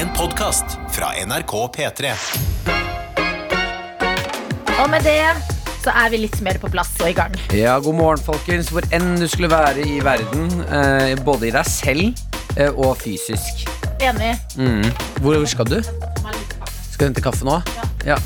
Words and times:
En 0.00 0.08
podkast 0.16 0.64
fra 0.90 1.10
NRK 1.26 1.52
P3. 1.76 2.12
Og 4.80 4.86
med 4.88 5.04
det 5.04 5.18
så 5.82 5.92
er 5.92 6.08
vi 6.14 6.22
litt 6.22 6.38
mer 6.40 6.56
på 6.62 6.70
plass 6.72 6.94
og 7.02 7.10
i 7.10 7.16
gang. 7.18 7.36
Ja, 7.52 7.74
god 7.84 7.98
morgen, 7.98 8.22
folkens. 8.24 8.70
Hvor 8.72 8.86
enn 8.96 9.18
du 9.20 9.26
skulle 9.28 9.50
være 9.52 9.84
i 9.84 9.98
verden, 10.04 10.48
eh, 10.72 11.12
både 11.20 11.50
i 11.50 11.52
deg 11.52 11.68
selv 11.68 12.56
eh, 12.56 12.72
og 12.72 12.96
fysisk. 13.02 13.66
Enig. 14.00 14.32
Mm. 14.56 14.88
Hvor 15.20 15.44
skal 15.52 15.68
du? 15.68 15.78
Skal 15.84 16.96
du 16.96 17.06
hente 17.10 17.28
kaffe 17.28 17.44
nå? 17.44 17.60
Ja. 18.08 18.16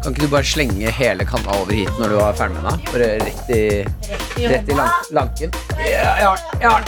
Kan 0.00 0.14
ikke 0.14 0.24
du 0.24 0.32
bare 0.38 0.48
slenge 0.48 0.96
hele 1.02 1.28
kanna 1.28 1.60
over 1.60 1.76
hit 1.76 2.00
når 2.00 2.16
du 2.16 2.20
er 2.24 2.40
ferdig 2.40 2.62
med 2.62 2.70
den? 2.70 2.84
Bare 2.94 3.12
rett 3.26 3.56
i, 3.60 3.62
rett 4.48 4.72
i 4.72 4.82
lank, 4.82 5.14
lanken. 5.20 5.56
Ja, 5.84 6.16
ja, 6.24 6.36
ja. 6.64 6.78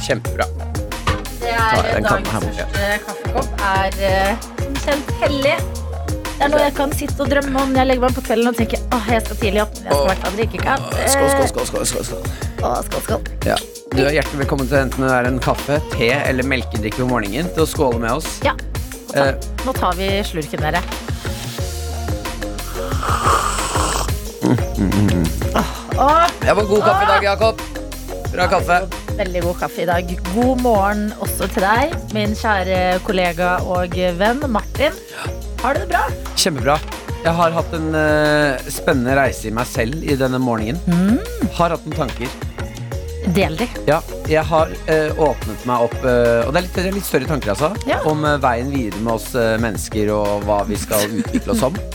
Kjempebra. 0.00 0.48
Er 1.52 2.00
dagens 2.02 2.28
første 2.32 2.66
kaffekopp 3.06 3.62
er 3.68 3.96
eh, 4.08 4.34
som 4.62 4.74
kjent 4.84 5.12
hellig. 5.22 5.56
Det 6.32 6.48
er 6.48 6.50
noe 6.50 6.62
jeg 6.64 6.74
kan 6.74 6.92
sitte 6.98 7.22
og 7.22 7.28
drømme 7.30 7.60
om 7.60 7.70
når 7.70 7.78
jeg 7.82 7.88
legger 7.92 8.02
meg 8.06 8.14
på 8.16 8.22
kvelden 8.26 8.48
og 8.50 8.56
tenker 8.58 8.80
åh, 8.96 9.04
jeg 9.12 9.22
skal 9.26 9.38
tidlig 9.42 9.60
opp, 9.62 9.76
jeg 9.78 9.92
skal 9.92 10.02
i 10.02 10.08
hvert 10.08 10.24
fall 10.24 10.38
drikke 10.40 10.62
kaffe. 10.64 11.04
Skål, 11.12 11.28
skål, 11.30 11.46
skål. 11.52 11.66
skål, 11.68 11.86
skål, 11.92 12.04
skål. 12.08 12.24
Åh, 12.66 12.80
skål, 12.88 13.04
skål. 13.06 13.30
Ja. 13.46 13.58
Du 13.92 14.00
er 14.00 14.14
hjertelig 14.16 14.40
velkommen 14.42 14.68
til 14.70 14.78
enten 14.80 15.04
det 15.04 15.12
er 15.14 15.28
en 15.28 15.38
kaffe, 15.44 15.76
te 15.92 16.08
eller 16.16 16.48
melkedrikke 16.48 17.04
om 17.04 17.12
morgenen 17.12 17.50
til 17.54 17.66
å 17.66 17.68
skåle 17.68 18.00
med 18.02 18.16
oss. 18.16 18.38
Ja, 18.46 18.56
nå 18.56 19.12
tar, 19.12 19.28
Eh. 19.28 19.50
nå 19.66 19.74
tar 19.76 19.94
vi 20.00 20.08
slurken, 20.24 20.64
dere. 20.64 20.80
Åh, 25.98 26.26
Det 26.40 26.54
var 26.54 26.64
god 26.64 26.82
kaffe 26.82 27.02
i 27.02 27.06
dag, 27.06 27.24
Jakob. 27.24 27.60
Bra 28.32 28.48
kaffe. 28.48 29.01
Veldig 29.22 29.42
god 29.44 29.58
kaffe 29.60 29.84
i 29.84 29.86
dag. 29.86 30.08
God 30.32 30.62
morgen 30.64 31.02
også 31.22 31.46
til 31.52 31.62
deg, 31.62 31.92
min 32.10 32.32
kjære 32.34 32.78
kollega 33.06 33.52
og 33.70 33.92
venn 34.18 34.40
Martin. 34.50 34.96
Har 35.60 35.76
du 35.76 35.84
det 35.84 35.90
bra? 35.92 36.00
Kjempebra. 36.34 36.74
Jeg 37.22 37.34
har 37.38 37.54
hatt 37.54 37.76
en 37.78 37.92
uh, 37.94 38.64
spennende 38.66 39.14
reise 39.14 39.46
i 39.46 39.52
meg 39.54 39.68
selv 39.70 40.02
i 40.02 40.16
denne 40.18 40.40
morgenen. 40.42 41.20
Har 41.54 41.70
hatt 41.70 41.86
noen 41.86 42.00
tanker. 42.00 42.34
Del 43.36 43.54
de. 43.60 43.68
Ja, 43.86 44.00
jeg 44.26 44.42
har 44.50 44.74
uh, 44.90 45.22
åpnet 45.28 45.68
meg 45.70 45.86
opp 45.86 45.94
uh, 46.02 46.42
Og 46.48 46.50
det 46.50 46.58
er, 46.58 46.66
litt, 46.66 46.74
det 46.74 46.88
er 46.90 46.98
litt 46.98 47.06
større 47.06 47.30
tanker, 47.30 47.54
altså. 47.54 47.70
Ja. 47.86 48.00
Om 48.10 48.26
veien 48.42 48.74
videre 48.74 49.06
med 49.06 49.20
oss 49.20 49.30
mennesker 49.38 50.10
og 50.16 50.48
hva 50.48 50.64
vi 50.66 50.82
skal 50.82 51.06
utvikle 51.22 51.54
oss 51.54 51.62
som. 51.62 51.78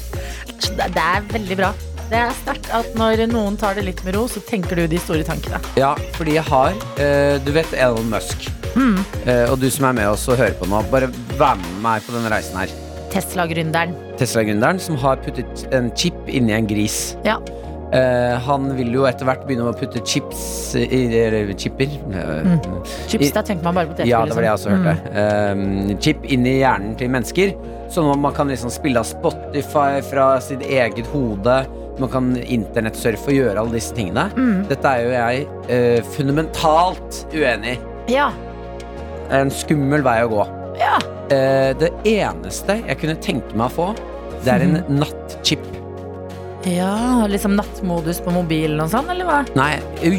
Det 0.78 0.90
det 0.96 1.04
er 1.04 1.28
veldig 1.36 1.60
bra. 1.60 1.76
Det 2.08 2.16
er 2.16 2.30
sterkt 2.40 2.70
at 2.72 2.94
når 2.96 3.26
noen 3.34 3.58
tar 3.60 3.76
det 3.76 3.84
litt 3.84 4.00
med 4.06 4.16
ro, 4.16 4.24
så 4.32 4.40
tenker 4.48 4.80
du 4.80 4.86
de 4.88 5.00
store 5.04 5.26
tankene. 5.28 5.60
Ja, 5.80 5.92
fordi 6.16 6.38
jeg 6.38 6.48
har 6.48 6.78
eh, 7.04 7.36
Du 7.44 7.52
vet 7.56 7.74
Elon 7.76 8.08
Musk. 8.12 8.48
Eh, 8.78 9.46
og 9.50 9.58
du 9.60 9.68
som 9.74 9.90
er 9.90 9.96
med 9.98 10.12
oss 10.14 10.28
og 10.30 10.38
hører 10.40 10.56
på 10.56 10.70
nå, 10.70 10.84
bare 10.92 11.10
vær 11.36 11.58
med 11.60 11.80
meg 11.84 12.06
på 12.06 12.16
denne 12.16 12.32
reisen 12.32 12.56
her. 12.62 12.72
Tesla-gründeren. 13.12 13.96
Tesla-gründeren 14.20 14.80
som 14.80 15.00
har 15.02 15.20
puttet 15.26 15.66
en 15.76 15.90
chip 16.00 16.18
inni 16.32 16.56
en 16.56 16.68
gris. 16.70 17.18
Ja. 17.28 17.42
Uh, 17.88 18.36
han 18.44 18.66
vil 18.76 18.92
jo 18.92 19.06
etter 19.08 19.24
hvert 19.24 19.46
begynne 19.48 19.70
å 19.72 19.76
putte 19.76 20.02
chips 20.04 20.42
i 20.76 21.06
eller 21.22 21.54
chipper. 21.56 21.88
Mm. 22.12 22.58
Chips, 23.08 23.32
da 23.32 23.44
tenker 23.48 23.64
man 23.64 23.80
bare 23.80 23.92
på 23.94 23.96
det. 24.02 24.10
Ja, 24.12 24.26
det 24.28 24.36
var 24.36 24.44
det 24.44 24.50
jeg 24.50 24.60
også 24.60 24.74
hørte. 24.76 24.96
hørte. 25.08 25.26
Uh, 25.56 25.94
chip 26.04 26.28
inn 26.28 26.44
i 26.48 26.58
hjernen 26.60 26.98
til 27.00 27.12
mennesker. 27.16 27.56
Sånn 27.94 28.12
at 28.12 28.20
man 28.20 28.36
kan 28.36 28.52
liksom 28.52 28.72
spille 28.76 29.00
av 29.00 29.08
Spotify 29.08 30.04
fra 30.04 30.34
sitt 30.44 30.68
eget 30.68 31.08
hode. 31.14 31.62
Man 31.98 32.12
kan 32.14 32.32
internettsurfe 32.38 33.32
og 33.32 33.38
gjøre 33.40 33.62
alle 33.62 33.74
disse 33.78 33.96
tingene. 33.98 34.28
Mm. 34.38 34.66
Dette 34.70 34.92
er 34.92 35.04
jo 35.06 35.14
jeg 35.16 35.48
eh, 35.74 36.10
fundamentalt 36.16 37.24
uenig 37.34 37.74
i. 37.76 37.80
Ja. 38.14 38.30
Det 39.28 39.34
er 39.36 39.44
en 39.48 39.52
skummel 39.52 40.06
vei 40.06 40.20
å 40.26 40.32
gå. 40.32 40.46
ja. 40.82 40.98
Eh, 41.28 41.74
det 41.76 41.90
eneste 42.08 42.78
jeg 42.88 42.96
kunne 43.02 43.18
tenke 43.20 43.58
meg 43.60 43.66
å 43.68 43.74
få, 43.76 43.88
det 44.46 44.54
er 44.54 44.64
en 44.64 44.78
mm. 44.78 44.94
nattchip. 45.02 45.66
Ja, 46.68 47.26
liksom 47.28 47.58
nattmodus 47.58 48.22
på 48.24 48.32
mobilen 48.32 48.80
og 48.80 48.90
sånn, 48.94 49.10
eller 49.12 49.28
hva? 49.28 49.42
Nei, 49.60 49.74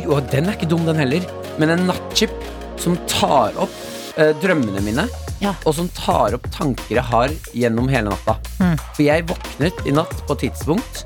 og 0.04 0.28
den 0.32 0.50
er 0.50 0.58
ikke 0.58 0.68
dum, 0.68 0.84
den 0.84 1.00
heller. 1.00 1.24
Men 1.60 1.72
en 1.74 1.86
nattchip 1.88 2.34
som 2.80 2.98
tar 3.08 3.56
opp 3.56 3.72
eh, 4.20 4.34
drømmene 4.42 4.84
mine, 4.84 5.08
Ja. 5.40 5.54
og 5.64 5.74
som 5.80 5.88
tar 5.96 6.36
opp 6.36 6.44
tanker 6.52 6.98
jeg 6.98 7.04
har 7.08 7.32
gjennom 7.56 7.88
hele 7.88 8.12
natta. 8.12 8.36
Mm. 8.60 8.76
For 8.92 9.02
jeg 9.06 9.26
våknet 9.32 9.84
i 9.88 9.96
natt 9.96 10.16
på 10.28 10.36
et 10.36 10.44
tidspunkt 10.48 11.04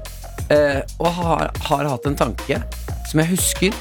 eh, 0.53 0.83
og 1.01 1.11
har, 1.19 1.51
har 1.69 1.89
hatt 1.95 2.07
en 2.11 2.17
tanke 2.21 2.61
som 3.11 3.21
jeg 3.25 3.33
husker. 3.35 3.75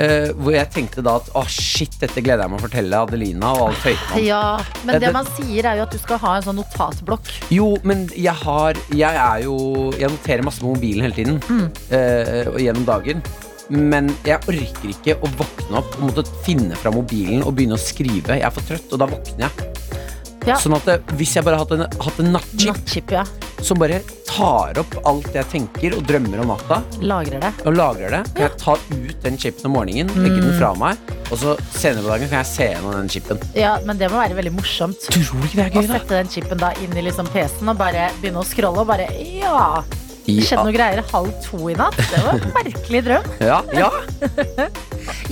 eh, 0.00 0.30
hvor 0.40 0.54
jeg 0.54 0.70
tenkte 0.72 1.02
da 1.04 1.18
at 1.20 1.26
å 1.36 1.42
shit, 1.52 1.92
dette 2.00 2.22
gleder 2.24 2.46
jeg 2.46 2.50
meg 2.54 2.60
å 2.62 2.64
fortelle 2.64 2.96
Adelina 3.04 3.50
og 3.52 3.66
alle 3.66 3.80
tøytene. 3.82 4.22
Ja, 4.24 4.38
men 4.86 4.94
Det- 4.94 5.00
det 5.04 5.12
man 5.12 5.26
sier 5.36 5.66
er 5.68 5.76
jo 5.76 5.82
at 5.82 5.90
du 5.92 5.98
skal 6.00 6.18
ha 6.22 6.36
en 6.38 6.42
sånn 6.46 6.56
notatblokk. 6.62 7.28
Jo, 7.52 7.76
men 7.84 8.06
jeg 8.16 8.32
har 8.34 8.72
Jeg 8.88 9.14
er 9.14 9.42
jo 9.44 9.92
Jeg 9.98 10.08
noterer 10.14 10.42
masse 10.42 10.60
på 10.64 10.72
mobilen 10.74 11.02
hele 11.04 11.14
tiden. 11.14 11.40
Mm. 11.40 11.66
eh, 11.92 12.48
og 12.48 12.56
gjennom 12.58 12.86
dagen. 12.86 13.22
Men 13.68 14.08
jeg 14.24 14.40
orker 14.48 14.88
ikke 14.90 15.14
å 15.20 15.28
våkne 15.36 15.76
opp 15.78 15.94
og 16.00 16.08
måtte 16.08 16.24
finne 16.44 16.74
fra 16.76 16.90
mobilen 16.90 17.44
og 17.44 17.54
begynne 17.54 17.76
å 17.76 17.80
skrive. 17.80 18.28
Jeg 18.36 18.42
er 18.42 18.50
for 18.50 18.60
trøtt, 18.62 18.92
og 18.92 18.98
da 18.98 19.06
våkner 19.06 19.44
jeg. 19.46 19.50
Ja. 20.46 20.56
Sånn 20.56 20.74
at 20.74 20.88
hvis 21.16 21.34
jeg 21.36 21.44
bare 21.44 21.56
hadde 21.60 21.72
en, 21.84 21.86
hatt 22.00 22.18
en 22.18 22.32
nattchip 22.32 22.66
Nattchip, 22.72 23.10
ja. 23.14 23.24
som 23.62 23.78
bare 23.78 24.00
tar 24.32 24.78
opp 24.82 24.94
alt 25.08 25.28
jeg 25.36 25.46
tenker 25.52 25.96
og 25.98 26.04
drømmer 26.08 26.40
om 26.44 26.52
natta, 26.52 26.80
Lagrer 27.04 27.40
det. 27.42 27.50
og 27.66 27.76
lagrer 27.76 28.14
det, 28.16 28.22
kan 28.34 28.46
jeg 28.48 28.58
ta 28.62 28.74
ut 28.76 29.22
den 29.26 29.38
chipen 29.38 29.68
om 29.70 29.74
morgenen, 29.76 30.12
legge 30.22 30.40
den 30.42 30.54
fra 30.58 30.72
meg, 30.78 30.96
og 31.30 31.36
så 31.40 31.56
senere 31.72 32.02
på 32.04 32.12
dagen 32.14 32.28
kan 32.32 32.40
jeg 32.42 32.50
se 32.52 32.68
gjennom 32.72 32.94
den 32.96 33.08
chipen. 33.12 33.42
Ja, 33.58 33.74
men 33.86 33.98
det 34.00 34.08
må 34.12 34.20
være 34.22 34.36
veldig 34.38 34.54
morsomt. 34.56 35.04
Tror 35.08 35.40
du 35.42 35.48
ikke 35.48 35.58
det 35.60 35.66
er 35.66 35.72
Å 35.76 35.82
gøy, 35.82 35.88
da? 35.90 35.98
sette 36.00 36.18
den 36.22 36.32
chipen 36.36 36.62
da 36.62 36.72
inn 36.84 36.96
i 36.96 37.04
liksom 37.08 37.28
PC-en 37.34 37.72
og 37.74 37.78
bare 37.80 38.08
begynne 38.20 38.40
å 38.42 38.46
scrolle 38.48 38.84
og 38.84 38.88
bare 38.92 39.08
Ja! 39.36 39.82
Det 40.22 40.36
skjedde 40.46 40.62
noe 40.68 40.72
greier 40.76 41.00
halv 41.10 41.32
to 41.42 41.58
i 41.66 41.74
natt. 41.74 41.96
Det 41.98 42.20
var 42.22 42.36
en 42.38 42.52
merkelig 42.60 43.00
drøm. 43.08 43.24
Ja, 43.42 43.56
ja. 43.74 43.88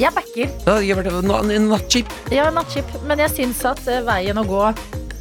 Jeg 0.01 0.11
backer. 0.17 0.49
Ja, 0.67 0.75
jeg 0.83 0.97
ble- 0.99 1.13
en 1.21 1.51
en 1.55 1.69
nattchip. 1.71 2.11
Ja, 2.35 2.49
nattchip. 2.51 2.91
Men 3.07 3.23
jeg 3.23 3.31
syns 3.37 3.61
at 3.71 3.85
eh, 3.87 4.01
veien 4.07 4.41
å 4.41 4.45
gå 4.49 4.65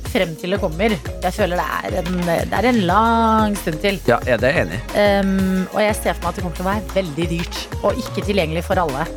frem 0.09 0.36
til 0.40 0.56
det 0.56 0.59
kommer 0.62 0.96
Jeg 0.96 1.34
føler 1.36 1.59
det 1.59 1.66
er 1.80 1.97
en, 2.02 2.22
det 2.25 2.59
er 2.59 2.68
en 2.70 2.80
lang 2.90 3.58
stund 3.59 3.80
til. 3.84 4.00
Ja, 4.09 4.20
ja, 4.28 4.38
det 4.42 4.52
er 4.52 4.59
jeg 4.59 4.68
enig. 4.68 4.80
Um, 4.94 5.68
og 5.74 5.81
jeg 5.84 5.97
ser 6.00 6.16
for 6.18 6.25
meg 6.25 6.31
at 6.31 6.40
det 6.40 6.46
kommer 6.46 6.59
til 6.59 6.66
å 6.66 6.70
være 6.70 6.96
veldig 6.96 7.28
dyrt. 7.34 7.59
Og 7.81 8.00
ikke 8.03 8.25
tilgjengelig 8.30 8.66
for 8.68 8.81
alle. 8.81 9.08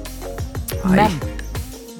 Nei. 0.82 0.96
Men 1.02 1.20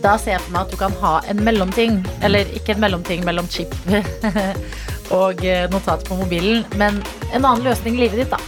da 0.03 0.17
ser 0.19 0.37
jeg 0.37 0.45
for 0.45 0.55
meg 0.55 0.65
at 0.67 0.73
du 0.75 0.79
kan 0.81 0.97
ha 1.03 1.13
en 1.31 1.43
mellomting. 1.47 2.01
Eller 2.27 2.49
ikke 2.57 2.77
en 2.77 2.83
mellomting 2.83 3.25
mellom 3.27 3.49
chip 3.53 3.75
og 5.13 5.43
eh, 5.45 5.67
notat 5.69 6.07
på 6.09 6.17
mobilen, 6.17 6.63
men 6.81 7.03
en 7.35 7.45
annen 7.45 7.67
løsning 7.67 7.99
i 7.99 8.07
livet 8.07 8.23
ditt, 8.23 8.33
da. 8.33 8.39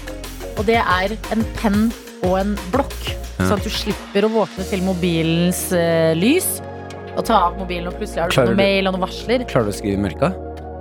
Og 0.54 0.64
det 0.68 0.78
er 0.80 1.12
en 1.34 1.42
penn 1.58 1.90
og 2.24 2.38
en 2.40 2.54
blokk. 2.72 2.96
Sånn 3.36 3.58
at 3.58 3.66
du 3.66 3.72
slipper 3.72 4.24
å 4.24 4.32
våkne 4.32 4.64
til 4.70 4.84
mobilens 4.86 5.66
uh, 5.74 6.14
lys. 6.16 6.54
Og 7.16 7.24
ta 7.24 7.34
av 7.48 7.58
mobilen, 7.58 7.86
og 7.88 7.94
plutselig 7.98 8.20
har 8.24 8.28
du 8.28 8.34
Klarer 8.34 8.46
noe 8.50 8.56
du- 8.56 8.62
mail 8.62 8.86
og 8.88 8.94
noen 8.96 9.04
varsler. 9.06 9.44
Klarer 9.46 9.64
du 9.64 9.70
å 9.70 9.78
skrive 9.78 9.98
i 9.98 10.02
mørka? 10.02 10.32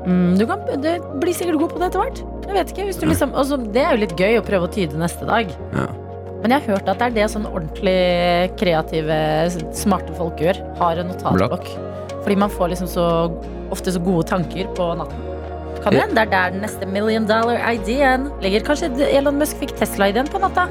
Mm, 0.07 0.37
du 0.37 0.45
kan 0.49 0.59
det 0.81 0.97
blir 1.21 1.33
sikkert 1.33 1.59
god 1.59 1.69
på 1.71 1.79
det 1.79 1.87
etter 1.91 2.01
hvert. 2.03 2.23
Jeg 2.47 2.53
vet 2.57 2.71
ikke, 2.73 2.85
hvis 2.89 2.99
du 2.99 3.05
liksom, 3.07 3.31
også, 3.39 3.57
det 3.71 3.83
er 3.85 3.91
jo 3.95 4.01
litt 4.03 4.15
gøy 4.19 4.39
å 4.41 4.43
prøve 4.45 4.67
å 4.67 4.71
tyde 4.73 4.97
neste 4.99 5.25
dag. 5.25 5.47
Ja. 5.73 5.87
Men 6.43 6.51
jeg 6.51 6.61
har 6.65 6.75
hørt 6.75 6.89
at 6.91 6.99
det 6.99 7.05
er 7.07 7.13
det 7.21 7.27
sånn 7.31 7.45
ordentlig 7.47 8.51
kreative, 8.59 9.15
smarte 9.71 10.13
folk 10.17 10.41
gjør. 10.43 10.59
Har 10.77 10.97
en 10.99 11.07
notatblokk. 11.13 11.69
Fordi 12.23 12.35
man 12.37 12.49
får 12.51 12.73
liksom 12.73 12.87
så 12.91 13.05
ofte 13.71 13.93
så 13.95 14.01
gode 14.03 14.27
tanker 14.27 14.67
på 14.75 14.89
natten. 14.97 15.21
Kan 15.83 15.93
Ja. 15.93 16.01
hende 16.01 16.15
det 16.15 16.27
er 16.27 16.31
der 16.31 16.49
den 16.51 16.61
neste 16.61 16.85
million 16.87 17.25
dollar 17.25 17.55
ideen 17.71 18.29
ligger. 18.41 18.59
Kanskje 18.61 18.91
Elon 19.13 19.37
Musk 19.39 19.57
fikk 19.59 19.75
Tesla-ideen 19.77 20.27
på 20.27 20.39
natta? 20.39 20.67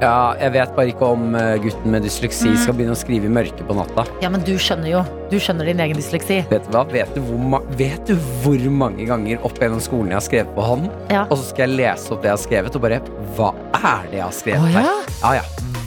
Ja, 0.00 0.34
jeg 0.40 0.52
vet 0.56 0.74
bare 0.76 0.90
ikke 0.92 1.08
om 1.16 1.34
eh, 1.38 1.56
gutten 1.64 1.90
med 1.94 2.02
dysleksi 2.06 2.46
Mm. 2.52 2.56
skal 2.62 2.74
begynne 2.78 2.94
å 2.94 2.98
skrive 3.00 3.26
i 3.26 3.32
mørket 3.32 3.62
på 3.66 3.74
natta. 3.74 4.04
Ja, 4.22 4.28
men 4.30 4.42
du 4.46 4.52
skjønner 4.60 4.90
jo. 4.90 5.00
Du 5.30 5.36
skjønner 5.42 5.66
din 5.66 5.80
egen 5.82 5.96
dysleksi. 5.98 6.42
Vet 6.50 6.66
du 6.68 6.72
hva? 6.76 6.84
Vet 6.92 7.14
du 7.16 7.20
hvor, 7.26 7.62
vet 7.78 8.04
du 8.06 8.14
hvor 8.44 8.66
mange 8.70 9.06
ganger 9.08 9.42
opp 9.46 9.58
gjennom 9.58 9.80
skolen 9.82 10.12
jeg 10.12 10.20
har 10.20 10.26
skrevet 10.28 10.54
på 10.54 10.62
hånden? 10.62 10.90
Ja. 11.10 11.24
Og 11.30 11.38
så 11.40 11.48
skal 11.50 11.68
jeg 11.70 11.78
lese 11.80 12.12
opp 12.14 12.22
det 12.22 12.30
jeg 12.30 12.36
har 12.36 12.44
skrevet, 12.44 12.76
og 12.76 12.82
bare 12.86 13.00
Hva 13.36 13.52
er 13.74 14.06
det 14.10 14.20
jeg 14.20 14.26
har 14.26 14.36
skrevet 14.36 14.62
oh, 14.62 14.70
ja? 14.72 14.84
her? 14.84 15.14
Ja, 15.22 15.32
ja. 15.40 15.46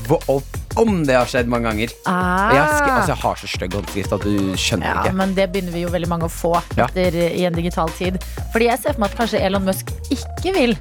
Hva, 0.09 0.41
om, 0.79 1.03
det 1.05 1.13
har 1.17 1.27
skjedd 1.29 1.49
mange 1.51 1.67
ganger. 1.69 1.91
Ah. 2.07 2.49
Jeg, 2.53 2.61
har 2.61 2.69
skre- 2.73 2.93
altså, 2.97 3.11
jeg 3.13 3.21
har 3.23 3.35
så 3.41 3.47
stygg 3.51 3.73
håndskrift 3.77 4.13
at 4.15 4.23
du 4.25 4.55
skjønner 4.57 4.87
Ja, 4.89 5.01
ikke. 5.03 5.15
men 5.21 5.33
det 5.37 5.47
begynner 5.53 5.73
vi 5.75 5.81
jo 5.83 5.89
veldig 5.93 6.09
mange 6.09 6.25
å 6.29 6.31
få 6.33 6.53
Ja. 6.77 6.87
i 6.95 7.43
en 7.45 7.53
digital 7.57 7.89
tid. 7.97 8.17
Fordi 8.53 8.65
jeg 8.69 8.79
ser 8.79 8.93
for 8.93 9.01
meg 9.03 9.11
at 9.11 9.17
kanskje 9.19 9.41
Elon 9.45 9.65
Musk 9.65 9.91
ikke 10.09 10.53
vil 10.55 10.77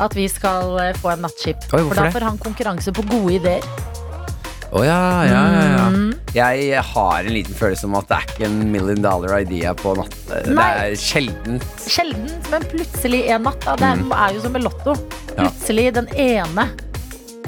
at 0.00 0.14
vi 0.16 0.26
skal 0.28 0.78
eh, 0.82 0.92
få 1.00 1.14
en 1.14 1.22
nattskip. 1.26 1.66
Oi, 1.72 1.82
for 1.88 1.94
da 1.98 2.08
får 2.14 2.26
han 2.28 2.38
konkurranse 2.42 2.92
på 2.96 3.04
gode 3.08 3.36
ideer. 3.40 3.64
Å 4.76 4.80
ja, 4.84 4.96
ja, 5.24 5.42
ja, 5.54 5.60
ja. 5.76 5.84
Mm. 5.94 6.08
Jeg 6.34 6.80
har 6.84 7.20
en 7.22 7.32
liten 7.32 7.54
følelse 7.56 7.86
om 7.86 7.94
at 7.96 8.08
det 8.10 8.16
er 8.18 8.24
ikke 8.32 8.48
en 8.48 8.56
million 8.72 8.98
dollar 9.00 9.38
idea 9.38 9.70
på 9.78 9.94
natt. 9.96 10.16
Det 10.28 10.56
er 10.58 10.96
sjeldent. 11.00 11.64
Sjeldent, 11.86 12.50
men 12.52 12.66
plutselig 12.74 13.22
en 13.32 13.46
natt. 13.46 13.62
Da. 13.64 13.76
Det 13.80 13.86
er, 13.92 14.02
Mm. 14.02 14.12
er 14.12 14.34
jo 14.34 14.42
som 14.42 14.52
med 14.52 14.64
Lotto. 14.66 14.96
Ja. 15.36 15.46
Plutselig 15.46 15.86
den 15.94 16.08
ene. 16.18 16.66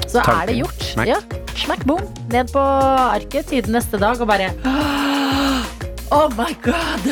Så 0.07 0.23
Tanken. 0.23 0.39
er 0.41 0.45
det 0.47 0.55
gjort. 0.63 0.81
Smack. 0.93 1.07
Ja, 1.11 1.19
smack 1.59 1.83
boom. 1.85 2.07
Ned 2.31 2.49
på 2.55 2.63
arket, 2.63 3.47
tiden 3.51 3.75
neste 3.77 3.99
dag, 4.01 4.17
og 4.21 4.27
bare 4.31 4.49
Oh 6.11 6.29
my 6.39 6.53
god! 6.65 7.11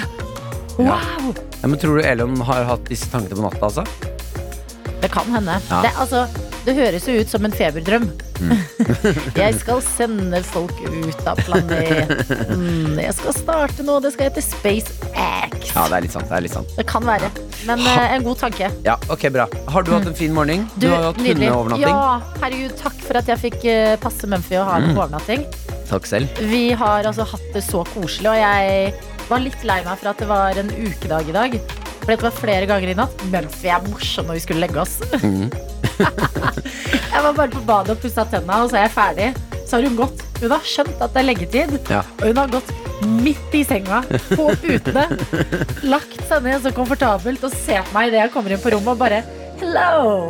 Wow! 0.80 1.34
Ja, 1.62 1.68
men 1.68 1.78
tror 1.82 2.00
du 2.00 2.06
Elon 2.08 2.40
har 2.48 2.64
hatt 2.72 2.86
disse 2.90 3.06
tankene 3.12 3.38
på 3.38 3.44
natta, 3.46 3.68
altså? 3.70 3.84
Det 5.02 5.10
kan 5.14 5.28
hende. 5.32 5.60
Ja. 5.70 5.82
Det, 5.86 5.92
altså, 6.02 6.24
det 6.66 6.74
høres 6.76 7.06
jo 7.08 7.14
ut 7.22 7.30
som 7.32 7.46
en 7.46 7.54
feberdrøm. 7.54 8.08
Mm. 8.42 8.58
jeg 9.42 9.56
skal 9.62 9.80
sende 9.86 10.40
folk 10.46 10.74
ut 10.84 11.28
av 11.30 11.40
planeten. 11.46 12.98
Jeg 13.00 13.14
skal 13.18 13.34
starte 13.38 13.86
noe, 13.88 14.02
det 14.04 14.12
skal 14.16 14.30
hete 14.30 14.44
SpaceX. 14.46 15.72
Ja, 15.76 15.86
det 15.90 15.98
er 16.00 16.06
litt 16.08 16.14
sant. 16.16 16.28
Det 16.30 16.38
er 16.40 16.46
litt 16.48 16.56
sant. 16.56 16.74
Det 16.78 16.86
kan 16.90 17.06
være. 17.08 17.30
Men 17.70 17.82
eh, 17.86 18.16
en 18.18 18.26
god 18.26 18.40
tanke. 18.42 18.70
Ja, 18.86 18.98
ok, 19.14 19.28
bra. 19.34 19.48
Har 19.74 19.86
du 19.86 19.94
hatt 19.94 20.08
en 20.10 20.18
fin 20.18 20.34
morgen? 20.36 20.66
Du, 20.82 20.88
har 20.92 21.10
hatt 21.12 21.22
hundeovernatting? 21.22 21.88
Ja, 21.88 22.20
herregud, 22.42 22.76
takk 22.82 22.98
for 23.06 23.22
at 23.22 23.30
jeg 23.32 23.42
fikk 23.48 23.66
eh, 23.70 23.96
passe 24.02 24.30
Mumphy 24.30 24.58
og 24.62 24.68
ha 24.72 24.78
Mm. 24.78 24.90
en 24.92 24.98
overnatting. 25.02 25.46
Takk 25.90 26.06
selv. 26.10 26.42
Vi 26.52 26.68
har 26.78 27.08
altså 27.10 27.26
hatt 27.32 27.48
det 27.56 27.64
så 27.66 27.82
koselig, 27.94 28.30
og 28.30 28.38
jeg 28.38 28.94
var 29.30 29.42
litt 29.44 29.64
lei 29.68 29.80
meg 29.86 29.98
for 30.02 30.12
at 30.12 30.22
det 30.22 30.28
var 30.30 30.60
en 30.62 30.70
ukedag 30.74 31.30
i 31.32 31.36
dag. 31.36 31.56
For 32.08 32.16
det 32.16 32.24
var 32.24 32.36
flere 32.40 32.68
ganger 32.70 32.94
i 32.94 32.96
natt. 32.96 33.24
Mumphy 33.34 33.68
er 33.68 33.84
morsom 33.92 34.30
når 34.30 34.38
vi 34.40 34.44
skulle 34.46 34.64
legge 34.64 34.80
oss. 34.80 34.96
Mm. 35.20 35.50
jeg 37.12 37.24
var 37.26 37.34
bare 37.36 37.52
på 37.52 37.64
badet 37.68 37.98
og 37.98 38.00
pussa 38.06 38.24
tenna, 38.32 38.62
og 38.64 38.72
så 38.72 38.80
er 38.80 38.86
jeg 38.88 38.94
ferdig. 38.96 39.28
Så 39.68 39.76
har 39.76 39.88
hun 39.90 39.98
gått. 40.00 40.24
Hun 40.40 40.54
har 40.54 40.64
skjønt 40.64 41.02
at 41.04 41.12
det 41.12 41.20
er 41.20 41.28
leggetid, 41.28 41.74
Ja. 41.92 42.04
og 42.22 42.24
hun 42.30 42.40
har 42.40 42.54
gått 42.54 42.72
midt 43.26 43.54
i 43.58 43.64
senga, 43.68 44.00
på 44.32 44.48
putene, 44.64 45.04
lagt 45.94 46.22
seg 46.30 46.46
ned 46.48 46.64
så 46.64 46.72
komfortabelt 46.74 47.44
og 47.46 47.54
ser 47.66 47.84
på 47.86 47.94
meg 47.98 48.08
idet 48.10 48.24
jeg 48.24 48.32
kommer 48.34 48.56
inn 48.56 48.64
på 48.64 48.72
rommet 48.74 48.94
og 48.96 49.02
bare 49.04 49.20
Hello! 49.58 50.30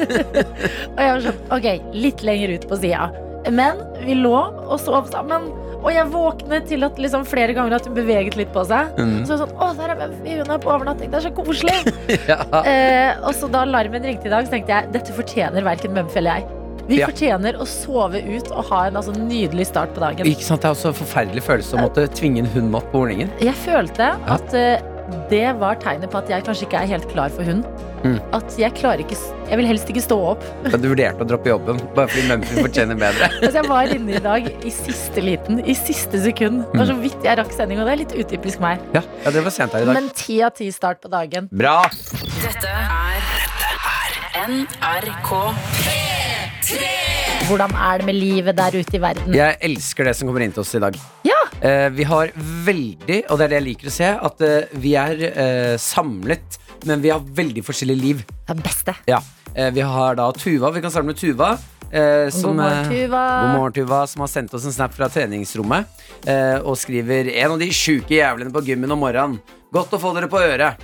og 0.90 1.00
jeg 1.00 1.10
var 1.14 1.20
sånn, 1.24 1.40
ok, 1.54 1.66
litt 1.94 2.22
lenger 2.26 2.56
ut 2.58 2.68
på 2.70 2.78
sida. 2.82 3.08
Men 3.54 3.78
vi 4.02 4.16
lå 4.18 4.34
og 4.36 4.76
sov 4.82 5.06
sammen. 5.14 5.46
Og 5.80 5.90
jeg 5.94 6.06
våknet 6.12 6.66
til 6.68 6.84
at 6.84 6.98
liksom 7.00 7.24
flere 7.28 7.54
ganger 7.56 7.78
at 7.78 7.86
hun 7.88 7.96
beveget 7.96 8.36
litt 8.36 8.52
på 8.52 8.64
seg. 8.68 8.92
Mm. 9.00 9.22
Så 9.28 9.38
sånn, 9.40 9.52
å, 9.56 9.70
der 9.78 9.94
er 9.94 10.02
hun 10.12 10.52
er 10.52 10.60
på 10.60 10.72
overnatting, 10.74 11.10
det 11.12 11.20
er 11.20 11.28
så 11.28 11.34
koselig. 11.34 11.76
Ja. 12.30 12.42
eh, 12.66 13.16
og 13.24 13.32
så 13.36 13.48
da 13.50 13.64
alarmen 13.64 14.04
ringte 14.04 14.28
i 14.28 14.32
dag, 14.32 14.44
så 14.46 14.52
tenkte 14.54 14.74
jeg 14.76 14.92
dette 14.94 15.14
fortjener 15.16 15.64
verken 15.66 15.94
Mumphy 15.96 16.20
eller 16.20 16.40
jeg. 16.40 16.56
Vi 16.90 16.98
Ja. 16.98 17.06
fortjener 17.06 17.54
å 17.60 17.66
sove 17.70 18.18
ut 18.18 18.48
og 18.50 18.64
ha 18.72 18.80
en 18.88 18.96
altså, 18.98 19.12
nydelig 19.14 19.68
start 19.70 19.92
på 19.94 20.02
dagen. 20.02 20.26
Ikke 20.26 20.42
sant, 20.42 20.62
Det 20.62 20.68
er 20.68 20.74
også 20.74 20.90
en 20.90 20.98
forferdelig 20.98 21.44
følelse 21.46 21.76
å 21.78 21.84
måtte 21.86 22.06
tvinge 22.18 22.42
en 22.42 22.50
hund 22.54 22.74
opp 22.74 22.88
på 22.90 23.04
morgenen. 23.04 23.30
Jeg 23.40 23.54
følte 23.62 24.10
at 24.26 24.56
eh, 24.58 24.82
det 25.30 25.46
var 25.60 25.78
tegnet 25.82 26.10
på 26.10 26.18
at 26.18 26.28
jeg 26.30 26.44
kanskje 26.46 26.66
ikke 26.66 26.82
er 26.82 26.90
helt 26.90 27.08
klar 27.12 27.30
for 27.34 27.46
hund. 27.46 27.64
Mm. 28.00 28.16
At 28.36 28.54
jeg 28.56 28.72
klarer 28.78 29.02
ikke 29.04 29.16
Jeg 29.50 29.58
vil 29.60 29.66
helst 29.68 29.90
ikke 29.92 30.02
stå 30.04 30.16
opp. 30.32 30.44
Da 30.70 30.80
du 30.80 30.88
vurderte 30.92 31.24
å 31.24 31.28
droppe 31.28 31.52
jobben 31.52 31.80
bare 31.96 32.08
fordi 32.12 32.26
Mumphy 32.30 32.62
fortjener 32.62 32.98
bedre. 33.00 33.28
Altså, 33.40 33.56
jeg 33.60 33.68
var 33.68 33.92
inne 33.94 34.16
i 34.16 34.22
dag 34.22 34.46
i 34.48 34.72
siste 34.74 35.24
liten, 35.24 35.60
i 35.64 35.74
siste 35.76 36.20
sekund. 36.22 36.64
Det 36.72 36.82
var 36.82 36.90
så 36.92 36.96
vidt 37.00 37.26
jeg 37.26 37.40
rakk 37.40 37.52
sending, 37.56 37.80
og 37.82 37.88
det 37.88 37.96
er 37.96 38.02
litt 38.04 38.14
utypisk 38.14 38.62
meg. 38.62 38.82
Ja, 38.96 39.02
ja 39.24 39.34
det 39.34 39.44
var 39.46 39.54
sent 39.54 39.74
her 39.76 39.84
i 39.84 39.88
dag. 39.88 39.98
Men 39.98 40.10
ti 40.16 40.40
av 40.46 40.54
ti 40.56 40.70
start 40.74 41.02
på 41.02 41.10
dagen. 41.12 41.50
Bra! 41.50 41.82
Dette 42.44 42.70
er 42.70 43.20
NRK 44.46 45.30
P3! 45.82 47.10
Hvordan 47.50 47.72
er 47.74 47.98
det 47.98 48.06
med 48.06 48.14
livet 48.14 48.56
der 48.56 48.76
ute 48.78 48.96
i 48.96 49.00
verden? 49.02 49.34
Jeg 49.34 49.56
elsker 49.66 50.06
det 50.06 50.14
som 50.16 50.28
kommer 50.28 50.44
inn 50.44 50.52
til 50.54 50.62
oss 50.62 50.70
i 50.78 50.82
dag. 50.82 50.96
Ja! 51.26 51.40
Eh, 51.60 51.88
vi 51.92 52.06
har 52.08 52.30
veldig, 52.66 53.18
og 53.28 53.40
det 53.40 53.46
er 53.46 53.52
det 53.52 53.58
jeg 53.58 53.66
liker 53.66 53.90
å 53.90 53.94
se, 53.94 54.10
at 54.28 54.44
eh, 54.46 54.76
vi 54.80 54.94
er 54.96 55.24
eh, 55.28 55.74
samlet, 55.82 56.60
men 56.86 57.00
vi 57.02 57.10
har 57.10 57.20
veldig 57.20 57.62
forskjellig 57.64 57.96
liv. 58.00 58.24
Det 58.46 58.56
er 58.56 58.62
beste. 58.62 58.94
Ja. 59.06 59.20
Eh, 59.54 59.70
vi 59.74 59.80
har 59.80 60.14
da 60.14 60.30
Tuva. 60.32 60.70
Vi 60.72 60.80
kan 60.80 60.90
starte 60.90 61.06
med 61.06 61.16
Tuva. 61.18 61.58
eh, 61.92 62.30
som, 62.30 62.52
God 62.54 62.56
morgen, 62.56 62.84
eh, 62.84 62.90
Tuva. 62.90 63.24
God 63.42 63.50
morgen, 63.58 63.72
Tuva, 63.72 64.06
som 64.06 64.20
har 64.20 64.28
sendt 64.28 64.54
oss 64.54 64.64
en 64.64 64.72
snap 64.72 64.94
fra 64.94 65.08
treningsrommet. 65.08 65.86
eh, 66.26 66.58
og 66.62 66.76
skriver 66.76 67.26
'En 67.34 67.50
av 67.52 67.58
de 67.58 67.66
sjuke 67.70 68.10
jævlene 68.14 68.52
på 68.52 68.62
gymmen 68.64 68.90
om 68.92 69.00
morgenen'. 69.00 69.40
Godt 69.72 69.90
å 69.90 69.98
få 70.00 70.14
dere 70.14 70.28
på 70.28 70.38
øret. 70.38 70.76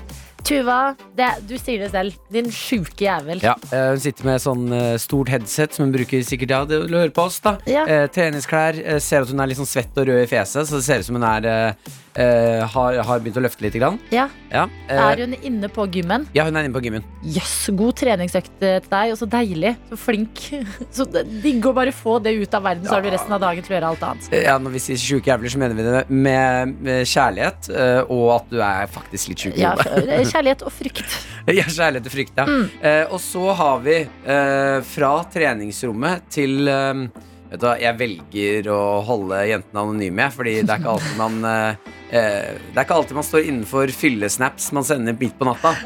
Tuva, 0.46 0.94
det, 1.16 1.28
du 1.48 1.56
sier 1.58 1.78
det 1.82 1.90
selv. 1.90 2.14
Din 2.31 2.44
sjuke 2.50 3.02
jævel. 3.02 3.40
Ja, 3.42 3.54
eh, 3.72 3.90
Hun 3.90 3.99
sitter 4.00 4.25
med 4.25 4.40
sånn 4.40 4.72
eh, 4.72 4.96
stort 4.96 5.28
headset 5.28 5.72
som 5.75 5.87
hun 5.87 5.92
bruker 5.92 6.22
sikkert 6.22 6.50
ja, 6.50 6.64
til 6.64 6.82
å 6.87 6.88
høre 7.02 7.10
på 7.10 7.25
oss. 7.26 7.40
da 7.40 7.56
Ja. 7.66 7.84
eh, 7.84 8.06
Treningsklær. 8.06 8.78
eh, 8.84 8.99
ser 9.00 9.22
at 9.22 9.28
hun 9.28 9.40
er 9.40 9.46
litt 9.49 9.58
sånn 9.58 9.66
svett 9.66 9.96
og 9.96 10.06
rød 10.06 10.22
i 10.22 10.26
fjeset, 10.26 10.66
så 10.69 10.76
det 10.78 10.84
ser 10.84 10.99
ut 11.00 11.04
som 11.06 11.16
hun 11.16 11.25
er 11.25 11.46
eh, 11.46 11.72
eh, 12.16 12.62
har, 12.72 12.96
har 13.06 13.20
begynt 13.22 13.36
å 13.38 13.44
løfte 13.44 13.62
litt. 13.66 13.76
Grann. 13.76 13.98
Ja. 14.14 14.28
Ja, 14.50 14.64
Uh, 14.86 14.94
Er 15.10 15.18
hun 15.24 15.32
inne 15.42 15.66
på 15.68 15.82
gymmen? 15.90 16.28
ja, 16.32 16.44
hun 16.46 16.54
er 16.56 16.62
inne 16.68 16.72
på 16.76 16.80
gymmen. 16.84 17.02
Jøss, 17.26 17.66
god 17.74 17.96
treningsøkt 17.98 18.52
til 18.60 18.84
deg, 18.88 19.10
og 19.12 19.18
så 19.18 19.26
deilig. 19.26 19.72
Så 19.90 19.96
flink. 19.98 20.42
Så 20.96 21.04
digg 21.10 21.66
å 21.66 21.72
bare 21.76 21.90
få 21.92 22.20
det 22.22 22.36
ut 22.38 22.54
av 22.54 22.62
verden, 22.68 22.86
så 22.86 22.94
har 22.94 23.02
du 23.04 23.08
resten 23.10 23.34
av 23.34 23.40
dagen 23.42 23.66
til 23.66 23.74
å 23.74 23.76
gjøre 23.76 23.90
alt 23.90 24.04
annet. 24.06 24.28
Eh, 24.32 24.44
Ja, 24.46 24.54
Når 24.62 24.76
vi 24.76 24.82
sier 24.86 25.00
sjuke 25.02 25.32
jævler, 25.32 25.50
så 25.52 25.58
mener 25.60 25.74
vi 25.76 25.82
det 25.88 26.04
med, 26.08 26.76
med 26.86 27.02
kjærlighet, 27.10 27.68
eh, 27.74 28.00
og 28.14 28.26
at 28.38 28.48
du 28.54 28.60
er 28.62 28.86
faktisk 28.94 29.32
litt 29.34 29.42
sjuk 29.46 29.58
i 29.58 29.64
Ja, 29.66 29.74
kjærlighet 30.32 30.62
og 30.62 30.72
frykt. 30.78 31.18
Ja, 31.50 31.66
kjærlighet 31.66 32.06
og 32.08 32.14
frykt, 32.14 32.38
ja. 32.38 32.46
Eh, 32.80 33.04
og 33.10 33.18
så 33.26 33.50
har 33.58 33.82
vi 33.84 33.98
eh, 34.06 34.78
fra 34.94 35.12
treningsrommet 35.34 36.30
til 36.38 36.68
eh, 36.70 37.06
Vet 37.50 37.62
du 37.62 37.69
jeg 37.81 37.98
velger 38.00 38.69
å 38.75 38.81
holde 39.06 39.38
jentene 39.46 39.84
anonyme, 39.84 40.26
fordi 40.34 40.56
det 40.62 40.72
er 40.75 40.82
ikke 40.82 40.96
alltid 40.96 41.20
man 41.20 41.38
eh, 41.46 41.93
eh, 42.10 42.50
Det 42.72 42.75
er 42.81 42.84
ikke 42.84 42.98
alltid 42.98 43.19
man 43.20 43.28
står 43.28 43.46
innenfor 43.46 43.93
fyllesnaps 43.94 44.72
man 44.76 44.87
sender 44.88 45.16
midt 45.19 45.38
på 45.38 45.46
natta. 45.48 45.76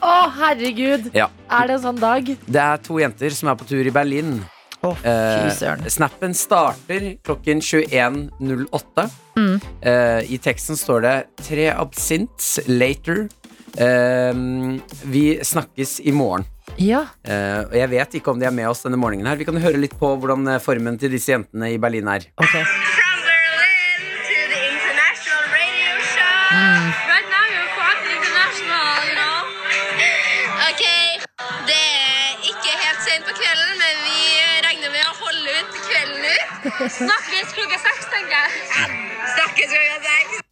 Å, 0.00 0.14
herregud! 0.38 1.10
Ja. 1.16 1.26
Er 1.52 1.68
det 1.68 1.76
en 1.76 1.84
sånn 1.88 2.00
dag? 2.00 2.30
Det 2.46 2.62
er 2.62 2.80
to 2.86 2.96
jenter 3.02 3.34
som 3.36 3.50
er 3.52 3.58
på 3.60 3.66
tur 3.68 3.84
i 3.84 3.92
Berlin. 3.94 4.38
Oh, 4.80 4.96
Eh, 5.04 5.50
snappen 5.92 6.32
starter 6.34 7.18
klokken 7.26 7.60
21.08. 7.60 9.10
Mm. 9.36 9.58
Eh, 9.82 10.32
I 10.32 10.38
teksten 10.40 10.76
står 10.76 11.02
det 11.04 11.16
'Tre 11.42 11.66
absints 11.74 12.58
later'. 12.66 13.28
Eh, 13.76 14.32
vi 15.04 15.38
snakkes 15.44 16.00
i 16.00 16.12
morgen. 16.12 16.46
Ja. 16.78 17.02
Uh, 17.26 17.66
og 17.68 17.74
jeg 17.76 17.90
vet 17.92 18.14
ikke 18.20 18.32
om 18.32 18.40
de 18.40 18.46
er 18.48 18.54
med 18.54 18.68
oss 18.70 18.84
denne 18.86 18.98
morgenen 19.00 19.28
her. 19.28 19.38
Vi 19.40 19.46
kan 19.48 19.58
høre 19.60 19.80
litt 19.80 19.96
på 20.00 20.12
hvordan 20.20 20.46
eh, 20.54 20.60
formen 20.62 20.96
til 21.00 21.12
disse 21.12 21.32
jentene 21.34 21.72
i 21.74 21.78
Berlin 21.82 22.08
er. 22.08 22.24
Ok. 22.40 22.54
From 22.54 23.18
Berlin 23.26 24.06
to 24.28 24.36
the 24.52 24.60
international 24.70 25.42
radio 25.52 25.92
show. 26.12 26.36
Right 27.10 27.28
now 27.32 27.44
you're 27.52 27.72
quite 27.76 28.00
international, 28.16 28.92
you 29.08 29.16
know. 29.18 29.38
Ok, 30.70 30.84
det 31.68 31.80
er 31.80 32.48
ikke 32.52 32.72
helt 32.84 33.02
sent 33.08 33.28
på 33.28 33.36
kvelden, 33.40 33.74
men 33.82 34.04
vi 34.06 34.20
regner 34.68 34.94
med 34.94 35.04
å 35.04 35.14
holde 35.20 35.58
ut 35.58 35.80
kvelden 35.88 36.28
ut. 36.30 36.46
Snakkes 37.00 37.56
klokka 37.58 37.82
seks, 37.84 38.08
tenker 38.14 38.36
jeg. 38.38 38.48
Snakkes 39.36 39.74
klokka 39.76 39.98
seks. 40.06 40.46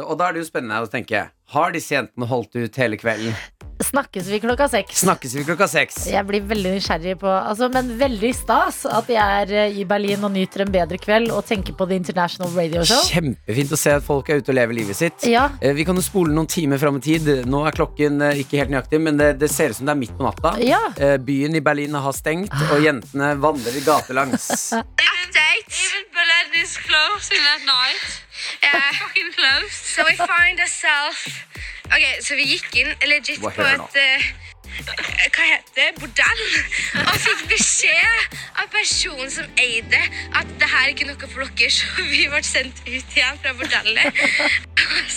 Og 0.00 0.14
da 0.16 0.30
er 0.30 0.36
det 0.36 0.40
jo 0.44 0.46
spennende 0.48 0.78
å 0.80 0.86
tenke 0.88 1.26
Har 1.52 1.72
disse 1.74 1.92
jentene 1.92 2.28
holdt 2.30 2.54
ut 2.56 2.76
hele 2.80 2.96
kvelden? 3.00 3.34
Snakkes 3.80 4.26
vi 4.28 4.38
klokka 4.42 4.66
seks? 4.68 4.98
Snakkes 5.00 5.34
vi 5.38 5.44
klokka 5.48 5.66
seks? 5.70 6.02
Jeg 6.10 6.26
blir 6.28 6.42
veldig 6.44 6.74
nysgjerrig 6.76 7.14
på 7.22 7.30
altså, 7.30 7.70
Men 7.72 7.88
veldig 8.00 8.30
stas 8.36 8.82
at 8.88 9.08
jeg 9.08 9.20
er 9.44 9.54
eh, 9.66 9.78
i 9.80 9.86
Berlin 9.88 10.24
og 10.28 10.34
nyter 10.34 10.66
en 10.66 10.72
bedre 10.74 10.98
kveld 11.00 11.32
og 11.32 11.46
tenker 11.48 11.76
på 11.78 11.86
The 11.88 11.96
International 12.00 12.52
Radio 12.54 12.84
Show. 12.84 13.00
Kjempefint 13.08 13.72
å 13.72 13.80
se 13.80 13.94
at 13.96 14.04
folk 14.06 14.28
er 14.30 14.42
ute 14.42 14.52
og 14.52 14.58
lever 14.60 14.76
livet 14.82 14.98
sitt. 15.00 15.26
Ja. 15.30 15.48
Eh, 15.64 15.72
Vi 15.78 15.86
kan 15.88 15.96
jo 15.96 16.04
spole 16.04 16.34
noen 16.36 16.50
timer 16.50 16.80
fram 16.82 17.00
i 17.00 17.04
tid. 17.08 17.30
Nå 17.48 17.64
er 17.70 17.76
klokken 17.76 18.20
eh, 18.28 18.42
ikke 18.44 18.60
helt 18.60 18.74
nøyaktig, 18.74 19.00
men 19.08 19.20
det, 19.20 19.32
det 19.40 19.50
ser 19.52 19.72
ut 19.72 19.80
som 19.80 19.88
det 19.88 19.96
er 19.96 20.02
midt 20.04 20.16
på 20.18 20.28
natta. 20.28 20.54
Ja. 20.64 20.82
Eh, 21.00 21.16
Byen 21.24 21.56
i 21.56 21.64
Berlin 21.64 21.96
har 21.96 22.16
stengt, 22.16 22.52
og 22.70 22.84
jentene 22.84 23.32
vandrer 23.40 23.80
gatelangs. 23.86 24.50
Yeah. 28.62 29.62
So 29.70 30.04
we 30.04 30.14
find 30.16 30.60
ourselves 30.60 31.44
Ok, 31.90 32.04
så 32.22 32.36
vi 32.38 32.44
gikk 32.46 32.76
inn 32.78 32.92
legit 33.10 33.40
på 33.42 33.64
et 33.66 33.96
eh, 33.98 34.26
Hva 34.80 35.44
heter 35.46 35.72
det? 35.76 35.88
Bordell. 36.00 36.42
Og 37.04 37.16
fikk 37.24 37.42
beskjed 37.50 38.36
av 38.60 38.68
personen 38.72 39.30
som 39.32 39.46
eide 39.60 40.00
at 40.38 40.50
det 40.60 40.68
her 40.72 40.86
er 40.86 40.92
ikke 40.94 41.08
noe 41.08 41.30
for 41.30 41.44
dere, 41.60 41.70
så 41.74 42.04
vi 42.10 42.26
ble 42.32 42.42
sendt 42.46 42.82
ut 42.86 43.16
igjen 43.16 43.40
fra 43.42 43.54
bordellet. 43.58 44.20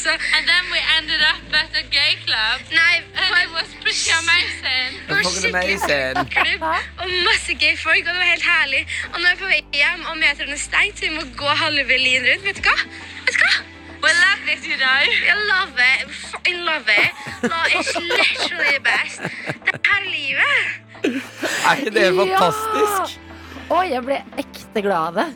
Så, 0.03 0.11
And 0.35 0.45
then 0.45 0.65
we 0.71 0.79
ended 0.97 1.21
up 1.23 1.53
at 1.55 1.73
a 1.79 1.83
gay 1.89 2.13
club. 2.25 2.61
nei, 2.69 3.01
And 3.15 3.37
it 3.41 3.51
was 3.55 3.69
pretty 3.81 4.11
amazing. 4.19 4.99
Det 5.07 5.15
var 5.15 5.23
skikkelig 5.31 6.27
klubb 6.35 6.65
og 7.01 7.13
masse 7.25 7.53
gay 7.63 7.77
folk, 7.79 8.03
og 8.05 8.11
det 8.11 8.19
var 8.21 8.29
helt 8.33 8.47
herlig. 8.47 8.83
Og 9.13 9.21
nå 9.21 9.27
er 9.27 9.35
vi 9.35 9.41
på 9.43 9.49
vei 9.53 9.61
hjem, 9.79 10.03
og 10.11 10.17
metroen 10.21 10.53
er 10.57 10.61
stengt, 10.61 10.99
så 10.99 11.07
vi 11.07 11.13
må 11.15 11.23
gå 11.39 11.55
halve 11.63 11.87
Berlin 11.89 12.27
rundt. 12.29 12.45
Vet 12.49 12.59
du 12.59 12.67
hva? 12.69 12.75
Vet 13.25 13.39
du 13.39 13.45
hva? 13.45 13.53
We 14.03 14.09
love 14.09 14.43
it, 14.53 14.61
you 14.67 14.75
know. 14.75 14.99
I 15.31 15.35
love 15.47 15.75
it. 15.79 16.11
Fucking 16.11 16.59
love 16.65 16.87
it. 16.87 17.11
Like, 17.43 17.75
it's 17.79 17.95
literally 18.11 18.71
the 18.77 18.83
best. 18.83 19.19
Det 19.65 19.75
er 19.95 20.01
livet. 20.17 20.59
Er 21.67 21.75
ikke 21.79 21.93
det 21.95 22.09
fantastisk? 22.17 23.19
Å, 23.71 23.79
jeg 23.87 24.03
ble 24.03 24.17
ekte 24.43 24.83
glad 24.83 25.07
av 25.07 25.19
det. 25.21 25.27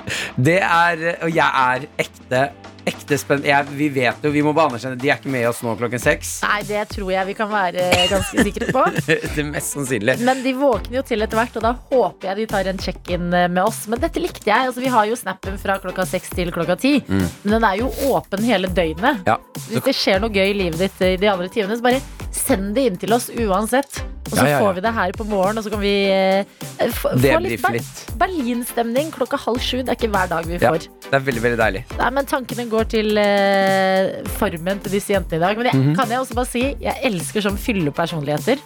Det 0.50 0.58
er 0.60 1.06
Og 1.24 1.32
jeg 1.36 1.48
er 1.72 1.88
ekte, 2.04 2.42
ekte 2.90 3.18
spent. 3.20 3.46
Jeg, 3.48 3.68
vi 3.78 3.88
vet 3.94 4.24
jo, 4.26 4.32
vi 4.34 4.42
må 4.46 4.54
bare 4.58 4.72
anerkjenne 4.72 4.98
De 5.02 5.10
er 5.12 5.20
ikke 5.20 5.32
med 5.34 5.46
oss 5.50 5.62
nå 5.66 5.76
klokken 5.80 6.02
seks. 6.02 6.32
Nei, 6.48 6.62
det 6.68 6.84
tror 6.94 7.12
jeg 7.14 7.28
vi 7.30 7.36
kan 7.38 7.50
være 7.52 7.88
ganske 8.12 8.46
sikre 8.48 8.70
på. 8.74 8.84
Det 9.08 9.18
er 9.44 9.48
mest 9.52 9.76
sannsynlig. 9.76 10.18
Men 10.26 10.42
de 10.46 10.54
våkner 10.58 11.00
jo 11.00 11.04
til 11.08 11.22
etter 11.26 11.38
hvert, 11.42 11.58
og 11.60 11.66
da 11.68 11.74
håper 11.92 12.30
jeg 12.32 12.40
de 12.42 12.48
tar 12.54 12.72
en 12.72 12.82
check-in 12.82 13.28
eh, 13.34 13.48
med 13.52 13.64
oss. 13.64 13.84
Men 13.92 14.02
dette 14.04 14.22
likte 14.24 14.48
jeg. 14.50 14.72
Altså, 14.72 14.82
vi 14.84 14.92
har 14.94 15.06
jo 15.10 15.16
snappen 15.20 15.58
fra 15.62 15.78
klokka 15.84 16.06
seks 16.10 16.32
til 16.36 16.52
klokka 16.56 16.78
ti. 16.82 16.96
Men 17.08 17.58
den 17.58 17.68
er 17.68 17.80
jo 17.84 17.92
åpen 18.14 18.44
hele 18.48 18.68
døgnet. 18.72 19.24
Mm. 19.24 19.26
Ja. 19.28 19.38
Hvis 19.70 19.84
det 19.88 19.96
skjer 19.98 20.22
noe 20.24 20.34
gøy 20.34 20.52
i 20.52 20.58
livet 20.66 20.80
ditt 20.88 21.02
i 21.06 21.16
de 21.22 21.30
andre 21.32 21.50
timene, 21.54 21.78
så 21.80 21.86
bare 21.86 22.04
send 22.38 22.74
det 22.76 22.84
inn 22.90 22.98
til 23.02 23.14
oss 23.16 23.30
uansett. 23.34 24.02
Og 24.28 24.34
så 24.36 24.44
Ja, 24.44 24.44
ja, 24.44 24.56
ja. 24.58 24.60
får 24.60 24.74
vi 24.76 24.82
det 24.84 24.92
her 24.92 25.14
på 25.16 25.24
morgen, 25.24 25.58
og 25.58 25.64
så 25.64 25.70
kan 25.72 25.80
vi 25.80 25.94
eh, 26.12 26.44
få, 26.92 27.14
få 27.16 27.40
litt, 27.46 27.62
Ber- 27.64 27.78
litt. 27.78 28.02
Berlinstemning 28.20 29.12
klokka 29.16 29.38
halv 29.40 29.60
sju. 29.64 29.78
Det 29.88 29.94
er 29.94 29.98
ikke 29.98 30.10
hver 30.12 30.28
dag 30.30 30.46
vi 30.46 30.58
Ja. 30.60 30.72
får. 30.74 30.88
Det 31.08 31.14
er 31.16 31.20
veldig, 31.24 31.42
veldig 31.46 31.58
deilig. 31.62 31.84
Nei, 31.98 32.10
men 32.12 32.26
tankene 32.28 32.66
går 32.70 32.77
til 32.86 33.18
eh, 33.18 34.24
formen 34.38 34.80
til 34.84 34.92
disse 34.92 35.14
jentene 35.14 35.38
i 35.38 35.40
dag. 35.40 35.58
Men 35.58 35.66
jeg, 35.66 35.76
Mhm. 35.76 35.96
kan 35.96 36.10
jeg 36.10 36.20
også 36.20 36.36
bare 36.36 36.46
si, 36.46 36.76
jeg 36.82 36.96
elsker 37.04 37.42
sånn 37.42 37.58
fyllepersonligheter. 37.58 38.58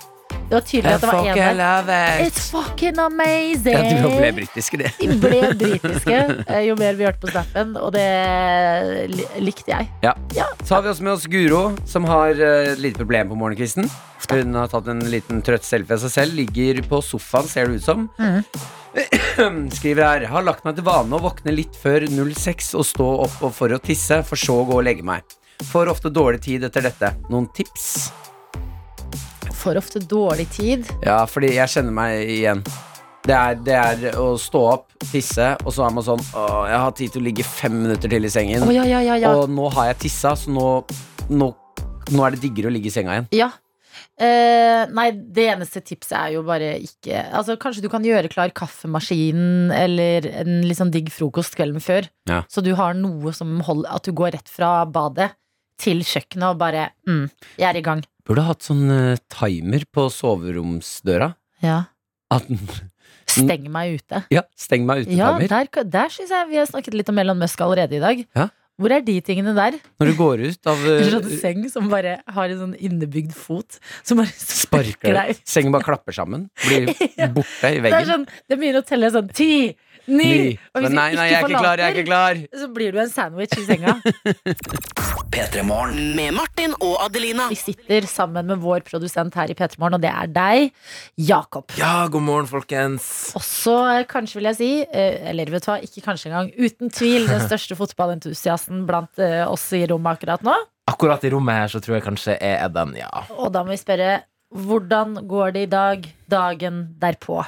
Det 0.52 0.58
var 0.58 0.66
tydelig 0.68 0.92
at 0.92 1.04
det 1.04 1.08
var 1.08 1.28
én 1.32 1.60
der. 1.88 2.22
It's 2.26 2.50
fucking 2.52 2.98
amazing! 3.00 3.72
Ja, 3.72 4.02
du 4.04 4.18
ble 4.18 4.32
britiske, 4.36 4.80
det. 4.82 4.90
De 5.00 5.16
ble 5.16 5.38
britiske 5.56 6.18
eh, 6.44 6.66
jo 6.66 6.74
mer 6.76 6.98
vi 7.00 7.06
hørte 7.08 7.22
på 7.24 7.30
snappen, 7.32 7.70
og 7.80 7.94
det 7.96 8.10
likte 9.40 9.72
jeg. 9.72 9.88
Ja. 10.04 10.12
Ja. 10.36 10.50
Så 10.66 10.76
har 10.76 10.84
vi 10.84 10.92
også 10.92 11.06
med 11.08 11.14
oss 11.14 11.30
Guro, 11.32 11.62
som 11.88 12.04
har 12.10 12.36
et 12.36 12.44
uh, 12.76 12.82
lite 12.84 13.00
problem 13.00 13.32
på 13.32 13.38
morgenkvisten. 13.40 13.88
Hun 14.28 14.60
har 14.60 14.68
tatt 14.76 14.92
en 14.92 15.00
liten 15.14 15.40
trøtt 15.40 15.64
selfie 15.64 15.96
av 15.96 16.04
seg 16.04 16.16
selv. 16.18 16.36
Ligger 16.42 16.84
på 16.84 17.00
sofaen, 17.00 17.48
ser 17.48 17.72
det 17.72 17.80
ut 17.80 17.88
som. 17.88 18.10
Skriver 19.78 20.04
her 20.04 20.26
Har 20.34 20.44
lagt 20.44 20.66
meg 20.68 20.76
til 20.76 20.84
vane 20.84 21.16
å 21.16 21.24
våkne 21.24 21.56
litt 21.56 21.80
før 21.80 22.04
06 22.12 22.74
og 22.76 22.90
stå 22.90 23.08
opp 23.30 23.40
og 23.40 23.56
for 23.56 23.72
å 23.72 23.80
tisse, 23.80 24.20
for 24.28 24.36
så 24.36 24.60
å 24.66 24.68
gå 24.68 24.82
og 24.82 24.84
legge 24.90 25.08
meg. 25.08 25.24
Får 25.72 25.94
ofte 25.96 26.12
dårlig 26.12 26.44
tid 26.44 26.68
etter 26.68 26.92
dette. 26.92 27.16
Noen 27.32 27.48
tips? 27.56 28.12
Får 29.62 29.78
ofte 29.78 30.00
dårlig 30.00 30.48
tid. 30.50 30.88
Ja, 31.06 31.20
fordi 31.30 31.52
jeg 31.54 31.70
kjenner 31.70 31.94
meg 31.94 32.30
igjen. 32.34 32.64
Det 33.22 33.36
er, 33.38 33.58
det 33.62 33.76
er 33.78 34.16
å 34.18 34.32
stå 34.42 34.62
opp, 34.72 34.88
tisse, 35.12 35.52
og 35.62 35.74
så 35.76 35.84
er 35.86 35.92
man 35.94 36.06
sånn 36.06 36.22
Å, 36.34 36.46
jeg 36.66 36.80
har 36.82 36.94
tid 36.98 37.12
til 37.14 37.22
å 37.22 37.26
ligge 37.28 37.46
fem 37.46 37.76
minutter 37.84 38.10
til 38.10 38.26
i 38.26 38.32
sengen. 38.34 38.66
Å 38.66 38.74
ja, 38.74 38.86
ja, 38.90 39.02
ja. 39.06 39.20
ja. 39.22 39.34
Og 39.38 39.52
nå 39.54 39.68
har 39.76 39.92
jeg 39.92 40.08
tissa, 40.08 40.32
så 40.34 40.50
nå, 40.50 40.70
nå, 41.30 41.52
nå 42.10 42.24
er 42.26 42.34
det 42.34 42.42
diggere 42.48 42.72
å 42.72 42.74
ligge 42.74 42.90
i 42.90 42.96
senga 42.96 43.20
igjen. 43.20 43.30
ja. 43.44 43.52
Eh, 44.22 44.84
nei, 44.94 45.08
det 45.34 45.48
eneste 45.50 45.82
tipset 45.84 46.14
er 46.14 46.36
jo 46.36 46.44
bare 46.46 46.76
ikke 46.84 47.24
Altså, 47.36 47.56
Kanskje 47.60 47.82
du 47.84 47.88
kan 47.90 48.04
gjøre 48.06 48.30
klar 48.32 48.52
kaffemaskinen 48.56 49.72
eller 49.74 50.28
en 50.44 50.60
litt 50.68 50.78
sånn 50.78 50.94
digg 50.94 51.10
frokost 51.14 51.58
kvelden 51.58 51.82
før. 51.84 52.06
Ja. 52.30 52.44
Så 52.52 52.64
du 52.64 52.72
har 52.78 52.94
noe 52.98 53.34
som 53.36 53.56
holder 53.66 53.98
At 53.98 54.06
du 54.06 54.14
går 54.16 54.36
rett 54.38 54.52
fra 54.52 54.84
badet 54.86 55.32
til 55.82 56.04
kjøkkenet 56.06 56.54
og 56.54 56.60
bare 56.62 56.92
mm, 57.10 57.26
Jeg 57.58 57.68
er 57.72 57.80
i 57.80 57.84
gang. 57.86 58.04
Burde 58.28 58.44
hatt 58.46 58.66
sånn 58.66 58.86
eh, 58.94 59.20
timer 59.34 59.86
på 59.92 60.08
soveromsdøra. 60.14 61.34
Ja. 61.66 61.84
At 62.32 62.48
den 62.50 62.60
Steng 63.32 63.68
meg 63.72 64.02
ute. 64.02 64.24
Ja, 64.34 64.42
steng 64.60 64.84
meg 64.88 65.06
Ja, 65.08 65.30
ute-timer. 65.38 65.48
der, 65.72 65.84
der 65.94 66.10
syns 66.12 66.34
jeg 66.34 66.50
vi 66.50 66.58
har 66.60 66.66
snakket 66.68 66.96
litt 66.98 67.10
om 67.14 67.20
Elon 67.22 67.40
Musk 67.40 67.62
allerede 67.64 67.96
i 67.96 68.02
dag. 68.04 68.24
Ja. 68.36 68.48
Hvor 68.82 68.96
er 68.96 69.04
de 69.06 69.16
tingene 69.22 69.54
der? 69.58 69.78
Når 70.02 70.10
du 70.12 70.16
går 70.18 70.42
ut 70.50 70.72
av 70.72 70.82
En 70.90 71.04
eh, 71.04 71.12
sånn 71.14 71.30
seng 71.42 71.62
som 71.70 71.88
bare 71.92 72.18
har 72.34 72.50
en 72.56 72.62
sånn 72.66 72.74
innebygd 72.82 73.36
fot 73.38 73.78
som 74.02 74.18
bare 74.22 74.34
sparker 74.62 75.14
deg. 75.20 75.38
ut. 75.38 75.46
Sengen 75.48 75.72
bare 75.76 75.86
klapper 75.86 76.18
sammen. 76.18 76.50
Blir 76.66 76.90
borte 77.38 77.70
i 77.72 77.78
Det 77.78 77.78
er, 77.78 77.88
veggen. 77.88 78.10
sånn, 78.12 78.28
det 78.50 78.58
begynner 78.60 78.82
å 78.84 78.88
telle 78.90 79.14
sånn 79.14 79.30
ti, 79.38 79.52
ni 80.12 80.32
Og 80.74 80.82
hvis 80.82 80.88
Men 80.90 80.96
nei, 80.98 81.10
nei, 81.14 81.28
jeg 81.30 81.38
er 81.38 81.46
ikke 81.46 81.60
klar, 81.62 81.78
jeg 81.80 81.86
er 81.92 81.98
ikke 82.00 82.08
klar. 82.10 82.40
så 82.58 82.68
blir 82.74 82.96
du 82.96 82.98
en 83.04 83.12
sandwich 83.12 83.54
i 83.62 83.66
senga. 83.68 83.94
P3 85.32 85.62
Med 85.64 86.34
Martin 86.36 86.74
og 86.84 86.96
Adelina. 87.06 87.46
Vi 87.52 87.56
sitter 87.60 88.08
sammen 88.10 88.50
med 88.50 88.60
vår 88.64 88.82
produsent 88.88 89.36
her 89.38 89.52
i 89.52 89.56
P3 89.56 89.78
Morgen, 89.80 90.00
og 90.00 90.04
det 90.04 90.10
er 90.12 90.32
deg, 90.34 90.72
Jakob. 91.22 91.72
Ja, 91.80 92.08
god 92.12 92.26
morgen, 92.26 92.48
folkens. 92.50 93.06
Også 93.38 93.76
eh, 93.94 94.02
kanskje 94.10 94.40
vil 94.40 94.50
jeg 94.50 94.58
si, 94.60 94.70
eh, 94.90 95.30
eller 95.32 95.52
vet 95.54 95.64
du 95.66 95.70
hva, 95.72 95.78
ikke 95.86 96.04
kanskje 96.10 96.32
engang, 96.32 96.50
uten 96.58 96.92
tvil 96.92 97.30
den 97.30 97.44
største 97.46 97.78
fotballentusiasten 97.80 98.71
blant 98.88 99.22
eh, 99.22 99.44
oss 99.48 99.68
i 99.78 99.84
rommet 99.90 100.20
akkurat 100.20 100.44
nå. 100.46 100.56
Akkurat 100.92 101.24
i 101.26 101.32
rommet 101.34 101.60
her 101.62 101.72
så 101.72 101.82
tror 101.84 101.98
jeg 101.98 102.06
kanskje 102.08 102.36
jeg 102.36 102.58
er 102.58 102.72
den, 102.74 102.96
ja. 103.00 103.10
Og 103.38 103.52
da 103.54 103.64
må 103.66 103.76
vi 103.76 103.82
spørre, 103.82 104.22
hvordan 104.52 105.22
går 105.30 105.54
det 105.56 105.66
i 105.68 105.72
dag, 105.72 106.08
dagen 106.32 106.86
derpå? 107.00 107.42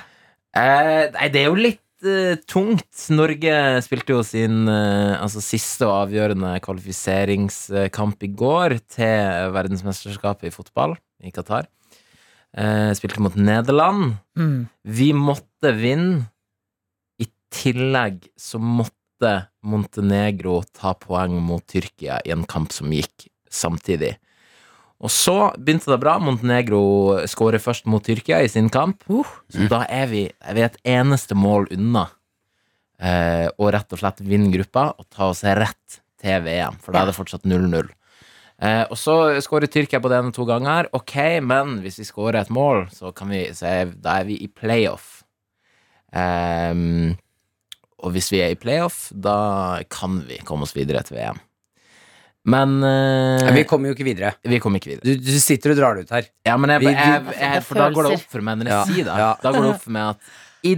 Eh, 0.56 1.10
nei, 1.16 1.30
det 1.34 1.42
er 1.42 1.50
jo 1.50 1.58
litt 1.60 2.06
eh, 2.06 2.36
tungt. 2.48 2.88
Norge 3.12 3.56
spilte 3.86 4.16
jo 4.16 4.24
sin 4.28 4.68
eh, 4.72 5.16
altså, 5.18 5.42
siste 5.44 5.88
og 5.90 6.06
avgjørende 6.06 6.56
kvalifiseringskamp 6.64 8.28
i 8.28 8.32
går 8.44 8.78
til 8.96 9.56
verdensmesterskapet 9.56 10.52
i 10.52 10.56
fotball 10.56 10.96
i 11.24 11.34
Qatar. 11.34 11.68
Eh, 12.54 12.92
spilte 12.94 13.24
mot 13.24 13.36
Nederland. 13.36 14.20
Mm. 14.38 14.70
Vi 14.86 15.10
måtte 15.18 15.74
vinne. 15.78 16.28
I 17.22 17.28
tillegg 17.54 18.28
så 18.40 18.60
måtte 18.62 19.34
Montenegro 19.64 20.62
ta 20.76 20.94
poeng 21.00 21.38
mot 21.44 21.64
Tyrkia 21.68 22.20
i 22.26 22.34
en 22.36 22.46
kamp 22.50 22.74
som 22.76 22.92
gikk 22.94 23.28
samtidig. 23.52 24.16
Og 25.04 25.12
så 25.12 25.52
begynte 25.60 25.92
det 25.92 26.00
bra. 26.00 26.16
Montenegro 26.24 26.84
skårer 27.28 27.60
først 27.64 27.88
mot 27.92 28.04
Tyrkia 28.04 28.40
i 28.44 28.52
sin 28.52 28.70
kamp. 28.72 29.04
Så 29.52 29.68
da 29.72 29.84
er 29.92 30.08
vi, 30.12 30.28
vi 30.32 30.64
et 30.64 30.78
eneste 30.88 31.36
mål 31.36 31.68
unna 31.76 32.06
eh, 33.04 33.50
å 33.52 33.72
rett 33.74 33.92
og 33.92 34.00
slett 34.00 34.24
vinne 34.24 34.52
gruppa 34.54 34.94
og 34.96 35.10
ta 35.12 35.28
oss 35.34 35.44
rett 35.44 36.00
til 36.24 36.40
VM, 36.46 36.80
for 36.80 36.96
da 36.96 37.04
er 37.04 37.12
det 37.12 37.18
fortsatt 37.18 37.44
0-0. 37.50 37.92
Eh, 38.64 38.84
og 38.88 38.96
så 39.00 39.18
skårer 39.44 39.68
Tyrkia 39.68 40.00
på 40.00 40.12
det 40.12 40.22
ene 40.22 40.32
to 40.36 40.46
ganger. 40.48 40.88
Ok, 40.96 41.18
men 41.44 41.82
hvis 41.84 42.00
vi 42.00 42.08
skårer 42.08 42.40
et 42.44 42.54
mål, 42.54 42.86
så, 42.96 43.12
kan 43.16 43.34
vi, 43.34 43.44
så 43.56 43.68
er, 43.68 43.92
da 44.00 44.22
er 44.22 44.30
vi 44.30 44.40
i 44.40 44.48
playoff. 44.48 45.18
Ehm, 46.14 47.16
og 48.04 48.12
hvis 48.16 48.28
vi 48.34 48.42
er 48.44 48.52
i 48.54 48.60
playoff, 48.60 49.08
da 49.16 49.80
kan 49.92 50.20
vi 50.28 50.38
komme 50.44 50.68
oss 50.68 50.76
videre 50.76 51.02
til 51.08 51.16
VM. 51.18 51.40
Men 52.52 52.74
uh, 52.84 53.54
Vi 53.56 53.64
kommer 53.64 53.88
jo 53.88 53.96
ikke 53.96 54.04
videre. 54.10 54.34
vi 54.44 54.58
kommer 54.60 54.82
ikke 54.82 54.92
videre. 54.98 55.06
Du, 55.16 55.22
du 55.24 55.38
sitter 55.40 55.72
og 55.72 55.78
drar 55.80 55.96
det 55.96 56.04
ut 56.04 56.12
her. 56.12 56.26
Ja, 56.44 56.58
men 56.60 56.74
jeg, 56.76 56.84
jeg, 56.92 57.36
jeg, 57.40 57.62
For 57.64 57.80
da 57.80 57.86
går 57.96 58.10
det 58.10 58.18
opp 58.18 58.26
for 58.36 58.44
meg 58.44 58.60
når 58.60 58.68
jeg 58.68 58.76
Ja, 58.76 58.82
sier 58.90 59.08
det. 59.08 59.16
ja. 59.24 59.30
Da 59.40 59.54
går 59.56 59.64
det 59.64 59.70
opp 59.78 59.86
for 59.86 59.96
meg 59.96 60.10
at 60.12 60.34
i, 60.68 60.74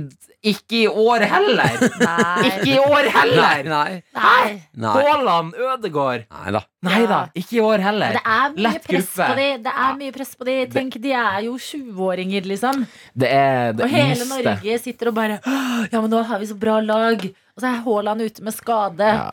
ikke 0.51 0.77
i 0.83 0.87
år 0.87 1.23
heller! 1.31 1.75
Nei. 2.01 2.45
Ikke 2.49 2.67
i 2.73 2.77
år 2.81 3.07
heller! 3.13 3.67
nei. 3.69 3.95
Nei. 4.15 4.51
Nei, 4.85 4.93
Haaland, 5.07 5.55
Ødegård 5.57 6.25
nei 6.29 6.53
da. 6.55 6.61
Nei 6.85 6.99
da, 7.09 7.19
ikke 7.37 7.57
i 7.57 7.61
år 7.65 7.81
heller. 7.81 8.17
Det 8.17 8.21
er 8.21 8.51
mye 8.53 8.63
Lett 8.67 8.83
press 8.85 9.07
gruppe. 9.15 9.29
på 9.31 9.37
de. 9.39 9.47
Det 9.65 9.73
er 9.85 9.95
mye 10.01 10.15
press 10.19 10.33
på 10.37 10.47
de. 10.49 10.57
Tenk, 10.75 10.97
de 11.01 11.13
er 11.17 11.39
jo 11.47 11.55
20-åringer, 11.57 12.45
liksom. 12.51 12.83
Det 13.17 13.31
er 13.33 13.73
det 13.77 13.87
Og 13.87 13.93
hele 13.95 14.19
miste. 14.21 14.43
Norge 14.45 14.77
sitter 14.83 15.09
og 15.11 15.17
bare 15.17 15.39
Ja, 15.45 16.01
men 16.01 16.09
nå 16.13 16.21
har 16.29 16.41
vi 16.43 16.49
så 16.51 16.57
bra 16.61 16.77
lag. 16.85 17.25
Og 17.55 17.63
så 17.63 17.71
er 17.71 17.81
Haaland 17.87 18.21
ute 18.27 18.45
med 18.45 18.53
skade. 18.53 19.09
Ja. 19.17 19.31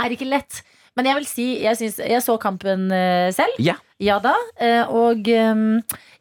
Er 0.00 0.14
ikke 0.16 0.28
lett. 0.30 0.62
Men 0.96 1.08
jeg 1.10 1.18
vil 1.18 1.26
si, 1.26 1.46
jeg, 1.64 1.76
synes, 1.76 1.96
jeg 1.98 2.22
så 2.22 2.36
kampen 2.40 2.86
eh, 2.94 3.28
selv. 3.34 3.56
Ja. 3.60 3.74
Ja 4.02 4.16
da. 4.22 4.32
eh, 4.62 4.86
og 4.90 5.26
eh, 5.28 5.64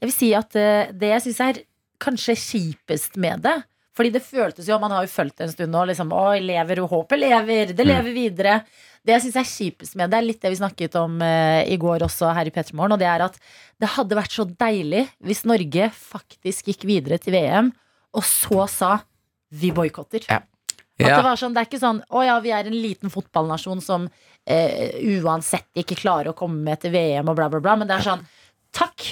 jeg 0.01 0.07
vil 0.09 0.15
si 0.15 0.33
at 0.38 0.55
eh, 0.59 0.89
det 0.97 1.13
jeg 1.15 1.23
syns 1.29 1.39
er 1.45 1.62
kanskje 2.03 2.35
kjipest 2.35 3.15
med 3.21 3.45
det 3.45 3.53
Fordi 3.93 4.09
det 4.15 4.23
føltes 4.25 4.65
jo, 4.67 4.79
man 4.81 4.91
har 4.95 5.05
jo 5.05 5.12
fulgt 5.13 5.38
det 5.38 5.45
en 5.45 5.51
stund 5.53 5.69
nå, 5.75 5.83
liksom 5.91 6.13
Oi, 6.17 6.39
lever 6.41 6.79
og 6.81 6.89
håpet 6.95 7.19
lever. 7.21 7.73
Det 7.77 7.85
lever 7.85 8.15
videre. 8.15 8.55
Det 9.05 9.13
jeg 9.13 9.25
syns 9.27 9.35
er 9.41 9.50
kjipest 9.51 9.97
med 10.00 10.09
det, 10.09 10.17
er 10.21 10.25
litt 10.25 10.41
det 10.41 10.50
vi 10.53 10.57
snakket 10.62 10.95
om 10.97 11.19
eh, 11.21 11.62
i 11.69 11.77
går 11.77 12.05
også 12.07 12.31
her 12.33 12.47
i 12.50 12.53
P3 12.55 12.73
Morgen, 12.79 12.95
og 12.95 13.01
det 13.03 13.09
er 13.12 13.25
at 13.25 13.38
det 13.83 13.89
hadde 13.97 14.17
vært 14.17 14.33
så 14.33 14.45
deilig 14.47 15.03
hvis 15.27 15.43
Norge 15.50 15.89
faktisk 15.93 16.71
gikk 16.71 16.85
videre 16.89 17.19
til 17.21 17.35
VM, 17.35 17.69
og 18.15 18.23
så 18.25 18.65
sa 18.71 18.91
vi 19.53 19.69
boikotter. 19.75 20.25
Ja. 20.29 20.39
At 20.39 21.07
Ja. 21.09 21.15
det 21.17 21.25
var 21.25 21.38
sånn, 21.41 21.53
det 21.55 21.62
er 21.63 21.65
ikke 21.67 21.79
sånn 21.81 22.00
Å 22.13 22.21
ja, 22.23 22.35
vi 22.39 22.51
er 22.53 22.67
en 22.69 22.75
liten 22.77 23.09
fotballnasjon 23.09 23.79
som 23.81 24.03
eh, 24.45 24.93
uansett 25.19 25.65
ikke 25.81 25.97
klarer 25.97 26.29
å 26.31 26.35
komme 26.38 26.62
med 26.63 26.79
til 26.83 26.93
VM 26.93 27.29
og 27.31 27.35
bla, 27.39 27.47
bla, 27.50 27.59
bla. 27.65 27.73
Men 27.81 27.89
det 27.89 27.97
er 27.97 28.05
sånn 28.05 28.21
Takk, 28.73 29.03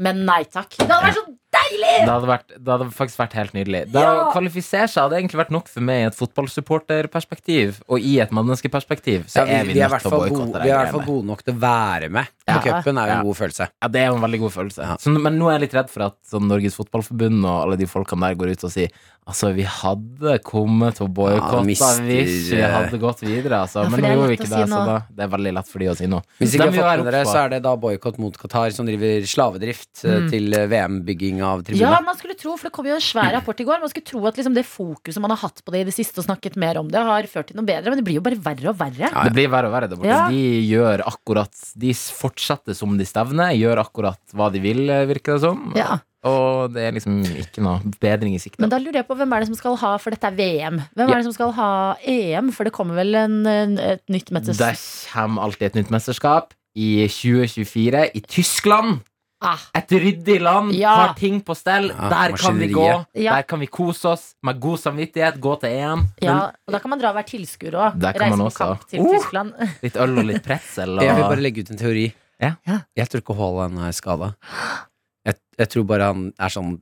men 0.00 0.24
nei 0.28 0.42
takk. 0.48 0.74
Det 0.80 0.88
hadde 0.88 1.06
vært 1.10 1.20
så 1.20 1.26
deilig! 1.70 1.94
Det 2.04 2.10
hadde, 2.12 2.28
vært, 2.30 2.46
det 2.56 2.72
hadde 2.74 2.88
faktisk 2.96 3.18
vært 3.22 3.36
helt 3.38 3.52
nydelig. 3.56 3.82
Det 3.92 4.00
Ja. 4.02 4.10
Å 4.26 4.32
kvalifisere 4.34 4.88
seg 4.90 5.02
hadde 5.06 5.18
egentlig 5.20 5.40
vært 5.40 5.50
nok 5.54 5.68
for 5.68 5.80
meg 5.86 6.02
i 6.02 6.06
et 6.10 6.16
fotballsupporterperspektiv. 6.18 7.80
Og 7.88 8.00
i 8.00 8.18
et 8.22 8.30
menneskeperspektiv 8.34 9.26
så 9.30 9.44
Ja, 9.44 9.60
er 9.60 9.64
vi, 9.64 9.74
vi, 9.74 9.80
er 9.80 9.88
nødt 9.88 10.00
til 10.02 10.10
å 10.10 10.14
fall 10.16 10.24
boikotte 10.28 10.52
det 10.58 10.62
vi 10.64 10.70
er 10.70 10.74
i 10.74 10.78
hvert 10.84 10.94
fall 10.96 11.06
gode 11.06 11.26
nok 11.30 11.42
til 11.46 11.54
å 11.54 11.58
være 11.62 12.10
med 12.10 12.26
på 12.26 12.50
Ja. 12.50 12.60
cupen. 12.82 12.98
er 12.98 13.06
jo 13.06 13.18
en 13.20 13.26
god 13.26 13.36
følelse. 13.36 13.68
Ja, 13.82 13.88
det 13.88 14.00
er 14.00 14.06
jo 14.10 14.14
en 14.16 14.22
veldig 14.26 14.40
god 14.40 14.52
følelse. 14.52 14.82
Ja. 14.82 14.96
Så, 14.96 15.14
men 15.20 15.38
nå 15.38 15.48
er 15.50 15.58
jeg 15.58 15.60
litt 15.68 15.74
redd 15.78 15.90
for 15.90 16.02
at 16.02 16.16
sånn, 16.30 16.48
Norges 16.48 16.74
Fotballforbund 16.76 17.44
og 17.44 17.56
alle 17.66 17.76
de 17.76 17.86
folkene 17.86 18.20
der 18.28 18.34
går 18.34 18.52
ut 18.52 18.64
og 18.64 18.70
sier 18.70 18.90
Altså, 19.30 19.52
vi 19.54 19.62
hadde 19.62 20.40
kommet 20.42 20.96
til 20.96 21.06
å 21.06 21.08
Ja, 21.08 21.14
boikotte 21.14 21.64
mister- 21.66 22.02
hvis 22.02 22.50
vi 22.50 22.62
hadde 22.62 22.98
gått 22.98 23.20
videre, 23.20 23.60
altså. 23.62 23.84
Ja, 23.84 23.88
men 23.88 24.00
det 24.00 24.08
nå 24.08 24.14
gjorde 24.16 24.28
vi 24.28 24.36
ikke 24.38 24.48
det, 24.48 24.66
si 24.66 24.72
så 24.72 24.86
da, 24.86 25.02
det 25.14 25.22
er 25.22 25.28
veldig 25.28 25.52
lett 25.54 25.68
for 25.68 25.78
de 25.78 25.86
å 25.86 25.94
si 25.96 26.06
noe. 26.06 26.22
Hvis 26.40 26.54
ikke 26.56 26.70
de 26.72 26.78
har 26.80 26.96
fått 26.96 27.04
med 27.04 27.12
dere, 27.12 27.24
så 27.26 27.36
er 27.44 27.48
det 27.50 27.62
da 27.62 27.76
boikott 27.76 28.18
mot 28.18 28.36
Qatar 28.36 28.72
som 28.72 28.86
driver 28.86 29.20
slavedrift 29.22 30.04
eh, 30.04 30.18
Mm. 30.20 30.30
til 30.30 30.50
VM-bygging 30.50 31.42
av 31.44 31.59
av 31.60 31.66
tribunen. 31.68 31.84
Ja, 31.92 32.00
man 32.04 32.16
skulle 32.18 32.34
tro, 32.40 32.56
for 32.58 32.68
det 32.70 32.74
kom 32.76 32.88
jo 32.90 32.96
en 32.96 33.04
svær 33.04 33.30
rapport 33.36 33.60
i 33.62 33.66
går. 33.68 33.80
Man 33.84 33.92
skulle 33.92 34.08
tro 34.10 34.24
at 34.30 34.40
liksom 34.40 34.56
det 34.56 34.66
fokuset 34.68 35.20
man 35.22 35.30
har 35.36 35.42
hatt 35.44 35.62
på 35.64 35.74
det 35.76 35.84
i 35.84 35.88
det 35.90 35.94
siste 35.96 36.18
og 36.22 36.26
snakket 36.26 36.56
mer 36.60 36.80
om 36.80 36.88
det, 36.90 36.98
har 37.06 37.30
ført 37.30 37.52
til 37.52 37.60
noe 37.60 37.68
bedre, 37.68 37.92
men 37.92 38.00
det 38.00 38.06
blir 38.08 38.18
jo 38.18 38.24
bare 38.26 38.40
verre 38.40 38.72
og 38.72 38.78
verre. 38.80 39.06
Ja. 39.10 39.24
Det 39.28 39.36
blir 39.36 39.50
verre 39.52 39.70
og 39.70 39.76
verre 39.78 39.88
der 39.92 40.00
borte. 40.00 40.10
Ja. 40.10 40.26
De 40.32 40.44
gjør 40.66 41.04
akkurat 41.06 41.64
De 41.80 41.94
fortsetter 41.94 42.74
som 42.76 42.96
de 42.98 43.06
stevner, 43.08 43.52
gjør 43.56 43.84
akkurat 43.86 44.20
hva 44.34 44.50
de 44.52 44.60
vil, 44.64 44.86
virker 45.10 45.36
det 45.38 45.44
som. 45.46 45.72
Ja. 45.78 46.00
Og 46.28 46.74
det 46.74 46.82
er 46.84 46.92
liksom 46.92 47.22
ikke 47.24 47.62
noe 47.64 47.80
bedring 48.02 48.34
i 48.36 48.40
sikte. 48.42 48.60
Men 48.60 48.68
da 48.68 48.76
lurer 48.76 48.98
jeg 49.00 49.06
på 49.08 49.16
hvem 49.16 49.30
er 49.32 49.40
det 49.40 49.48
som 49.48 49.56
skal 49.56 49.78
ha, 49.80 49.94
for 49.96 50.12
dette 50.12 50.28
er 50.28 50.34
VM. 50.36 50.82
Hvem 50.92 51.08
Ja. 51.08 51.14
er 51.14 51.22
det 51.22 51.28
som 51.30 51.32
skal 51.32 51.52
ha 51.56 51.68
EM? 52.04 52.50
For 52.52 52.68
det 52.68 52.74
kommer 52.76 52.98
vel 53.00 53.14
en, 53.16 53.38
et 53.80 54.02
nytt 54.12 54.28
mesterskap? 54.30 54.76
Det 54.76 55.12
kommer 55.14 55.42
alltid 55.46 55.70
et 55.70 55.78
nytt 55.80 55.90
mesterskap 55.94 56.52
i 56.76 57.06
2024 57.08 58.04
i 58.14 58.20
Tyskland. 58.28 59.00
Ah, 59.42 59.56
Et 59.74 59.88
ryddig 59.96 60.40
land, 60.42 60.72
Ja. 60.76 60.94
har 60.96 61.14
ting 61.16 61.40
på 61.40 61.54
stell. 61.56 61.88
Ja, 61.88 62.08
der 62.10 62.36
kan 62.36 62.58
vi 62.58 62.66
gå. 62.68 62.80
maskineriet. 62.80 63.06
Ja. 63.24 63.34
Der 63.36 63.42
kan 63.48 63.60
vi 63.60 63.66
kose 63.66 64.04
oss 64.08 64.34
med 64.42 64.60
god 64.60 64.78
samvittighet, 64.78 65.40
gå 65.40 65.54
til 65.60 65.70
EM. 65.70 66.02
ja, 66.20 66.50
og 66.66 66.72
da 66.74 66.78
kan 66.78 66.90
man 66.90 66.98
dra 67.00 67.08
og 67.08 67.14
være 67.16 67.24
tilskuer 67.30 67.72
òg. 67.72 67.98
Der 67.98 68.12
kan 68.12 68.20
Reise 68.20 68.36
man 68.36 68.44
på 68.44 68.50
også. 68.50 68.58
kamp 68.58 68.88
til 68.90 69.00
Uh! 69.00 69.14
Tyskland. 69.16 69.52
Litt 69.82 69.96
øl 69.96 70.18
og 70.18 70.24
litt 70.24 70.42
pretzel. 70.44 70.98
Og... 70.98 71.04
Jeg 71.04 71.16
vil 71.16 71.22
bare 71.24 71.40
legge 71.40 71.60
ut 71.64 71.70
en 71.70 71.76
teori. 71.78 72.12
Ja. 72.40 72.52
Jeg 72.96 73.08
tror 73.08 73.20
ikke 73.20 73.36
Haaland 73.36 73.78
er 73.78 73.92
skada. 73.92 74.34
Jeg, 75.26 75.34
jeg 75.58 75.68
tror 75.68 75.84
bare 75.84 76.02
han 76.12 76.32
er 76.38 76.48
sånn 76.48 76.80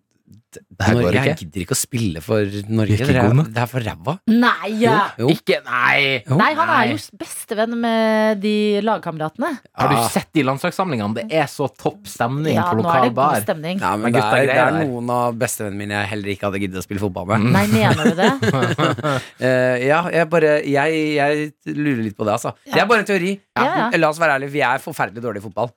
Norge, 0.57 1.11
ikke. 1.13 1.25
Jeg 1.29 1.37
gidder 1.43 1.63
ikke 1.65 1.75
å 1.75 1.79
spille 1.79 2.21
for 2.25 2.55
Norge. 2.73 2.95
Ikke 2.97 3.09
Det 3.09 3.21
er, 3.21 3.41
det 3.53 3.61
er 3.63 3.69
for 3.69 3.85
ræva. 3.85 4.15
Nei! 4.33 4.71
ja. 4.81 4.95
Jo. 5.21 5.29
Ikke 5.35 5.59
Nei! 5.67 6.23
Jo. 6.25 6.39
Nei, 6.41 6.49
han 6.57 6.73
er 6.73 6.93
jo 6.93 6.99
bestevenn 7.21 7.75
med 7.83 8.41
de 8.43 8.55
lagkameratene. 8.87 9.51
Har 9.77 9.93
du 9.93 9.97
sett 10.15 10.31
de 10.37 10.45
landslagssamlingene? 10.49 11.19
Det 11.19 11.27
er 11.43 11.51
så 11.53 11.69
topp 11.69 12.09
stemning 12.09 12.57
Ja, 12.57 12.69
på 12.71 12.79
er 12.79 12.83
lokal 12.83 13.13
bar. 13.17 13.41
stemning. 13.45 13.83
Ja, 13.83 13.93
men 13.97 14.09
Men 14.09 14.17
det 14.17 14.23
er, 14.25 14.47
det 14.49 14.57
er 14.63 14.79
noen 14.79 15.13
av 15.13 15.37
bestevennene 15.41 15.83
mine 15.83 15.99
jeg 15.99 16.11
heller 16.15 16.33
ikke 16.35 16.49
hadde 16.49 16.63
giddet 16.65 16.81
å 16.81 16.87
spille 16.87 17.03
fotball 17.03 17.29
med. 17.29 17.45
Mm. 17.45 17.53
Nei, 17.59 17.67
mener 17.75 18.09
du 18.09 18.15
det? 18.23 18.31
uh, 19.45 19.77
ja, 19.91 20.01
jeg 20.15 20.31
bare 20.33 20.55
jeg, 20.65 21.03
jeg 21.19 21.77
lurer 21.77 22.03
litt 22.07 22.17
på 22.17 22.25
det, 22.29 22.39
altså. 22.39 22.55
Det 22.65 22.81
er 22.81 22.89
bare 22.89 23.05
en 23.05 23.11
teori. 23.13 23.35
Ja, 23.59 23.69
ja. 23.69 23.91
La 24.01 24.13
oss 24.13 24.21
være 24.23 24.39
ærlige, 24.39 24.55
vi 24.57 24.65
er 24.65 24.81
forferdelig 24.83 25.25
dårlige 25.25 25.45
i 25.45 25.49
fotball. 25.51 25.73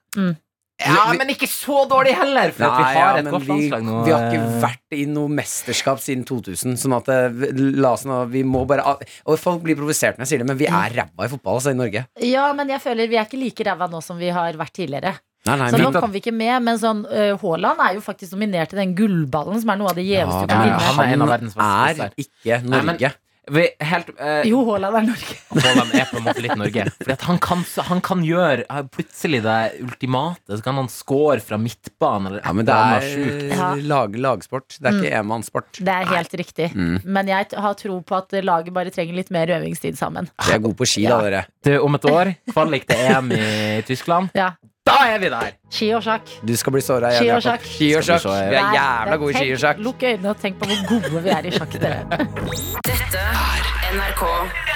Ja, 0.86 1.12
Vi- 1.12 1.18
men 1.22 1.32
ikke 1.34 1.48
så 1.50 1.86
dårlig 1.90 2.16
heller, 2.18 2.52
for 2.52 2.66
at 2.68 2.78
vi 2.78 2.84
har 2.84 2.94
ja, 2.96 3.18
et 3.22 3.30
godt 3.32 3.46
vi, 3.46 3.52
landslag 3.54 3.84
nå. 3.86 3.98
vi 4.06 4.12
har 4.12 4.28
ikke 4.30 4.42
eh. 4.42 4.60
vært 4.66 4.98
i 4.98 5.06
noe 5.06 5.30
mesterskap 5.30 6.00
siden 6.04 6.26
2000. 6.26 6.78
Sånn 6.82 6.96
at 6.98 7.10
eh, 7.10 7.50
la 7.82 7.94
oss 7.94 8.06
nå 8.06 8.22
Vi 8.32 8.44
må 8.44 8.66
bare 8.68 8.84
Og 9.26 9.40
folk 9.40 9.62
blir 9.64 9.76
provosert 9.80 10.18
når 10.18 10.26
jeg 10.26 10.34
sier 10.34 10.44
det, 10.44 10.48
men 10.52 10.58
vi 10.60 10.70
er 10.70 10.96
ræva 10.98 11.26
i 11.26 11.32
fotball, 11.32 11.60
altså, 11.60 11.72
i 11.72 11.80
Norge. 11.80 12.06
Ja, 12.22 12.52
men 12.54 12.70
jeg 12.70 12.82
føler 12.84 13.10
vi 13.12 13.20
er 13.20 13.26
ikke 13.26 13.42
like 13.42 13.68
ræva 13.68 13.90
nå 13.92 14.02
som 14.04 14.18
vi 14.18 14.30
har 14.34 14.54
vært 14.60 14.74
tidligere. 14.74 15.18
Nei, 15.46 15.56
nei, 15.58 15.72
Så 15.74 15.80
nå 15.82 15.90
kom 15.98 16.12
vi 16.14 16.20
ikke 16.22 16.34
med, 16.38 16.62
men 16.62 16.78
sånn 16.78 17.02
Haaland 17.10 17.40
Haaland 17.42 17.80
er 17.82 17.96
jo 17.98 18.04
faktisk 18.06 18.36
nominert 18.36 18.70
til 18.70 18.78
den 18.78 18.94
gullballen, 18.98 19.58
som 19.62 19.72
er 19.74 19.80
noe 19.80 19.90
av 19.90 19.98
det 19.98 20.06
gjeveste 20.06 20.44
du 20.46 20.52
kan 20.52 20.62
vinne. 20.68 20.84
han 20.86 21.00
er 21.02 21.14
en 21.16 21.22
av 21.26 21.32
han 21.34 21.50
er 21.98 22.14
ikke 22.22 22.62
Nei, 22.62 22.82
men- 22.82 22.86
Norge. 22.94 23.12
Helt, 23.50 24.10
eh, 24.20 24.44
Jo, 24.48 24.62
Haaland 24.70 24.96
er 24.98 25.06
Norge. 25.10 25.36
Haaland 25.66 25.96
er 25.98 26.06
på 26.12 26.18
en 26.20 26.24
måte 26.28 26.44
litt 26.44 26.56
Norge. 26.60 26.86
Fordi 27.00 27.14
at 27.16 27.26
han, 27.28 27.40
kan, 27.42 27.64
han 27.88 28.02
kan 28.06 28.22
gjøre 28.26 28.66
plutselig 28.94 29.42
det 29.44 29.58
ultimate. 29.82 30.46
Så 30.58 30.62
kan 30.66 30.76
han 30.80 30.90
score 30.94 31.40
fra 31.44 31.58
midtbanen. 31.62 32.32
Eller 32.32 32.46
Ja, 32.46 32.54
men 32.54 32.66
det 32.70 32.76
er 32.78 33.56
Ja. 33.56 33.72
lag, 33.76 34.16
lagsport. 34.16 34.78
Det 34.80 34.88
er 34.92 35.00
ikke 35.02 35.20
enmannssport. 35.24 35.82
Det 35.82 35.96
er 35.96 36.06
helt 36.14 36.34
riktig. 36.44 36.72
Mm. 36.76 37.02
Men 37.04 37.28
jeg 37.34 37.48
har 37.58 37.74
tro 37.80 38.00
på 38.02 38.18
at 38.22 38.38
laget 38.44 38.74
bare 38.74 38.94
trenger 38.94 39.18
litt 39.18 39.32
mer 39.34 39.48
øvingstid 39.58 39.98
sammen. 40.00 40.30
Vi 40.46 40.54
er 40.56 40.60
gode 40.64 40.78
på 40.80 40.88
ski, 40.88 41.08
da, 41.10 41.20
dere. 41.26 41.46
Du, 41.66 41.74
om 41.82 41.96
et 41.98 42.06
år, 42.10 42.36
kvalik 42.54 42.88
til 42.90 42.98
EM 43.10 43.32
i 43.36 43.82
Tyskland. 43.88 44.30
Ja. 44.38 44.52
Da 44.92 45.06
er 45.08 45.22
vi 45.22 45.30
der! 45.32 45.54
Ski 45.72 45.88
og 45.96 46.04
sjakk. 46.04 46.32
Du 46.44 46.52
skal 46.60 46.76
bli 46.76 46.82
såra 46.84 47.14
Ski 47.16 47.30
og 47.32 47.44
sjakk. 47.46 47.64
Ski 47.64 47.88
og 47.96 48.04
sjakk. 48.04 48.26
Vi 48.28 48.58
er 48.60 48.74
jævla 48.76 49.20
gode 49.22 49.32
i 49.32 49.38
ski 49.40 49.54
og 49.56 49.62
sjakk. 49.64 49.80
Lukk 49.86 50.04
øynene 50.04 50.34
og 50.34 50.42
tenk 50.42 50.60
på 50.60 50.68
hvor 50.68 50.82
gode 50.90 51.24
vi 51.24 51.32
er 51.32 51.48
i 51.48 51.54
sjakk, 51.56 51.78
dere. 51.80 52.28
Dette 52.90 53.24
er 53.24 53.70
NRK. 53.96 54.24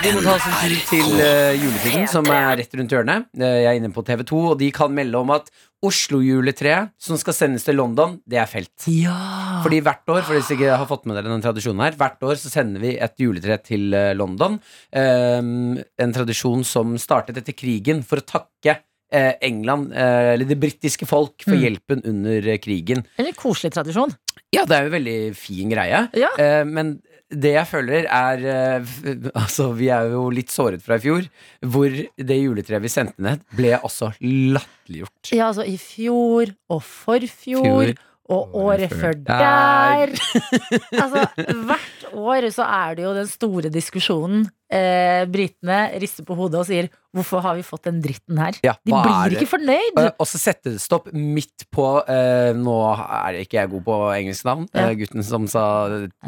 Vi 0.05 0.13
må 0.15 0.23
ta 0.23 0.37
oss 0.37 0.47
en 0.47 0.55
tur 0.61 0.79
til 0.89 1.11
uh, 1.19 1.51
juletiden, 1.59 2.07
som 2.11 2.27
er 2.31 2.47
rett 2.61 2.79
rundt 2.79 2.95
hjørnet. 2.95 3.27
Uh, 3.35 3.45
jeg 3.47 3.69
er 3.73 3.79
inne 3.81 3.91
på 3.95 4.03
TV2, 4.07 4.41
og 4.53 4.57
de 4.61 4.71
kan 4.75 4.95
melde 4.95 5.19
om 5.19 5.35
at 5.35 5.51
Oslo-juletreet 5.85 6.93
som 7.01 7.17
skal 7.19 7.35
sendes 7.35 7.65
til 7.65 7.77
London, 7.77 8.17
det 8.25 8.39
er 8.41 8.49
felt. 8.49 8.73
Fordi 8.85 9.81
hvert 9.85 10.11
år, 10.11 10.23
for 10.23 10.37
hvis 10.37 10.51
ikke 10.55 10.71
har 10.71 10.87
fått 10.89 11.05
med 11.05 11.17
dere 11.19 11.29
den 11.29 11.43
tradisjonen 11.43 11.83
her, 11.85 11.97
hvert 11.99 12.25
år 12.25 12.39
så 12.41 12.51
sender 12.53 12.81
vi 12.83 12.95
et 12.95 13.21
juletre 13.21 13.59
til 13.61 13.93
eh, 13.93 14.13
London. 14.17 14.57
Um, 14.95 15.77
en 16.01 16.15
tradisjon 16.15 16.65
som 16.67 16.95
startet 17.01 17.41
etter 17.41 17.57
krigen 17.57 18.01
for 18.07 18.21
å 18.21 18.25
takke 18.25 18.77
eh, 18.77 18.83
England, 19.13 19.91
eh, 19.93 20.33
eller 20.33 20.45
det 20.49 20.57
britiske 20.59 21.05
folk, 21.07 21.35
for 21.43 21.53
Mm. 21.55 21.61
hjelpen 21.63 22.01
under 22.05 22.47
eh, 22.53 22.57
krigen. 22.57 23.03
En 23.17 23.25
litt 23.25 23.37
koselig 23.37 23.71
tradisjon. 23.75 24.11
Ja, 24.53 24.65
det 24.65 24.71
er 24.77 24.83
jo 24.87 24.93
en 24.93 24.97
veldig 25.03 25.35
fin 25.35 25.69
greie. 25.69 26.07
Ja. 26.17 26.29
Eh, 26.39 26.63
men 26.65 27.01
det 27.29 27.53
jeg 27.55 27.67
føler 27.67 28.05
er 28.05 28.43
eh, 28.45 28.95
Altså, 29.35 29.71
vi 29.75 29.87
er 29.89 30.09
jo 30.13 30.29
litt 30.29 30.49
såret 30.53 30.81
fra 30.85 30.95
i 30.99 31.03
fjor, 31.03 31.25
hvor 31.65 31.89
det 31.91 32.37
juletreet 32.41 32.81
vi 32.83 32.91
sendte 32.93 33.19
ned, 33.21 33.41
ble 33.55 33.73
altså 33.79 34.11
latterliggjort. 34.21 35.31
Ja, 35.33 35.47
altså 35.51 35.65
i 35.67 35.77
fjor 35.81 36.53
og 36.69 36.83
forfjor 36.85 37.63
Fjor. 37.65 37.93
og 38.29 38.55
Året 38.57 38.89
før 38.93 39.13
før 39.13 39.17
der. 39.27 40.13
altså, 41.03 41.25
hvert 41.67 42.05
år 42.15 42.47
så 42.53 42.65
er 42.65 42.95
det 42.97 43.03
jo 43.05 43.13
den 43.17 43.27
store 43.29 43.69
diskusjonen. 43.73 44.47
Eh, 44.73 45.25
Britene 45.29 45.83
rister 46.01 46.25
på 46.25 46.37
hodet 46.39 46.61
og 46.63 46.65
sier 46.69 46.87
'hvorfor 47.15 47.41
har 47.41 47.55
vi 47.55 47.63
fått 47.63 47.83
den 47.87 48.01
dritten 48.03 48.37
her'? 48.37 48.59
Ja, 48.63 48.73
De 48.85 48.91
blir 48.91 49.39
ikke 49.39 49.47
fornøyd. 49.55 49.99
Og 50.19 50.27
så 50.27 50.37
setter 50.37 50.75
det 50.75 50.81
stopp 50.83 51.07
midt 51.13 51.65
på 51.71 52.03
uh, 52.03 52.51
Nå 52.53 52.75
er 52.93 53.39
ikke 53.41 53.57
jeg 53.61 53.69
god 53.71 53.83
på 53.87 53.95
engelsk 54.19 54.45
navn. 54.45 54.67
Ja. 54.75 54.89
Uh, 54.89 54.95
gutten 54.99 55.23
som 55.23 55.47
sa 55.47 55.65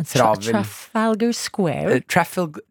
travel... 0.07 0.41
Tra 0.41 0.63
Trafalgar 0.63 1.33
Square. 1.33 1.95
eh, 1.95 2.01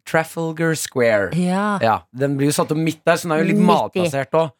Trafalgar 0.05 0.75
Square. 0.75 1.29
Ja. 1.37 1.77
Ja, 1.81 1.99
Den 2.15 2.37
blir 2.37 2.49
jo 2.49 2.55
satt 2.57 2.71
opp 2.73 2.77
midt 2.81 3.03
der, 3.05 3.15
så 3.15 3.29
den 3.29 3.37
er 3.37 3.43
jo 3.43 3.51
litt 3.53 3.61
malplassert 3.63 4.33
òg. 4.33 4.51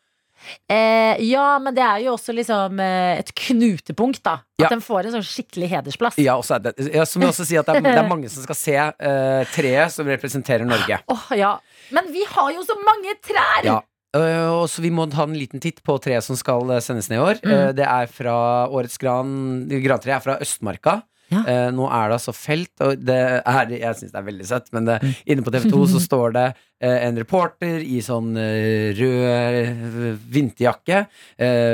Eh, 0.69 1.17
ja, 1.27 1.45
men 1.59 1.75
det 1.75 1.83
er 1.83 2.03
jo 2.05 2.13
også 2.15 2.33
liksom 2.35 2.79
eh, 2.83 3.17
et 3.21 3.31
knutepunkt, 3.35 4.21
da. 4.23 4.37
At 4.57 4.65
Ja. 4.67 4.69
den 4.73 4.81
får 4.81 5.05
en 5.05 5.17
sånn 5.17 5.27
skikkelig 5.27 5.69
hedersplass. 5.75 6.17
Ja, 6.21 6.37
det, 6.63 6.73
ja, 6.93 7.05
som 7.05 7.21
jeg 7.21 7.29
også 7.33 7.45
sier 7.45 7.61
at 7.61 7.69
det 7.69 7.81
er, 7.81 7.85
det 7.89 7.97
er 8.05 8.09
mange 8.15 8.29
som 8.33 8.43
skal 8.45 8.57
se 8.57 8.77
eh, 8.77 9.43
treet 9.53 9.93
som 9.93 10.07
representerer 10.09 10.65
Norge. 10.65 11.01
Åh, 11.13 11.27
ja. 11.37 11.53
Men 11.95 12.09
vi 12.13 12.23
har 12.27 12.51
jo 12.55 12.63
så 12.67 12.77
mange 12.85 13.13
trær! 13.25 13.67
Ja. 13.67 13.77
Eh, 14.15 14.47
og 14.49 14.65
så 14.71 14.81
Vi 14.81 14.89
må 14.93 15.05
ta 15.11 15.25
en 15.27 15.35
liten 15.37 15.61
titt 15.63 15.81
på 15.85 15.97
treet 16.01 16.23
som 16.25 16.37
skal 16.39 16.69
eh, 16.71 16.81
sendes 16.83 17.09
ned 17.11 17.19
i 17.19 17.23
år. 17.25 17.41
Mm. 17.43 17.53
Eh, 17.53 17.69
det 17.77 17.85
er 17.87 18.07
fra 18.11 18.37
Årets 18.71 18.97
gran 19.01 19.67
Grantre 19.83 20.15
er 20.15 20.23
fra 20.23 20.37
Østmarka. 20.43 21.01
Ja. 21.29 21.41
Eh, 21.43 21.69
nå 21.75 21.87
er 21.91 22.07
det 22.07 22.17
altså 22.19 22.33
felt, 22.35 22.71
og 22.85 23.01
det 23.03 23.17
er, 23.43 23.71
jeg 23.75 23.95
syns 23.99 24.13
det 24.13 24.19
er 24.21 24.27
veldig 24.29 24.45
søtt, 24.47 24.69
men 24.71 24.85
det, 24.87 24.99
inne 25.27 25.43
på 25.43 25.51
TV2 25.51 25.81
så 25.91 25.99
står 26.07 26.31
det 26.37 26.45
eh, 26.79 27.01
en 27.07 27.17
reporter 27.19 27.81
i 27.83 27.97
sånn 28.05 28.29
eh, 28.39 28.93
rød 28.95 29.25
eh, 29.27 30.15
vinterjakke 30.31 31.01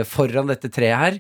foran 0.10 0.50
dette 0.50 0.70
treet 0.74 0.98
her, 1.04 1.20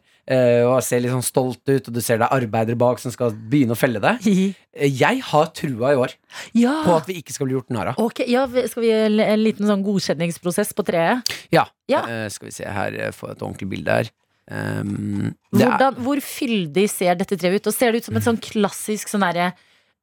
og 0.69 0.77
ser 0.85 1.01
litt 1.03 1.11
sånn 1.11 1.25
stolt 1.25 1.67
ut, 1.67 1.87
og 1.89 1.93
du 1.93 1.99
ser 2.01 2.21
det 2.21 2.29
er 2.29 2.37
arbeidere 2.41 2.77
bak 2.79 3.01
som 3.03 3.11
skal 3.11 3.33
begynne 3.35 3.75
å 3.75 3.79
felle 3.79 3.99
det. 4.03 4.13
Jeg 5.03 5.19
har 5.29 5.49
trua 5.53 5.91
i 5.93 5.99
år 5.99 6.13
Ja. 6.57 6.77
på 6.87 6.95
at 6.95 7.09
vi 7.11 7.17
ikke 7.19 7.35
skal 7.35 7.49
bli 7.49 7.57
gjort 7.57 7.69
narr 7.75 7.91
av. 7.91 7.99
Okay, 8.01 8.29
ja, 8.31 8.45
Skal 8.47 8.81
vi 8.85 8.89
gjøre 8.89 9.09
en- 9.11 9.19
en 9.27 9.43
liten 9.43 9.67
sånn 9.69 9.83
godkjenningsprosess 9.85 10.71
på 10.73 10.85
treet? 10.87 11.33
Ja. 11.53 11.65
Ja. 11.91 12.05
Skal 12.31 12.47
vi 12.49 12.55
se 12.55 12.65
her, 12.65 12.95
få 13.11 13.33
et 13.35 13.43
ordentlig 13.43 13.67
bilde 13.75 13.91
her. 13.99 14.09
Um, 14.51 15.33
Hvordan, 15.55 15.99
hvor 16.03 16.19
fyldig 16.19 16.87
ser 16.91 17.15
dette 17.19 17.37
treet 17.39 17.61
ut? 17.61 17.69
Og 17.69 17.75
Ser 17.75 17.93
det 17.93 18.03
ut 18.03 18.09
som 18.09 18.17
et 18.19 18.25
sånn 18.25 18.41
klassisk 18.43 19.11
sånn 19.11 19.23
derre 19.23 19.53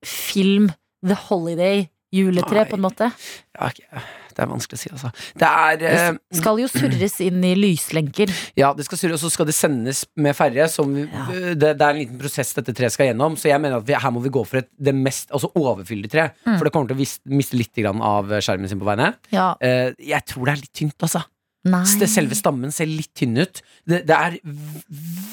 film 0.06 0.70
The 1.04 1.18
Holiday? 1.28 1.88
Juletre, 2.10 2.64
Nei. 2.64 2.66
på 2.66 2.74
en 2.74 2.82
måte. 2.82 3.06
ja, 3.54 3.68
okay. 3.68 4.00
det 4.34 4.42
er 4.42 4.48
vanskelig 4.50 4.78
å 4.78 4.80
si, 4.80 4.90
altså. 4.90 5.10
Det 5.38 5.46
er 5.46 5.76
Det 5.78 6.38
skal 6.40 6.58
jo 6.58 6.66
surres 6.70 7.14
inn 7.22 7.44
i 7.46 7.52
lyslenker. 7.54 8.32
Ja, 8.58 8.72
det 8.74 8.88
skal 8.88 8.98
surres, 8.98 9.22
og 9.22 9.30
så 9.30 9.36
skal 9.36 9.46
det 9.46 9.54
sendes 9.54 10.02
med 10.18 10.34
ferje. 10.34 10.66
Ja. 10.66 11.26
det, 11.54 11.76
det 11.78 11.86
er 11.86 11.92
en 11.92 12.00
liten 12.00 12.18
prosess 12.18 12.50
dette 12.56 12.74
treet 12.74 12.96
skal 12.96 13.12
gjennom. 13.12 13.38
Så 13.38 13.52
jeg 13.52 13.62
mener 13.62 13.78
at 13.78 13.86
vi, 13.86 13.94
her 13.94 14.14
må 14.14 14.22
vi 14.24 14.34
gå 14.34 14.42
for 14.42 14.64
et, 14.64 14.70
det 14.74 14.94
mest 14.96 15.30
altså 15.30 15.52
overfylte 15.54 16.10
tre. 16.10 16.26
Mm. 16.42 16.56
For 16.56 16.66
det 16.66 16.74
kommer 16.74 16.90
til 16.90 16.98
å 16.98 17.36
miste 17.38 17.60
litt 17.60 17.84
av 17.86 18.34
skjermen 18.42 18.70
sin 18.70 18.82
på 18.82 18.90
veiene. 18.90 19.12
Ja, 19.30 19.52
Eh, 19.60 19.92
jeg 20.02 20.24
tror 20.30 20.48
det 20.48 20.52
er 20.52 20.60
litt 20.62 20.74
tynt, 20.76 20.96
altså. 21.04 21.20
Nei 21.68 22.08
selve 22.08 22.36
stammen 22.38 22.72
ser 22.72 22.88
litt 22.88 23.12
tynn 23.16 23.36
ut. 23.36 23.60
Det, 23.84 24.02
det 24.08 24.16
er 24.16 24.38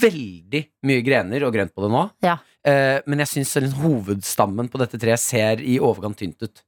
veldig 0.02 0.64
mye 0.88 1.04
grener 1.06 1.46
og 1.48 1.54
grønt 1.56 1.74
på 1.76 1.86
det 1.86 1.92
nå. 1.94 2.04
Ja. 2.26 2.38
Eh, 2.68 3.00
men 3.08 3.24
jeg 3.24 3.32
syns 3.32 3.78
hovedstammen 3.80 4.68
på 4.72 4.82
dette 4.82 5.00
treet 5.00 5.24
ser 5.24 5.64
i 5.64 5.78
overkant 5.80 6.20
tynt 6.20 6.44
ut. 6.44 6.64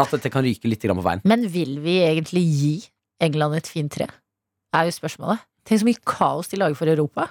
At 0.00 0.10
dette 0.10 0.32
kan 0.32 0.42
ryke 0.42 0.66
litt 0.66 0.82
på 0.82 1.06
veien. 1.06 1.22
Men 1.28 1.46
vil 1.46 1.78
vi 1.84 2.00
egentlig 2.02 2.42
gi 2.42 2.74
England 3.22 3.60
et 3.60 3.70
fint 3.70 3.92
tre? 3.94 4.08
Er 4.74 4.88
jo 4.88 4.96
spørsmålet. 4.96 5.44
Tenk 5.64 5.80
så 5.80 5.86
mye 5.86 6.02
kaos 6.10 6.50
de 6.50 6.58
lager 6.60 6.76
for 6.76 6.90
Europa. 6.90 7.28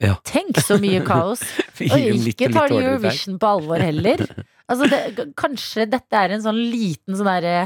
Ja. 0.00 0.14
Tenk 0.24 0.62
så 0.62 0.78
mye 0.80 1.02
kaos. 1.10 1.42
Og 1.82 2.30
ikke 2.30 2.48
tar 2.54 2.70
de. 2.70 2.78
Eurovision 2.78 3.40
på 3.42 3.54
alvor 3.58 3.82
heller. 3.82 4.26
Altså 4.70 4.86
det, 4.86 5.24
kanskje 5.34 5.82
dette 5.90 6.14
er 6.14 6.30
en 6.30 6.42
sånn 6.44 6.58
liten 6.70 7.16
sånn 7.18 7.26
derre 7.26 7.64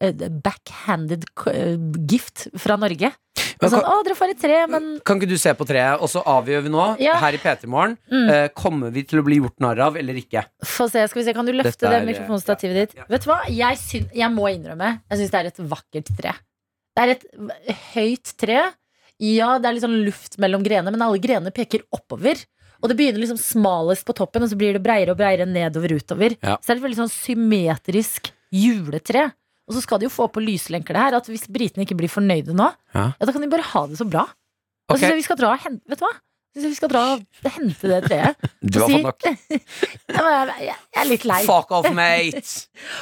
backhanded 0.00 1.24
eh, 1.50 1.76
gift 2.10 2.48
fra 2.58 2.76
Norge. 2.76 3.12
Men 3.60 3.70
sånn, 3.70 3.82
kan- 3.86 4.04
dere 4.04 4.16
får 4.18 4.30
et 4.34 4.40
tre, 4.40 4.56
men 4.68 5.00
Kan 5.06 5.20
ikke 5.20 5.28
du 5.30 5.36
se 5.38 5.52
på 5.54 5.64
treet, 5.66 6.00
og 6.02 6.08
så 6.10 6.22
avgjør 6.26 6.62
vi 6.66 6.68
nå, 6.74 6.86
Ja. 7.00 7.14
her 7.20 7.32
i 7.34 7.38
P3 7.38 7.66
Morgen, 7.66 7.96
Mm. 8.10 8.28
eh, 8.30 8.48
kommer 8.48 8.90
vi 8.92 9.02
til 9.04 9.20
å 9.20 9.24
bli 9.24 9.38
gjort 9.40 9.58
narr 9.60 9.78
av 9.80 9.96
eller 9.96 10.14
ikke? 10.14 10.44
Få 10.64 10.88
se, 10.90 11.06
skal 11.08 11.22
vi 11.22 11.24
se, 11.24 11.32
Kan 11.34 11.46
du 11.46 11.52
løfte 11.52 11.86
er, 11.86 11.90
det 11.90 12.02
er- 12.02 12.06
mikrofonstativet 12.12 12.74
ditt? 12.74 12.94
ja, 12.96 13.02
ja. 13.02 13.04
Vet 13.08 13.22
du 13.24 13.30
hva? 13.30 13.40
Jeg, 13.48 13.76
syn, 13.78 14.10
jeg 14.12 14.30
må 14.30 14.48
innrømme, 14.50 15.00
jeg 15.10 15.18
syns 15.18 15.30
det 15.30 15.40
er 15.40 15.46
et 15.46 15.56
vakkert 15.70 16.16
tre. 16.16 16.32
Det 16.96 17.02
er 17.02 17.08
et 17.10 17.24
høyt 17.94 18.36
tre. 18.36 18.72
Ja, 19.20 19.58
det 19.58 19.66
er 19.66 19.72
litt 19.74 19.82
sånn 19.84 20.04
luft 20.04 20.38
mellom 20.38 20.62
grenene, 20.64 20.90
men 20.90 21.00
alle 21.02 21.18
grenene 21.18 21.52
peker 21.54 21.82
oppover. 21.92 22.44
Og 22.82 22.88
det 22.90 22.96
begynner 22.98 23.20
liksom 23.22 23.38
smalest 23.38 24.04
på 24.04 24.14
toppen, 24.14 24.42
og 24.42 24.50
så 24.50 24.58
blir 24.58 24.72
det 24.74 24.82
breiere 24.82 25.10
og 25.10 25.16
breiere 25.18 25.46
nedover 25.46 25.88
utover. 25.96 26.36
Så 26.42 26.66
det 26.66 26.70
er 26.70 26.76
et 26.76 26.82
veldig 26.82 26.98
sånn 27.08 27.14
symmetrisk 27.14 28.30
juletre. 28.52 29.32
Og 29.68 29.74
så 29.76 29.80
skal 29.84 30.00
de 30.02 30.08
jo 30.08 30.12
få 30.12 30.26
på 30.28 30.42
lyslenker 30.44 30.92
det 30.96 31.02
her, 31.06 31.16
at 31.16 31.28
hvis 31.30 31.46
britene 31.48 31.86
ikke 31.86 31.96
blir 31.96 32.10
fornøyde 32.12 32.52
nå, 32.56 32.68
Ja. 32.94 33.10
ja, 33.18 33.24
da 33.26 33.32
kan 33.32 33.40
de 33.42 33.48
bare 33.48 33.64
ha 33.72 33.86
det 33.88 33.96
så 33.98 34.04
bra. 34.08 34.26
Da 34.88 34.96
syns 34.98 35.08
jeg 35.14 35.20
vi 35.22 35.26
skal 35.26 35.38
dra 35.40 35.54
og 35.54 35.62
hente 35.64 35.80
Vet 35.88 35.98
du 36.02 36.04
hva? 36.04 36.12
Jeg 36.54 36.62
synes 36.62 36.70
vi 36.70 36.76
skal 36.78 36.90
dra 36.92 37.00
og 37.16 37.50
hente 37.56 37.88
det 37.90 38.00
treet. 38.04 38.36
Du 38.62 38.78
har 38.78 38.90
fått 38.92 39.02
nok. 39.02 39.24
Jeg, 39.24 39.56
jeg, 40.14 40.60
jeg 40.68 41.00
er 41.02 41.08
litt 41.08 41.24
lei. 41.26 41.40
Fuck 41.48 41.72
off, 41.74 41.88
mate! 41.98 42.44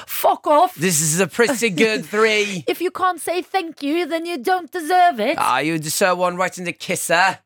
Fuck 0.08 0.46
off! 0.48 0.74
This 0.80 1.02
is 1.02 1.20
a 1.20 1.26
pretty 1.26 1.68
good 1.68 2.06
three. 2.08 2.62
If 2.66 2.80
you 2.80 2.90
can't 2.90 3.20
say 3.20 3.42
thank 3.42 3.82
you, 3.82 4.06
then 4.06 4.24
you 4.24 4.38
don't 4.38 4.70
deserve 4.72 5.20
it. 5.20 5.36
Ah, 5.38 5.58
you 5.58 5.76
deserve 5.78 6.16
one 6.18 6.38
right 6.40 6.56
in 6.56 6.64
the 6.64 6.72
kisser. 6.72 7.40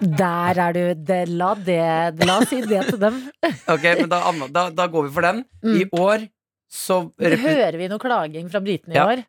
Der 0.00 0.58
er 0.60 0.72
du. 0.74 0.82
Det, 1.06 1.22
la, 1.28 1.54
det, 1.54 1.78
la 2.26 2.40
oss 2.42 2.50
si 2.50 2.58
det 2.66 2.82
til 2.90 2.98
dem. 3.00 3.20
Ok, 3.70 3.84
men 4.02 4.10
da, 4.12 4.18
da, 4.52 4.66
da 4.70 4.86
går 4.92 5.06
vi 5.06 5.12
for 5.14 5.24
den. 5.24 5.44
I 5.64 5.86
år 5.96 6.26
så 6.70 7.12
Hører 7.20 7.76
vi 7.78 7.88
noe 7.88 7.98
klaging 8.02 8.50
fra 8.50 8.60
britene 8.60 8.94
i 8.94 8.96
Ja. 9.00 9.06
år? 9.06 9.24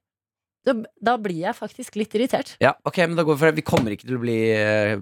Da, 0.68 0.74
da 1.00 1.14
blir 1.16 1.38
jeg 1.46 1.56
faktisk 1.56 1.96
litt 1.96 2.12
irritert. 2.18 2.58
Ja, 2.60 2.74
ok, 2.84 2.98
men 3.08 3.16
da 3.16 3.24
går 3.24 3.38
vi 3.38 3.40
for 3.40 3.48
det. 3.48 3.56
Vi 3.56 3.64
kommer 3.64 3.94
ikke 3.96 4.04
til 4.10 4.18
å 4.18 4.20
bli 4.20 4.34
eh, 4.52 4.98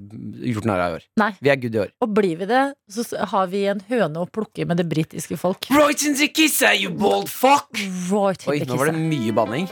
gjort 0.54 0.66
narr 0.70 0.84
av 0.84 0.92
i 0.92 0.98
år. 1.00 1.06
Nei. 1.18 1.32
Vi 1.42 1.50
er 1.50 1.56
good 1.58 1.74
i 1.74 1.80
år. 1.82 1.90
Og 2.06 2.12
blir 2.14 2.38
vi 2.38 2.46
det, 2.46 2.76
så 2.88 3.02
s- 3.02 3.16
har 3.32 3.48
vi 3.50 3.64
en 3.72 3.80
høne 3.90 4.22
å 4.22 4.30
plukke 4.30 4.68
med 4.70 4.78
det 4.78 4.86
britiske 4.92 5.40
folk. 5.42 5.66
Right 5.74 6.04
in 6.06 6.14
the 6.14 6.28
kisser, 6.28 6.74
you 6.78 6.92
bald 6.92 7.30
fuck! 7.34 7.66
Right 8.12 8.46
Oi, 8.48 8.60
nå 8.62 8.78
var 8.78 8.92
det 8.92 9.00
mye 9.00 9.34
banning. 9.34 9.66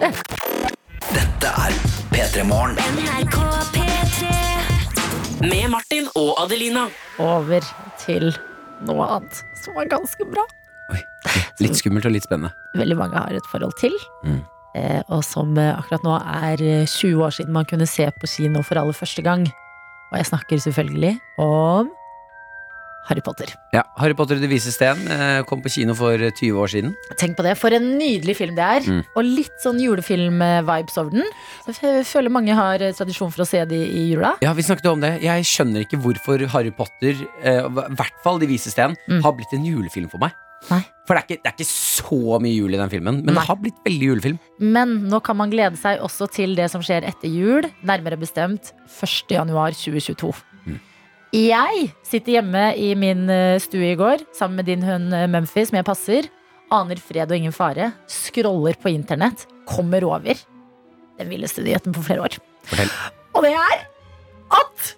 Dette 1.14 1.54
er 1.62 1.78
P3 2.10 2.42
Morgen. 2.50 2.74
Med 5.44 5.70
Martin 5.70 6.08
og 6.16 6.34
Adelina. 6.42 6.88
Over 7.22 7.62
til 8.02 8.32
noe 8.88 9.06
annet 9.20 9.44
som 9.62 9.78
er 9.78 9.90
ganske 9.92 10.26
bra. 10.32 10.46
Litt 11.64 11.78
skummelt 11.80 12.06
og 12.06 12.12
litt 12.16 12.26
spennende. 12.28 12.52
veldig 12.76 12.98
mange 13.00 13.16
har 13.18 13.34
et 13.38 13.48
forhold 13.52 13.76
til. 13.80 13.94
Mm. 14.26 14.42
Eh, 14.76 15.02
og 15.14 15.22
som 15.24 15.56
eh, 15.62 15.72
akkurat 15.78 16.04
nå 16.04 16.16
er 16.20 16.62
eh, 16.66 16.86
20 16.90 17.22
år 17.24 17.32
siden 17.36 17.54
man 17.54 17.66
kunne 17.70 17.86
se 17.88 18.08
på 18.20 18.28
kino 18.28 18.64
for 18.66 18.80
aller 18.82 18.94
første 18.98 19.22
gang. 19.26 19.46
Og 20.12 20.18
jeg 20.18 20.26
snakker 20.32 20.58
selvfølgelig 20.62 21.14
om 21.42 21.92
Harry 23.04 23.20
Potter. 23.20 23.50
Ja, 23.76 23.82
Harry 24.00 24.16
Potter 24.16 24.38
og 24.38 24.42
Det 24.46 24.48
vise 24.50 24.72
sten 24.72 25.02
eh, 25.12 25.42
kom 25.50 25.60
på 25.62 25.68
kino 25.74 25.92
for 25.98 26.16
eh, 26.16 26.32
20 26.32 26.56
år 26.64 26.70
siden. 26.72 26.94
Tenk 27.20 27.36
på 27.38 27.44
det, 27.44 27.58
For 27.60 27.76
en 27.76 27.90
nydelig 28.00 28.36
film 28.40 28.56
det 28.56 28.64
er. 28.64 28.86
Mm. 28.88 29.02
Og 29.20 29.28
litt 29.28 29.58
sånn 29.62 29.82
julefilm-vibes 29.84 30.96
over 31.02 31.12
den. 31.18 31.28
Jeg 31.68 32.06
føler 32.08 32.32
mange 32.34 32.56
har 32.56 32.80
eh, 32.82 32.94
tradisjon 32.96 33.34
for 33.34 33.44
å 33.44 33.48
se 33.50 33.60
de 33.70 33.82
i 33.84 34.06
jula. 34.14 34.36
Ja, 34.46 34.54
vi 34.56 34.64
snakket 34.64 34.88
om 34.94 35.04
det. 35.04 35.18
Jeg 35.26 35.44
skjønner 35.50 35.84
ikke 35.84 36.00
hvorfor 36.00 36.46
Harry 36.56 36.72
Potter, 36.72 37.20
eh, 37.44 37.60
i 37.68 37.86
hvert 38.00 38.24
fall 38.24 38.40
De 38.40 38.48
vise 38.50 38.72
sten, 38.72 38.96
Mm. 39.10 39.20
har 39.26 39.34
blitt 39.36 39.52
en 39.54 39.66
julefilm 39.68 40.10
for 40.10 40.18
meg. 40.24 40.32
Nei. 40.70 40.82
For 41.04 41.18
det 41.18 41.20
er, 41.20 41.26
ikke, 41.28 41.44
det 41.44 41.50
er 41.50 41.56
ikke 41.58 41.68
så 41.68 42.40
mye 42.40 42.54
jul 42.56 42.76
i 42.76 42.80
den 42.80 42.92
filmen, 42.94 43.20
men 43.26 43.34
Nei. 43.34 43.42
det 43.42 43.50
har 43.50 43.60
blitt 43.60 43.82
veldig 43.84 44.10
julefilm. 44.12 44.38
Men 44.64 44.96
nå 45.12 45.20
kan 45.26 45.38
man 45.40 45.52
glede 45.52 45.80
seg 45.80 46.00
også 46.06 46.30
til 46.32 46.56
det 46.60 46.70
som 46.72 46.84
skjer 46.86 47.04
etter 47.10 47.32
jul, 47.32 47.68
nærmere 47.84 48.20
bestemt 48.22 48.72
1. 48.88 49.34
januar 49.36 49.76
2022. 49.76 50.32
Mm. 50.64 50.80
Jeg 51.34 51.90
sitter 52.06 52.38
hjemme 52.38 52.64
i 52.78 52.94
min 53.00 53.26
eh, 53.34 53.60
stue 53.62 53.92
i 53.92 54.00
går 54.00 54.24
sammen 54.38 54.62
med 54.62 54.70
din 54.70 54.86
hund 54.86 55.16
eh, 55.18 55.28
Mumphy, 55.28 55.66
som 55.68 55.80
jeg 55.80 55.88
passer. 55.88 56.32
Aner 56.74 57.02
fred 57.02 57.28
og 57.30 57.38
ingen 57.38 57.56
fare. 57.56 57.92
Scroller 58.10 58.78
på 58.80 58.94
internett. 58.94 59.48
Kommer 59.70 60.06
over 60.08 60.38
den 61.20 61.30
villeste 61.30 61.66
nyheten 61.66 61.94
på 61.96 62.06
flere 62.06 62.30
år. 62.30 62.38
Fortell. 62.70 62.94
Og 63.34 63.44
det 63.46 63.54
er 63.58 63.84
at 64.54 64.94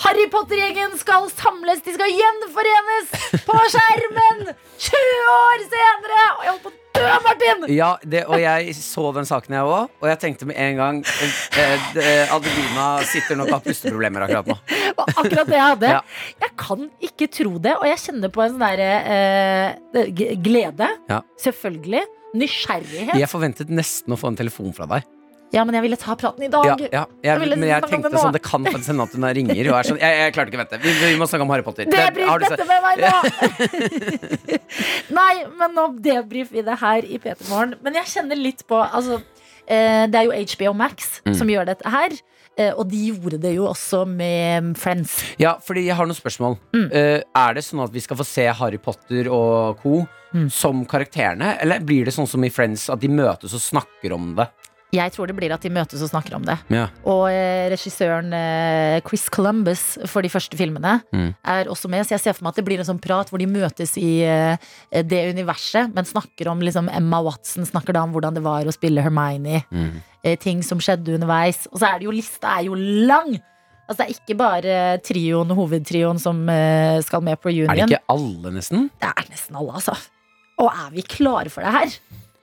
Harry 0.00 0.26
Potter-gjengen 0.32 0.94
skal 0.96 1.26
samles, 1.32 1.82
de 1.84 1.92
skal 1.92 2.08
gjenforenes 2.08 3.10
på 3.44 3.56
skjermen! 3.74 4.46
20 4.80 5.26
år 5.34 5.64
senere! 5.66 6.22
Og 6.38 6.46
jeg 6.46 6.54
holdt 6.54 6.62
på 6.64 6.70
å 6.70 6.78
dø, 6.96 7.10
Martin! 7.26 7.66
Ja, 7.74 7.90
det, 8.14 8.22
og 8.30 8.40
jeg 8.40 8.72
så 8.78 9.04
den 9.16 9.28
saken 9.28 9.58
jeg 9.58 9.68
òg, 9.68 9.92
og 10.00 10.08
jeg 10.08 10.20
tenkte 10.22 10.48
med 10.48 10.56
en 10.64 10.80
gang 10.80 11.02
eh, 11.04 11.84
eh, 12.00 12.32
Adelina 12.32 12.88
sitter 13.12 13.36
nok 13.36 13.52
og 13.52 13.58
har 13.58 13.66
pusteproblemer 13.68 14.24
akkurat 14.24 14.48
nå. 14.48 14.56
Og 14.94 15.04
akkurat 15.04 15.52
det 15.52 15.58
jeg 15.58 15.66
hadde. 15.66 15.92
Ja. 15.98 16.00
Jeg 16.46 16.56
kan 16.64 16.88
ikke 17.10 17.30
tro 17.36 17.54
det, 17.68 17.76
og 17.76 17.86
jeg 17.90 18.02
kjenner 18.06 18.32
på 18.32 18.46
en 18.46 18.56
sånn 18.56 18.64
derre 18.64 18.90
eh, 20.00 20.34
glede. 20.40 20.88
Ja. 21.12 21.20
Selvfølgelig. 21.44 22.06
Nysgjerrighet. 22.40 23.16
Jeg 23.18 23.28
forventet 23.28 23.72
nesten 23.74 24.14
å 24.14 24.20
få 24.20 24.30
en 24.30 24.38
telefon 24.38 24.72
fra 24.76 24.86
deg. 24.96 25.08
Ja, 25.52 25.64
men 25.66 25.74
jeg 25.74 25.82
ville 25.82 25.96
ta 25.98 26.14
praten 26.14 26.44
i 26.46 26.48
dag. 26.52 26.64
Ja, 26.68 26.76
ja, 26.92 27.04
jeg, 27.26 27.40
ville 27.42 27.56
men 27.58 27.68
jeg 27.68 27.82
tenkte 27.90 28.12
sånn, 28.14 28.32
det 28.36 28.42
kan 28.46 28.62
faktisk 28.68 28.92
hende 28.92 29.02
at 29.08 29.16
hun 29.16 29.24
ringer 29.34 29.70
er 29.74 29.88
sånn 29.88 29.98
Jeg, 29.98 30.18
jeg 30.20 30.34
klarte 30.36 30.52
ikke 30.52 30.60
å 30.60 30.62
vente. 30.62 30.78
Vi, 30.84 30.92
vi 31.02 31.16
må 31.18 31.26
snakke 31.26 31.42
om 31.42 31.50
Harry 31.50 31.64
Potter. 31.66 31.84
Det 31.90 32.04
Det- 32.14 32.50
dette 32.50 32.66
med 32.68 32.80
meg 32.86 32.96
nå! 33.04 33.90
Nei, 35.20 35.34
men 35.58 35.74
nå 35.76 35.86
debrifer 36.02 36.54
vi 36.60 36.62
det 36.66 36.78
her 36.80 37.06
i 37.06 37.18
P3 37.22 37.48
Morgen. 37.50 37.74
Men 37.82 37.98
jeg 37.98 38.10
kjenner 38.14 38.38
litt 38.38 38.62
på 38.70 38.78
altså, 38.78 39.20
eh, 39.66 40.06
Det 40.06 40.14
er 40.22 40.28
jo 40.30 40.32
HBO 40.54 40.74
Max 40.74 41.20
Mm. 41.26 41.34
som 41.36 41.48
gjør 41.48 41.66
dette 41.66 41.88
her. 41.90 42.10
Eh, 42.58 42.72
og 42.76 42.88
de 42.90 42.96
gjorde 43.12 43.38
det 43.40 43.54
jo 43.54 43.66
også 43.70 44.04
med 44.06 44.76
Friends. 44.76 45.20
Ja, 45.38 45.54
fordi 45.62 45.86
jeg 45.86 45.96
har 45.96 46.04
noen 46.06 46.18
spørsmål. 46.18 46.58
Mm. 46.74 46.88
Eh, 46.92 47.22
er 47.34 47.54
det 47.54 47.62
sånn 47.64 47.82
at 47.84 47.92
vi 47.94 48.00
skal 48.00 48.16
få 48.18 48.26
se 48.26 48.46
Harry 48.52 48.78
Potter 48.78 49.28
og 49.30 49.78
co. 49.82 50.06
Mm. 50.32 50.48
som 50.48 50.84
karakterene, 50.86 51.56
eller 51.60 51.80
blir 51.80 52.04
det 52.04 52.12
sånn 52.14 52.28
som 52.28 52.44
i 52.44 52.48
Friends, 52.54 52.84
at 52.88 53.00
de 53.00 53.08
møtes 53.08 53.50
og 53.52 53.58
snakker 53.58 54.12
om 54.14 54.36
det? 54.36 54.44
Jeg 54.90 55.12
tror 55.14 55.28
det 55.30 55.36
blir 55.38 55.52
at 55.54 55.62
de 55.62 55.70
møtes 55.70 56.00
og 56.02 56.08
snakker 56.10 56.34
om 56.34 56.42
det. 56.48 56.56
Ja. 56.74 56.88
Og 57.06 57.28
eh, 57.30 57.68
regissøren 57.70 58.32
eh, 58.34 58.96
Chris 59.06 59.28
Columbus 59.30 59.82
for 60.10 60.24
de 60.26 60.30
første 60.32 60.58
filmene 60.58 60.96
Mm. 61.14 61.28
er 61.46 61.68
også 61.70 61.86
med. 61.90 62.02
Så 62.06 62.16
jeg 62.16 62.22
ser 62.24 62.34
for 62.34 62.42
meg 62.44 62.50
at 62.54 62.58
det 62.58 62.64
blir 62.66 62.80
en 62.82 62.88
sånn 62.88 62.98
prat 63.02 63.30
hvor 63.30 63.38
de 63.38 63.46
møtes 63.46 63.92
i 64.00 64.22
eh, 64.26 64.56
det 65.06 65.20
universet, 65.30 65.92
men 65.94 66.08
snakker 66.08 66.50
om 66.50 66.60
liksom 66.64 66.88
Emma 66.90 67.20
Watson, 67.22 67.62
snakker 67.68 67.94
da 67.94 68.02
om 68.02 68.12
hvordan 68.16 68.34
det 68.34 68.42
var 68.42 68.66
å 68.66 68.74
spille 68.74 69.02
Hermione. 69.06 69.62
Mm. 69.70 70.00
ting 70.42 70.62
som 70.66 70.80
skjedde 70.82 71.14
underveis. 71.16 71.62
Og 71.70 71.78
så 71.80 71.86
er 71.94 72.00
det 72.02 72.08
jo 72.08 72.14
lista 72.16 72.56
er 72.58 72.66
jo 72.66 72.74
lang! 72.74 73.38
Altså 73.90 74.02
Det 74.02 74.06
er 74.06 74.16
ikke 74.18 74.36
bare 74.38 74.74
trioen, 75.02 75.50
hovedtrioen 75.56 76.18
som 76.22 76.42
skal 77.02 77.22
med 77.26 77.40
på 77.42 77.50
Union. 77.50 77.70
Er 77.72 77.80
det 77.80 77.86
ikke 77.96 78.12
alle, 78.14 78.52
nesten? 78.54 78.88
Det 79.02 79.08
er 79.10 79.30
nesten 79.32 79.56
alle, 79.58 79.72
altså. 79.80 79.94
Og 80.60 80.68
er 80.70 80.90
vi 80.94 81.02
klare 81.02 81.50
for 81.50 81.64
det 81.64 81.72
her? 81.74 81.94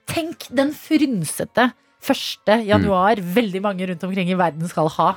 Tenk 0.09 0.47
den 0.55 0.71
frynsete 0.75 1.69
1. 2.07 2.65
januar 2.67 3.19
veldig 3.21 3.61
mange 3.63 3.87
rundt 3.89 4.03
omkring 4.07 4.31
i 4.31 4.37
verden 4.39 4.69
skal 4.71 4.89
ha. 4.97 5.13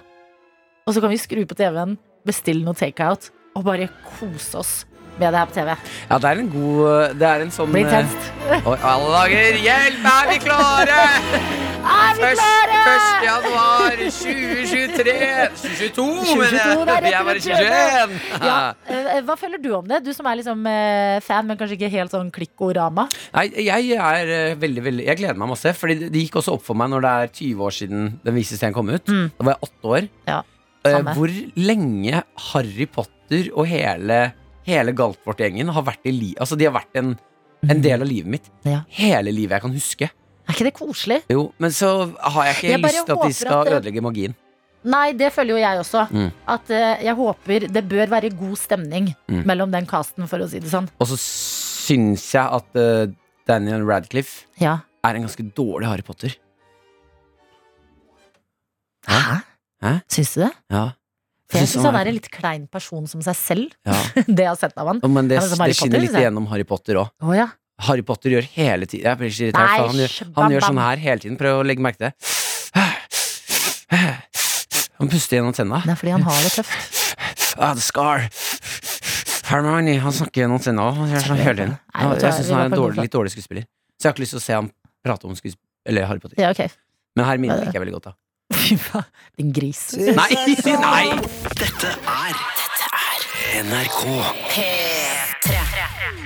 Og 0.87 0.95
så 0.97 1.03
kan 1.03 1.13
vi 1.13 1.21
skru 1.23 1.45
på 1.47 1.59
TV-en, 1.59 1.99
bestille 2.27 2.65
noe 2.67 2.79
takeout 2.79 3.31
og 3.57 3.67
bare 3.67 3.91
kose 4.19 4.59
oss 4.59 4.73
med 5.21 5.33
det 5.33 5.41
her 5.41 5.51
på 5.51 5.57
TV. 5.59 5.75
Ja, 6.11 6.19
det 6.19 6.31
er 6.31 6.41
en 6.41 6.53
god 6.53 7.19
Det 7.21 7.29
er 7.29 7.45
en 7.45 7.53
sånn 7.55 7.75
Blir 7.75 7.85
eh, 7.85 7.91
intenst. 7.91 8.31
Oi, 8.65 8.79
alle 8.79 9.11
dager, 9.17 9.61
hjelp! 9.67 10.09
Er 10.15 10.33
vi 10.33 10.41
klare? 10.47 11.03
Er 11.81 12.17
vi 12.19 12.31
klare? 12.37 12.79
1. 12.81 13.25
januar 13.25 13.95
2023 13.97 15.15
2022, 15.61 16.05
mener 16.41 16.59
2022, 16.61 16.85
det 16.87 16.95
er 16.95 17.07
jeg! 17.07 17.07
Vi 17.07 17.13
er 17.15 17.27
bare 17.29 17.43
21! 17.45 18.17
Ja, 18.45 18.57
eh, 18.91 19.21
hva 19.27 19.37
føler 19.41 19.63
du 19.63 19.69
om 19.79 19.89
det? 19.89 20.01
Du 20.05 20.11
som 20.17 20.29
er 20.29 20.39
liksom 20.41 20.67
eh, 20.69 21.21
fan, 21.25 21.49
men 21.49 21.59
kanskje 21.61 21.79
ikke 21.79 21.91
helt 21.95 22.13
sånn 22.15 22.31
klikkorama. 22.35 23.07
Nei, 23.37 23.47
jeg 23.65 23.97
er 23.97 24.33
eh, 24.37 24.55
veldig, 24.61 24.85
veldig 24.89 25.07
Jeg 25.09 25.21
gleder 25.23 25.41
meg 25.41 25.53
masse. 25.55 25.73
Fordi 25.77 25.97
det- 26.07 26.25
gikk 26.27 26.37
også 26.43 26.57
opp 26.59 26.65
for 26.67 26.77
meg 26.79 26.93
når 26.93 27.07
det 27.07 27.15
er 27.17 27.33
20 27.41 27.65
år 27.69 27.77
siden 27.79 28.07
Den 28.25 28.37
vise 28.37 28.59
sten 28.61 28.77
kom 28.77 28.91
ut. 28.93 29.07
Mm. 29.09 29.31
Da 29.39 29.49
var 29.49 29.57
jeg 29.57 29.71
åtte 29.71 29.95
år. 29.97 30.09
Ja, 30.29 30.41
hvor 31.17 31.33
lenge 31.61 32.23
Harry 32.51 32.87
Potter 32.89 33.51
og 33.55 33.67
hele, 33.69 34.21
hele 34.69 34.93
Galtvort-gjengen 34.97 35.73
har 35.77 35.85
vært 35.85 36.09
i 36.09 36.15
li 36.17 36.31
Altså, 36.41 36.57
de 36.61 36.69
har 36.69 36.77
vært 36.77 36.97
en, 37.01 37.15
en 37.69 37.83
del 37.85 38.01
av 38.05 38.09
livet 38.09 38.31
mitt. 38.37 38.49
Mm. 38.65 38.73
Ja. 38.73 38.81
Hele 39.01 39.33
livet 39.33 39.57
jeg 39.59 39.65
kan 39.69 39.77
huske. 39.77 40.11
Er 40.51 40.57
ikke 40.57 40.67
det 40.67 40.75
koselig? 40.75 41.21
Jo, 41.31 41.45
Men 41.63 41.71
så 41.71 41.91
har 42.19 42.45
jeg 42.51 42.57
ikke 42.57 42.71
Jeg 42.75 42.83
bare 42.83 42.93
lyst 42.93 43.07
til 43.07 43.13
at 43.13 43.19
håper 43.19 43.29
de 43.31 43.39
skal 43.39 43.61
at 43.61 43.67
det- 43.71 43.77
ødelegge 43.79 44.03
magien. 44.03 44.35
Nei, 44.83 45.13
det 45.13 45.29
føler 45.33 45.53
jo 45.55 45.61
jeg 45.61 45.79
også. 45.79 46.03
Mm. 46.11 46.31
At 46.49 46.71
eh, 46.73 47.03
jeg 47.05 47.15
håper 47.15 47.67
det 47.69 47.83
bør 47.89 48.07
være 48.09 48.31
god 48.37 48.57
stemning 48.57 49.11
Mm. 49.29 49.43
mellom 49.47 49.71
den 49.71 49.87
casten, 49.87 50.27
for 50.27 50.39
å 50.41 50.49
si 50.49 50.59
det 50.59 50.71
sånn. 50.73 50.89
Og 50.99 51.07
så 51.07 51.17
syns 51.21 52.25
jeg 52.35 52.47
at 52.59 52.77
eh, 52.77 53.13
Daniel 53.47 53.85
Radcliffe 53.87 54.47
Ja. 54.59 54.79
er 55.05 55.15
en 55.15 55.23
ganske 55.29 55.45
dårlig 55.55 55.87
Harry 55.87 56.03
Potter. 56.03 56.35
Hæ? 59.09 59.41
Hæ? 59.83 59.93
Syns 60.13 60.35
du 60.35 60.41
det? 60.45 60.53
Ja. 60.71 60.91
For 61.51 61.59
jeg 61.59 61.69
syns 61.73 61.85
han 61.89 61.97
er 61.99 62.07
en 62.13 62.15
litt 62.15 62.29
klein 62.31 62.67
person 62.71 63.07
som 63.11 63.23
seg 63.27 63.35
selv. 63.37 63.73
ja. 63.87 63.97
det 64.29 64.45
jeg 64.45 64.49
har 64.53 64.57
sett 64.61 64.77
av 64.79 64.87
han. 64.93 65.01
Men 65.03 65.29
det, 65.29 65.35
Ja, 65.41 65.41
men 65.45 65.51
som 65.51 65.59
Harry 65.65 65.73
det 65.73 65.77
skinner 65.81 65.97
Potter, 65.99 66.01
litt 66.01 66.11
synes 66.11 66.21
jeg. 66.21 66.27
igjennom 66.29 66.47
Harry 66.53 66.65
Potter 66.69 66.95
òg. 67.03 67.11
Å 67.21 67.35
ja. 67.37 67.49
Harry 67.87 68.05
Potter 68.07 68.35
gjør 68.35 68.47
hele 68.55 68.87
tiden 68.89 69.07
Jeg 69.09 69.19
blir 69.21 69.31
så 69.33 69.47
irritert, 69.47 69.65
Nei, 69.65 69.77
for 69.79 69.91
han, 69.91 70.01
gjør, 70.03 70.17
han 70.37 70.55
gjør 70.55 70.67
sånn 70.67 70.81
her 70.85 71.03
hele 71.05 71.23
tiden. 71.23 71.37
Prøv 71.41 71.61
å 71.61 71.67
legge 71.67 71.85
merke 71.85 72.01
til 72.01 72.11
det. 72.11 72.15
Han 75.01 75.09
puster 75.09 75.39
gjennom 75.39 75.55
tenna. 75.57 75.81
Det 75.87 75.95
er 75.95 76.01
fordi 76.03 76.13
han 76.13 76.25
har 76.27 76.43
det 76.45 76.51
tøft. 76.59 76.99
Ah, 77.57 77.73
the 77.75 77.81
scar. 77.81 78.27
Hermione, 79.51 79.97
han 80.05 80.13
snakker 80.15 80.45
gjennom 80.45 80.61
tenna 80.63 80.91
òg. 80.91 81.01
jeg 81.09 81.23
er 81.23 81.27
sånn 81.27 81.41
vet 81.41 81.57
du 81.57 81.65
Jeg 81.65 81.73
hva, 82.21 82.33
syns 82.37 82.51
han 82.53 82.61
er 82.61 82.69
en 82.69 82.77
dårlig, 82.77 83.07
litt 83.07 83.15
dårlig 83.15 83.33
skuespiller. 83.33 83.65
Så 83.97 84.07
jeg 84.07 84.11
har 84.11 84.15
ikke 84.15 84.27
lyst 84.27 84.37
til 84.37 84.43
å 84.43 84.45
se 84.45 84.59
ham 84.59 84.69
prate 85.05 85.27
om 85.27 85.35
skuespill... 85.39 85.65
Eller 85.89 86.05
Harry 86.05 86.21
Potter. 86.21 86.37
Ja, 86.41 86.53
okay. 86.53 86.69
Men 87.17 87.25
Hermine 87.31 87.57
liker 87.63 87.81
jeg 87.81 87.83
veldig 87.87 87.97
godt, 87.97 88.11
da. 88.13 88.17
Fy 88.61 88.77
faen, 88.83 89.09
din 89.41 89.53
gris. 89.57 89.83
Nei! 89.97 90.29
nei 90.85 91.05
Dette 91.57 91.97
er 91.97 92.45
NRK. 93.65 94.03
Eh, 94.61 95.00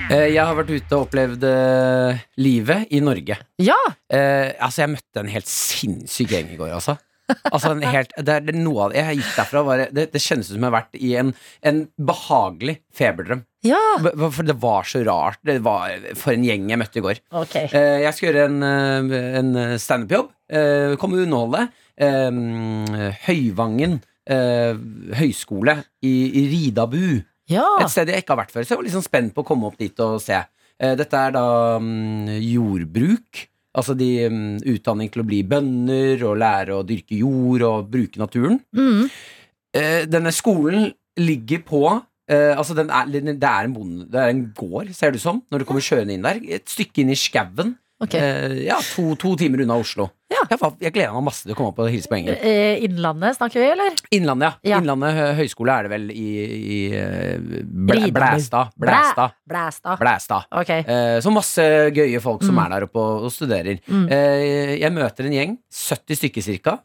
Jeg 0.09 0.37
har 0.37 0.53
vært 0.57 0.71
ute 0.75 0.97
og 0.97 1.07
opplevd 1.07 1.45
eh, 1.49 2.23
livet 2.37 2.93
i 2.93 3.01
Norge. 3.03 3.39
Ja! 3.61 3.79
Eh, 4.11 4.53
altså, 4.59 4.83
jeg 4.83 4.93
møtte 4.93 5.23
en 5.23 5.33
helt 5.33 5.49
sinnssyk 5.49 6.35
gjeng 6.35 6.53
i 6.53 6.59
går, 6.59 6.75
altså. 6.77 6.97
Altså 7.49 7.71
en 7.73 7.81
helt, 7.81 8.11
det 8.21 8.33
er, 8.37 8.57
noe 8.57 8.83
av 8.85 8.91
det 8.93 9.01
Jeg 9.01 9.17
gikk 9.17 9.29
derfra 9.39 9.61
bare, 9.65 9.87
det, 9.95 10.03
det 10.13 10.21
kjennes 10.21 10.45
ut 10.45 10.53
som 10.53 10.61
jeg 10.61 10.67
har 10.67 10.75
vært 10.75 10.97
i 10.99 11.11
en, 11.17 11.31
en 11.65 11.79
behagelig 11.97 12.75
feberdrøm. 12.95 13.41
Ja! 13.65 13.81
For 13.97 14.45
det 14.45 14.57
var 14.61 14.85
så 14.89 15.01
rart. 15.07 15.39
Det 15.45 15.57
var 15.65 15.95
For 16.19 16.35
en 16.35 16.45
gjeng 16.45 16.69
jeg 16.69 16.81
møtte 16.81 17.01
i 17.01 17.05
går. 17.05 17.21
Okay. 17.43 17.69
Eh, 17.71 18.01
jeg 18.05 18.17
skal 18.17 18.29
gjøre 18.29 18.47
en, 18.49 18.59
eh, 18.69 19.39
en 19.41 19.53
standup-jobb. 19.81 20.31
Uh, 20.45 20.93
komme 21.01 21.17
og 21.17 21.23
underholde. 21.25 21.63
Eh, 21.97 23.15
Høyvangen 23.25 24.03
høyskole 24.25 25.75
i, 26.01 26.13
i 26.33 26.41
Ridabu. 26.49 27.21
Ja! 27.51 27.65
Et 27.81 27.91
sted 27.91 28.09
jeg 28.09 28.23
ikke 28.23 28.35
har 28.35 28.43
vært 28.43 28.53
før. 28.53 28.65
Så 28.65 28.73
jeg 28.73 28.81
var 28.81 28.93
sånn 28.95 29.05
spent 29.05 29.35
på 29.35 29.43
å 29.43 29.47
komme 29.47 29.69
opp 29.69 29.77
dit 29.79 29.99
og 30.03 30.17
se. 30.23 30.39
Eh, 30.81 30.95
dette 30.99 31.19
er 31.19 31.35
da 31.35 31.45
um, 31.79 32.27
jordbruk. 32.41 33.45
Altså 33.75 33.95
de 33.97 34.09
um, 34.31 34.41
utdanning 34.71 35.11
til 35.11 35.23
å 35.23 35.27
bli 35.27 35.41
bønder 35.47 36.21
og 36.27 36.37
lære 36.39 36.77
å 36.77 36.83
dyrke 36.87 37.19
jord 37.19 37.65
og 37.67 37.89
bruke 37.91 38.21
naturen. 38.21 38.59
Mm. 38.75 39.07
Uh, 39.75 40.03
denne 40.07 40.31
skolen 40.35 40.93
ligger 41.19 41.61
på 41.67 41.81
uh, 41.91 42.53
Altså 42.55 42.75
den 42.75 42.87
er, 42.91 43.09
det 43.11 43.35
er 43.35 43.67
en 43.67 43.73
bonde, 43.75 44.05
det 44.11 44.21
er 44.21 44.31
en 44.31 44.45
gård, 44.55 44.93
ser 44.95 45.11
det 45.11 45.19
ut 45.19 45.25
som, 45.25 45.41
når 45.51 45.61
du 45.61 45.67
kommer 45.67 45.83
kjørende 45.83 46.15
inn 46.15 46.23
der. 46.25 46.39
Et 46.59 46.71
stykke 46.71 47.03
inn 47.03 47.11
i 47.11 47.19
skauen. 47.19 47.75
Okay. 48.03 48.19
Uh, 48.19 48.55
ja, 48.63 48.79
to, 48.95 49.11
to 49.19 49.35
timer 49.39 49.63
unna 49.63 49.77
Oslo. 49.83 50.09
Ja. 50.35 50.41
Jeg, 50.51 50.59
jeg 50.83 50.93
gleder 50.95 51.13
meg 51.15 51.23
masse 51.29 51.45
til 51.47 51.53
å 51.53 51.57
komme 51.57 51.71
opp 51.71 51.79
og 51.85 51.89
hilse 51.93 52.09
på 52.11 52.17
gjengen. 52.19 52.37
Eh, 52.43 52.83
Innlandet 52.85 53.37
snakker 53.37 53.61
vi, 53.63 53.67
eller? 53.71 53.95
Innlandet, 54.17 54.57
ja. 54.65 54.73
Ja. 54.75 54.79
Innlandet 54.83 55.15
hø- 55.15 55.33
høgskole 55.39 55.75
er 55.79 55.87
det 55.87 55.93
vel 55.95 56.07
i, 56.11 56.25
i 56.75 56.79
eh, 56.99 57.61
Blæ, 57.63 58.09
Blæstad. 58.15 58.73
Blæstad. 58.79 59.35
Blæstad. 59.47 59.99
Blæstad. 60.01 60.49
Ok. 60.61 60.73
Eh, 60.81 61.19
så 61.23 61.31
masse 61.33 61.67
gøye 61.95 62.19
folk 62.23 62.43
som 62.43 62.55
Mm. 62.55 62.63
er 62.65 62.75
der 62.75 62.87
oppe 62.89 62.99
og, 63.01 63.23
og 63.29 63.31
studerer. 63.35 63.79
Mm. 63.87 64.05
Eh, 64.11 64.75
jeg 64.83 64.91
møter 64.95 65.25
en 65.29 65.37
gjeng, 65.39 65.55
70 65.71 66.19
stykker 66.21 66.45
cirka. 66.45 66.77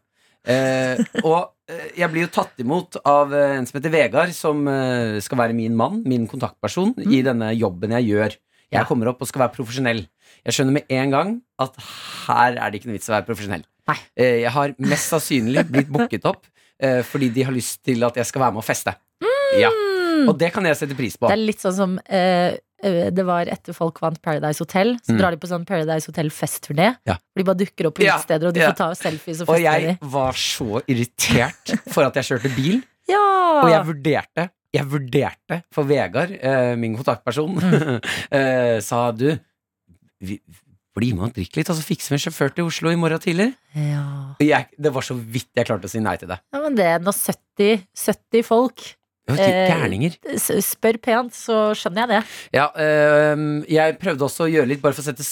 Eh, 0.48 0.96
og 1.20 1.50
eh, 1.68 1.90
jeg 2.00 2.08
blir 2.12 2.24
jo 2.24 2.30
tatt 2.32 2.62
imot 2.62 2.96
av 3.04 3.34
eh, 3.36 3.56
en 3.58 3.66
som 3.68 3.76
heter 3.80 3.92
Vegard, 3.92 4.30
som 4.36 4.62
eh, 4.72 5.18
skal 5.20 5.38
være 5.42 5.56
min 5.58 5.74
mann, 5.76 6.00
min 6.08 6.24
kontaktperson, 6.30 6.94
i 7.10 7.20
denne 7.26 7.50
jobben 7.58 7.92
jeg 7.98 8.08
gjør. 8.12 8.38
Jeg 8.70 8.84
Mm. 8.84 8.86
Kommer 8.86 9.08
opp 9.10 9.18
og 9.24 9.26
skal 9.26 9.42
være 9.42 9.50
profesjonell. 9.56 10.04
Jeg 10.47 10.57
skjønner 10.57 10.73
med 10.79 10.85
en 10.97 11.11
gang 11.14 11.35
at 11.61 11.77
her 12.27 12.57
er 12.57 12.71
det 12.71 12.81
ikke 12.81 12.90
noe 12.90 12.99
vits 12.99 13.11
å 13.11 13.16
være 13.16 13.27
profesjonell. 13.29 13.64
Nei. 13.90 13.99
Eh, 14.16 14.40
jeg 14.45 14.51
har 14.55 14.75
mest 14.79 15.11
sannsynlig 15.12 15.66
blitt 15.69 15.88
booket 15.93 16.25
opp 16.31 16.47
eh, 16.81 17.01
fordi 17.03 17.29
de 17.35 17.43
har 17.49 17.53
lyst 17.57 17.83
til 17.85 18.03
at 18.07 18.16
jeg 18.21 18.27
skal 18.29 18.45
være 18.47 18.53
med 18.57 18.62
og 18.62 18.69
feste. 18.69 18.95
Ja. 19.59 19.71
Og 20.29 20.37
det 20.38 20.51
kan 20.55 20.64
jeg 20.69 20.77
sette 20.79 20.95
pris 20.99 21.16
på. 21.19 21.27
Det 21.31 21.35
er 21.37 21.40
litt 21.49 21.62
sånn 21.62 21.75
som 21.77 21.95
eh, 22.07 22.55
det 22.81 23.25
var 23.29 23.49
etter 23.53 23.75
folk 23.77 23.99
vant 24.01 24.21
Paradise 24.25 24.62
Hotel. 24.62 24.95
Så 25.05 25.12
Mm. 25.12 25.19
drar 25.21 25.35
de 25.35 25.40
på 25.43 25.49
sånn 25.51 25.66
Paradise 25.69 26.09
Hotel-festturné. 26.09 26.87
Ja. 27.09 27.16
Hvor 27.19 27.43
de 27.43 27.45
bare 27.51 27.61
dukker 27.61 27.88
opp 27.90 27.99
på 27.99 28.05
Ja, 28.07 28.14
utesteder, 28.16 28.49
og 28.49 28.55
du 28.57 28.61
ja. 28.62 28.71
får 28.71 28.77
ta 28.79 28.88
selfies 28.97 29.43
og 29.43 29.51
Og 29.51 29.57
feste 29.59 29.64
jeg 29.66 29.99
var 30.14 30.33
så 30.40 30.81
irritert 30.88 31.75
for 31.93 32.05
at 32.09 32.14
jeg 32.21 32.25
kjørte 32.31 32.55
bil. 32.57 32.81
Ja! 33.11 33.19
Og 33.64 33.69
jeg 33.73 33.83
vurderte 33.88 34.43
Jeg 34.77 34.87
vurderte 34.87 35.57
For 35.75 35.83
Vegard, 35.88 36.31
min 36.79 36.93
kontaktperson 36.95 37.57
Mm. 37.59 38.81
Sa 38.87 39.11
du 39.11 39.33
Bli 40.20 41.12
med 41.14 41.28
og 41.30 41.35
drikk 41.37 41.54
litt 41.61 41.70
Og 41.70 41.78
så 41.78 41.85
fikser 41.87 42.12
vi 42.12 42.18
en 42.18 42.24
sjåfør 42.26 42.54
til 42.56 42.66
Oslo 42.68 42.90
i 42.92 42.98
morgen 43.00 43.20
tidlig 43.22 43.50
ja. 43.78 44.04
Jeg, 44.42 44.66
Det 44.76 44.92
var 44.92 45.06
så 45.06 45.14
vidt 45.16 45.48
jeg 45.56 45.68
klarte 45.68 45.87
å 45.88 45.92
si 45.92 46.00
nei 46.02 46.16
til 46.20 46.28
det 46.33 46.40
ja, 46.52 46.61
men 46.64 46.74
det 46.78 46.88
er 46.96 47.04
nå 47.04 47.14
70, 47.14 47.85
70 48.06 48.46
folk 48.48 48.88
Gærninger. 49.30 50.16
Eh, 50.26 50.40
spør 50.64 50.96
pent, 50.98 51.30
så 51.37 51.68
skjønner 51.78 52.02
jeg 52.02 52.11
det. 52.11 52.20
Ja, 52.56 52.64
eh, 52.83 53.42
jeg 53.70 53.94
prøvde 54.00 54.24
også 54.26 54.48
å 54.48 54.50
gjøre 54.50 54.66
litt 54.72 54.80
Bare 54.83 54.96
for 54.96 55.04
å 55.04 55.06
sette 55.06 55.22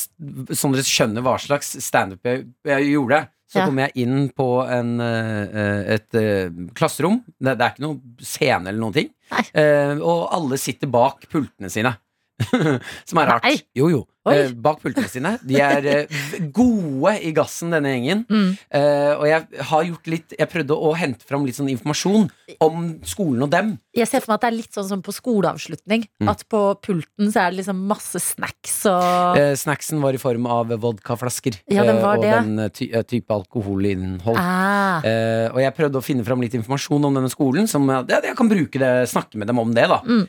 Sånn 0.55 0.77
dere 0.77 0.87
skjønner 0.87 1.24
hva 1.27 1.33
slags 1.42 1.72
stand-up 1.83 2.22
jeg, 2.29 2.44
jeg 2.68 2.92
gjorde 2.92 3.24
Så 3.51 3.59
Ja. 3.59 3.64
kom 3.66 3.81
jeg 3.83 3.90
inn 4.05 4.29
på 4.37 4.46
en, 4.70 4.92
et, 5.03 5.57
et 5.96 6.18
eh, 6.20 6.61
klasserom 6.79 7.18
det, 7.40 7.57
det 7.59 7.64
er 7.64 7.72
ikke 7.74 7.87
noe 7.88 8.22
scene 8.22 8.70
eller 8.70 8.79
noen 8.85 8.94
ting 9.01 9.11
Eh, 9.51 9.96
Og 9.98 10.29
alle 10.33 10.57
sitter 10.62 10.88
bak 10.94 11.27
pultene 11.33 11.68
sine 11.72 11.96
Som 13.09 13.18
er 13.18 13.33
rart 13.33 13.48
Nei. 13.48 13.57
Jo 13.77 13.90
jo. 13.90 14.05
Eh, 14.33 14.53
bak 14.53 14.81
pultene 14.83 15.09
sine 15.09 15.38
De 15.47 15.61
er 15.61 15.87
eh, 15.87 16.07
gode 16.55 17.14
i 17.23 17.33
gassen 17.37 17.71
denne 17.75 17.93
gjengen 17.95 18.25
Mm. 18.29 18.57
Eh, 18.75 19.12
Og 19.19 19.27
jeg 19.29 19.64
har 19.71 19.85
gjort 19.85 20.07
litt 20.11 20.35
Jeg 20.38 20.49
prøvde 20.51 20.75
å 20.77 20.93
hente 20.97 21.25
fram 21.29 21.45
litt 21.47 21.57
sånn 21.57 21.71
informasjon 21.73 22.29
Om 22.64 23.01
skolen 23.07 23.43
og 23.47 23.51
dem 23.51 23.75
Jeg 23.97 24.09
ser 24.11 24.21
for 24.25 24.33
meg 24.33 24.38
at 24.38 24.45
det 24.47 24.51
er 24.53 24.57
litt 24.59 24.75
sånn 24.77 24.88
som 24.88 25.01
på 25.03 25.12
skoleavslutning. 25.14 26.05
Mm. 26.23 26.29
At 26.31 26.45
på 26.49 26.61
pulten 26.85 27.33
så 27.33 27.41
er 27.47 27.51
det 27.51 27.61
liksom 27.62 27.81
masse 27.91 28.21
snacks 28.23 28.77
og 28.87 29.38
Eh, 29.38 29.55
snacksen 29.59 30.01
var 30.03 30.14
i 30.14 30.21
form 30.23 30.47
av 30.47 30.69
vodkaflasker 30.81 31.57
Ja, 31.71 31.83
den 31.85 31.99
eh, 31.99 32.05
og 32.09 32.23
det. 32.23 32.31
den 32.37 32.59
eh, 32.59 32.69
ty 32.75 32.88
type 33.09 33.31
alkoholinnhold. 33.35 34.38
ah, 34.38 35.03
Eh, 35.05 35.49
og 35.53 35.59
jeg 35.62 35.75
prøvde 35.77 35.99
å 36.01 36.05
finne 36.05 36.25
fram 36.27 36.41
litt 36.43 36.55
informasjon 36.59 37.05
om 37.09 37.14
denne 37.14 37.31
skolen, 37.31 37.67
som 37.71 37.87
ja, 37.88 38.03
jeg 38.09 38.35
kan 38.38 38.49
bruke 38.51 38.79
det, 38.81 38.93
snakke 39.11 39.38
med 39.38 39.47
dem 39.51 39.59
om 39.62 39.73
det. 39.75 39.87
da 39.88 40.01
Mm. 40.05 40.25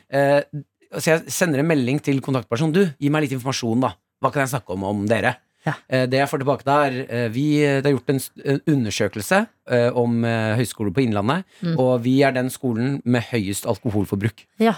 Så 0.98 1.12
jeg 1.12 1.30
sender 1.30 1.60
en 1.62 1.68
melding 1.70 2.00
til 2.02 2.18
kontaktpersonen. 2.24 2.72
Du, 2.74 2.82
gi 2.98 3.10
meg 3.12 3.22
litt 3.26 3.36
informasjon, 3.36 3.80
da. 3.84 3.92
Hva 4.20 4.32
kan 4.34 4.42
jeg 4.42 4.50
snakke 4.56 4.74
om 4.74 4.82
om 4.88 5.04
dere? 5.08 5.36
Ja. 5.66 5.74
Eh, 5.92 6.06
det 6.08 6.16
jeg 6.22 6.28
får 6.30 6.40
tilbake 6.40 6.64
da, 6.64 6.78
er 6.88 6.94
eh, 7.04 7.28
vi, 7.28 7.44
Det 7.60 7.86
er 7.86 7.92
gjort 7.94 8.10
en, 8.14 8.20
undersøkelse 8.74 9.42
eh, 9.70 9.90
om 10.00 10.22
høyskoler 10.56 10.92
på 10.96 11.04
Innlandet, 11.04 11.44
Mm. 11.60 11.76
og 11.78 12.00
vi 12.02 12.22
er 12.24 12.32
den 12.32 12.48
skolen 12.50 13.00
med 13.04 13.22
høyest 13.30 13.66
alkoholforbruk. 13.68 14.46
ja. 14.58 14.74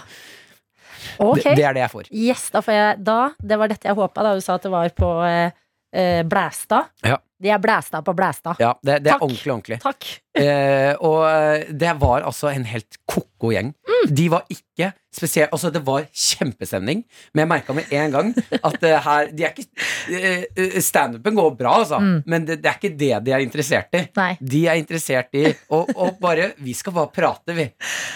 Okay. 1.19 1.51
Det, 1.51 1.55
det 1.59 1.63
er 1.67 1.73
det 1.75 1.81
jeg 1.83 1.91
får. 1.91 2.07
Yes, 2.15 2.43
da 2.53 2.61
får 2.63 2.73
jeg 2.77 2.99
Da, 3.03 3.17
det 3.43 3.57
var 3.59 3.67
dette 3.67 3.89
jeg 3.89 3.95
håpa 3.97 4.23
da 4.23 4.29
du 4.37 4.41
sa 4.41 4.55
at 4.55 4.63
det 4.63 4.71
var 4.71 4.87
på 4.95 5.09
eh, 5.27 5.51
eh, 5.93 6.23
blæsta. 6.27 6.85
Ja. 7.05 7.19
De 7.43 7.49
er 7.51 7.59
blæsta 7.59 7.99
på 8.05 8.13
blæsta. 8.15 8.53
Ja, 8.61 8.69
det, 8.79 9.01
det 9.03 9.09
er 9.11 9.17
Takk. 9.17 9.23
ordentlig, 9.25 9.51
ordentlig. 9.51 9.77
Takk. 9.83 10.05
Eh, 10.39 10.93
og 11.03 11.25
eh, 11.27 11.65
det 11.75 11.91
var 11.99 12.23
altså 12.23 12.47
en 12.53 12.63
helt 12.69 12.95
ko-ko 13.09 13.51
gjeng. 13.51 13.73
Mm. 13.83 14.13
De 14.15 14.27
var 14.31 14.45
ikke 14.53 14.93
spesielt 15.13 15.51
Altså, 15.53 15.69
det 15.75 15.81
var 15.85 16.05
kjempestemning, 16.09 17.03
men 17.35 17.43
jeg 17.43 17.49
merka 17.51 17.75
med 17.77 17.91
en 17.93 18.15
gang 18.15 18.31
at 18.63 18.77
det 18.81 18.93
her 19.05 19.27
De 19.35 19.43
er 19.45 19.51
ikke 19.53 19.67
eh, 20.15 20.45
eh, 20.55 20.79
Standupen 20.81 21.35
går 21.37 21.51
bra, 21.59 21.75
altså, 21.83 21.99
Mm. 22.03 22.23
men 22.25 22.47
det, 22.47 22.57
det 22.63 22.71
er 22.71 22.79
ikke 22.79 22.95
det 22.97 23.11
de 23.27 23.35
er 23.35 23.43
interessert 23.45 23.93
i. 23.99 24.01
Nei. 24.17 24.31
De 24.41 24.63
er 24.71 24.79
interessert 24.81 25.35
i 25.37 25.45
å 25.69 25.83
å 25.93 26.09
bare 26.23 26.53
Vi 26.63 26.73
skal 26.79 26.95
bare 26.95 27.11
prate, 27.13 27.53
vi. 27.59 27.67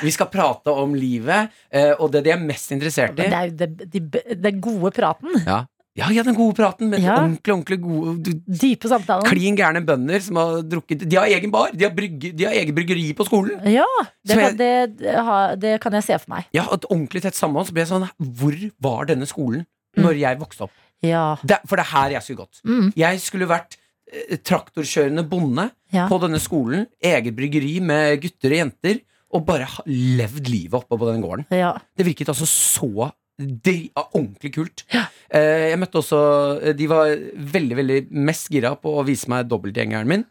Vi 0.08 0.12
skal 0.16 0.32
prate 0.34 0.72
om 0.74 0.96
livet, 0.98 1.52
eh, 1.70 1.92
og 2.00 2.12
det 2.16 2.24
de 2.26 2.34
er 2.34 2.42
mest 2.42 2.72
interessert 2.74 3.20
i 3.20 3.28
det 3.28 3.34
er 3.44 3.52
jo 3.52 3.58
det, 3.60 3.90
de, 3.92 4.36
den 4.48 4.62
gode 4.64 4.92
praten. 4.96 5.36
Ja, 5.46 5.66
ja, 5.98 6.08
ja 6.14 6.24
den 6.24 6.36
gode 6.38 6.56
praten, 6.56 6.90
med 6.92 7.02
Ja. 7.04 7.16
ordentlig, 7.24 7.54
ordentlig 7.54 7.80
gode 7.82 8.34
Dype 8.62 8.88
samtalen. 8.92 9.26
Klin 9.28 9.56
gærne 9.58 9.82
bønder 9.86 10.22
som 10.22 10.36
har 10.40 10.62
drukket 10.64 11.08
De 11.10 11.16
har 11.18 11.26
egen 11.28 11.52
bar, 11.52 11.72
de 11.74 11.84
har, 11.88 11.94
brygge, 11.98 12.32
de 12.38 12.46
har 12.46 12.54
egen 12.54 12.76
bryggeri 12.78 13.08
på 13.18 13.26
skolen. 13.28 13.60
Ja, 13.74 13.86
det 14.26 14.38
kan, 14.38 14.58
jeg, 14.62 14.94
det, 15.00 15.16
ha- 15.26 15.56
det 15.56 15.80
kan 15.82 15.94
jeg 15.98 16.04
se 16.08 16.20
for 16.22 16.36
meg. 16.36 16.46
Ja, 16.54 16.68
et 16.72 16.86
ordentlig 16.90 17.22
tett 17.26 17.36
samhold. 17.36 17.68
Så 17.68 17.74
ble 17.74 17.84
jeg 17.86 17.92
sånn 17.92 18.08
Hvor 18.22 18.56
var 18.82 19.06
denne 19.10 19.26
skolen 19.30 19.66
Mm. 19.98 20.04
når 20.04 20.18
jeg 20.20 20.38
vokste 20.38 20.62
opp? 20.68 20.72
Ja. 21.02 21.38
Det, 21.42 21.58
for 21.66 21.76
det 21.80 21.86
er 21.88 21.92
her 21.96 22.12
jeg 22.12 22.22
skulle 22.22 22.44
gått. 22.46 22.60
Mm, 22.68 22.92
Jeg 22.96 23.20
skulle 23.24 23.48
vært 23.50 23.78
eh, 24.14 24.38
traktorkjørende 24.46 25.24
bonde 25.28 25.72
ja. 25.92 26.04
på 26.08 26.20
denne 26.22 26.38
skolen. 26.40 26.86
Eget 27.02 27.34
bryggeri 27.36 27.80
med 27.82 28.22
gutter 28.22 28.54
og 28.54 28.60
jenter. 28.62 29.00
Og 29.34 29.44
bare 29.48 29.66
levd 29.90 30.48
livet 30.48 30.78
oppe 30.78 30.96
på 31.02 31.10
den 31.10 31.22
gården. 31.26 31.48
ja. 31.52 31.74
Det 31.98 32.06
virket 32.06 32.30
altså 32.30 32.46
så 32.48 33.10
det, 33.38 33.92
ja, 33.96 34.04
ordentlig 34.18 34.54
kult. 34.56 34.84
Eh, 35.30 35.70
jeg 35.72 35.78
møtte 35.78 36.00
også 36.02 36.20
eh, 36.64 36.74
De 36.74 36.88
var 36.90 37.12
veldig, 37.54 37.76
veldig 37.78 37.98
mest 38.26 38.50
gira 38.50 38.72
på 38.82 38.96
å 38.98 39.04
vise 39.06 39.30
meg 39.30 39.46
dobbeltgjengeren 39.52 40.08
min. 40.10 40.24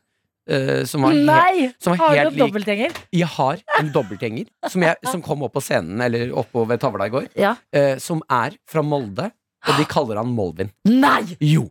eh, 0.50 0.82
som 0.86 1.02
var 1.06 1.14
helt, 1.14 1.26
Nei! 1.26 1.68
som 1.78 1.92
var 1.94 1.98
Har 2.02 2.14
du 2.14 2.18
helt 2.20 2.32
en 2.34 2.40
dobbeltgjenger? 2.44 2.98
Jeg 3.14 3.28
har 3.36 3.62
en 3.78 3.92
dobbeltgjenger 3.94 4.46
som, 4.70 4.82
jeg- 4.82 4.98
som 5.10 5.22
kom 5.22 5.42
opp 5.46 5.54
på 5.54 5.62
scenen, 5.62 6.00
eller 6.02 6.30
oppå 6.34 6.66
ved 6.66 6.80
tavla 6.82 7.06
i 7.06 7.14
går, 7.14 7.28
Ja. 7.38 7.54
som 7.98 8.22
er 8.30 8.54
fra 8.66 8.82
Molde, 8.82 9.30
og 9.66 9.78
de 9.80 9.84
kaller 9.90 10.16
han 10.20 10.30
Molvin. 10.34 10.70
Nei! 10.86 11.36
Jo! 11.40 11.64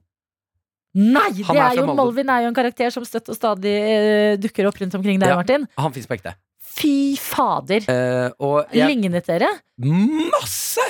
Nei! 0.95 1.29
Det 1.35 1.49
er 1.51 1.59
er 1.59 1.75
jo, 1.75 1.85
Molde. 1.87 1.99
Molvin 1.99 2.29
er 2.31 2.41
jo 2.45 2.49
en 2.51 2.55
karakter 2.55 2.91
som 2.91 3.03
støtt 3.07 3.27
og 3.31 3.35
stadig 3.35 3.75
uh, 3.83 4.35
dukker 4.39 4.67
opp 4.69 4.77
rundt 4.79 4.95
omkring 4.95 5.19
deg, 5.19 5.27
Ja. 5.31 5.35
Martin. 5.39 5.67
Han 5.77 5.91
fins 5.95 6.07
på 6.07 6.15
ekte. 6.15 6.35
Fy 6.75 7.15
fader! 7.19 7.83
Uh, 7.87 8.29
og 8.43 8.71
jeg 8.75 8.87
Lignet 8.91 9.27
dere? 9.27 9.47
Masse! 9.83 10.83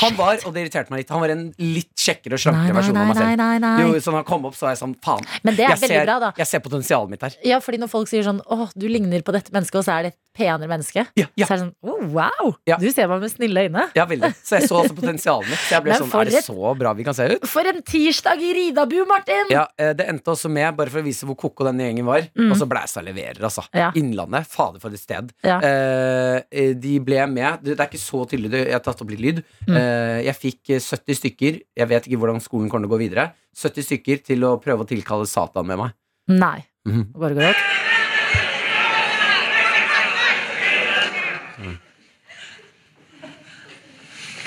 Han 0.00 0.14
var, 0.16 0.38
og 0.46 0.54
det 0.54 0.62
irriterte 0.66 0.92
meg 0.94 1.02
litt, 1.02 1.08
han 1.10 1.20
var 1.24 1.32
en 1.34 1.44
litt 1.58 1.90
kjekkere 1.98 2.36
og 2.38 2.42
slankere 2.44 2.70
nei, 2.70 2.76
versjon 2.78 2.94
nei, 2.94 3.02
av 3.02 3.08
meg 3.10 3.16
selv. 3.18 3.36
nei, 3.42 3.58
nei. 3.58 3.72
Jo, 3.82 3.94
så 3.98 4.12
når 4.14 4.20
han 4.22 4.28
kom 4.28 4.44
opp, 4.46 4.54
så 4.54 4.68
var 4.68 4.76
jeg 4.76 4.82
sånn, 4.82 4.94
faen. 5.02 5.26
Men 5.42 5.56
det 5.58 5.64
er 5.66 5.74
jeg, 5.74 5.82
ser, 5.90 6.04
bra, 6.06 6.18
da. 6.22 6.32
jeg 6.38 6.46
ser 6.52 6.62
potensialet 6.62 7.10
mitt 7.10 7.22
her. 7.26 7.36
Ja, 7.50 7.58
fordi 7.64 7.80
når 7.82 7.90
folk 7.90 8.10
sier 8.10 8.22
sånn 8.26 8.38
Åh, 8.46 8.68
du 8.78 8.86
ligner 8.88 9.22
på 9.26 9.34
dette 9.34 9.50
mennesket, 9.54 9.80
og 9.82 9.86
så 9.86 9.96
er 9.98 10.06
det 10.06 10.12
et 10.14 10.18
penere 10.32 10.68
menneske. 10.70 11.02
Ja, 11.18 11.26
ja, 11.36 11.44
Så 11.48 11.52
er 11.52 11.58
det 11.58 11.64
sånn 11.66 11.74
oh, 11.82 12.04
Wow! 12.14 12.54
Ja. 12.68 12.78
Du 12.80 12.86
ser 12.94 13.10
meg 13.10 13.20
med 13.20 13.32
snille 13.34 13.66
øyne. 13.66 13.88
ja 13.98 14.06
veldig. 14.08 14.30
Så 14.46 14.56
jeg 14.60 14.68
så 14.70 14.78
også 14.80 14.94
potensialet 14.96 15.50
mitt. 15.50 15.60
Så 15.66 15.74
jeg 15.76 15.84
ble 15.84 15.98
sånn, 15.98 16.12
er 16.20 16.30
det 16.30 16.38
et- 16.40 16.46
så 16.46 16.72
bra 16.78 16.92
vi 16.96 17.04
kan 17.04 17.14
se 17.18 17.26
ut? 17.34 17.44
For 17.50 17.68
en 17.68 17.82
tirsdag 17.82 18.40
i 18.40 18.52
Ridabu, 18.56 18.96
Martin! 19.10 19.50
Ja, 19.52 19.66
eh, 19.76 19.92
Det 19.98 20.06
endte 20.08 20.32
også 20.32 20.48
med, 20.50 20.76
bare 20.78 20.88
for 20.94 21.02
å 21.02 21.04
vise 21.04 21.26
hvor 21.28 21.36
koko 21.42 21.66
denne 21.68 21.84
gjengen 21.84 22.06
var, 22.08 22.24
og 22.38 22.54
så 22.56 22.66
blæsa 22.70 23.02
leverer, 23.04 23.42
altså. 23.44 23.66
Mm. 23.74 23.98
Innlandet, 24.00 24.46
fader 24.48 24.80
for 24.80 24.94
et 24.94 25.00
sted. 25.02 25.32
Eh, 25.44 26.40
eh, 26.50 26.72
de 26.78 26.94
ble 27.04 27.26
med. 27.28 27.60
Det 27.62 27.76
det 27.76 27.80
er 27.80 27.90
ikke 27.90 28.00
så 28.02 28.22
tydelig, 28.28 28.50
jeg 28.66 28.72
har 28.76 28.80
tatt 28.84 29.00
opp 29.02 29.10
litt 29.12 29.20
lyd. 29.20 29.42
Mm. 29.72 29.78
Eh, 29.78 30.18
jeg 30.26 30.36
fikk 30.36 30.72
eh, 30.76 30.82
70 30.82 31.18
stykker, 31.20 31.60
jeg 31.80 31.88
vet 31.88 32.08
ikke 32.08 32.20
hvordan 32.20 32.42
skolen 32.44 32.68
kommer 32.68 32.86
til 32.86 32.92
å 32.92 32.94
gå 32.96 33.02
videre, 33.06 33.30
70 33.56 33.88
stykker 33.88 34.24
til 34.26 34.44
å 34.44 34.56
prøve 34.60 34.84
å 34.84 34.88
tilkalle 34.88 35.28
Satan 35.28 35.68
med 35.68 35.80
meg. 35.80 35.96
Nei. 36.32 36.58
Mm. 36.88 37.06
Går 37.16 37.32
det 37.32 37.46
godt? 37.46 37.68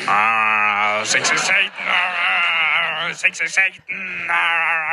Ah, 0.06 1.02
sexy 1.04 1.34
Satan, 1.34 1.88
ah, 1.90 3.10
sexy 3.18 3.48
Satan. 3.50 4.30
Ah. 4.30 4.85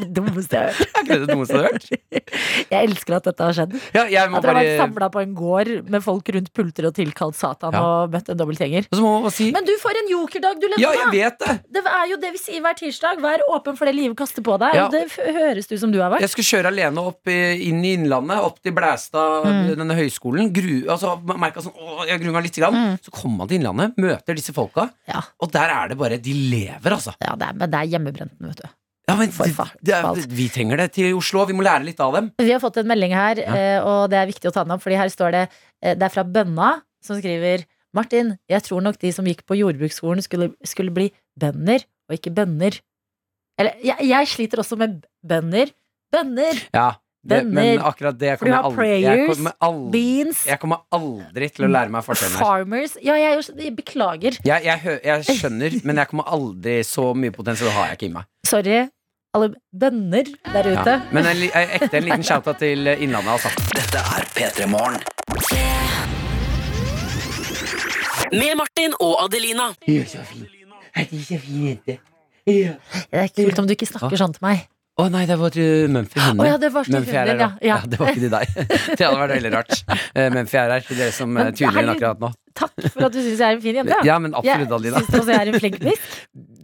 Det 0.00 0.08
dummeste 0.16 0.56
jeg 0.56 0.62
har 0.62 0.72
hørt. 0.72 0.94
Er 0.96 1.02
ikke 1.02 1.10
det 1.10 1.20
det 1.20 1.28
dummeste 1.34 1.52
du 1.52 1.60
har 1.60 1.72
hørt? 1.72 1.86
Jeg 2.70 2.88
elsker 2.88 3.16
at 3.16 3.26
dette 3.28 3.46
har 3.48 3.56
skjedd. 3.56 3.72
Ja, 3.96 4.04
jeg 4.10 4.30
må 4.30 4.38
At 4.38 4.44
dere 4.46 4.54
har 4.54 4.64
vært 4.64 4.80
samla 4.80 5.08
på 5.12 5.20
en 5.24 5.32
gård 5.36 5.70
med 5.90 6.04
folk 6.04 6.28
rundt 6.36 6.50
pulter 6.56 6.86
og 6.88 6.94
tilkalt 6.96 7.36
Satan 7.38 7.74
Ja. 7.74 7.80
og 7.82 8.14
møtt 8.14 8.30
en 8.32 8.38
dobbeltgjenger. 8.40 8.86
Si 9.34 9.50
Men 9.52 9.66
du, 9.66 9.72
for 9.82 9.90
en 10.00 10.08
jokerdag 10.10 10.60
du 10.62 10.68
Ja, 10.80 10.92
jeg 10.94 11.10
vet 11.12 11.38
det! 11.42 11.56
Det 11.74 11.82
er 11.90 12.06
jo 12.12 12.16
det 12.22 12.32
vi 12.36 12.38
sier 12.42 12.62
hver 12.64 12.78
tirsdag. 12.78 13.20
Vær 13.20 13.44
åpen 13.50 13.76
for 13.76 13.90
det 13.90 13.94
livet 13.98 14.16
kaster 14.16 14.42
på 14.46 14.56
deg. 14.62 14.74
Ja. 14.78 14.88
Det 14.92 15.04
høres 15.10 15.68
du 15.68 15.76
som 15.80 15.92
du 15.92 15.98
har 16.00 16.10
vært. 16.14 16.24
Jeg 16.24 16.32
skulle 16.32 16.50
kjøre 16.50 16.72
alene 16.72 17.04
opp 17.10 17.28
i, 17.30 17.38
inn 17.68 17.82
i 17.84 17.94
Innlandet, 17.98 18.38
opp 18.40 18.60
til 18.62 18.72
Blæstad, 18.76 19.48
Mm. 19.50 19.74
denne 19.76 19.94
høyskolen. 19.98 20.52
Gru, 20.54 20.86
altså, 20.92 21.16
merka 21.26 21.60
sånn, 21.64 21.74
å, 21.76 22.06
jeg 22.06 22.20
meg 22.22 22.44
litt. 22.46 22.56
Grann. 22.60 22.98
Så 23.02 23.10
kommer 23.14 23.38
man 23.44 23.48
til 23.48 23.58
Innlandet, 23.60 23.96
møter 24.00 24.34
disse 24.36 24.52
folka, 24.54 24.88
Mm. 24.90 24.92
Ja. 25.08 25.20
og 25.40 25.50
der 25.52 25.68
er 25.70 25.88
det 25.88 25.98
bare 25.98 26.18
De 26.18 26.32
lever, 26.32 26.90
altså. 26.92 27.14
Ja, 27.20 27.34
det 27.36 27.48
er, 27.48 27.52
men 27.54 27.70
det 27.70 27.78
er 27.80 27.86
hjemmebrenten, 27.98 28.46
vet 28.48 28.56
du. 28.62 28.68
Ja, 29.10 29.16
men 29.18 29.32
det, 29.34 29.98
det 30.20 30.28
vi 30.38 30.46
trenger 30.52 30.80
det 30.84 30.90
til 30.96 31.10
Oslo. 31.18 31.42
Vi 31.48 31.56
må 31.56 31.66
lære 31.66 31.86
litt 31.88 32.00
av 32.02 32.14
dem. 32.16 32.30
Vi 32.38 32.52
har 32.52 32.62
fått 32.62 32.78
en 32.82 32.88
melding 32.90 33.14
her, 33.16 33.42
eh, 33.42 33.78
og 33.82 34.06
det 34.12 34.20
er 34.20 34.30
viktig 34.30 34.50
å 34.50 34.54
ta 34.54 34.64
den 34.66 34.76
opp, 34.76 34.84
fordi 34.84 35.00
her 35.00 35.10
står 35.12 35.36
det 35.36 35.44
eh, 35.48 35.96
Det 35.98 36.06
er 36.06 36.14
fra 36.14 36.24
Bønna, 36.24 36.72
som 37.04 37.18
skriver 37.18 37.66
Martin, 37.96 38.36
jeg 38.50 38.62
tror 38.62 38.84
nok 38.86 39.00
de 39.02 39.10
som 39.14 39.26
gikk 39.26 39.42
på 39.50 39.58
jordbruksskolen 39.58 40.22
skulle, 40.22 40.52
skulle 40.66 40.94
bli 40.94 41.08
bønder, 41.40 41.82
og 42.06 42.18
ikke 42.18 42.32
bønner. 42.34 42.78
Eller, 43.58 43.76
jeg, 43.82 44.06
jeg 44.06 44.28
sliter 44.30 44.62
også 44.62 44.78
med 44.78 45.00
bønder. 45.26 45.72
Bønder! 46.14 46.60
Ja, 46.74 46.92
det, 47.20 47.42
akkurat 47.84 48.16
det 48.16 48.38
For 48.40 48.48
du 48.48 48.54
kommer 48.54 48.78
har 48.80 48.86
jeg 48.86 48.94
aldri 48.96 49.02
jeg 49.02 49.26
prayers, 49.26 49.36
kommer 49.36 49.56
aldri, 49.66 49.90
Beans. 49.92 50.38
jeg 50.48 50.60
kommer 50.62 50.78
aldri 50.96 51.48
til 51.52 51.66
å 51.66 51.68
lære 51.74 51.92
meg 51.92 52.06
fortellene. 52.06 52.40
Farmers. 52.40 52.94
Ja, 53.04 53.16
jeg, 53.20 53.42
jeg 53.60 53.74
beklager. 53.76 54.38
Jeg, 54.46 54.64
jeg, 54.64 54.94
jeg 55.04 55.36
skjønner, 55.42 55.76
men 55.84 56.00
jeg 56.00 56.10
kommer 56.14 56.30
aldri 56.38 56.78
så 56.86 57.10
mye 57.12 57.34
potensial 57.34 57.74
har 57.76 57.90
jeg 57.90 58.00
ikke 58.00 58.08
i 58.08 58.14
meg. 58.14 58.30
Sorry, 58.48 58.78
alle 59.34 59.54
bønner 59.80 60.24
der 60.52 60.68
Ja. 60.70 60.80
ute. 60.80 61.02
Men 61.12 61.26
en, 61.26 61.36
ekte 61.80 61.96
en 61.96 62.04
liten 62.04 62.22
shout-out 62.22 62.56
til 62.58 62.86
Innlandet, 62.86 63.30
altså. 63.30 63.48
Dette 63.74 63.98
er 63.98 64.24
P3 64.34 64.66
Morgen. 64.66 65.00
Med 68.32 68.56
Martin 68.56 68.92
og 69.00 69.24
Adelina. 69.24 69.62
Det 69.86 70.08
er 73.12 73.28
kult 73.36 73.58
om 73.58 73.66
du 73.66 73.72
ikke 73.72 73.86
snakker 73.86 74.16
sånn 74.18 74.32
til 74.34 74.40
meg. 74.42 74.58
Å 75.00 75.08
nei, 75.08 75.22
det 75.24 75.38
var 75.40 75.48
uh, 75.56 75.88
Mumphy 75.88 76.20
Hunder. 76.20 76.44
Oh, 76.44 76.48
ja, 76.50 76.56
det 76.60 76.72
var 76.74 76.84
til 76.84 76.92
Mumphy 76.98 77.14
er 77.16 77.26
hunder, 77.30 77.40
ja. 77.40 77.48
Ja, 77.64 77.76
det 77.88 77.98
var 78.00 78.08
ikke 78.10 78.20
til 78.20 78.30
deg. 78.34 78.46
det 78.98 79.04
hadde 79.06 79.20
vært 79.22 79.34
veldig 79.38 79.52
rart. 79.54 79.72
Uh, 79.88 80.28
Mumphy 80.34 80.56
er 80.60 80.70
her, 80.74 80.80
til 80.84 80.96
dere 81.00 81.12
som 81.16 81.28
Men 81.32 81.54
tuner 81.56 81.82
inn 81.86 81.92
akkurat 81.94 82.18
nå. 82.20 82.28
Takk 82.58 82.74
for 82.90 83.04
at 83.06 83.12
du 83.14 83.20
syns 83.22 83.38
jeg 83.38 83.46
er 83.46 83.54
en 83.56 83.62
fin 83.64 83.76
jente. 83.80 83.96
Ja, 84.04 84.18
men 84.20 84.34
absolutt, 84.36 84.66
jeg 84.66 84.72
Adelina. 84.76 84.98
syns 85.06 85.16
også 85.22 85.32
jeg 85.32 85.40
er 85.40 85.46
en 85.54 85.60
flink 85.62 85.76
pisk. 85.86 86.04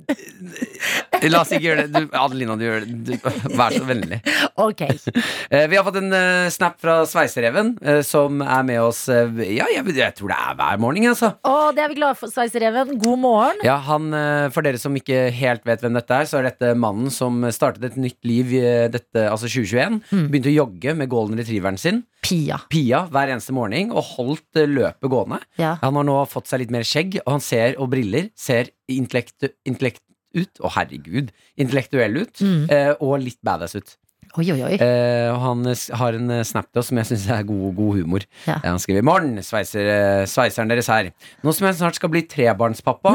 La 1.26 1.40
oss 1.40 1.50
ikke 1.54 1.64
gjøre 1.64 1.86
det. 1.86 2.00
Du, 2.06 2.16
Adelina, 2.16 2.56
du 2.58 2.64
gjør 2.66 2.84
det. 2.84 2.96
Du, 3.06 3.12
vær 3.56 3.74
så 3.74 3.82
vennlig. 3.88 4.18
Ok. 4.60 4.82
Eh, 4.86 5.66
vi 5.70 5.78
har 5.78 5.84
fått 5.86 5.98
en 6.00 6.12
eh, 6.16 6.48
snap 6.52 6.76
fra 6.82 6.98
Sveisereven, 7.08 7.74
eh, 7.82 8.00
som 8.06 8.42
er 8.44 8.66
med 8.68 8.80
oss 8.82 9.04
eh, 9.12 9.30
Ja, 9.56 9.68
jeg, 9.72 9.84
jeg 9.96 10.16
tror 10.18 10.32
det 10.32 10.38
er 10.38 10.58
hver 10.58 10.80
morgen, 10.82 11.08
altså. 11.10 11.32
Å, 11.46 11.54
det 11.76 11.84
er 11.84 11.92
vi 11.92 11.98
glade 12.00 12.18
for, 12.20 12.32
Sveisereven. 12.32 12.94
God 13.02 13.22
morgen. 13.22 13.62
Ja, 13.66 13.78
han, 13.88 14.10
eh, 14.16 14.46
For 14.54 14.66
dere 14.66 14.80
som 14.82 14.96
ikke 14.98 15.26
helt 15.36 15.66
vet 15.68 15.84
hvem 15.84 15.96
dette 15.98 16.20
er, 16.20 16.28
så 16.28 16.40
er 16.40 16.50
dette 16.50 16.74
mannen 16.78 17.12
som 17.14 17.44
startet 17.54 17.90
et 17.90 18.00
nytt 18.00 18.20
liv 18.28 18.52
i 18.56 18.62
eh, 18.62 18.88
dette, 18.92 19.26
altså 19.30 19.48
2021. 19.50 20.00
Mm. 20.10 20.26
Begynte 20.32 20.52
å 20.52 20.58
jogge 20.58 20.96
med 21.00 21.12
golden 21.12 21.40
retrieveren 21.40 21.80
sin, 21.80 22.04
Pia. 22.26 22.56
Pia, 22.72 23.04
hver 23.12 23.30
eneste 23.30 23.54
morgen, 23.54 23.92
og 23.94 24.02
holdt 24.16 24.58
eh, 24.58 24.66
løpet 24.66 25.10
gående. 25.12 25.38
Ja. 25.60 25.76
Han 25.82 25.98
har 26.00 26.06
nå 26.08 26.16
fått 26.26 26.48
seg 26.50 26.64
litt 26.64 26.72
mer 26.74 26.86
skjegg, 26.86 27.20
og 27.22 27.36
han 27.36 27.44
ser, 27.44 27.76
og 27.82 27.92
briller, 27.92 28.30
ser 28.34 28.72
intellekt, 28.88 29.44
intellekt 29.66 30.02
ut. 30.36 30.58
Å, 30.60 30.70
herregud. 30.76 31.30
Intellektuell 31.56 32.16
ut, 32.22 32.40
Mm. 32.40 32.66
eh, 32.70 32.92
og 33.00 33.20
litt 33.22 33.38
badass 33.42 33.74
ut. 33.76 33.96
Oi, 34.36 34.50
oi, 34.52 34.60
oi. 34.62 34.74
Eh, 34.74 35.32
han 35.38 35.64
har 35.96 36.12
en 36.18 36.30
eh, 36.30 36.42
snap 36.44 36.66
til 36.72 36.80
oss 36.80 36.88
som 36.90 36.98
jeg 36.98 37.06
syns 37.06 37.28
er 37.30 37.42
god, 37.48 37.74
god 37.76 37.94
humor. 38.02 38.20
Ja. 38.46 38.58
Han 38.64 38.78
skriver 38.78 39.02
'Morn, 39.02 39.38
sveiser, 39.40 40.26
sveiseren 40.26 40.68
deres 40.68 40.88
her'. 40.88 41.12
Nå 41.42 41.54
som 41.54 41.66
jeg 41.66 41.76
snart 41.76 41.94
skal 41.94 42.08
bli 42.10 42.22
trebarnspappa 42.22 43.14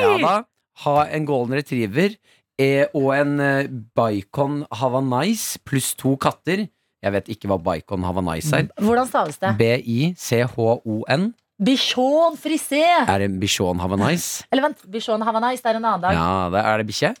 Ja 0.00 0.18
da. 0.18 0.44
Ha 0.84 1.04
en 1.10 1.26
golden 1.26 1.56
retriever 1.56 2.14
eh, 2.58 2.86
og 2.94 3.10
en 3.16 3.40
eh, 3.40 3.66
Bicon 3.96 4.64
havanais 4.72 5.58
pluss 5.64 5.94
to 5.94 6.16
katter. 6.16 6.68
Jeg 7.02 7.12
vet 7.12 7.26
ikke 7.28 7.48
hva 7.50 7.58
Bicon 7.58 8.04
havanais 8.04 8.52
er. 8.52 8.68
Hvordan 8.78 9.08
staves 9.08 9.38
det? 9.42 9.56
B-i-c-h-o-n. 9.58 11.32
Bichon 11.62 12.36
frisé. 12.40 12.82
Er 13.06 13.22
det 13.22 13.30
bichon 13.40 13.78
havanais? 13.82 14.42
Eller 14.50 14.66
vent, 14.66 14.80
bichon 14.90 15.22
havanais, 15.22 15.62
det 15.62 15.70
er 15.70 15.78
en 15.78 15.84
annen 15.84 16.02
dag. 16.02 16.16
Ja, 16.16 16.22
Ja, 16.22 16.48
det, 16.50 16.62
er 16.66 16.82
det 16.82 16.86
bikkje? 16.90 17.12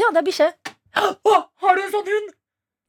det 0.00 0.20
er 0.20 0.26
bikkje. 0.26 0.52
Å, 1.00 1.34
har 1.64 1.76
du 1.76 1.82
en 1.82 1.92
sånn 1.92 2.08
hund? 2.08 2.30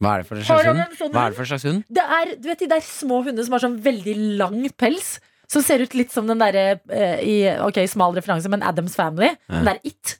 Hva 0.01 0.13
er 0.15 0.23
det 0.23 0.27
for 0.29 0.39
en 0.39 0.45
slags 0.47 0.65
hund? 0.65 0.95
sånn 0.97 1.11
Hva 1.13 1.25
er 1.25 1.33
det 1.33 1.37
for 1.37 1.45
en 1.45 1.51
slags 1.51 1.65
hund? 1.67 1.83
Det 1.89 2.05
er, 2.17 2.31
du 2.41 2.47
vet 2.49 2.63
de 2.63 2.69
der 2.71 2.85
små 2.85 3.19
hundene 3.25 3.45
som 3.45 3.57
har 3.57 3.63
sånn 3.65 3.75
veldig 3.85 4.15
lang 4.39 4.63
pels? 4.79 5.11
Som 5.51 5.63
ser 5.65 5.83
ut 5.83 5.93
litt 5.99 6.13
som 6.13 6.27
den 6.29 6.39
derre 6.39 6.77
uh, 6.87 7.17
i 7.19 7.33
Ok, 7.65 7.81
smal 7.91 8.13
referanse, 8.15 8.47
men 8.51 8.63
Adams 8.63 8.93
Family. 8.95 9.33
Den 9.51 9.67
der 9.67 9.81
It. 9.83 10.13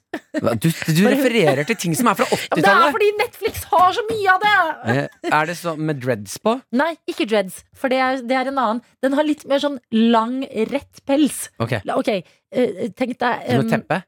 Du, 0.60 0.68
du 0.68 1.00
refererer 1.14 1.64
til 1.68 1.78
ting 1.80 1.96
som 1.96 2.10
er 2.12 2.18
fra 2.18 2.26
80-tallet! 2.36 2.60
det 2.66 2.74
er 2.74 2.92
fordi 2.98 3.08
Netflix 3.20 3.64
har 3.72 3.96
så 3.96 4.04
mye 4.10 4.34
av 4.34 4.44
det! 4.44 4.52
Eh, 4.92 5.30
Er 5.32 5.48
det 5.48 5.56
sånn 5.60 5.80
med 5.88 6.02
dreads 6.04 6.36
på? 6.44 6.58
Nei, 6.76 6.90
ikke 7.08 7.26
dreads, 7.30 7.62
for 7.72 7.92
det 7.92 8.02
er, 8.04 8.20
det 8.28 8.36
er 8.42 8.52
en 8.52 8.60
annen. 8.60 8.84
Den 9.04 9.16
har 9.16 9.24
litt 9.28 9.46
mer 9.48 9.62
sånn 9.64 9.80
lang, 9.96 10.42
rett 10.72 11.00
pels. 11.08 11.46
Ok, 11.56 11.78
okay 11.80 11.96
Ok, 12.02 12.32
eh, 12.52 12.88
tenk 12.98 13.16
deg 13.22 13.46
Som 13.48 13.62
um, 13.62 13.66
et 13.66 13.72
teppe? 13.78 14.02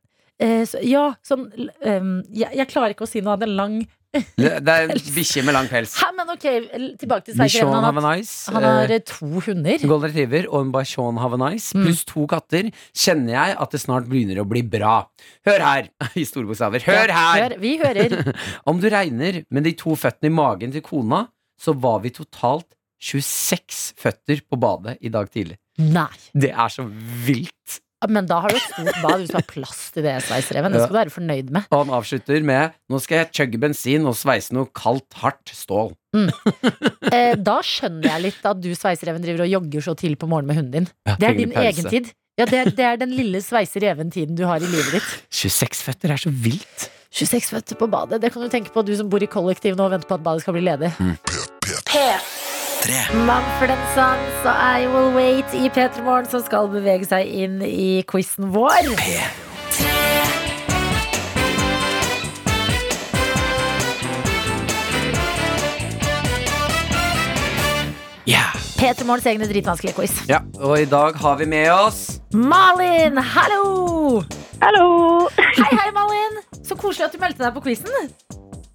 Uh, 0.45 0.63
så, 0.69 0.81
Ja, 0.85 1.05
sånn 1.25 1.49
um, 1.57 2.15
jeg, 2.35 2.51
jeg 2.61 2.69
klarer 2.73 2.93
ikke 2.93 3.09
å 3.09 3.11
si 3.11 3.25
noe 3.25 3.39
av 3.39 3.45
den 3.47 3.57
lang 3.57 3.81
Det, 4.15 4.51
er 4.73 4.93
bikkje 5.17 5.43
med 5.47 5.55
lang 5.57 5.69
pels. 5.71 5.95
Hæ, 6.01 6.09
men 6.17 6.31
ok, 6.35 6.45
tilbake 7.01 7.25
til 7.29 7.39
Bichon. 7.41 7.69
Han, 7.73 7.77
har- 7.83 7.87
havanais. 7.93 8.33
han 8.53 8.63
har 8.63 8.85
eh, 8.89 8.95
eh, 8.99 9.03
to 9.11 9.27
hunder. 9.47 9.77
En 9.81 9.91
golden 9.91 10.11
retriever 10.13 10.47
og 10.51 10.61
en 10.67 10.73
bichon 10.75 11.19
havanais 11.23 11.71
Mm. 11.75 11.85
pluss 11.87 12.05
to 12.09 12.27
katter. 12.31 12.71
Kjenner 12.95 13.35
jeg 13.35 13.57
at 13.67 13.71
det 13.75 13.81
snart 13.83 14.07
begynner 14.11 14.43
å 14.43 14.47
bli 14.49 14.63
bra. 14.63 14.95
Hør 15.49 15.65
her! 15.67 15.89
I 16.21 16.25
store 16.29 16.47
bokstaver. 16.51 16.85
Hør 16.87 17.11
her! 17.15 17.43
Hør, 17.49 17.57
vi 17.63 17.75
hører. 17.83 18.17
Om 18.71 18.81
du 18.83 18.89
regner 18.93 19.43
med 19.51 19.65
de 19.67 19.73
to 19.79 19.97
føttene 19.99 20.31
i 20.31 20.35
magen 20.35 20.73
til 20.75 20.85
kona, 20.87 21.25
så 21.61 21.75
var 21.75 22.01
vi 22.05 22.11
totalt 22.15 22.71
26 23.05 23.93
føtter 24.01 24.41
på 24.49 24.57
badet 24.61 24.97
i 25.05 25.11
dag 25.13 25.29
tidlig. 25.33 25.59
Nei. 25.79 26.09
Det 26.33 26.53
er 26.55 26.71
så 26.73 26.85
vilt. 27.27 27.81
Men 28.09 28.27
da 28.29 28.41
har 28.45 28.53
du 28.53 28.57
et 28.59 28.67
stort 28.69 28.99
bad 29.03 29.21
hvis 29.23 29.31
du 29.33 29.37
har 29.39 29.47
plass 29.49 29.83
til 29.95 30.05
det, 30.07 30.15
Sveisereven. 30.27 30.73
Det 30.75 30.83
skal 30.83 30.93
du 30.95 30.99
være 30.99 31.13
fornøyd 31.15 31.53
med. 31.55 31.69
Og 31.71 31.85
han 31.85 31.93
avslutter 31.99 32.43
med 32.45 32.75
Nå 32.93 33.01
skal 33.05 33.23
jeg 33.23 33.31
chugge 33.41 33.61
bensin 33.63 34.05
og 34.11 34.17
sveise 34.19 34.53
noe 34.57 34.69
kaldt, 34.77 35.09
hardt 35.23 35.55
stål. 35.55 35.95
Eh, 36.15 37.35
da 37.41 37.57
skjønner 37.65 38.11
jeg 38.13 38.25
litt 38.29 38.45
at 38.47 38.61
du, 38.63 38.69
Sveisereven, 38.77 39.23
driver 39.25 39.47
og 39.47 39.53
jogger 39.55 39.87
så 39.89 39.95
tidlig 39.99 40.19
på 40.23 40.29
morgenen 40.31 40.51
med 40.53 40.61
hunden 40.61 40.75
din. 40.85 40.91
Ja, 41.09 41.17
Det 41.21 41.29
er 41.31 41.39
din 41.41 41.55
pause. 41.55 41.71
egen 41.73 41.91
tid. 41.91 42.13
Ja, 42.39 42.45
det 42.51 42.59
er, 42.59 42.71
det 42.75 42.85
er 42.89 42.97
den 42.99 43.13
lille 43.15 43.39
Sveisereven-tiden 43.45 44.35
du 44.39 44.45
har 44.49 44.59
i 44.59 44.67
livet 44.67 44.97
ditt. 44.99 45.11
26 45.31 45.85
føtter 45.87 46.11
er 46.17 46.19
så 46.19 46.33
vilt. 46.35 46.89
26 47.15 47.53
føtter 47.55 47.79
på 47.79 47.87
badet. 47.87 48.19
Det 48.25 48.33
kan 48.35 48.43
du 48.43 48.49
tenke 48.51 48.73
på, 48.75 48.83
du 48.83 48.91
som 48.99 49.07
bor 49.13 49.23
i 49.23 49.29
kollektiv 49.31 49.77
nå 49.79 49.87
og 49.87 49.93
venter 49.95 50.11
på 50.11 50.17
at 50.19 50.25
badet 50.27 50.43
skal 50.43 50.57
bli 50.57 50.65
ledig. 50.67 50.91
Tre. 52.85 53.01
Mumford 53.17 53.71
Sons 53.95 54.43
og 54.45 54.59
I 54.61 54.85
Will 54.93 55.15
Wait 55.17 55.55
i 55.57 55.71
P3 55.73 56.03
Morgen, 56.05 56.29
som 56.29 56.43
skal 56.45 56.69
bevege 56.69 57.09
seg 57.09 57.31
inn 57.33 57.63
i 57.65 58.03
quizen 58.11 58.51
vår. 58.53 58.91
Yeah. 68.29 68.53
P3 68.77 69.07
Morgens 69.09 69.25
egne 69.33 69.49
dritvanskelige 69.49 69.97
quiz. 69.97 70.21
Ja, 70.29 70.43
og 70.61 70.77
i 70.77 70.85
dag 70.85 71.17
har 71.17 71.41
vi 71.41 71.49
med 71.49 71.71
oss 71.73 72.19
Malin, 72.37 73.17
hallo! 73.17 74.21
Hallo! 74.61 74.89
Hei, 75.41 75.71
hei, 75.73 75.91
Malin. 75.97 76.43
Så 76.61 76.77
koselig 76.77 77.09
at 77.09 77.17
du 77.17 77.23
meldte 77.23 77.47
deg 77.47 77.57
på 77.57 77.65
quizen. 77.65 78.11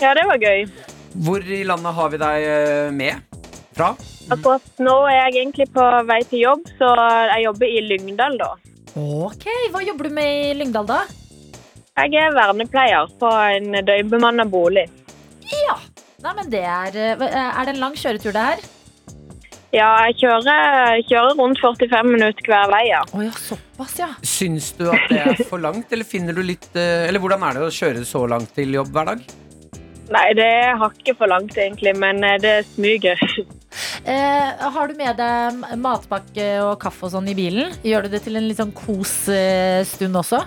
Ja, 0.01 0.15
det 0.17 0.25
var 0.25 0.41
gøy. 0.41 0.65
Hvor 1.13 1.45
i 1.45 1.61
landet 1.61 1.93
har 1.93 2.09
vi 2.09 2.25
deg 2.25 2.47
eh, 2.49 2.87
med 2.95 3.38
fra? 3.79 3.93
Akkurat 4.35 4.81
nå 4.83 4.95
er 5.09 5.17
jeg 5.17 5.37
egentlig 5.43 5.69
på 5.73 5.85
vei 6.09 6.19
til 6.29 6.43
jobb, 6.43 6.67
så 6.79 6.91
jeg 7.33 7.45
jobber 7.47 7.71
i 7.71 7.85
Lyngdal, 7.87 8.37
da. 8.41 8.51
Ok, 8.99 9.47
Hva 9.73 9.83
jobber 9.85 10.09
du 10.09 10.17
med 10.19 10.49
i 10.49 10.57
Lyngdal, 10.59 10.89
da? 10.89 11.03
Jeg 11.99 12.15
er 12.15 12.35
vernepleier 12.35 13.09
på 13.19 13.29
en 13.55 13.79
døgnbemanna 13.87 14.45
bolig. 14.47 14.87
Ja. 15.49 15.79
Nei, 16.19 16.35
men 16.35 16.51
det 16.51 16.65
er, 16.67 16.99
er 17.15 17.63
det 17.63 17.73
en 17.73 17.81
lang 17.81 17.95
kjøretur, 17.97 18.35
det 18.35 18.43
her? 18.51 18.67
Ja, 19.69 19.89
jeg 20.07 20.15
kjører, 20.23 20.97
kjører 21.05 21.35
rundt 21.37 21.59
45 21.61 22.07
minutter 22.09 22.47
hver 22.49 22.71
vei, 22.71 22.81
ja. 22.89 23.03
Oh, 23.13 23.21
ja, 23.21 23.33
såpass, 23.37 23.93
ja. 23.99 24.07
Syns 24.25 24.71
du 24.79 24.87
at 24.89 25.05
det 25.11 25.19
er 25.21 25.43
for 25.45 25.61
langt, 25.61 25.91
eller 25.93 26.07
finner 26.09 26.33
du 26.33 26.41
litt 26.41 26.65
eh, 26.73 27.05
Eller 27.05 27.21
hvordan 27.21 27.45
er 27.45 27.59
det 27.59 27.67
å 27.67 27.75
kjøre 27.75 28.01
så 28.07 28.23
langt 28.31 28.55
til 28.57 28.73
jobb 28.79 28.89
hver 28.95 29.11
dag? 29.11 29.21
Nei, 30.09 30.25
det 30.33 30.47
er 30.63 30.79
hakket 30.81 31.19
for 31.19 31.29
langt, 31.29 31.53
egentlig, 31.53 31.93
men 32.01 32.23
eh, 32.25 32.39
det 32.41 32.55
smyger. 32.71 33.21
Eh, 34.03 34.69
har 34.73 34.87
du 34.89 34.95
med 34.97 35.17
deg 35.19 35.59
matpakke 35.79 36.47
og 36.65 36.79
kaffe 36.81 37.05
og 37.07 37.13
sånn 37.13 37.29
i 37.29 37.35
bilen? 37.37 37.75
Gjør 37.85 38.07
du 38.07 38.15
det 38.15 38.23
til 38.25 38.39
en 38.39 38.47
litt 38.49 38.57
sånn 38.61 38.73
kos-stund 38.75 40.15
også? 40.23 40.41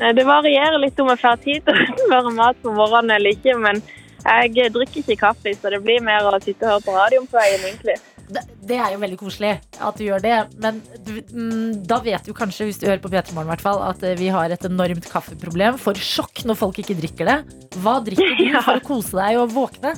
Eh, 0.00 0.12
Det 0.16 0.24
varierer 0.26 0.78
litt 0.82 0.98
om 1.02 1.08
jeg 1.12 1.22
får 1.22 1.40
tid 1.44 1.64
til 1.68 1.78
å 1.78 1.96
smøre 2.06 2.34
mat 2.36 2.60
på 2.64 2.74
morgenen 2.74 3.16
eller 3.18 3.36
ikke, 3.36 3.56
men 3.62 3.82
jeg 4.28 4.72
drikker 4.74 5.00
ikke 5.04 5.16
kaffe, 5.20 5.54
så 5.56 5.70
det 5.72 5.78
blir 5.84 6.02
mer 6.04 6.26
å 6.26 6.36
sitte 6.42 6.66
og 6.66 6.74
høre 6.78 6.86
på 6.88 6.94
radioen 6.98 7.28
på 7.30 7.38
veien, 7.38 7.62
egentlig. 7.70 7.96
Det, 8.28 8.42
det 8.68 8.76
er 8.76 8.90
jo 8.92 8.98
veldig 9.00 9.16
koselig 9.22 9.54
at 9.80 9.96
du 9.96 10.02
gjør 10.04 10.20
det, 10.20 10.34
men 10.60 10.82
du, 11.06 11.14
mm, 11.32 11.86
da 11.88 11.96
vet 12.04 12.26
du 12.28 12.34
kanskje, 12.36 12.66
hvis 12.68 12.76
du 12.82 12.84
hører 12.90 13.00
på 13.00 13.08
P3 13.08 13.32
Morgen, 13.32 13.48
hvert 13.54 13.64
fall, 13.64 13.80
at 13.86 14.02
eh, 14.04 14.18
vi 14.20 14.28
har 14.34 14.52
et 14.52 14.66
enormt 14.68 15.06
kaffeproblem. 15.08 15.78
For 15.80 15.96
sjokk 15.96 16.42
når 16.44 16.58
folk 16.60 16.82
ikke 16.82 16.98
drikker 16.98 17.30
det. 17.30 17.38
Hva 17.80 17.94
drikker 18.04 18.34
du 18.36 18.44
Ja. 18.52 18.60
for 18.66 18.82
å 18.82 18.84
kose 18.84 19.16
deg 19.16 19.38
og 19.40 19.54
våkne? 19.56 19.94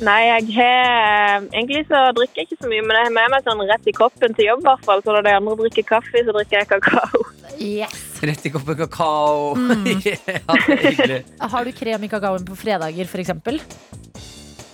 Nei, 0.00 0.20
jeg 0.24 0.54
har 0.56 1.44
Egentlig 1.50 1.82
så 1.90 1.98
drikker 2.16 2.40
jeg 2.40 2.48
ikke 2.48 2.60
så 2.62 2.70
mye, 2.70 2.84
men 2.86 2.96
jeg 2.96 3.08
har 3.08 3.14
med 3.16 3.34
meg 3.34 3.44
sånn 3.46 3.60
rett 3.68 3.90
i 3.90 3.94
koppen 3.96 4.36
til 4.36 4.48
jobb, 4.48 4.62
i 4.64 4.68
hvert 4.70 4.86
fall. 4.88 5.02
Så 5.04 5.14
når 5.14 5.26
de 5.26 5.34
andre 5.36 5.56
drikker 5.60 5.86
kaffe, 5.90 6.24
så 6.24 6.34
drikker 6.36 6.62
jeg 6.62 6.70
kakao. 6.70 7.24
Yes. 7.60 7.98
Rett 8.24 8.46
i 8.48 8.52
koppen 8.54 8.78
kakao. 8.80 9.54
Mm. 9.60 9.88
ja. 10.08 11.48
Har 11.52 11.68
du 11.68 11.72
krem 11.76 12.06
i 12.06 12.12
kakaoen 12.12 12.46
på 12.48 12.56
fredager, 12.58 13.08
f.eks.? 13.10 13.34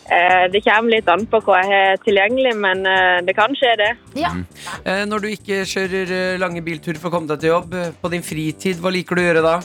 Eh, 0.07 0.45
Det 0.53 0.62
kommer 0.62 0.95
litt 0.95 1.09
an 1.11 1.24
på 1.31 1.41
hva 1.43 1.59
jeg 1.64 1.72
har 1.72 2.03
tilgjengelig, 2.05 2.53
men 2.62 2.87
eh, 2.87 3.18
det 3.27 3.35
kan 3.39 3.55
skje, 3.59 3.72
det. 3.81 3.91
Ja. 4.20 4.31
Eh, 4.85 5.03
Når 5.11 5.24
du 5.24 5.29
ikke 5.33 5.64
kjører 5.66 6.12
eh, 6.14 6.39
lange 6.43 6.62
bilturer 6.66 7.01
for 7.03 7.11
å 7.11 7.16
komme 7.16 7.31
deg 7.33 7.43
til 7.43 7.55
jobb, 7.57 7.74
eh, 7.74 7.91
på 7.99 8.12
din 8.14 8.22
fritid, 8.27 8.79
hva 8.83 8.95
liker 8.95 9.18
du 9.18 9.24
å 9.24 9.27
gjøre 9.27 9.43
da? 9.47 9.57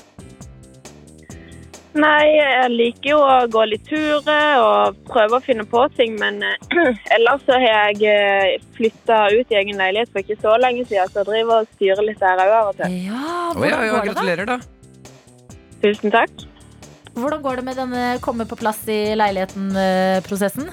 Nei, 1.91 2.37
jeg 2.37 2.67
liker 2.71 3.09
jo 3.09 3.17
å 3.19 3.47
gå 3.51 3.65
litt 3.67 3.83
turer 3.83 4.61
og 4.63 4.99
prøve 5.09 5.37
å 5.37 5.43
finne 5.43 5.65
på 5.67 5.81
ting, 5.97 6.13
men 6.21 6.39
eh, 6.47 6.77
ellers 7.17 7.43
så 7.43 7.57
har 7.59 7.97
jeg 7.99 8.61
flytta 8.77 9.25
ut 9.33 9.51
i 9.51 9.57
egen 9.59 9.81
leilighet 9.81 10.13
for 10.13 10.23
ikke 10.23 10.39
så 10.39 10.55
lenge 10.61 10.85
siden, 10.87 11.11
så 11.11 11.19
jeg 11.19 11.29
driver 11.33 11.65
og 11.65 11.73
styrer 11.75 12.07
litt 12.07 12.23
der 12.23 12.43
òg 12.45 12.53
av 12.61 12.71
og 12.71 12.79
til. 12.79 12.95
Ja, 13.09 13.25
hvordan, 13.57 13.67
ja, 13.67 13.81
ja, 13.83 13.91
går 13.91 13.99
det 13.99 14.07
da? 14.07 14.13
gratulerer, 14.13 14.53
da. 14.53 14.57
Tusen 15.81 16.13
takk. 16.13 16.47
hvordan 17.17 17.41
går 17.43 17.59
det 17.59 17.65
med 17.67 17.79
denne 17.81 18.07
komme 18.23 18.47
på 18.47 18.55
plass 18.55 18.85
i 18.87 19.01
leiligheten-prosessen? 19.19 20.71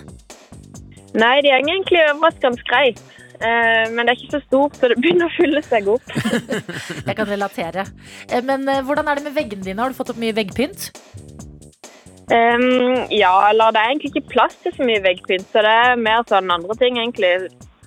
Nei, 1.18 1.36
det 1.42 1.50
går 1.50 1.64
egentlig 1.64 2.02
overraskende 2.12 2.68
greit. 2.68 3.00
Eh, 3.38 3.84
Men 3.94 4.06
det 4.06 4.12
er 4.12 4.18
ikke 4.18 4.34
så 4.38 4.42
stort, 4.46 4.76
så 4.80 4.88
det 4.90 4.96
begynner 4.98 5.28
å 5.28 5.34
fylle 5.36 5.62
seg 5.62 5.86
opp. 5.92 6.08
Jeg 7.08 7.14
kan 7.18 7.28
relatere. 7.30 7.84
Eh, 8.28 8.42
Men 8.42 8.66
eh, 8.68 8.80
hvordan 8.86 9.06
er 9.12 9.20
det 9.20 9.28
med 9.28 9.36
veggene 9.38 9.62
dine? 9.66 9.80
Har 9.84 9.94
du 9.94 9.98
fått 9.98 10.10
opp 10.14 10.18
mye 10.22 10.34
veggpynt? 10.34 10.88
Um, 12.28 13.06
ja, 13.08 13.30
eller 13.48 13.70
det 13.72 13.80
er 13.80 13.92
egentlig 13.94 14.10
ikke 14.12 14.28
plass 14.34 14.56
til 14.60 14.74
så 14.76 14.84
mye 14.84 15.00
veggpynt, 15.00 15.46
så 15.48 15.62
det 15.64 15.70
er 15.72 15.94
mer 15.96 16.26
sånn 16.28 16.50
andre 16.52 16.74
ting, 16.76 16.98
egentlig. 17.00 17.30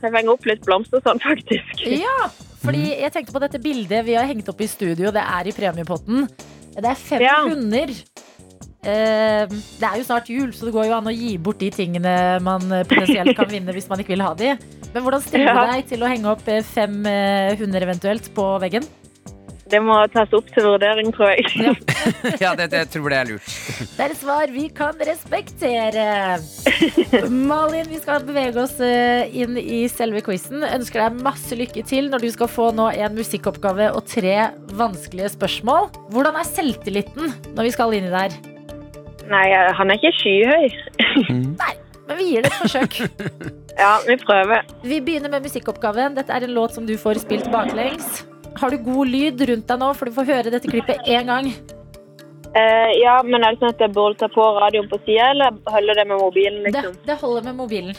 Jeg 0.02 0.14
fenger 0.16 0.32
opp 0.34 0.48
litt 0.50 0.64
blomster 0.66 1.04
sånn, 1.06 1.22
faktisk. 1.30 1.84
Ja, 1.86 2.16
fordi 2.64 2.88
jeg 3.04 3.14
tenkte 3.14 3.36
på 3.36 3.44
dette 3.44 3.62
bildet 3.62 4.08
vi 4.08 4.16
har 4.18 4.26
hengt 4.30 4.50
opp 4.50 4.64
i 4.66 4.70
studio. 4.72 5.12
Det 5.14 5.22
er 5.22 5.50
i 5.52 5.54
premiepotten. 5.54 6.26
Det 6.74 6.88
er 6.90 6.98
fem 6.98 7.22
Ja. 7.22 7.36
hunder. 7.46 7.92
Eh, 8.82 9.44
det 9.78 9.86
er 9.86 10.00
jo 10.00 10.06
snart 10.08 10.30
jul, 10.32 10.50
så 10.58 10.66
det 10.66 10.72
går 10.74 10.88
jo 10.90 10.96
an 10.98 11.10
å 11.12 11.14
gi 11.14 11.36
bort 11.38 11.60
de 11.62 11.70
tingene 11.74 12.14
man 12.42 12.64
eh, 12.74 12.88
potensielt 12.90 13.38
kan 13.38 13.52
vinne 13.52 13.76
hvis 13.76 13.86
man 13.92 14.02
ikke 14.02 14.16
vil 14.16 14.26
ha 14.26 14.32
de. 14.38 14.56
Men 14.92 15.06
hvordan 15.06 15.22
stiller 15.22 15.54
du 15.54 15.70
deg 15.70 15.92
til 15.92 16.02
å 16.02 16.10
henge 16.10 16.34
opp 16.34 16.50
eh, 16.50 16.66
fem 16.66 16.98
hunder 17.62 17.86
eventuelt 17.86 18.32
på 18.34 18.48
veggen? 18.64 18.90
Det 19.72 19.80
må 19.80 19.94
tas 20.12 20.34
opp 20.36 20.50
til 20.52 20.66
vurdering, 20.66 21.14
tror 21.16 21.30
jeg. 21.30 21.46
Ja, 22.42 22.56
det, 22.58 22.72
det, 22.74 22.82
jeg 22.82 22.90
tror 22.92 23.14
det 23.14 23.20
er 23.22 23.30
lurt. 23.30 23.54
Det 23.96 24.04
er 24.04 24.16
et 24.16 24.20
svar 24.20 24.52
vi 24.52 24.66
kan 24.76 24.98
respektere. 25.08 26.08
Malin, 27.30 27.88
vi 27.88 28.02
skal 28.02 28.26
bevege 28.28 28.66
oss 28.66 28.76
inn 28.82 29.56
i 29.62 29.86
selve 29.94 30.26
quizen. 30.26 30.66
Ønsker 30.66 31.06
deg 31.06 31.24
masse 31.24 31.56
lykke 31.56 31.86
til 31.88 32.10
når 32.12 32.26
du 32.26 32.32
skal 32.34 32.52
få 32.52 32.72
nå 32.76 32.90
en 32.98 33.16
musikkoppgave 33.16 33.94
og 33.94 34.10
tre 34.10 34.50
vanskelige 34.76 35.38
spørsmål. 35.38 35.94
Hvordan 36.12 36.42
er 36.42 36.50
selvtilliten 36.52 37.38
når 37.54 37.70
vi 37.70 37.78
skal 37.78 37.96
inn 37.96 38.10
i 38.10 38.18
der? 38.18 38.42
Nei, 39.32 39.46
han 39.78 39.92
er 39.94 40.00
ikke 40.00 40.12
skyhøy. 40.20 40.68
Nei, 41.62 41.74
Men 42.08 42.18
vi 42.20 42.28
gir 42.34 42.46
det 42.46 42.52
et 42.54 42.62
forsøk. 42.66 43.02
Ja, 43.82 43.94
vi 44.04 44.18
prøver. 44.20 44.66
Vi 44.84 44.98
begynner 45.02 45.32
med 45.32 45.46
musikkoppgaven. 45.48 46.14
Dette 46.18 46.36
er 46.36 46.44
en 46.44 46.52
låt 46.54 46.76
som 46.76 46.86
du 46.86 46.92
får 47.00 47.22
spilt 47.24 47.48
baklengs. 47.54 48.26
Har 48.60 48.70
du 48.70 48.78
god 48.84 49.08
lyd 49.08 49.40
rundt 49.48 49.70
deg 49.72 49.80
nå, 49.80 49.88
for 49.98 50.12
du 50.12 50.14
får 50.18 50.28
høre 50.28 50.52
dette 50.54 50.70
klippet 50.70 51.08
én 51.08 51.32
gang? 51.32 51.48
Uh, 52.52 52.92
ja, 53.00 53.16
men 53.24 53.40
er 53.48 53.56
det 53.56 53.62
sånn 53.64 53.72
at 53.72 53.82
jeg 53.82 53.94
burde 53.96 54.20
ta 54.20 54.28
på 54.30 54.44
radioen 54.60 54.90
på 54.92 55.00
sida, 55.06 55.30
eller 55.32 55.56
holder 55.72 56.02
det 56.02 56.08
med 56.12 56.20
mobilen, 56.20 56.60
Det, 56.68 56.76
liksom? 56.76 57.00
det 57.08 57.18
holder 57.24 57.48
med 57.48 57.58
mobilen. 57.64 57.96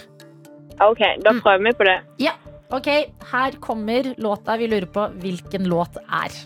OK, 0.85 1.03
da 1.25 1.35
prøver 1.41 1.65
vi 1.71 1.75
på 1.81 1.89
det. 1.89 1.99
Ja, 2.29 2.37
ok. 2.69 2.93
Her 3.33 3.59
kommer 3.65 4.13
låta 4.21 4.61
vi 4.61 4.69
lurer 4.69 4.91
på 4.93 5.09
hvilken 5.25 5.73
låt 5.73 5.97
er. 6.05 6.37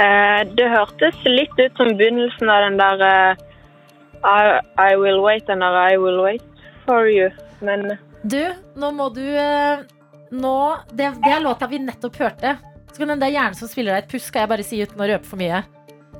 Eh, 0.00 0.40
det 0.56 0.66
hørtes 0.72 1.16
litt 1.28 1.52
ut 1.60 1.76
som 1.76 1.90
begynnelsen 1.98 2.48
av 2.48 2.64
den 2.64 2.78
der 2.80 3.02
eh, 3.04 3.42
I, 4.24 4.60
I 4.80 4.96
will 4.96 5.20
wait 5.20 5.50
and 5.52 5.64
I 5.64 5.98
will 6.00 6.22
wait 6.24 6.64
for 6.86 7.08
you. 7.08 7.28
Men 7.60 7.98
Du, 8.22 8.40
nå 8.76 8.90
må 8.96 9.10
du 9.12 9.24
eh, 9.24 9.84
Nå 10.30 10.56
det, 10.92 11.10
det 11.20 11.32
er 11.34 11.44
låta 11.44 11.68
vi 11.68 11.82
nettopp 11.82 12.16
hørte. 12.22 12.56
Så 12.92 13.02
kan 13.02 13.12
den 13.12 13.20
der 13.20 13.32
hjernen 13.34 13.58
som 13.58 13.68
spiller 13.68 13.96
deg 13.96 14.04
et 14.06 14.12
puss, 14.12 14.28
skal 14.30 14.44
jeg 14.44 14.52
bare 14.52 14.66
si 14.66 14.80
uten 14.80 15.02
å 15.02 15.08
røpe 15.10 15.26
for 15.26 15.40
mye. 15.40 15.62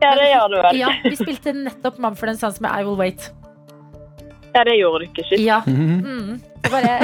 Ja, 0.01 0.11
det 0.17 0.29
gjør 0.31 0.47
du 0.53 0.57
vel. 0.65 0.79
Ja, 0.83 0.91
Vi 1.05 1.17
spilte 1.19 1.53
nettopp 1.57 1.99
Mumford 2.03 2.39
Sons 2.41 2.61
med 2.65 2.71
I 2.73 2.75
Will 2.87 2.99
Wait. 3.01 3.23
Ja, 4.55 4.61
det 4.67 4.77
gjorde 4.81 4.99
du 5.05 5.09
ikke. 5.11 5.25
Shit. 5.29 5.41
Ja. 5.45 5.61
Mm. 5.67 6.41
Så 6.65 6.71
Bare 6.71 6.95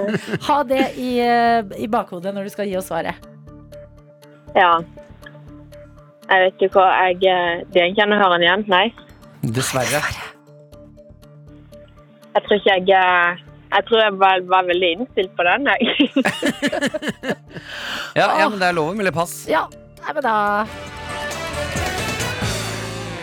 ha 0.48 0.58
det 0.68 0.84
i, 0.96 1.18
eh, 1.20 1.60
i 1.84 1.88
bakhodet 1.90 2.34
når 2.34 2.42
du 2.48 2.52
skal 2.54 2.68
gi 2.70 2.76
oss 2.80 2.88
svaret. 2.90 3.16
Ja. 4.56 4.72
Jeg 6.30 6.38
vet 6.46 6.62
ikke 6.64 6.78
hva 6.78 6.86
jeg 7.10 7.16
eh, 7.28 7.64
Det 7.74 7.80
er 7.82 7.90
ikke 7.90 8.04
an 8.06 8.14
å 8.16 8.20
høre 8.22 8.36
den 8.38 8.46
igjen. 8.46 8.64
Nei. 8.72 8.86
Dessverre. 9.54 10.00
Jeg 12.34 12.40
tror 12.46 12.56
ikke 12.58 12.72
jeg 12.72 12.88
eh, 12.96 13.42
Jeg 13.74 13.82
tror 13.88 13.98
jeg 14.00 14.12
var, 14.22 14.36
var 14.48 14.62
veldig 14.70 14.90
innstilt 14.96 15.32
på 15.36 15.42
den, 15.46 15.60
jeg. 15.68 15.78
Ja, 18.14 18.28
ja, 18.38 18.48
men 18.48 18.58
det 18.60 18.66
er 18.70 18.76
lov 18.76 18.92
å 18.92 18.94
melde 18.96 19.10
pass. 19.14 19.32
Ja, 19.50 19.64
nei, 20.04 20.12
men 20.14 20.22
da 20.22 20.34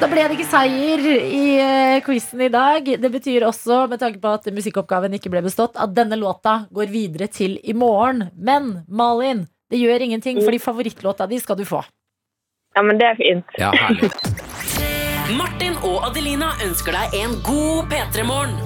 Da 0.02 0.08
ble 0.10 0.24
det 0.26 0.34
ikke 0.34 0.50
seier 0.50 1.02
i 1.06 1.42
uh, 1.62 2.00
quizen 2.02 2.42
i 2.42 2.50
dag. 2.50 2.88
Det 3.04 3.10
betyr 3.14 3.44
også, 3.46 3.84
med 3.92 4.02
tanke 4.02 4.18
på 4.24 4.32
at 4.34 4.48
musikkoppgaven 4.50 5.14
ikke 5.14 5.30
ble 5.30 5.44
bestått, 5.46 5.78
at 5.78 5.94
denne 5.94 6.18
låta 6.18 6.64
går 6.74 6.90
videre 6.90 7.28
til 7.30 7.60
i 7.62 7.76
morgen. 7.78 8.24
Men 8.34 8.80
Malin, 8.90 9.46
det 9.70 9.78
gjør 9.78 10.08
ingenting, 10.08 10.42
fordi 10.42 10.58
favorittlåta 10.64 11.30
di 11.30 11.38
skal 11.44 11.60
du 11.62 11.68
få. 11.70 11.84
Ja, 12.74 12.82
men 12.82 12.98
det 12.98 13.12
er 13.12 13.22
fint. 13.22 13.56
Ja, 13.62 13.70
herlig. 13.78 14.10
Martin 15.38 15.78
og 15.86 16.10
Adelina 16.10 16.50
ønsker 16.66 16.98
deg 16.98 17.22
en 17.22 17.38
god 17.46 17.94
P3-morgen. 17.94 18.58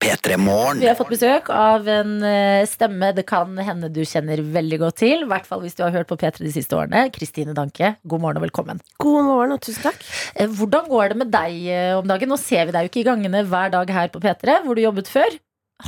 P3 0.00 0.38
Morgen. 0.40 0.80
Vi 0.80 0.88
har 0.88 0.96
fått 0.96 1.10
besøk 1.12 1.50
av 1.52 1.88
en 1.92 2.14
eh, 2.24 2.62
stemme 2.68 3.10
det 3.16 3.26
kan 3.28 3.52
hende 3.60 3.90
du 3.92 4.00
kjenner 4.08 4.40
veldig 4.40 4.78
godt 4.80 5.00
til. 5.02 5.26
I 5.26 5.28
hvert 5.28 5.48
fall 5.48 5.60
hvis 5.64 5.76
du 5.76 5.82
har 5.84 5.92
hørt 5.92 6.08
på 6.08 6.16
P3 6.20 6.40
de 6.46 6.54
siste 6.54 6.78
årene. 6.78 7.04
Kristine 7.12 7.52
Danke, 7.56 7.94
god 8.08 8.24
morgen 8.24 8.40
og 8.40 8.46
velkommen. 8.46 8.80
God 9.04 9.28
morgen 9.28 9.52
og 9.58 9.60
tusen 9.66 9.90
takk. 9.90 10.00
Eh, 10.34 10.48
Hvordan 10.48 10.88
går 10.88 11.12
det 11.12 11.20
med 11.20 11.32
deg 11.34 11.60
eh, 11.68 11.92
om 11.98 12.08
dagen? 12.08 12.32
Nå 12.32 12.40
ser 12.40 12.64
vi 12.68 12.76
deg 12.76 12.86
jo 12.88 12.92
ikke 12.94 13.02
i 13.04 13.08
gangene 13.10 13.44
hver 13.50 13.74
dag 13.76 13.92
her 13.92 14.08
på 14.14 14.22
P3, 14.24 14.62
hvor 14.64 14.78
du 14.78 14.86
jobbet 14.86 15.12
før. 15.12 15.36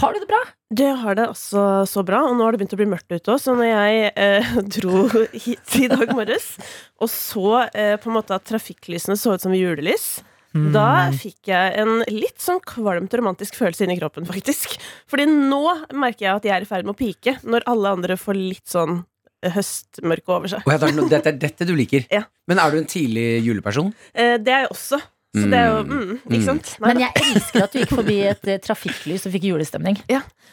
Har 0.01 0.13
du 0.13 0.21
det 0.23 0.29
bra? 0.29 0.41
Det 0.73 0.89
har 1.03 1.17
det 1.17 1.25
altså 1.29 1.63
så 1.89 2.01
bra, 2.05 2.23
og 2.25 2.37
nå 2.37 2.45
har 2.47 2.55
det 2.55 2.63
begynt 2.63 2.77
å 2.77 2.81
bli 2.81 2.89
mørkt 2.89 3.13
ute 3.13 3.35
òg, 3.35 3.41
så 3.43 3.53
når 3.57 3.69
jeg 3.69 4.13
eh, 4.13 4.53
dro 4.77 5.03
hit 5.33 5.77
i 5.81 5.89
dag 5.93 6.13
morges 6.17 6.55
og 7.03 7.11
så 7.13 7.65
eh, 7.67 7.97
på 8.01 8.09
en 8.09 8.17
måte 8.17 8.37
at 8.37 8.47
trafikklysene 8.49 9.19
så 9.21 9.35
ut 9.37 9.45
som 9.45 9.53
julelys, 9.57 10.23
da 10.53 11.11
fikk 11.17 11.49
jeg 11.53 11.77
en 11.81 12.03
litt 12.13 12.43
sånn 12.43 12.61
kvalmt 12.67 13.15
romantisk 13.17 13.57
følelse 13.61 13.87
inni 13.87 13.97
kroppen, 14.01 14.27
faktisk. 14.29 14.77
Fordi 15.11 15.27
nå 15.31 15.63
merker 15.97 16.27
jeg 16.27 16.35
at 16.35 16.49
jeg 16.49 16.57
er 16.57 16.67
i 16.67 16.69
ferd 16.69 16.89
med 16.89 16.95
å 16.97 17.01
pike, 17.01 17.39
når 17.47 17.67
alle 17.73 17.95
andre 17.97 18.19
får 18.21 18.39
litt 18.39 18.69
sånn 18.69 19.01
høstmørke 19.43 20.31
over 20.31 20.53
seg. 20.53 20.67
Oh, 20.69 20.75
ja, 20.75 20.79
dette 21.11 21.33
er 21.33 21.41
dette 21.41 21.67
du 21.69 21.75
liker. 21.79 22.07
Ja. 22.13 22.27
Men 22.51 22.59
er 22.59 22.73
du 22.75 22.81
en 22.81 22.89
tidlig 22.91 23.43
juleperson? 23.47 23.93
Eh, 24.13 24.37
det 24.43 24.53
er 24.53 24.65
jeg 24.65 24.73
også. 24.75 24.99
Så 25.33 25.47
det 25.49 25.57
er 25.57 25.69
jo 25.71 25.77
mm, 25.89 26.11
Ikke 26.29 26.39
Mm. 26.39 26.45
sant? 26.45 26.71
Nei, 26.83 26.89
Men 26.93 26.99
jeg 27.07 27.13
elsker 27.25 27.63
at 27.65 27.73
du 27.73 27.79
gikk 27.81 27.93
forbi 27.97 28.17
et 28.29 28.49
eh, 28.53 28.59
trafikklys 28.61 29.25
og 29.27 29.33
fikk 29.33 29.47
julestemning. 29.49 29.97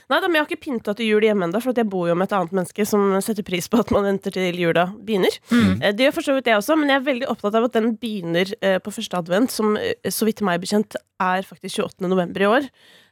Nei 0.09 0.17
da, 0.23 0.27
men 0.29 0.39
jeg 0.39 0.41
har 0.45 0.47
ikke 0.49 0.63
pynta 0.63 0.93
til 0.97 1.05
jul 1.11 1.21
hjemme 1.27 1.43
ennå, 1.45 1.59
for 1.61 1.69
at 1.73 1.81
jeg 1.81 1.89
bor 1.91 2.07
jo 2.07 2.15
med 2.17 2.29
et 2.31 2.35
annet 2.37 2.53
menneske 2.55 2.85
som 2.87 3.11
setter 3.21 3.43
pris 3.45 3.67
på 3.69 3.77
at 3.83 3.91
man 3.91 4.07
venter 4.07 4.31
til 4.33 4.55
jula 4.57 4.87
begynner. 5.05 5.35
Eh, 5.51 5.91
Det 5.91 6.07
gjør 6.07 6.15
for 6.15 6.21
så 6.29 6.33
vidt 6.37 6.47
jeg 6.47 6.57
også, 6.61 6.77
men 6.79 6.89
jeg 6.89 7.01
er 7.01 7.05
veldig 7.11 7.27
opptatt 7.29 7.55
av 7.59 7.67
at 7.67 7.75
den 7.75 7.91
begynner 7.99 8.53
eh, 8.63 8.79
på 8.79 8.89
første 8.95 9.19
advent, 9.19 9.51
som 9.51 9.75
eh, 9.77 9.93
så 10.09 10.25
vidt 10.25 10.41
meg 10.41 10.61
bekjent 10.63 10.95
er 11.19 11.43
faktisk 11.43 11.83
28. 11.83 12.07
november 12.07 12.41
i 12.41 12.49
år. 12.49 12.69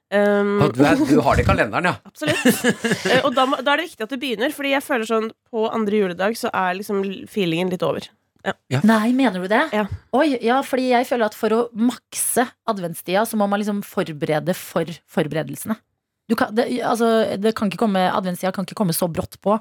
Um, 0.09 0.61
Du, 0.72 0.80
er, 0.88 0.95
du 0.95 1.20
har 1.20 1.36
det 1.36 1.43
i 1.43 1.47
kalenderen, 1.51 1.84
ja. 1.91 1.95
Absolutt. 2.07 2.63
Eh, 3.11 3.26
og 3.28 3.36
da, 3.36 3.43
må- 3.45 3.59
da 3.59 3.74
er 3.76 3.82
det 3.84 3.89
viktig 3.91 4.05
at 4.07 4.13
det 4.15 4.20
begynner, 4.24 4.53
Fordi 4.55 4.72
jeg 4.72 4.84
føler 4.88 5.03
sånn 5.09 5.28
på 5.51 5.68
andre 5.68 5.99
juledag 5.99 6.38
så 6.39 6.47
er 6.55 6.80
liksom 6.80 7.03
feelingen 7.28 7.70
litt 7.70 7.84
over. 7.84 8.07
Nei, 8.87 9.11
mener 9.15 9.43
du 9.43 9.49
det? 9.51 9.63
Ja. 9.75 9.85
Oi, 10.17 10.29
ja, 10.43 10.61
fordi 10.65 10.89
jeg 10.91 11.07
føler 11.09 11.29
at 11.29 11.37
for 11.37 11.55
å 11.55 11.61
makse 11.77 12.47
adventstida, 12.69 13.25
så 13.27 13.39
må 13.39 13.47
man 13.49 13.61
liksom 13.61 13.83
forberede 13.85 14.55
for 14.57 14.89
forberedelsene. 15.11 15.77
Du 16.27 16.35
kan, 16.35 16.51
det, 16.55 16.67
altså, 16.83 17.37
det 17.39 17.55
kan 17.55 17.71
ikke 17.71 17.79
komme, 17.85 18.03
adventstida 18.11 18.51
kan 18.55 18.67
ikke 18.67 18.77
komme 18.79 18.95
så 18.95 19.07
brått 19.11 19.39
på. 19.43 19.55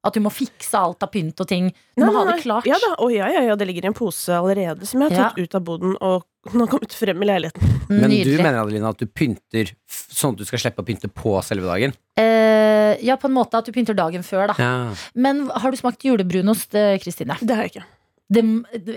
At 0.00 0.16
du 0.16 0.22
må 0.24 0.30
fikse 0.32 0.78
alt 0.80 1.04
av 1.04 1.10
pynt 1.12 1.40
og 1.42 1.48
ting. 1.48 1.66
Du 1.96 2.06
må 2.06 2.12
ha 2.14 2.24
det 2.30 2.38
klart. 2.40 2.64
Ja 2.68 2.78
da, 2.80 2.94
å, 3.04 3.10
ja, 3.12 3.26
ja, 3.28 3.42
ja, 3.50 3.56
det 3.60 3.66
ligger 3.68 3.84
i 3.84 3.90
en 3.90 3.96
pose 3.96 4.32
allerede 4.32 4.88
som 4.88 5.02
jeg 5.04 5.12
har 5.12 5.34
tatt 5.34 5.40
ut 5.40 5.56
av 5.58 5.64
boden 5.66 5.96
og 5.98 6.24
den 6.48 6.62
har 6.62 6.70
kommet 6.72 6.94
frem 6.96 7.20
i 7.20 7.28
leiligheten. 7.28 7.72
Men 7.92 8.08
du 8.08 8.32
mener 8.38 8.62
Adeline, 8.62 8.88
at 8.88 9.00
du 9.02 9.04
pynter 9.04 9.74
sånn 9.84 10.32
at 10.32 10.40
du 10.40 10.48
skal 10.48 10.62
slippe 10.62 10.80
å 10.80 10.88
pynte 10.88 11.10
på 11.12 11.34
selve 11.44 11.68
dagen? 11.68 11.92
Eh, 12.16 12.96
ja, 13.04 13.18
på 13.20 13.28
en 13.28 13.36
måte 13.36 13.60
at 13.60 13.68
du 13.68 13.74
pynter 13.76 13.96
dagen 13.98 14.24
før, 14.24 14.54
da. 14.54 14.56
Ja. 14.56 14.72
Men 15.12 15.48
har 15.52 15.72
du 15.72 15.76
smakt 15.76 16.04
julebrunost, 16.08 16.72
eh, 16.80 16.96
Kristine? 17.02 17.36
Det 17.44 17.58
har 17.58 17.68
jeg 17.68 17.74
ikke. 17.74 17.84
Det, 18.30 18.42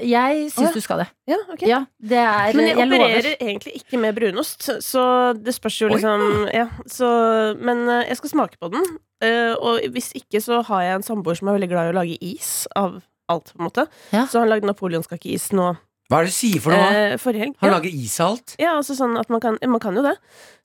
jeg 0.05 0.41
syns 0.53 0.57
oh, 0.59 0.65
ja. 0.67 0.71
du 0.75 0.81
skal 0.85 0.99
det. 1.01 1.07
Ja, 1.31 1.37
ok 1.49 1.61
Ja, 1.65 1.79
det 1.99 2.19
er 2.21 2.53
Men 2.53 2.67
jeg, 2.67 2.77
jeg 2.77 2.89
lover. 2.91 3.05
opererer 3.07 3.37
egentlig 3.41 3.71
ikke 3.79 3.99
med 3.99 4.15
brunost, 4.19 4.67
så 4.85 5.05
det 5.33 5.55
spørs 5.55 5.79
jo 5.81 5.87
liksom 5.89 6.25
ja, 6.53 6.67
så, 6.85 7.09
Men 7.57 7.81
eh, 7.89 8.03
jeg 8.11 8.17
skal 8.19 8.29
smake 8.29 8.59
på 8.61 8.69
den. 8.75 8.83
eh, 9.25 9.55
og 9.57 9.79
hvis 9.95 10.11
ikke, 10.19 10.37
så 10.43 10.61
har 10.69 10.83
jeg 10.85 10.99
en 10.99 11.07
samboer 11.07 11.35
som 11.39 11.47
er 11.49 11.57
veldig 11.57 11.69
glad 11.73 11.89
i 11.89 11.95
å 11.95 11.97
lage 11.97 12.17
is 12.21 12.67
av 12.77 13.01
alt, 13.27 13.49
på 13.55 13.59
en 13.63 13.65
måte. 13.71 13.87
Ja. 14.13 14.27
Så 14.29 14.39
han 14.43 14.49
lagde 14.53 14.69
napoleonskakeis 14.69 15.49
nå 15.57 15.71
Hva 16.11 16.19
er 16.19 16.25
det 16.27 16.33
du 16.33 16.35
sier 16.35 16.59
for 16.61 16.75
noe? 16.75 16.87
eh, 16.93 17.17
forrige 17.17 17.45
helg. 17.47 17.55
Han 17.63 17.69
Ja. 17.71 17.77
lager 17.79 17.89
is 17.89 18.19
av 18.21 18.33
alt? 18.35 18.55
Ja, 18.59 18.73
altså 18.77 18.93
sånn 18.93 19.17
at 19.17 19.29
man 19.33 19.39
kan, 19.41 19.57
man 19.65 19.79
kan 19.81 19.95
jo 19.97 20.03
det. 20.03 20.13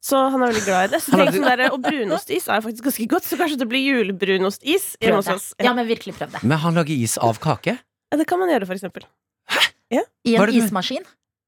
Så 0.05 0.19
han 0.31 0.43
er 0.43 0.51
veldig 0.53 0.65
glad 0.67 0.85
i 0.91 0.93
det. 0.93 1.01
Så 1.01 1.15
tenk 1.17 1.33
sånn 1.33 1.47
der, 1.49 1.71
Og 1.73 1.81
brunostis 1.81 2.49
er 2.53 2.61
faktisk 2.61 2.85
ganske 2.85 3.07
godt, 3.09 3.25
så 3.25 3.39
kanskje 3.41 3.57
det 3.63 3.69
blir 3.71 3.81
julebrunostis 3.87 4.97
hjemme 5.01 5.15
Prøv 5.15 5.17
hos 5.23 5.25
det. 5.31 5.35
oss. 5.41 5.55
Ja, 5.59 5.65
Ja. 5.71 5.73
men 5.75 5.87
virkelig 5.89 6.19
prøv 6.19 6.33
det. 6.37 6.43
Men 6.45 6.59
han 6.59 6.75
lager 6.75 6.93
is 6.93 7.17
av 7.17 7.39
kake? 7.41 7.79
Ja, 8.13 8.17
det 8.21 8.27
kan 8.31 8.41
man 8.41 8.49
gjøre, 8.53 8.67
for 8.69 8.75
eksempel. 8.79 9.05
I 9.53 9.97
Ja. 9.99 10.03
I 10.25 10.35
en 10.37 10.53
ismaskin? 10.53 11.05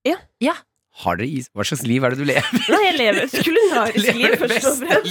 Ja 0.09 0.17
ismaskin. 0.41 0.55
Har 1.05 1.17
dere 1.21 1.29
is? 1.29 1.49
Hva 1.55 1.65
slags 1.65 1.85
liv 1.87 2.05
er 2.05 2.13
det 2.15 2.19
du 2.21 2.27
lever? 2.29 2.63
Nei, 2.73 2.81
jeg 2.89 2.97
lever 2.99 3.21
et 3.27 3.35
kulinarisk 3.47 4.15
liv, 4.21 4.33
først 4.41 4.67
og 4.67 4.81
fremst. 4.81 5.11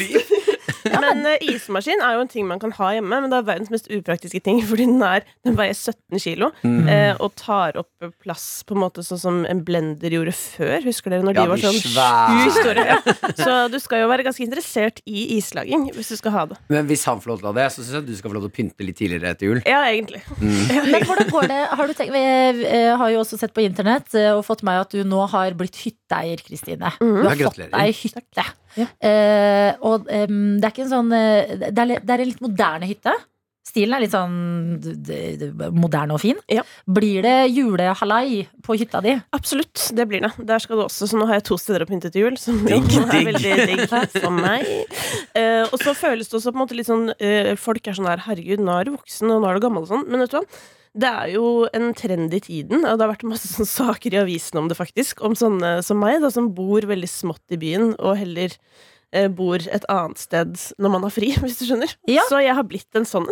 Men 0.94 1.22
uh, 1.26 1.36
ismaskin 1.54 2.02
er 2.02 2.16
jo 2.18 2.24
en 2.26 2.32
ting 2.32 2.48
man 2.50 2.60
kan 2.62 2.72
ha 2.78 2.90
hjemme, 2.96 3.20
men 3.22 3.30
det 3.32 3.38
er 3.40 3.48
verdens 3.48 3.70
mest 3.74 3.90
upraktiske 3.94 4.42
ting, 4.46 4.62
fordi 4.70 4.86
den, 4.90 5.02
er, 5.06 5.26
den 5.46 5.58
veier 5.60 5.76
17 5.78 6.20
kilo 6.24 6.50
Mm. 6.64 6.88
uh, 6.90 7.16
og 7.24 7.34
tar 7.40 7.78
opp 7.80 7.90
plass 8.24 8.64
på 8.68 8.74
en 8.76 8.82
måte 8.82 9.04
sånn 9.06 9.20
som 9.22 9.38
en 9.48 9.62
blender 9.66 10.12
gjorde 10.12 10.34
før. 10.36 10.80
Husker 10.84 11.14
dere 11.14 11.24
når 11.24 11.36
Ja, 11.38 11.44
de 11.44 11.50
var 11.54 11.62
sånn 11.62 11.78
sjukt 11.80 12.58
store? 12.60 12.86
Ja. 12.90 12.98
Så 13.40 13.54
du 13.72 13.78
skal 13.80 14.02
jo 14.04 14.10
være 14.12 14.26
ganske 14.28 14.44
interessert 14.44 15.00
i 15.08 15.38
islaging 15.38 15.90
hvis 15.96 16.10
du 16.14 16.18
skal 16.20 16.32
ha 16.36 16.44
det. 16.52 16.58
Men 16.72 16.88
hvis 16.90 17.04
han 17.08 17.22
får 17.22 17.32
lov 17.34 17.40
til 17.42 17.50
å 17.50 17.52
ha 17.54 17.58
det, 17.60 17.68
så 17.76 17.84
syns 17.84 17.96
jeg 18.00 18.08
du 18.10 18.16
skal 18.20 18.32
få 18.34 18.38
lov 18.40 18.48
til 18.48 18.52
å 18.52 18.56
pynte 18.60 18.86
litt 18.88 18.98
tidligere 19.00 19.34
etter 19.36 19.50
jul. 19.52 19.62
Ja, 19.68 19.82
egentlig. 19.92 20.22
Men 20.40 21.06
hvordan 21.08 21.30
går 21.34 21.48
det? 21.52 21.60
Har 21.80 21.88
du 21.92 21.94
tenkt, 21.98 22.16
jeg 22.20 22.66
eh, 22.70 22.92
har 23.00 23.14
jo 23.14 23.22
også 23.24 23.40
sett 23.42 23.54
på 23.56 23.64
internett 23.66 24.14
og 24.36 24.44
fått 24.48 24.64
med 24.64 24.70
meg 24.74 24.84
at 24.86 24.94
du 24.94 25.04
nå 25.08 25.24
har 25.32 25.56
blitt 25.58 25.78
hytteeier, 25.84 26.42
Kristine. 26.46 26.92
Du 27.00 27.06
Mhm. 27.10 27.24
har 27.26 27.36
Ja, 27.40 27.50
fått 27.50 27.72
deg 27.72 27.96
hytte. 28.04 28.44
Ja. 28.78 28.86
Eh, 29.02 29.74
og 29.82 30.06
em, 30.14 30.60
det 30.62 30.68
er 30.70 30.74
ikke 30.76 30.86
en 30.86 30.94
sånn 30.94 31.12
eh, 31.16 31.58
det, 31.70 31.74
er, 31.74 32.00
det 32.04 32.14
er 32.16 32.24
en 32.26 32.30
litt 32.34 32.42
moderne 32.46 32.90
hytte. 32.90 33.14
Stilen 33.70 33.94
er 33.94 34.02
litt 34.02 34.14
sånn 34.16 34.80
d- 34.82 34.96
d- 35.06 35.50
d- 35.54 35.68
moderne 35.78 36.16
og 36.16 36.22
fin. 36.24 36.40
Ja. 36.50 36.64
Blir 36.90 37.22
det 37.22 37.34
julehalai 37.54 38.48
på 38.66 38.74
hytta 38.80 38.98
di? 39.06 39.12
Absolutt, 39.38 39.84
det 39.94 40.08
blir 40.10 40.24
det. 40.26 40.32
Der 40.50 40.64
skal 40.64 40.80
du 40.80 40.84
også, 40.88 41.06
så 41.12 41.20
nå 41.20 41.28
har 41.30 41.38
jeg 41.38 41.46
to 41.52 41.58
steder 41.62 41.86
å 41.86 41.90
pynte 41.92 42.10
til 42.10 42.26
jul. 42.26 42.40
Som 42.42 42.64
jo 42.66 42.80
Digg, 42.80 42.90
er 42.98 43.12
digg. 43.14 43.28
veldig 43.30 43.68
digg 43.70 44.16
for 44.24 44.34
meg. 44.34 44.66
Eh, 45.38 45.68
og 45.70 45.78
så 45.84 45.94
føles 45.94 46.32
det 46.32 46.40
også 46.40 46.50
på 46.50 46.58
en 46.58 46.64
måte 46.64 46.80
litt 46.80 46.90
sånn 46.90 47.12
eh, 47.20 47.54
Folk 47.62 47.86
er 47.92 47.94
sånn 48.00 48.10
der 48.10 48.26
Herregud, 48.26 48.64
nå 48.66 48.74
er 48.80 48.90
du 48.90 48.96
voksen, 48.98 49.30
og 49.38 49.44
nå 49.46 49.52
er 49.52 49.60
du 49.62 49.66
gammel 49.68 49.86
og 49.86 49.92
sånn. 49.94 50.08
Men 50.10 50.26
vet 50.26 50.34
du 50.34 50.40
hva? 50.42 50.46
Det 50.98 51.10
er 51.10 51.34
jo 51.36 51.68
en 51.74 51.94
trend 51.94 52.34
i 52.34 52.40
tiden, 52.42 52.86
og 52.86 52.98
det 52.98 53.06
har 53.06 53.14
vært 53.14 53.28
masse 53.30 53.48
sånne 53.52 53.70
saker 53.94 54.14
i 54.16 54.22
avisen 54.24 54.58
om 54.64 54.68
det, 54.72 54.78
faktisk. 54.80 55.22
Om 55.22 55.36
sånne 55.38 55.84
som 55.86 56.00
meg, 56.02 56.22
da, 56.22 56.30
som 56.34 56.50
bor 56.56 56.82
veldig 56.82 57.10
smått 57.10 57.46
i 57.54 57.58
byen, 57.62 57.92
og 58.00 58.18
heller 58.18 58.56
eh, 59.14 59.28
bor 59.30 59.58
et 59.62 59.86
annet 59.90 60.18
sted 60.22 60.56
når 60.82 60.90
man 60.96 61.06
har 61.06 61.14
fri, 61.14 61.30
hvis 61.44 61.60
du 61.62 61.66
skjønner. 61.70 61.94
Ja. 62.10 62.26
Så 62.30 62.42
jeg 62.42 62.56
har 62.58 62.66
blitt 62.66 62.90
en 62.98 63.06
sånn. 63.10 63.30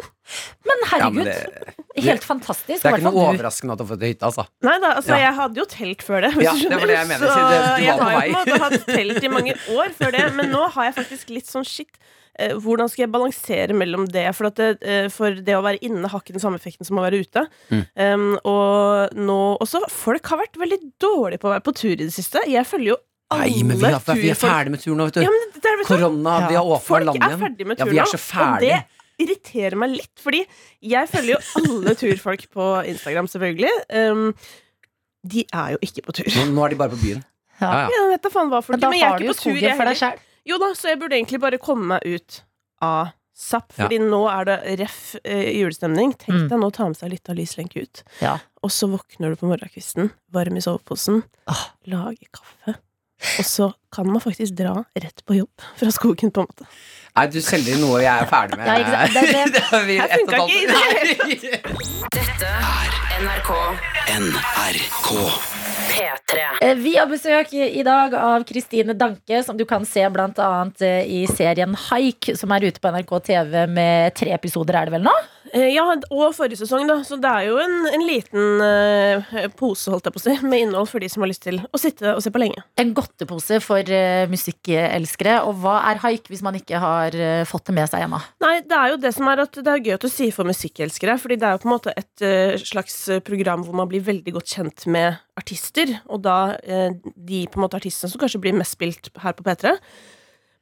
Men 0.68 0.78
Ja, 0.86 0.90
herregud, 0.94 1.18
men 1.18 1.26
det, 1.26 2.04
helt 2.06 2.24
fantastisk. 2.24 2.82
det 2.84 2.92
er 2.92 3.00
ikke 3.02 3.10
noe 3.10 3.26
overraskende 3.34 3.74
at 3.74 3.82
du 3.82 3.84
har 3.88 3.92
fått 3.96 4.06
hytte, 4.06 4.30
altså. 4.30 4.46
Nei 4.66 4.78
da, 4.84 4.94
altså 5.02 5.16
Ja. 5.18 5.24
jeg 5.26 5.34
hadde 5.42 5.62
jo 5.64 5.66
telt 5.74 6.06
før 6.06 6.22
det, 6.28 6.32
hvis 6.38 6.46
Ja, 6.46 6.54
du 6.54 6.58
det 6.58 6.68
skjønner. 6.68 6.80
var 6.80 6.88
det 6.88 7.00
jeg 7.00 7.08
mener. 7.08 7.26
Så 7.26 7.34
Så 7.34 7.50
det- 7.50 7.66
du 7.66 7.84
jeg 7.84 7.98
har 7.98 8.14
jo 8.14 8.22
på 8.22 8.28
en 8.28 8.38
måte 8.38 8.62
hatt 8.64 8.86
telt 8.86 9.24
i 9.24 9.34
mange 9.34 9.58
år 9.74 9.90
før 9.98 10.12
det, 10.20 10.24
men 10.38 10.52
nå 10.54 10.70
har 10.78 10.84
jeg 10.92 10.96
faktisk 11.02 11.30
litt 11.34 11.50
sånn 11.50 11.66
shit. 11.66 11.98
Eh, 12.40 12.54
hvordan 12.62 12.90
skal 12.92 13.06
jeg 13.06 13.14
balansere 13.14 13.76
mellom 13.78 14.08
det? 14.12 14.26
For, 14.38 14.50
at 14.50 14.60
det, 14.60 14.70
eh, 14.82 15.08
for 15.14 15.38
det 15.44 15.56
å 15.58 15.64
være 15.66 15.82
inne 15.86 16.10
har 16.12 16.24
ikke 16.24 16.36
den 16.36 16.44
samme 16.44 16.60
effekten 16.62 16.88
som 16.88 17.00
å 17.00 17.06
være 17.06 17.22
ute. 17.24 17.46
Mm. 17.72 17.84
Um, 17.98 18.28
og 18.48 19.18
nå 19.18 19.40
også 19.64 19.84
Folk 19.92 20.30
har 20.32 20.42
vært 20.42 20.58
veldig 20.60 20.80
dårlige 21.02 21.42
på 21.42 21.50
å 21.50 21.56
være 21.56 21.66
på 21.66 21.76
tur 21.78 21.94
i 21.96 22.04
det 22.06 22.14
siste. 22.16 22.44
Jeg 22.50 22.68
følger 22.68 22.94
jo 22.94 23.00
alle 23.34 23.48
Nei, 23.50 23.64
men 23.68 23.80
vi 23.82 23.90
er, 23.90 23.98
vi 24.22 24.30
er 24.32 24.40
ferdig 24.40 24.72
med 24.74 24.84
turen 24.84 25.02
nå, 25.02 25.08
vet 25.10 25.18
du. 25.20 25.24
Ja, 25.26 25.32
men 25.34 25.50
det, 25.52 25.62
det 25.64 25.72
er, 25.72 25.80
vet? 25.82 25.90
Korona, 25.90 26.38
vi 26.48 26.60
har 26.60 26.70
åpna 26.78 27.02
landet 27.10 27.26
er 27.26 27.34
igjen. 27.34 27.74
Ja, 27.74 27.90
vi 27.90 28.00
er 28.00 28.08
nå, 28.08 28.22
ferdige. 28.24 28.78
og 28.78 28.86
det 29.18 29.26
irriterer 29.28 29.76
meg 29.82 29.96
litt, 29.96 30.14
fordi 30.22 30.44
jeg 30.86 31.10
følger 31.10 31.34
jo 31.34 31.64
alle 31.64 31.96
turfolk 31.98 32.46
på 32.54 32.68
Instagram, 32.94 33.28
selvfølgelig. 33.32 33.74
Um, 33.90 34.30
de 35.28 35.44
er 35.50 35.74
jo 35.76 35.82
ikke 35.84 36.06
på 36.06 36.16
tur. 36.22 36.30
Nå, 36.38 36.46
nå 36.54 36.68
er 36.68 36.76
de 36.76 36.80
bare 36.80 36.94
på 36.94 37.02
byen. 37.02 37.26
Ja. 37.26 37.34
Ja, 37.58 37.78
ja. 37.82 37.90
Jeg 37.90 38.10
vet 38.14 38.26
da 38.28 38.30
faen 38.30 38.52
hva 38.52 38.62
folk 38.62 38.76
Men 38.76 38.84
da 38.84 38.90
men 38.94 39.00
jeg 39.00 39.10
har 39.10 39.16
er 39.16 39.24
du 39.24 39.26
ikke 39.26 39.32
jo 39.32 39.34
på 39.34 39.40
tur, 39.40 39.50
skogen 39.50 39.66
jeg 39.66 39.78
for 39.80 39.90
deg 39.90 40.02
heller. 40.02 40.26
Jo 40.48 40.58
da, 40.62 40.72
så 40.78 40.90
jeg 40.94 41.00
burde 41.02 41.18
egentlig 41.20 41.40
bare 41.44 41.60
komme 41.60 41.86
meg 41.98 42.06
ut 42.08 42.42
av 42.82 43.10
SAP, 43.38 43.74
fordi 43.78 44.00
nå 44.02 44.24
er 44.32 44.48
det 44.50 44.58
ref 44.80 45.16
eh, 45.24 45.52
julestemning. 45.60 46.16
Tenk 46.18 46.34
Mm. 46.40 46.48
deg 46.50 46.58
nå 46.64 46.70
å 46.72 46.74
ta 46.74 46.88
med 46.90 46.98
seg 46.98 47.12
litt 47.12 47.30
av 47.30 47.36
lyslenke 47.38 47.84
ut. 47.84 48.04
Ja. 48.24 48.38
Og 48.64 48.72
så 48.74 48.88
våkner 48.90 49.30
du 49.30 49.36
på 49.38 49.46
morgenkvisten, 49.52 50.10
varm 50.34 50.58
i 50.58 50.62
soveposen, 50.64 51.22
Ah. 51.48 51.68
lage 51.86 52.26
kaffe. 52.34 52.80
Og 53.40 53.46
så 53.46 53.74
kan 53.92 54.06
man 54.08 54.22
faktisk 54.22 54.56
dra 54.56 54.86
rett 54.96 55.22
på 55.26 55.36
jobb 55.38 55.62
fra 55.78 55.90
skogen, 55.92 56.32
på 56.32 56.42
en 56.42 56.48
måte. 56.50 56.66
Nei, 57.16 57.28
du 57.28 57.40
selger 57.42 57.74
inn 57.74 57.82
noe 57.82 58.00
jeg 58.02 58.14
er 58.22 58.26
ferdig 58.30 58.58
med. 58.58 58.68
Ja? 58.68 59.08
Det- 59.08 59.52
det- 59.54 59.64
har 59.72 59.84
vi 59.86 59.98
Her 59.98 60.06
ett 60.06 60.22
og 60.22 60.34
et 60.34 60.40
funka 60.40 60.48
ikke 61.26 61.62
Dette 62.18 62.46
er 62.46 62.90
NRK 63.22 63.52
NRK. 64.08 65.57
P3. 65.98 66.40
Eh, 66.62 66.76
Vi 66.76 66.96
har 66.98 67.08
besøk 67.10 67.54
i 67.54 67.84
dag 67.86 68.14
av 68.14 68.44
Kristine 68.46 68.94
Danke, 68.94 69.42
som 69.44 69.58
du 69.58 69.66
kan 69.66 69.86
se 69.86 70.04
annet 70.46 70.82
eh, 70.86 71.00
i 71.10 71.24
serien 71.32 71.74
Haik, 71.88 72.32
som 72.38 72.54
er 72.54 72.68
ute 72.70 72.84
på 72.84 72.92
NRK 72.94 73.14
TV 73.32 73.66
med 73.72 74.14
tre 74.18 74.36
episoder, 74.36 74.78
er 74.78 74.90
det 74.90 74.98
vel 75.00 75.08
nå? 75.08 75.16
Eh, 75.54 75.70
Ja, 75.78 75.84
og 76.10 76.34
forrige 76.36 76.60
sesong, 76.60 76.88
da. 76.90 77.00
Så 77.06 77.18
det 77.22 77.30
er 77.30 77.48
jo 77.50 77.58
en, 77.62 77.76
en 77.92 78.04
liten 78.08 78.62
uh, 78.64 79.48
pose, 79.60 79.92
holdt 79.92 80.08
jeg 80.08 80.16
på 80.16 80.22
å 80.22 80.24
si, 80.24 80.36
med 80.48 80.66
innhold 80.66 80.90
for 80.90 81.04
de 81.04 81.10
som 81.12 81.24
har 81.24 81.32
lyst 81.32 81.44
til 81.46 81.60
å 81.62 81.82
sitte 81.82 82.16
og 82.16 82.24
se 82.24 82.32
på 82.34 82.42
lenge. 82.42 82.64
En 82.82 82.94
godtepose 82.98 83.60
for 83.64 83.92
uh, 83.92 84.26
musikkelskere. 84.32 85.38
Og 85.48 85.62
hva 85.64 85.78
er 85.92 86.02
haik 86.04 86.32
hvis 86.32 86.44
man 86.46 86.58
ikke 86.60 86.82
har 86.82 87.16
uh, 87.18 87.44
fått 87.50 87.70
det 87.70 87.78
med 87.78 87.92
seg 87.92 88.08
ennå? 88.08 88.22
Nei, 88.44 88.56
det 88.66 88.80
er 88.80 88.94
jo 88.94 89.00
det 89.06 89.14
som 89.16 89.30
er 89.32 89.44
at 89.46 89.62
det 89.62 89.74
er 89.74 89.86
gøy 89.86 89.96
at 89.98 90.08
du 90.08 90.12
sier 90.12 90.36
for 90.36 90.50
musikkelskere, 90.50 91.18
fordi 91.22 91.40
det 91.40 91.48
er 91.50 91.56
jo 91.58 91.64
på 91.64 91.70
en 91.70 91.76
måte 91.76 91.96
et 91.98 92.28
slags 92.64 92.96
program 93.28 93.64
hvor 93.66 93.76
man 93.78 93.90
blir 93.90 94.04
veldig 94.06 94.34
godt 94.40 94.56
kjent 94.58 94.86
med 94.92 95.18
artister, 95.38 95.92
og 96.10 96.24
da 96.26 96.38
de 96.66 97.44
på 97.52 97.60
en 97.60 97.66
måte 97.66 97.78
artistene 97.80 98.10
som 98.12 98.22
kanskje 98.22 98.42
blir 98.42 98.56
mest 98.58 98.78
spilt 98.78 99.12
her 99.22 99.36
på 99.38 99.46
P3. 99.46 99.76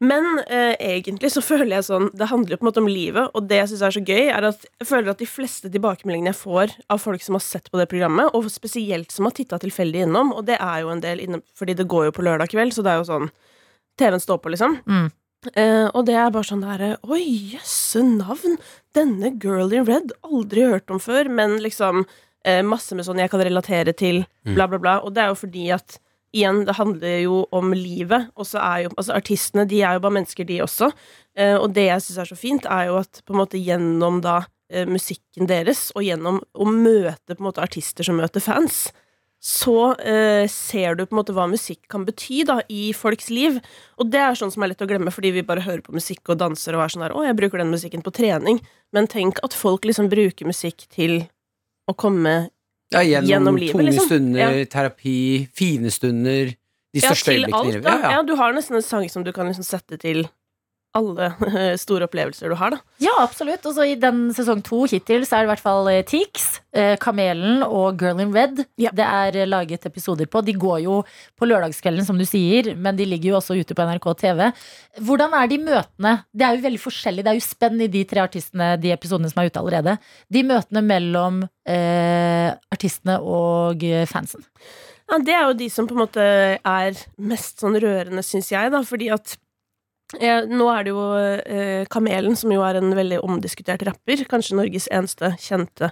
Men 0.03 0.25
eh, 0.51 0.75
egentlig 0.83 1.29
så 1.31 1.39
føler 1.45 1.77
jeg 1.77 1.85
sånn 1.87 2.09
Det 2.17 2.27
handler 2.27 2.55
jo 2.55 2.57
på 2.59 2.65
en 2.65 2.67
måte 2.67 2.81
om 2.83 2.89
livet, 2.89 3.29
og 3.31 3.45
det 3.47 3.61
jeg 3.61 3.71
syns 3.71 3.83
er 3.87 3.95
så 3.95 4.03
gøy, 4.03 4.25
er 4.27 4.47
at 4.49 4.65
jeg 4.67 4.89
føler 4.89 5.13
at 5.13 5.21
de 5.21 5.27
fleste 5.29 5.71
tilbakemeldingene 5.71 6.33
jeg 6.33 6.41
får 6.41 6.73
av 6.91 6.99
folk 7.03 7.23
som 7.23 7.37
har 7.37 7.45
sett 7.45 7.71
på 7.71 7.79
det 7.79 7.87
programmet, 7.91 8.33
og 8.35 8.49
spesielt 8.51 9.15
som 9.15 9.29
har 9.29 9.35
titta 9.37 9.59
tilfeldig 9.61 10.03
innom, 10.07 10.33
og 10.35 10.43
det 10.49 10.59
er 10.59 10.83
jo 10.83 10.91
en 10.91 11.03
del 11.03 11.23
inne, 11.23 11.39
fordi 11.55 11.77
det 11.79 11.87
går 11.91 12.09
jo 12.09 12.15
på 12.17 12.25
lørdag 12.27 12.51
kveld, 12.51 12.75
så 12.75 12.83
det 12.83 12.91
er 12.91 12.99
jo 12.99 13.07
sånn 13.07 13.31
TV-en 13.95 14.23
står 14.23 14.41
på, 14.43 14.51
liksom. 14.51 14.75
Mm. 14.83 15.07
Eh, 15.53 15.87
og 15.93 16.05
det 16.07 16.15
er 16.17 16.31
bare 16.33 16.47
sånn 16.47 16.63
derre 16.65 16.95
Oi, 17.05 17.21
jøsse 17.53 18.01
navn! 18.01 18.57
Denne 18.97 19.29
girl 19.39 19.73
in 19.75 19.85
red, 19.87 20.15
aldri 20.25 20.65
hørt 20.65 20.91
om 20.91 20.99
før, 20.99 21.29
men 21.29 21.59
liksom 21.63 22.03
eh, 22.43 22.63
masse 22.65 22.97
med 22.97 23.07
sånn 23.07 23.21
jeg 23.21 23.31
kan 23.31 23.43
relatere 23.45 23.93
til, 23.95 24.23
bla, 24.47 24.67
bla, 24.71 24.79
bla. 24.81 24.97
Og 25.05 25.13
det 25.15 25.23
er 25.23 25.31
jo 25.31 25.39
fordi 25.39 25.69
at 25.75 25.99
igjen, 26.35 26.63
det 26.67 26.75
handler 26.77 27.21
jo 27.23 27.43
om 27.55 27.71
livet, 27.75 28.27
og 28.35 28.47
så 28.49 28.59
er 28.63 28.85
jo 28.85 28.91
altså 28.95 29.15
artistene, 29.15 29.67
de 29.69 29.81
er 29.81 29.95
jo 29.95 30.03
bare 30.03 30.17
mennesker, 30.19 30.47
de 30.47 30.59
også. 30.65 30.91
Eh, 31.37 31.55
og 31.55 31.71
det 31.77 31.87
jeg 31.87 32.03
syns 32.03 32.19
er 32.23 32.29
så 32.31 32.37
fint, 32.39 32.67
er 32.67 32.89
jo 32.89 32.99
at 32.99 33.23
på 33.25 33.35
en 33.35 33.41
måte 33.41 33.61
gjennom 33.61 34.19
da 34.25 34.41
eh, 34.71 34.87
musikken 34.89 35.49
deres, 35.49 35.87
og 35.95 36.05
gjennom 36.05 36.41
å 36.53 36.69
møte 36.69 37.33
på 37.33 37.39
en 37.39 37.49
måte 37.49 37.63
artister 37.63 38.07
som 38.07 38.19
møter 38.19 38.43
fans, 38.43 38.87
så 39.45 39.93
eh, 40.01 40.47
ser 40.49 40.95
du 40.97 41.03
på 41.05 41.13
en 41.13 41.19
måte 41.19 41.33
hva 41.37 41.45
musikk 41.49 41.83
kan 41.91 42.05
bety 42.07 42.41
da, 42.49 42.57
i 42.71 42.89
folks 42.97 43.29
liv. 43.29 43.59
Og 44.01 44.09
det 44.09 44.23
er 44.23 44.39
sånn 44.39 44.49
som 44.53 44.65
er 44.65 44.71
lett 44.71 44.81
å 44.81 44.87
glemme, 44.89 45.13
fordi 45.13 45.35
vi 45.35 45.45
bare 45.45 45.61
hører 45.67 45.83
på 45.85 45.93
musikk 45.93 46.33
og 46.33 46.39
danser 46.41 46.73
og 46.73 46.81
er 46.81 46.93
sånn 46.93 47.05
der 47.05 47.13
'Å, 47.13 47.27
jeg 47.27 47.37
bruker 47.37 47.61
den 47.61 47.69
musikken 47.69 48.01
på 48.01 48.15
trening'. 48.15 48.63
Men 48.91 49.07
tenk 49.07 49.37
at 49.45 49.53
folk 49.53 49.85
liksom 49.85 50.09
bruker 50.09 50.49
musikk 50.49 50.87
til 50.89 51.27
å 51.85 51.93
komme 51.93 52.49
Ja, 52.95 53.03
gjennom, 53.03 53.29
Gjennom 53.29 53.57
livet, 53.59 53.75
tunge 53.75 53.91
liksom. 53.91 54.07
stunder, 54.09 54.39
Ja. 54.59 54.65
terapi, 54.71 55.17
fine 55.53 55.91
stunder, 55.91 56.53
de 56.95 57.01
største 57.03 57.33
øyeblikkene 57.35 57.69
i 57.69 57.71
livet. 57.75 57.83
da. 57.83 57.89
Ja, 57.97 58.01
ja. 58.01 58.11
Ja, 58.17 58.21
du 58.23 58.35
har 58.39 58.53
nesten 58.55 58.75
en 58.79 58.81
sang 58.85 59.09
som 59.11 59.23
du 59.25 59.31
kan 59.35 59.47
liksom 59.51 59.63
sette 59.67 59.97
til 59.99 60.27
alle 60.95 61.29
store 61.83 62.07
opplevelser 62.07 62.51
du 62.51 62.57
har, 62.59 62.75
da. 62.75 62.79
Ja, 63.03 63.13
absolutt. 63.23 63.65
Og 63.67 63.75
så 63.77 63.87
i 63.87 63.97
den 63.99 64.29
sesong 64.35 64.63
to 64.65 64.83
hittil 64.89 65.25
så 65.27 65.37
er 65.37 65.43
det 65.43 65.49
i 65.49 65.51
hvert 65.53 65.63
fall 65.63 65.89
eh, 65.91 66.03
Tix, 66.07 66.45
eh, 66.75 66.93
Kamelen 67.01 67.63
og 67.65 68.01
Girl 68.01 68.21
in 68.23 68.33
Red. 68.35 68.63
Ja. 68.81 68.93
Det 68.95 69.05
er 69.05 69.39
eh, 69.41 69.49
laget 69.49 69.87
episoder 69.89 70.29
på. 70.31 70.43
De 70.45 70.55
går 70.59 70.83
jo 70.85 71.01
på 71.35 71.49
lørdagskvelden, 71.49 72.07
som 72.07 72.19
du 72.19 72.25
sier, 72.27 72.73
men 72.79 72.97
de 72.99 73.07
ligger 73.09 73.33
jo 73.33 73.39
også 73.41 73.57
ute 73.59 73.77
på 73.77 73.87
NRK 73.89 74.09
TV. 74.23 74.45
Hvordan 75.05 75.35
er 75.37 75.51
de 75.51 75.61
møtene? 75.65 76.15
Det 76.31 76.47
er 76.47 76.55
jo 76.55 76.65
veldig 76.69 76.83
forskjellig. 76.85 77.25
Det 77.25 77.33
er 77.33 77.39
jo 77.39 77.47
spenn 77.49 77.85
i 77.85 77.91
de 77.91 78.05
tre 78.09 78.23
artistene, 78.23 78.73
de 78.81 78.95
episodene 78.95 79.31
som 79.31 79.43
er 79.43 79.51
ute 79.51 79.61
allerede. 79.61 79.99
De 80.31 80.43
møtene 80.47 80.85
mellom 80.85 81.43
eh, 81.67 82.49
artistene 82.73 83.19
og 83.21 83.83
eh, 83.85 84.07
fansen. 84.09 84.45
Ja, 85.05 85.19
det 85.21 85.33
er 85.37 85.43
jo 85.45 85.57
de 85.57 85.67
som 85.69 85.85
på 85.85 85.93
en 85.93 86.01
måte 86.01 86.23
er 86.57 87.01
mest 87.21 87.61
sånn 87.61 87.77
rørende, 87.77 88.23
syns 88.25 88.49
jeg, 88.49 88.71
da, 88.73 88.81
fordi 88.85 89.11
at 89.13 89.35
eh, 90.19 90.45
nå 90.47 90.69
er 90.71 90.85
det 90.85 90.93
jo 90.93 91.03
eh, 91.17 91.83
Kamelen, 91.91 92.37
som 92.39 92.53
jo 92.53 92.63
er 92.65 92.79
en 92.79 92.95
veldig 92.97 93.21
omdiskutert 93.25 93.85
rapper, 93.87 94.25
kanskje 94.29 94.57
Norges 94.59 94.89
eneste 94.93 95.35
kjente 95.41 95.91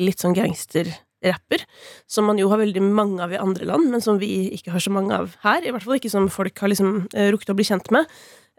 litt 0.00 0.22
sånn 0.22 0.36
gangsterrapper, 0.36 1.66
som 2.10 2.28
man 2.30 2.40
jo 2.40 2.48
har 2.52 2.62
veldig 2.62 2.82
mange 2.84 3.20
av 3.24 3.34
i 3.34 3.40
andre 3.40 3.68
land, 3.68 3.90
men 3.92 4.04
som 4.04 4.20
vi 4.22 4.48
ikke 4.56 4.72
har 4.74 4.84
så 4.84 4.92
mange 4.94 5.16
av 5.16 5.36
her. 5.44 5.64
I 5.64 5.74
hvert 5.74 5.84
fall 5.84 5.98
ikke 6.00 6.12
som 6.12 6.30
folk 6.32 6.64
har 6.64 6.72
liksom 6.72 7.02
eh, 7.12 7.28
rukket 7.34 7.52
å 7.52 7.58
bli 7.58 7.68
kjent 7.68 7.92
med. 7.94 8.08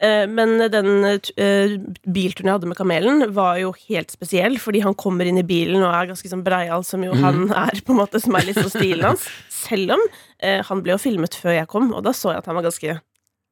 Eh, 0.02 0.28
Men 0.28 0.58
den 0.74 1.06
uh, 1.06 1.76
bilturen 2.04 2.50
jeg 2.50 2.56
hadde 2.58 2.70
med 2.70 2.78
Kamelen, 2.80 3.28
var 3.36 3.60
jo 3.62 3.74
helt 3.88 4.12
spesiell, 4.12 4.58
fordi 4.60 4.82
han 4.84 4.98
kommer 4.98 5.30
inn 5.30 5.40
i 5.40 5.48
bilen 5.48 5.84
og 5.84 5.94
er 5.94 6.10
ganske 6.12 6.30
sånn 6.32 6.44
breial, 6.46 6.84
som 6.88 7.04
jo 7.06 7.16
han 7.22 7.46
er, 7.66 7.82
på 7.86 7.94
en 7.94 8.02
måte, 8.02 8.22
som 8.24 8.36
er 8.36 8.50
litt 8.50 8.60
sånn 8.60 8.74
stilen 8.74 9.12
hans. 9.12 9.28
Selv 9.64 9.96
om 9.96 10.06
eh, 10.44 10.62
han 10.66 10.84
ble 10.84 10.96
jo 10.96 11.02
filmet 11.02 11.38
før 11.40 11.58
jeg 11.60 11.70
kom, 11.72 11.94
og 11.94 12.04
da 12.08 12.16
så 12.16 12.34
jeg 12.34 12.44
at 12.44 12.50
han 12.50 12.58
var 12.60 12.68
ganske 12.68 12.98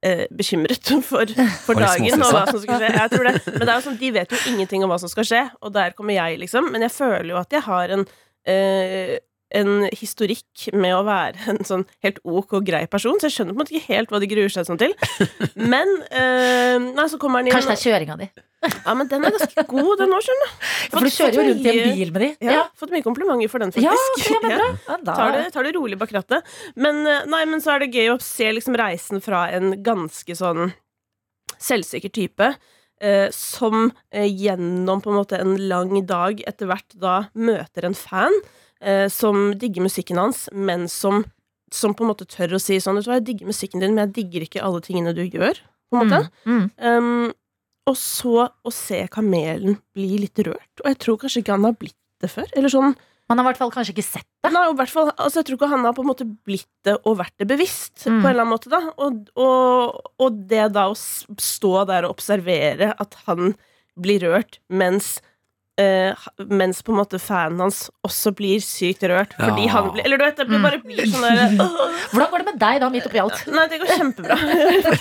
eh, 0.06 0.26
bekymret 0.38 0.92
for, 1.10 1.34
for 1.66 1.80
dagen 1.80 2.22
og 2.22 2.34
hva 2.34 2.46
som 2.50 2.62
skal 2.64 2.82
skje. 2.82 2.92
Jeg 2.98 3.14
tror 3.14 3.30
det. 3.30 3.36
Men 3.48 3.64
det 3.64 3.70
er 3.70 3.76
jo 3.76 3.86
sånn, 3.88 4.00
de 4.02 4.14
vet 4.18 4.36
jo 4.36 4.42
ingenting 4.54 4.86
om 4.86 4.94
hva 4.94 5.00
som 5.02 5.12
skal 5.12 5.28
skje, 5.28 5.44
og 5.62 5.74
der 5.78 5.96
kommer 5.98 6.18
jeg, 6.18 6.40
liksom. 6.44 6.72
Men 6.74 6.88
jeg 6.88 6.96
føler 6.96 7.34
jo 7.34 7.42
at 7.42 7.58
jeg 7.58 7.66
har 7.68 7.96
en 7.98 8.06
eh, 8.50 9.18
en 9.58 9.88
historikk 9.98 10.68
med 10.74 10.94
å 10.96 11.02
være 11.08 11.52
en 11.52 11.60
sånn 11.68 11.84
helt 12.06 12.22
ok 12.24 12.56
og 12.60 12.68
grei 12.68 12.86
person, 12.92 13.20
så 13.20 13.30
jeg 13.30 13.38
skjønner 13.38 13.56
på 13.56 13.60
en 13.60 13.64
måte 13.64 13.76
ikke 13.76 13.96
helt 13.96 14.14
hva 14.14 14.22
de 14.24 14.30
gruer 14.32 14.54
seg 14.54 14.68
sånn 14.70 14.80
til. 14.82 14.96
Men 15.74 15.92
øh, 16.10 16.88
Nei, 16.96 17.06
så 17.12 17.20
kommer 17.22 17.42
han 17.42 17.50
inn 17.50 17.56
Kanskje 17.56 17.74
det 17.74 17.78
er 17.80 17.86
kjøringa 17.90 18.18
di. 18.22 18.30
Ja, 18.62 18.94
men 18.94 19.08
den 19.10 19.26
er 19.26 19.34
ganske 19.34 19.64
god, 19.72 19.94
den 20.04 20.12
òg, 20.14 20.26
skjønner 20.26 20.50
du. 20.50 20.66
For 20.94 21.08
du 21.08 21.14
kjører 21.16 21.38
jo 21.38 21.46
rundt 21.48 21.66
i 21.66 21.72
en 21.72 21.96
bil 21.98 22.12
med 22.14 22.24
de. 22.24 22.30
Ja, 22.46 22.66
fått 22.78 22.94
mye 22.94 23.06
komplimenter 23.06 23.50
for 23.52 23.64
den, 23.64 23.74
faktisk. 23.74 24.30
ja, 24.30 24.36
okay, 24.38 24.52
bra. 24.52 24.68
Ja. 24.86 25.00
Tar 25.08 25.34
det, 25.38 25.48
tar 25.56 25.66
det 25.66 25.74
rolig 25.78 25.98
bak 26.02 26.14
rattet. 26.14 26.52
Men, 26.78 27.02
eh, 27.10 27.26
nei, 27.32 27.42
men 27.50 27.64
så 27.64 27.76
er 27.76 27.84
det 27.84 27.90
gøy 27.96 28.14
å 28.14 28.20
se 28.22 28.52
liksom 28.54 28.78
reisen 28.78 29.24
fra 29.24 29.48
en 29.56 29.74
ganske 29.82 30.38
sånn 30.38 30.76
selvsikker 31.58 32.14
type. 32.14 32.54
Eh, 33.02 33.32
som 33.34 33.88
eh, 34.14 34.30
gjennom 34.30 35.02
på 35.02 35.10
en 35.10 35.18
måte 35.18 35.40
en 35.42 35.56
lang 35.66 35.96
dag 36.06 36.44
etter 36.46 36.70
hvert 36.70 37.00
da 37.02 37.16
møter 37.34 37.88
en 37.88 37.98
fan 37.98 38.36
eh, 38.82 39.08
som 39.14 39.52
digger 39.60 39.86
musikken 39.86 40.20
hans, 40.22 40.48
men 40.52 40.88
som, 40.92 41.24
som 41.74 41.96
på 41.96 42.06
en 42.06 42.12
måte 42.12 42.28
tør 42.30 42.58
å 42.58 42.62
si 42.62 42.80
sånn 42.82 43.00
Vet 43.00 43.08
du 43.08 43.12
hva, 43.12 43.20
jeg 43.20 43.28
digger 43.30 43.52
musikken 43.52 43.84
din, 43.84 43.96
men 43.96 44.08
jeg 44.08 44.16
digger 44.20 44.48
ikke 44.48 44.66
alle 44.66 44.82
tingene 44.86 45.16
du 45.18 45.24
gjør. 45.26 45.62
På 45.92 46.00
en 46.00 46.08
måte. 46.08 46.28
Mm, 46.48 46.58
mm. 46.58 46.68
Um, 46.88 47.32
og 47.90 47.98
så 47.98 48.46
å 48.48 48.74
se 48.74 49.04
kamelen 49.12 49.80
bli 49.96 50.20
litt 50.22 50.40
rørt. 50.46 50.84
Og 50.84 50.92
jeg 50.92 51.00
tror 51.02 51.18
kanskje 51.22 51.42
ikke 51.42 51.56
han 51.58 51.66
har 51.68 51.80
blitt 51.80 51.98
det 52.22 52.30
før. 52.32 52.52
Eller 52.56 52.72
sånn 52.72 52.94
Man 53.32 53.40
har 53.40 53.46
i 53.46 53.48
hvert 53.48 53.62
fall 53.62 53.72
kanskje 53.72 53.94
ikke 53.96 54.04
sett 54.06 54.28
det. 54.44 54.52
Nei, 54.52 54.64
hvert 54.76 54.92
fall, 54.92 55.10
altså 55.16 55.40
Jeg 55.40 55.48
tror 55.48 55.58
ikke 55.58 55.72
han 55.72 55.86
har 55.88 55.96
på 55.96 56.04
en 56.04 56.10
måte 56.10 56.28
blitt 56.28 56.70
det 56.86 56.98
og 57.08 57.18
vært 57.22 57.36
det 57.40 57.48
bevisst. 57.50 58.04
Mm. 58.04 58.22
På 58.22 58.28
en 58.28 58.30
eller 58.32 58.44
annen 58.44 58.54
måte 58.54 58.72
da 58.72 58.82
og, 58.92 59.22
og, 59.40 60.00
og 60.22 60.40
det 60.52 60.66
da 60.76 60.88
å 60.92 60.98
stå 60.98 61.74
der 61.90 62.08
og 62.08 62.18
observere 62.18 62.92
at 63.02 63.18
han 63.26 63.56
blir 64.02 64.24
rørt, 64.24 64.60
mens 64.72 65.18
mens 66.52 66.82
på 66.84 66.92
en 66.92 66.98
måte 67.00 67.18
fanen 67.22 67.60
hans 67.64 67.90
også 68.06 68.34
blir 68.38 68.60
sykt 68.62 69.02
rørt 69.08 69.32
fordi 69.40 69.66
Ja. 69.66 69.72
han 69.78 69.92
blir 69.94 70.04
Eller 70.06 70.18
du 70.20 70.24
vet, 70.26 70.38
det 70.38 70.48
blir 70.50 70.62
bare 70.62 70.80
blir 70.84 71.06
sånn 71.08 71.24
der 71.24 71.56
«Åh, 71.64 71.96
Hvordan 72.12 72.30
går 72.32 72.38
det 72.44 72.46
med 72.52 72.60
deg 72.60 72.80
da, 72.84 72.90
midt 72.90 73.08
oppi 73.08 73.20
alt? 73.24 73.44
Nei, 73.48 73.68
det 73.72 73.80
går 73.82 73.94
kjempebra. 73.98 74.38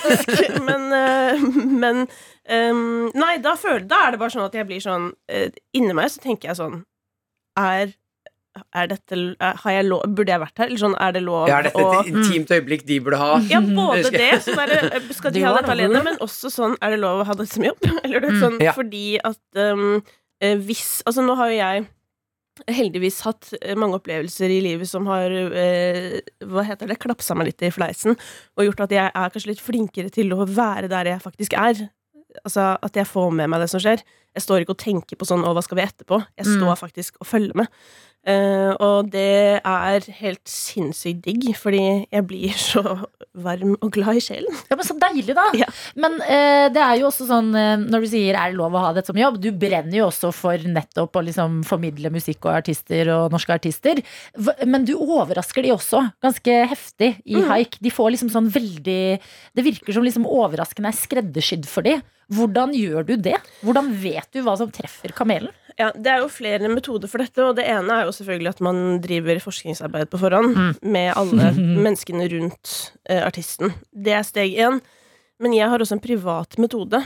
Men, 0.69 0.85
eh, 0.93 1.41
men 1.83 2.07
ehm, 2.47 3.11
Nei, 3.13 3.37
da, 3.43 3.55
føler, 3.59 3.83
da 3.89 4.05
er 4.07 4.11
det 4.15 4.19
bare 4.21 4.33
sånn 4.33 4.45
at 4.47 4.55
jeg 4.57 4.67
blir 4.69 4.81
sånn 4.83 5.11
eh, 5.29 5.49
Inni 5.77 5.93
meg 5.97 6.09
så 6.13 6.21
tenker 6.23 6.49
jeg 6.51 6.57
sånn 6.61 6.79
Er, 7.59 7.91
er 8.75 8.87
dette 8.91 9.19
Har 9.41 9.71
jeg 9.75 9.85
lov 9.89 10.05
Burde 10.15 10.31
jeg 10.33 10.41
vært 10.43 10.57
her? 10.63 10.71
Eller 10.71 10.81
sånn, 10.85 10.95
er 10.99 11.11
det 11.17 11.23
lov 11.27 11.47
Ja, 11.51 11.59
er 11.59 11.67
dette 11.69 11.83
et 11.83 11.99
et 11.99 12.13
intimt 12.15 12.55
øyeblikk 12.55 12.85
de 12.87 12.99
burde 13.03 13.19
ha? 13.21 13.29
ja, 13.51 13.59
både 13.61 14.11
det, 14.15 14.31
sånn 14.47 14.59
er 14.63 15.05
skal 15.13 15.35
de 15.35 15.43
ha 15.45 15.53
dette 15.59 15.71
alene, 15.75 16.01
men 16.07 16.17
også 16.23 16.51
sånn, 16.53 16.75
er 16.81 16.95
det 16.95 16.99
lov 17.03 17.21
å 17.23 17.27
ha 17.29 17.35
dette 17.37 17.53
som 17.53 17.67
jobb? 17.67 17.79
Eller 18.05 18.19
det, 18.23 18.31
Mm. 18.31 18.41
sånn, 18.45 18.57
Ja. 18.63 18.73
fordi 18.77 19.19
at 19.23 19.39
um, 19.71 19.85
eh, 19.99 20.17
hvis 20.41 21.01
Altså, 21.05 21.21
nå 21.25 21.35
har 21.39 21.49
jo 21.51 21.57
jeg 21.59 21.87
heldigvis 22.67 23.21
hatt 23.25 23.53
eh, 23.61 23.75
mange 23.79 23.97
opplevelser 23.97 24.51
i 24.51 24.59
livet 24.61 24.89
som 24.89 25.07
har 25.09 25.31
eh, 25.31 26.19
Hva 26.45 26.65
heter 26.67 26.89
det? 26.91 26.99
Klapsa 27.01 27.35
meg 27.37 27.47
litt 27.51 27.63
i 27.65 27.71
fleisen, 27.73 28.17
og 28.57 28.65
gjort 28.67 28.83
at 28.85 28.91
jeg 28.97 29.07
er 29.07 29.33
kanskje 29.33 29.53
litt 29.53 29.63
flinkere 29.63 30.11
til 30.13 30.33
å 30.35 30.45
være 30.45 30.89
der 30.91 31.13
jeg 31.13 31.23
faktisk 31.23 31.55
er. 31.57 31.87
Altså 32.45 32.73
at 32.81 32.95
jeg 32.95 33.07
får 33.09 33.31
med 33.35 33.49
meg 33.51 33.59
det 33.63 33.69
som 33.71 33.81
skjer. 33.83 34.03
Jeg 34.35 34.43
står 34.45 34.63
ikke 34.63 34.75
og 34.75 34.83
tenker 34.83 35.17
på 35.19 35.27
sånn 35.27 35.43
'Å, 35.43 35.51
hva 35.55 35.63
skal 35.63 35.77
vi 35.77 35.83
etterpå?' 35.83 36.21
Jeg 36.37 36.45
Mm. 36.47 36.59
står 36.59 36.75
faktisk 36.79 37.13
og 37.19 37.27
følger 37.27 37.55
med. 37.55 37.67
Eh, 38.23 38.71
og 38.79 39.09
det 39.11 39.59
er 39.65 39.99
helt 40.21 40.45
sinnssykt 40.45 41.21
digg, 41.25 41.55
fordi 41.57 42.07
jeg 42.11 42.27
blir 42.27 42.53
så 42.71 43.05
varm 43.33 43.77
og 43.79 43.91
glad 43.95 44.17
i 44.17 44.21
sjelen. 44.23 44.51
Ja, 44.69 44.75
men 44.75 44.85
Så 44.85 44.95
deilig, 44.99 45.33
da. 45.37 45.45
Ja. 45.55 45.67
Men 45.95 46.17
eh, 46.25 46.67
det 46.73 46.81
er 46.83 46.97
jo 46.99 47.07
også 47.07 47.27
sånn 47.29 47.53
eh, 47.55 47.77
når 47.79 48.03
du 48.03 48.07
sier 48.11 48.35
er 48.35 48.51
det 48.51 48.57
lov 48.59 48.75
å 48.75 48.81
ha 48.83 48.89
dette 48.93 49.07
som 49.07 49.15
jobb, 49.19 49.37
du 49.41 49.49
brenner 49.55 49.97
jo 50.01 50.07
også 50.09 50.33
for 50.35 50.57
nettopp 50.67 51.15
å 51.15 51.23
liksom 51.23 51.61
formidle 51.67 52.11
musikk 52.11 52.43
og 52.49 52.57
artister 52.59 53.07
og 53.15 53.31
norske 53.31 53.55
artister. 53.55 54.01
Men 54.67 54.83
du 54.87 54.95
overrasker 54.97 55.63
de 55.63 55.71
også 55.75 56.03
ganske 56.23 56.57
heftig 56.71 57.13
i 57.25 57.37
Mm. 57.41 57.47
haik. 57.47 57.77
De 57.81 57.89
får 57.89 58.11
liksom 58.11 58.29
sånn 58.29 58.49
veldig 58.51 59.19
Det 59.55 59.63
virker 59.63 59.93
som 59.93 60.03
liksom 60.03 60.25
overraskende 60.27 60.91
er 60.91 60.97
skreddersydd 60.99 61.65
for 61.65 61.81
de. 61.87 62.01
Hvordan 62.31 62.71
gjør 62.75 63.05
du 63.07 63.15
det? 63.17 63.37
Hvordan 63.63 63.89
vet 64.01 64.27
du 64.31 64.41
hva 64.43 64.57
som 64.57 64.69
treffer 64.71 65.11
kamelen? 65.15 65.49
Ja, 65.81 65.89
Det 65.97 66.11
er 66.13 66.21
jo 66.21 66.29
flere 66.31 66.69
metoder 66.71 67.09
for 67.11 67.23
dette, 67.23 67.41
og 67.49 67.57
det 67.57 67.65
ene 67.71 67.97
er 67.99 68.05
jo 68.07 68.13
selvfølgelig 68.15 68.53
at 68.53 68.61
man 68.69 68.81
driver 69.03 69.41
forskningsarbeid 69.41 70.11
på 70.13 70.19
forhånd 70.21 70.53
Mm. 70.55 70.71
med 70.93 71.11
alle 71.17 71.51
menneskene 71.87 72.29
rundt 72.31 72.77
eh, 73.09 73.23
artisten. 73.25 73.73
Det 73.91 74.13
er 74.19 74.23
steg 74.27 74.53
én. 74.61 74.79
Men 75.41 75.55
jeg 75.57 75.67
har 75.71 75.81
også 75.81 75.97
en 75.97 76.03
privat 76.05 76.57
metode. 76.61 77.01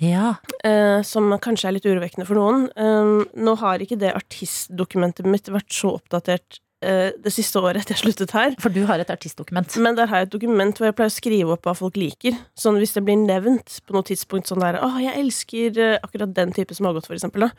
Ja. 0.00 0.36
eh, 0.64 1.02
som 1.04 1.26
kanskje 1.42 1.66
er 1.68 1.74
litt 1.76 1.84
urovekkende 1.90 2.24
for 2.24 2.38
noen. 2.38 2.68
Eh, 2.72 3.26
nå 3.36 3.56
har 3.60 3.82
ikke 3.84 3.98
det 4.00 4.14
artistdokumentet 4.16 5.26
mitt 5.28 5.50
vært 5.52 5.72
så 5.74 5.90
oppdatert 5.98 6.60
eh, 6.86 7.10
det 7.20 7.32
siste 7.34 7.60
året 7.60 7.82
etter 7.82 7.96
jeg 7.98 8.04
sluttet 8.06 8.32
her. 8.36 8.54
For 8.62 8.72
du 8.72 8.84
har 8.88 9.02
et 9.02 9.10
artistdokument. 9.12 9.74
Men 9.84 9.98
der 9.98 10.08
har 10.08 10.22
jeg 10.22 10.30
et 10.30 10.34
dokument 10.38 10.78
hvor 10.80 10.88
jeg 10.88 10.96
pleier 10.96 11.12
å 11.12 11.16
skrive 11.18 11.52
opp 11.56 11.66
hva 11.68 11.74
folk 11.76 11.98
liker. 12.00 12.38
Sånn 12.56 12.78
hvis 12.80 12.94
det 12.96 13.02
blir 13.04 13.20
nevnt 13.20 13.80
på 13.84 13.96
noe 13.98 14.06
tidspunkt 14.08 14.48
sånn 14.48 14.62
der 14.64 14.78
Å, 14.80 14.88
jeg 15.02 15.18
elsker 15.20 15.82
eh, 15.84 15.98
akkurat 16.00 16.32
den 16.38 16.54
type 16.56 16.72
smågodt, 16.78 17.10
for 17.10 17.18
eksempel, 17.18 17.48
da. 17.50 17.52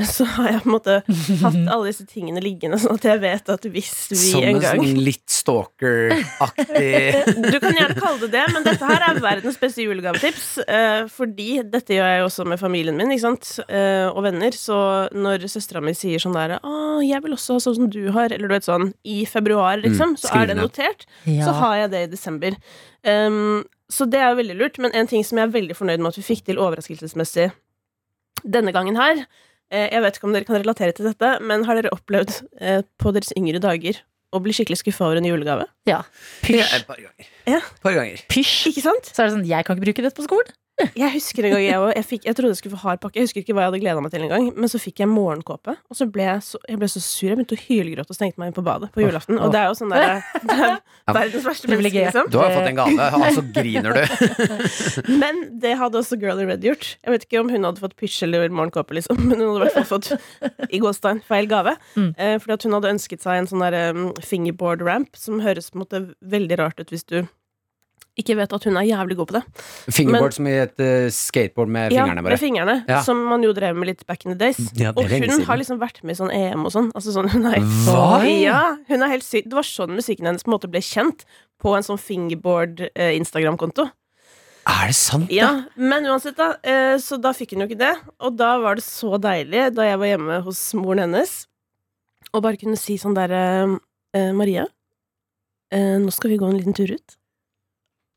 Så 0.08 0.24
har 0.24 0.46
jeg 0.48 0.60
på 0.64 0.70
en 0.70 0.72
måte 0.72 0.94
hatt 1.42 1.56
alle 1.74 1.90
disse 1.90 2.06
tingene 2.08 2.40
liggende, 2.40 2.78
sånn 2.80 2.96
at 2.96 3.04
jeg 3.04 3.20
vet 3.20 3.50
at 3.52 3.66
hvis 3.74 3.90
vi 4.08 4.16
Som 4.16 4.44
en 4.46 4.56
en 4.56 4.62
Som 4.64 4.86
sånn 4.86 5.00
litt 5.04 5.28
stalker-aktig 5.28 6.86
Du 7.52 7.58
kan 7.60 7.76
gjerne 7.76 7.96
kalle 7.98 8.22
det 8.22 8.30
det, 8.32 8.44
men 8.54 8.64
dette 8.64 8.88
her 8.88 9.04
er 9.10 9.20
verdens 9.20 9.58
beste 9.60 9.84
julegavetips. 9.84 10.46
eh, 10.64 11.02
fordi 11.12 11.58
dette 11.68 11.98
gjør 11.98 12.08
jeg 12.08 12.22
jo 12.22 12.28
også 12.30 12.46
med 12.48 12.62
familien 12.62 12.96
min 12.96 13.12
ikke 13.12 13.26
sant? 13.26 13.50
Eh, 13.68 14.08
og 14.08 14.22
venner. 14.24 14.56
Så 14.56 14.78
når 15.12 15.44
søstera 15.52 15.82
mi 15.84 15.92
sier 15.98 16.22
sånn 16.22 16.36
der 16.36 16.56
Å, 16.56 16.72
jeg 17.04 17.20
vil 17.26 17.36
også 17.36 17.58
ha 17.58 17.64
sånn 17.66 17.76
som 17.82 17.90
du 17.92 18.00
har, 18.16 18.32
eller 18.32 18.48
du 18.48 18.56
vet 18.56 18.68
sånn, 18.68 18.88
i 19.04 19.22
februar, 19.28 19.76
liksom, 19.82 20.12
Mm, 20.12 20.18
så 20.18 20.32
er 20.34 20.48
det 20.50 20.56
notert. 20.58 21.04
Ja. 21.28 21.44
Så 21.46 21.52
har 21.60 21.76
jeg 21.82 21.90
det 21.92 22.00
i 22.06 22.08
desember. 22.10 22.56
Um, 23.06 23.62
så 23.92 24.06
det 24.08 24.18
er 24.18 24.32
jo 24.32 24.40
veldig 24.40 24.56
lurt. 24.58 24.80
Men 24.82 24.94
en 24.98 25.08
ting 25.10 25.22
som 25.24 25.38
jeg 25.38 25.46
er 25.46 25.52
veldig 25.54 25.76
fornøyd 25.78 26.02
med 26.02 26.10
at 26.14 26.18
vi 26.18 26.24
fikk 26.26 26.42
til 26.48 26.58
overraskelsesmessig 26.62 27.50
denne 28.42 28.72
gangen 28.74 28.98
her 28.98 29.20
Jeg 29.72 30.02
vet 30.04 30.18
ikke 30.18 30.28
om 30.28 30.34
dere 30.36 30.48
kan 30.48 30.58
relatere 30.60 30.92
til 30.96 31.08
dette, 31.08 31.34
men 31.40 31.64
har 31.68 31.78
dere 31.78 31.92
opplevd 31.94 32.34
eh, 32.60 32.82
på 33.00 33.12
deres 33.16 33.32
yngre 33.38 33.60
dager 33.62 34.02
å 34.32 34.40
bli 34.40 34.54
skikkelig 34.56 34.80
skuffa 34.80 35.06
over 35.08 35.20
en 35.20 35.28
julegave? 35.28 35.66
Ja. 35.88 36.02
Pysj. 36.44 36.58
Ja, 36.60 36.68
et 36.76 36.88
par 36.88 37.00
ganger. 37.00 37.30
Ja. 37.48 37.60
Par 37.84 37.96
ganger. 37.96 38.20
Pysj. 38.32 38.68
Ikke 38.72 38.84
sant? 38.84 39.08
Så 39.08 39.22
er 39.22 39.28
det 39.28 39.36
sånn, 39.36 39.48
jeg 39.48 39.66
kan 39.66 39.76
ikke 39.76 39.86
bruke 39.88 40.04
dette 40.04 40.18
på 40.18 40.26
skolen. 40.28 40.52
Jeg 40.96 41.12
husker 41.14 41.46
en 41.46 41.52
gang 41.54 41.62
jeg, 41.62 41.78
også, 41.78 41.92
jeg, 41.94 42.06
fikk, 42.08 42.22
jeg 42.26 42.36
trodde 42.36 42.50
jeg 42.50 42.58
skulle 42.58 42.76
få 42.76 42.82
hard 42.86 43.00
pakke. 43.02 43.18
Jeg 43.18 43.28
husker 43.28 43.42
ikke 43.42 43.54
hva 43.54 43.64
jeg 43.64 43.70
hadde 43.70 43.80
gleda 43.82 44.02
meg 44.02 44.12
til 44.14 44.24
engang. 44.26 44.46
Men 44.56 44.70
så 44.72 44.80
fikk 44.80 45.02
jeg 45.02 45.10
morgenkåpe, 45.10 45.74
og 45.76 45.98
så 45.98 46.06
ble 46.10 46.24
jeg 46.26 46.44
så, 46.46 46.60
jeg 46.68 46.80
ble 46.80 46.88
så 46.90 47.02
sur. 47.04 47.28
Jeg 47.28 47.38
begynte 47.38 47.58
å 47.58 47.62
hylgråte 47.62 48.14
og 48.14 48.18
stengte 48.18 48.42
meg 48.42 48.50
inn 48.50 48.56
på 48.56 48.64
badet 48.66 48.88
på 48.94 49.04
julaften. 49.04 49.38
Og 49.38 49.52
det 49.52 49.60
er 49.60 49.68
jo 49.68 49.76
sånn 49.78 49.92
der, 49.92 50.24
det 50.48 50.56
er 50.56 51.18
verdens 51.18 51.46
verste 51.46 51.70
menneske, 51.70 52.06
liksom. 52.06 52.30
Du 52.32 52.38
har 52.40 52.50
jo 52.50 52.58
fått 52.58 52.70
en 52.72 52.80
gave, 52.80 53.08
altså 53.28 53.44
griner 53.58 53.98
du. 53.98 55.12
Men 55.22 55.44
det 55.62 55.76
hadde 55.80 56.00
også 56.02 56.18
Girl 56.22 56.42
in 56.42 56.50
Red 56.50 56.64
gjort. 56.66 56.94
Jeg 57.02 57.14
vet 57.14 57.28
ikke 57.28 57.44
om 57.44 57.52
hun 57.52 57.68
hadde 57.68 57.84
fått 57.84 57.96
pysj 58.00 58.24
eller 58.26 58.48
morgenkåpe, 58.52 58.96
liksom, 58.96 59.20
men 59.22 59.38
hun 59.38 59.52
hadde 59.52 59.60
i 59.60 59.64
hvert 59.66 59.78
fall 59.78 59.88
fått 59.88 60.72
i 60.72 60.80
gåstein 60.82 61.22
feil 61.26 61.48
gave. 61.50 61.76
Mm. 61.94 62.10
Eh, 62.16 62.34
fordi 62.42 62.56
at 62.56 62.66
hun 62.66 62.76
hadde 62.78 62.92
ønsket 62.96 63.24
seg 63.24 63.42
en 63.42 63.48
sånn 63.50 63.64
der 63.64 63.94
um, 63.94 64.08
fingerboard 64.24 64.82
ramp, 64.86 65.14
som 65.18 65.42
høres 65.44 65.70
på 65.70 65.78
en 65.78 65.84
måte 65.84 66.02
veldig 66.34 66.58
rart 66.60 66.80
ut 66.80 66.92
hvis 66.92 67.06
du 67.08 67.22
ikke 68.20 68.34
vet 68.36 68.52
at 68.52 68.64
hun 68.68 68.76
er 68.76 68.84
jævlig 68.84 69.16
god 69.16 69.28
på 69.30 69.34
det. 69.38 69.42
Fingerboard 69.94 70.34
som 70.36 70.46
i 70.50 70.52
et 70.60 70.82
uh, 70.84 71.06
skateboard 71.12 71.70
med 71.72 71.94
Ja, 71.94 72.02
fingrene 72.04 72.22
med 72.26 72.38
fingrene, 72.42 72.74
Ja. 72.88 73.00
som 73.06 73.22
man 73.30 73.42
jo 73.42 73.52
drev 73.56 73.74
med 73.78 73.88
litt 73.88 74.04
back 74.06 74.26
in 74.26 74.34
the 74.34 74.38
days. 74.38 74.58
Ja, 74.76 74.90
og 74.92 75.04
hun 75.08 75.22
siden. 75.24 75.44
har 75.48 75.56
liksom 75.56 75.80
vært 75.80 76.02
med 76.04 76.12
i 76.12 76.20
sånn 76.20 76.32
EM 76.34 76.66
og 76.68 76.72
sånn. 76.74 76.90
Altså 76.92 77.14
sånn 77.16 77.30
hun 77.32 77.46
er, 77.48 77.60
Hva? 77.86 78.20
Ja, 78.28 78.76
hun 78.88 79.02
er 79.02 79.08
helt 79.14 79.24
syk. 79.24 79.48
Det 79.48 79.56
var 79.56 79.64
sånn 79.64 79.96
musikken 79.96 80.26
hennes 80.28 80.44
på 80.44 80.52
en 80.52 80.56
måte 80.58 80.68
ble 80.70 80.80
kjent. 80.84 81.24
På 81.62 81.72
en 81.78 81.82
sånn 81.86 81.98
fingerboard 81.98 82.84
eh, 82.94 83.14
Instagram-konto. 83.16 83.88
Er 84.68 84.90
det 84.90 84.94
sant, 84.98 85.28
da? 85.30 85.34
Ja, 85.34 85.48
men 85.76 86.04
uansett, 86.06 86.36
da. 86.36 86.52
Eh, 86.62 86.96
så 87.02 87.16
da 87.18 87.32
fikk 87.34 87.54
hun 87.56 87.64
jo 87.64 87.70
ikke 87.70 87.80
det. 87.80 87.94
Og 88.20 88.36
da 88.36 88.58
var 88.62 88.76
det 88.78 88.84
så 88.84 89.16
deilig, 89.18 89.70
da 89.74 89.88
jeg 89.88 89.98
var 89.98 90.06
hjemme 90.12 90.36
hos 90.44 90.60
moren 90.78 91.02
hennes, 91.06 91.32
og 92.34 92.42
bare 92.44 92.60
kunne 92.60 92.76
si 92.78 92.94
sånn 93.00 93.16
derre 93.16 93.40
eh, 94.14 94.30
Maria, 94.36 94.66
eh, 95.72 95.96
nå 96.02 96.12
skal 96.14 96.30
vi 96.34 96.38
gå 96.38 96.46
en 96.50 96.58
liten 96.60 96.76
tur 96.76 96.92
ut. 96.94 97.16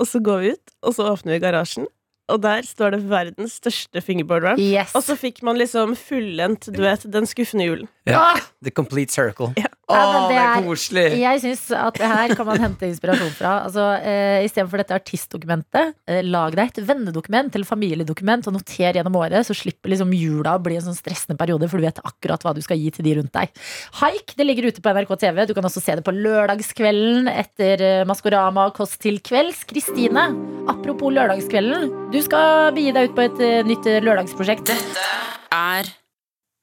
Og 0.01 0.09
så 0.09 0.19
går 0.19 0.41
vi 0.43 0.55
ut, 0.55 0.73
og 0.83 0.95
så 0.97 1.05
åpner 1.11 1.37
vi 1.37 1.43
garasjen, 1.43 1.87
og 2.31 2.41
der 2.41 2.65
står 2.65 2.95
det 2.95 3.01
verdens 3.09 3.59
største 3.61 4.01
fingerboard 4.01 4.43
ramp. 4.43 4.59
Yes. 4.59 4.95
Og 4.97 5.05
så 5.05 5.15
fikk 5.19 5.43
man 5.45 5.59
liksom 5.61 5.93
fullendt, 5.99 6.67
du 6.73 6.81
vet, 6.81 7.05
den 7.13 7.27
skuffende 7.29 7.67
julen. 7.67 7.89
Ja. 8.09 8.33
The 8.65 8.73
complete 8.73 9.13
circle. 9.13 9.53
Ja. 9.61 9.69
Å, 9.85 9.95
det 9.95 10.21
det 10.31 10.37
er 10.41 10.63
koselig! 10.65 11.03
Jeg 11.21 11.41
syns 11.43 11.63
at 11.77 11.99
her 12.01 12.31
kan 12.37 12.47
man 12.47 12.61
hente 12.63 12.87
inspirasjon 12.89 13.33
fra. 13.37 13.51
Altså, 13.67 13.83
eh, 14.01 14.45
Istedenfor 14.47 14.81
dette 14.81 14.95
artistdokumentet, 14.97 15.93
eh, 16.09 16.21
lag 16.25 16.55
deg 16.57 16.71
et 16.71 16.79
vennedokument 16.87 17.53
eller 17.53 17.69
familiedokument 17.69 18.47
og 18.49 18.55
noter 18.57 18.97
gjennom 18.97 19.17
året, 19.19 19.45
så 19.45 19.53
slipper 19.57 19.93
liksom 19.93 20.13
jula 20.17 20.55
å 20.57 20.63
bli 20.65 20.79
en 20.79 20.87
sånn 20.87 20.97
stressende 20.97 21.37
periode, 21.37 21.69
for 21.69 21.77
du 21.77 21.85
vet 21.85 22.01
akkurat 22.01 22.41
hva 22.41 22.55
du 22.57 22.63
skal 22.65 22.81
gi 22.81 22.89
til 22.95 23.05
de 23.05 23.13
rundt 23.19 23.33
deg. 23.35 23.53
Haik 24.01 24.33
det 24.37 24.47
ligger 24.47 24.71
ute 24.71 24.81
på 24.81 24.93
NRK 24.95 25.13
TV. 25.21 25.43
Du 25.45 25.53
kan 25.57 25.69
også 25.69 25.83
se 25.83 25.97
det 25.99 26.05
på 26.07 26.15
lørdagskvelden 26.15 27.29
etter 27.29 27.83
eh, 27.85 28.05
Maskorama 28.09 28.69
og 28.71 28.79
Kåss 28.79 28.97
til 29.01 29.21
kvelds. 29.21 29.65
Kristine, 29.69 30.31
apropos 30.71 31.13
lørdagskvelden. 31.13 31.91
Du 32.15 32.19
skal 32.25 32.73
begi 32.73 32.95
deg 32.95 33.11
ut 33.11 33.19
på 33.19 33.27
et 33.27 33.45
eh, 33.45 33.61
nytt 33.69 33.85
lørdagsprosjekt. 34.01 34.73
Dette 34.73 35.05
Er 35.53 35.93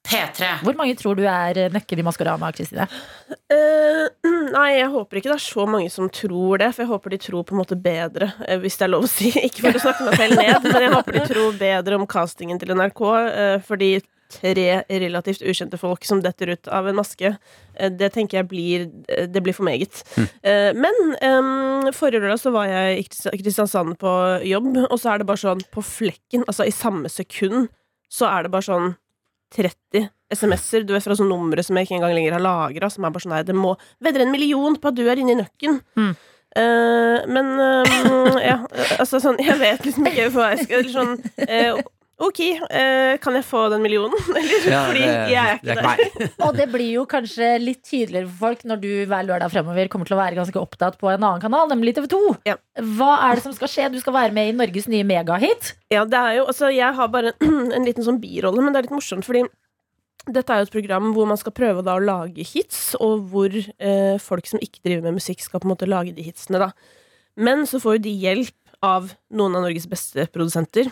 P3. 0.03 0.49
Hvor 0.65 0.75
mange 0.75 0.95
tror 0.99 1.15
du 1.15 1.23
er 1.23 1.57
eh, 1.57 1.71
nøkken 1.71 2.01
i 2.01 2.05
Maskorama, 2.05 2.51
Kristine? 2.55 2.87
Uh, 3.47 4.07
nei, 4.55 4.69
jeg 4.75 4.89
håper 4.91 5.19
ikke 5.19 5.31
det 5.31 5.37
er 5.37 5.45
så 5.45 5.67
mange 5.69 5.91
som 5.93 6.09
tror 6.11 6.59
det, 6.59 6.73
for 6.73 6.83
jeg 6.83 6.91
håper 6.91 7.13
de 7.13 7.21
tror 7.23 7.45
på 7.47 7.55
en 7.55 7.61
måte 7.61 7.77
bedre, 7.79 8.33
eh, 8.47 8.59
hvis 8.59 8.79
det 8.79 8.87
er 8.87 8.91
lov 8.91 9.07
å 9.07 9.11
si. 9.11 9.31
Ikke 9.47 9.67
for 9.67 9.79
å 9.79 9.83
snakke 9.85 10.09
meg 10.09 10.19
selv 10.19 10.41
ned, 10.41 10.67
men 10.67 10.87
jeg 10.87 10.95
håper 10.97 11.19
de 11.19 11.27
tror 11.31 11.61
bedre 11.61 11.99
om 11.99 12.09
castingen 12.09 12.59
til 12.59 12.75
NRK, 12.75 13.05
uh, 13.05 13.55
fordi 13.63 13.93
tre 14.33 14.81
relativt 14.89 15.43
ukjente 15.45 15.77
folk 15.77 16.05
som 16.07 16.21
detter 16.23 16.53
ut 16.55 16.69
av 16.73 16.87
en 16.89 16.97
maske, 16.97 17.35
det 17.73 18.07
tenker 18.15 18.39
jeg 18.39 18.47
blir 18.49 18.87
Det 19.29 19.43
blir 19.45 19.53
for 19.53 19.67
meget. 19.67 19.99
Eh, 20.41 20.71
men 20.73 20.97
um, 21.21 21.91
forrige 21.93 22.23
lørdag 22.23 22.41
så 22.41 22.53
var 22.55 22.65
jeg 22.65 23.03
i 23.03 23.05
Kristiansand 23.43 23.93
på 24.01 24.13
jobb, 24.49 24.71
og 24.87 24.97
så 24.97 25.13
er 25.13 25.21
det 25.21 25.29
bare 25.29 25.43
sånn 25.43 25.61
på 25.73 25.85
flekken, 25.85 26.47
altså 26.47 26.65
i 26.65 26.73
samme 26.73 27.11
sekund, 27.13 27.69
så 28.09 28.29
er 28.29 28.45
det 28.45 28.53
bare 28.53 28.65
sånn 28.65 28.95
30 29.53 30.09
SMS-er 30.33 30.85
du 30.85 30.93
vet, 30.95 31.05
fra 31.05 31.15
sånne 31.17 31.33
numre 31.33 31.63
som 31.65 31.77
jeg 31.77 31.87
ikke 31.87 31.97
engang 31.99 32.15
lenger 32.17 32.37
har 32.37 32.43
lagra, 32.43 32.89
som 32.91 33.05
er 33.05 33.13
bare 33.13 33.25
sånn 33.25 33.35
nei, 33.35 33.43
det 33.47 33.55
må 33.57 33.75
vedre 34.03 34.25
en 34.25 34.33
million 34.33 34.77
på 34.79 34.91
at 34.91 34.97
du 34.97 35.03
er 35.05 35.21
inni 35.21 35.37
nøkken. 35.39 35.79
Mm. 35.99 36.13
Uh, 36.53 37.23
men 37.33 37.47
um, 37.57 38.35
ja, 38.37 38.59
altså 39.01 39.17
sånn 39.17 39.39
Jeg 39.41 39.55
vet 39.57 39.87
liksom 39.87 40.05
ikke 40.05 40.27
hva 40.35 40.51
jeg 40.51 40.67
skal 40.67 40.83
sånn 40.93 41.15
eh, 41.47 41.79
Ok, 42.21 42.39
eh, 42.69 43.17
kan 43.17 43.33
jeg 43.33 43.43
få 43.43 43.63
den 43.73 43.81
millionen? 43.81 44.13
Eller, 44.37 44.67
Ja, 44.69 44.81
fordi 44.85 44.99
det- 45.01 45.31
jeg 45.33 45.47
er 45.49 45.57
det 45.63 45.73
ikke 45.73 45.79
er 45.79 45.97
der. 45.97 46.03
ikke 46.05 46.19
meg. 46.19 46.33
Og 46.45 46.51
det 46.59 46.67
blir 46.71 46.91
jo 46.93 47.05
kanskje 47.09 47.47
litt 47.59 47.81
tydeligere 47.83 48.27
for 48.29 48.37
folk 48.45 48.61
når 48.69 48.81
du 48.83 48.89
hver 49.09 49.25
lørdag 49.25 49.49
fremover 49.51 49.89
kommer 49.89 50.05
til 50.05 50.15
å 50.15 50.21
være 50.21 50.37
ganske 50.37 50.61
opptatt 50.61 50.99
på 51.01 51.09
en 51.09 51.17
annen 51.25 51.41
kanal, 51.41 51.67
nemlig 51.73 51.95
TV 51.97 52.05
2. 52.13 52.21
Ja. 52.45 52.55
Hva 52.77 53.09
er 53.31 53.35
det 53.39 53.43
som 53.47 53.55
skal 53.57 53.71
skje? 53.73 53.89
Du 53.91 53.99
skal 54.03 54.13
være 54.13 54.31
med 54.37 54.51
i 54.51 54.55
Norges 54.61 54.87
nye 54.93 55.03
megahit. 55.09 55.73
Ja, 55.91 56.05
det 56.05 56.21
er 56.21 56.37
jo, 56.37 56.45
altså 56.53 56.69
Jeg 56.71 56.93
har 57.01 57.09
bare 57.17 57.33
en, 57.41 57.71
en 57.79 57.89
liten 57.89 58.05
sånn 58.05 58.21
birolle, 58.21 58.61
men 58.61 58.71
det 58.77 58.83
er 58.83 58.87
litt 58.91 58.97
morsomt, 58.99 59.25
fordi 59.27 59.43
dette 60.29 60.53
er 60.53 60.61
jo 60.61 60.69
et 60.69 60.75
program 60.77 61.09
hvor 61.17 61.25
man 61.27 61.35
skal 61.41 61.51
prøve 61.51 61.81
da 61.83 61.97
å 61.97 62.03
lage 62.05 62.45
hits, 62.47 62.93
og 63.03 63.25
hvor 63.33 63.51
eh, 63.57 64.15
folk 64.23 64.45
som 64.47 64.61
ikke 64.63 64.79
driver 64.85 65.09
med 65.09 65.17
musikk, 65.17 65.41
skal 65.43 65.59
på 65.59 65.67
en 65.67 65.73
måte 65.73 65.89
lage 65.89 66.13
de 66.15 66.23
hitsene. 66.29 66.61
da. 66.61 66.69
Men 67.35 67.65
så 67.67 67.81
får 67.83 67.97
jo 67.97 68.03
de 68.05 68.13
hjelp 68.21 68.53
av 68.85 69.09
noen 69.33 69.57
av 69.57 69.65
Norges 69.65 69.89
beste 69.91 70.23
produsenter, 70.31 70.87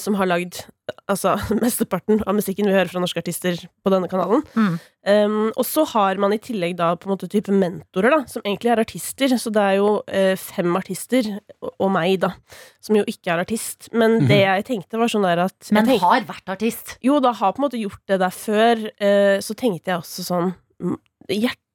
som 0.00 0.16
har 0.18 0.26
lagd 0.26 0.62
altså, 1.10 1.34
mesteparten 1.64 2.22
av 2.26 2.36
musikken 2.36 2.68
vi 2.68 2.74
hører 2.74 2.90
fra 2.90 3.02
norske 3.02 3.20
artister 3.22 3.58
på 3.84 3.92
denne 3.92 4.08
kanalen. 4.10 4.44
Mm. 4.54 4.78
Um, 5.08 5.36
og 5.54 5.64
så 5.64 5.84
har 5.94 6.20
man 6.20 6.34
i 6.34 6.40
tillegg 6.42 6.76
da 6.78 6.90
på 6.98 7.08
en 7.08 7.14
måte 7.14 7.30
type 7.32 7.54
mentorer, 7.54 8.12
da, 8.12 8.20
som 8.30 8.44
egentlig 8.44 8.72
er 8.72 8.82
artister. 8.82 9.34
Så 9.40 9.52
det 9.54 9.64
er 9.64 9.78
jo 9.78 9.92
eh, 10.06 10.34
fem 10.40 10.74
artister, 10.78 11.30
og, 11.62 11.72
og 11.76 11.92
meg, 11.94 12.18
da, 12.24 12.34
som 12.84 12.98
jo 12.98 13.06
ikke 13.08 13.32
er 13.34 13.44
artist. 13.44 13.90
Men 13.96 14.20
det 14.28 14.42
jeg 14.42 14.66
tenkte, 14.68 15.00
var 15.00 15.12
sånn 15.12 15.26
der 15.28 15.44
at 15.48 15.72
Men 15.74 15.88
tenkte, 15.88 16.08
har 16.08 16.26
vært 16.28 16.56
artist. 16.58 16.96
Jo, 17.04 17.20
da 17.24 17.32
har 17.36 17.54
på 17.54 17.62
en 17.62 17.68
måte 17.68 17.80
gjort 17.80 18.02
det 18.10 18.20
der 18.24 18.34
før. 18.34 18.84
eh, 18.98 19.38
så 19.44 19.56
tenkte 19.58 19.94
jeg 19.94 20.02
også 20.02 20.26
sånn 20.26 20.52
mm, 20.82 20.98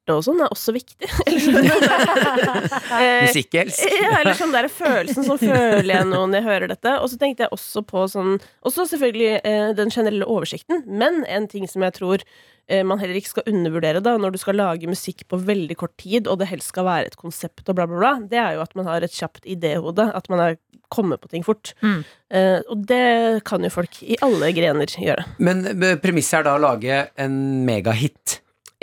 Hjertet 0.04 0.18
og 0.20 0.24
sånn 0.26 0.42
er 0.44 0.52
også 0.52 0.74
viktig. 0.76 1.08
Eh, 2.94 3.26
Musikk 3.26 3.56
helst. 3.58 3.82
ja, 3.82 4.20
eller 4.20 4.36
sånn 4.38 4.52
der 4.54 4.68
følelsen 4.70 5.26
Sånn 5.26 5.40
føler 5.42 5.90
jeg 5.90 6.06
nå 6.06 6.20
når 6.28 6.36
jeg 6.38 6.46
hører 6.46 6.70
dette. 6.70 6.92
Og 7.02 7.10
så 7.10 7.18
tenkte 7.20 7.46
jeg 7.46 7.54
også 7.56 7.82
på 7.88 8.04
sånn 8.12 8.36
Også 8.68 8.86
selvfølgelig 8.92 9.40
eh, 9.42 9.70
den 9.78 9.92
generelle 9.94 10.28
oversikten, 10.30 10.84
men 10.86 11.24
en 11.26 11.48
ting 11.50 11.66
som 11.70 11.84
jeg 11.86 11.96
tror 11.98 12.24
eh, 12.24 12.84
man 12.86 13.02
heller 13.02 13.18
ikke 13.18 13.32
skal 13.32 13.50
undervurdere 13.50 14.04
da 14.04 14.16
når 14.22 14.36
du 14.36 14.40
skal 14.44 14.60
lage 14.60 14.90
musikk 14.90 15.26
på 15.32 15.40
veldig 15.42 15.78
kort 15.80 15.96
tid, 16.02 16.30
og 16.30 16.40
det 16.42 16.52
helst 16.52 16.74
skal 16.74 16.88
være 16.88 17.12
et 17.12 17.20
konsept 17.20 17.66
og 17.66 17.80
bla, 17.80 17.88
bla, 17.90 18.00
bla, 18.04 18.14
det 18.30 18.40
er 18.44 18.60
jo 18.60 18.64
at 18.66 18.78
man 18.78 18.90
har 18.92 19.06
et 19.06 19.16
kjapt 19.16 19.48
idéhode. 19.50 20.10
At 20.14 20.30
man 20.32 20.44
er 20.44 20.60
kommer 20.94 21.18
på 21.18 21.32
ting 21.32 21.42
fort. 21.46 21.74
Mm. 21.82 22.04
Uh, 22.30 22.60
og 22.70 22.84
det 22.86 23.42
kan 23.50 23.66
jo 23.66 23.72
folk 23.74 23.98
i 24.06 24.20
alle 24.22 24.52
grener 24.54 24.94
gjøre. 24.94 25.26
Men 25.42 25.66
premisset 26.04 26.44
er 26.44 26.48
da 26.52 26.54
å 26.60 26.62
lage 26.62 27.00
en 27.18 27.40
megahit. 27.66 28.33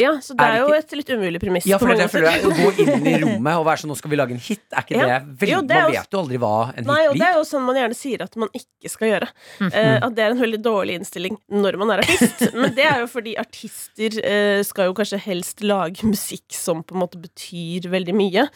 Ja, 0.00 0.12
så 0.24 0.34
det 0.34 0.40
Er 0.46 0.50
er, 0.50 0.54
det 0.56 0.60
jo 0.64 0.74
et 0.78 0.94
litt 0.98 1.10
umulig 1.12 1.40
premiss. 1.42 1.66
Ja, 1.68 1.78
for 1.82 1.92
det 1.94 2.06
føler 2.12 2.30
jeg, 2.32 2.44
Å 2.48 2.50
gå 2.56 2.70
inn 2.84 3.06
i 3.10 3.14
rommet 3.24 3.58
og 3.60 3.64
være 3.68 3.82
sånn 3.82 3.90
Nå 3.92 3.96
skal 4.00 4.10
vi 4.14 4.18
lage 4.20 4.34
en 4.36 4.40
hit. 4.42 4.62
Er 4.72 4.86
ikke 4.86 4.96
Ja. 4.96 5.06
det 5.20 5.38
veldig 5.42 5.52
Jo, 5.52 5.60
det 5.68 5.76
er 5.76 5.82
Man 5.86 5.92
vet 5.96 6.14
jo 6.16 6.20
aldri 6.22 6.38
hva 6.42 6.52
en 6.74 6.84
Nei, 6.90 6.98
hit 7.02 7.10
og 7.10 7.18
det 7.20 7.26
er 7.28 7.34
jo 7.38 7.44
sånn 7.50 7.66
man 7.68 7.76
gjerne 7.80 7.98
sier 8.00 8.22
at 8.26 8.36
man 8.40 8.52
ikke 8.56 8.92
skal 8.92 9.08
gjøre. 9.12 9.28
Mm. 9.60 9.70
Eh, 9.72 9.96
at 10.08 10.14
det 10.16 10.24
er 10.26 10.30
en 10.36 10.40
veldig 10.44 10.62
dårlig 10.64 10.94
innstilling 11.00 11.36
når 11.50 11.78
man 11.82 11.90
er 11.96 12.04
artist. 12.04 12.46
Men 12.60 12.74
det 12.78 12.86
er 12.90 13.02
jo 13.04 13.10
fordi 13.12 13.36
artister 13.40 14.20
eh, 14.24 14.62
skal 14.66 14.88
jo 14.90 14.94
kanskje 14.96 15.20
helst 15.26 15.60
lage 15.66 16.06
musikk 16.08 16.48
som 16.56 16.80
på 16.82 16.96
en 16.96 17.04
måte 17.04 17.20
betyr 17.20 17.90
veldig 17.92 18.14
mye. 18.16 18.46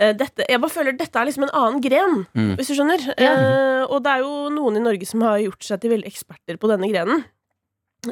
Eh, 0.00 0.14
dette, 0.16 0.46
jeg 0.48 0.58
bare 0.62 0.72
føler 0.72 0.96
dette 0.96 1.20
er 1.20 1.28
liksom 1.28 1.44
en 1.44 1.52
annen 1.58 1.82
gren, 1.84 2.22
Mm. 2.32 2.54
hvis 2.56 2.70
du 2.72 2.74
skjønner. 2.78 3.02
Eh, 3.12 3.82
og 3.92 4.00
det 4.02 4.14
er 4.14 4.22
jo 4.24 4.48
noen 4.54 4.78
i 4.80 4.82
Norge 4.82 5.06
som 5.06 5.20
har 5.26 5.36
gjort 5.44 5.62
seg 5.68 5.82
til 5.84 5.92
veldig 5.92 6.08
eksperter 6.08 6.56
på 6.56 6.70
denne 6.72 6.88
grenen. 6.88 7.24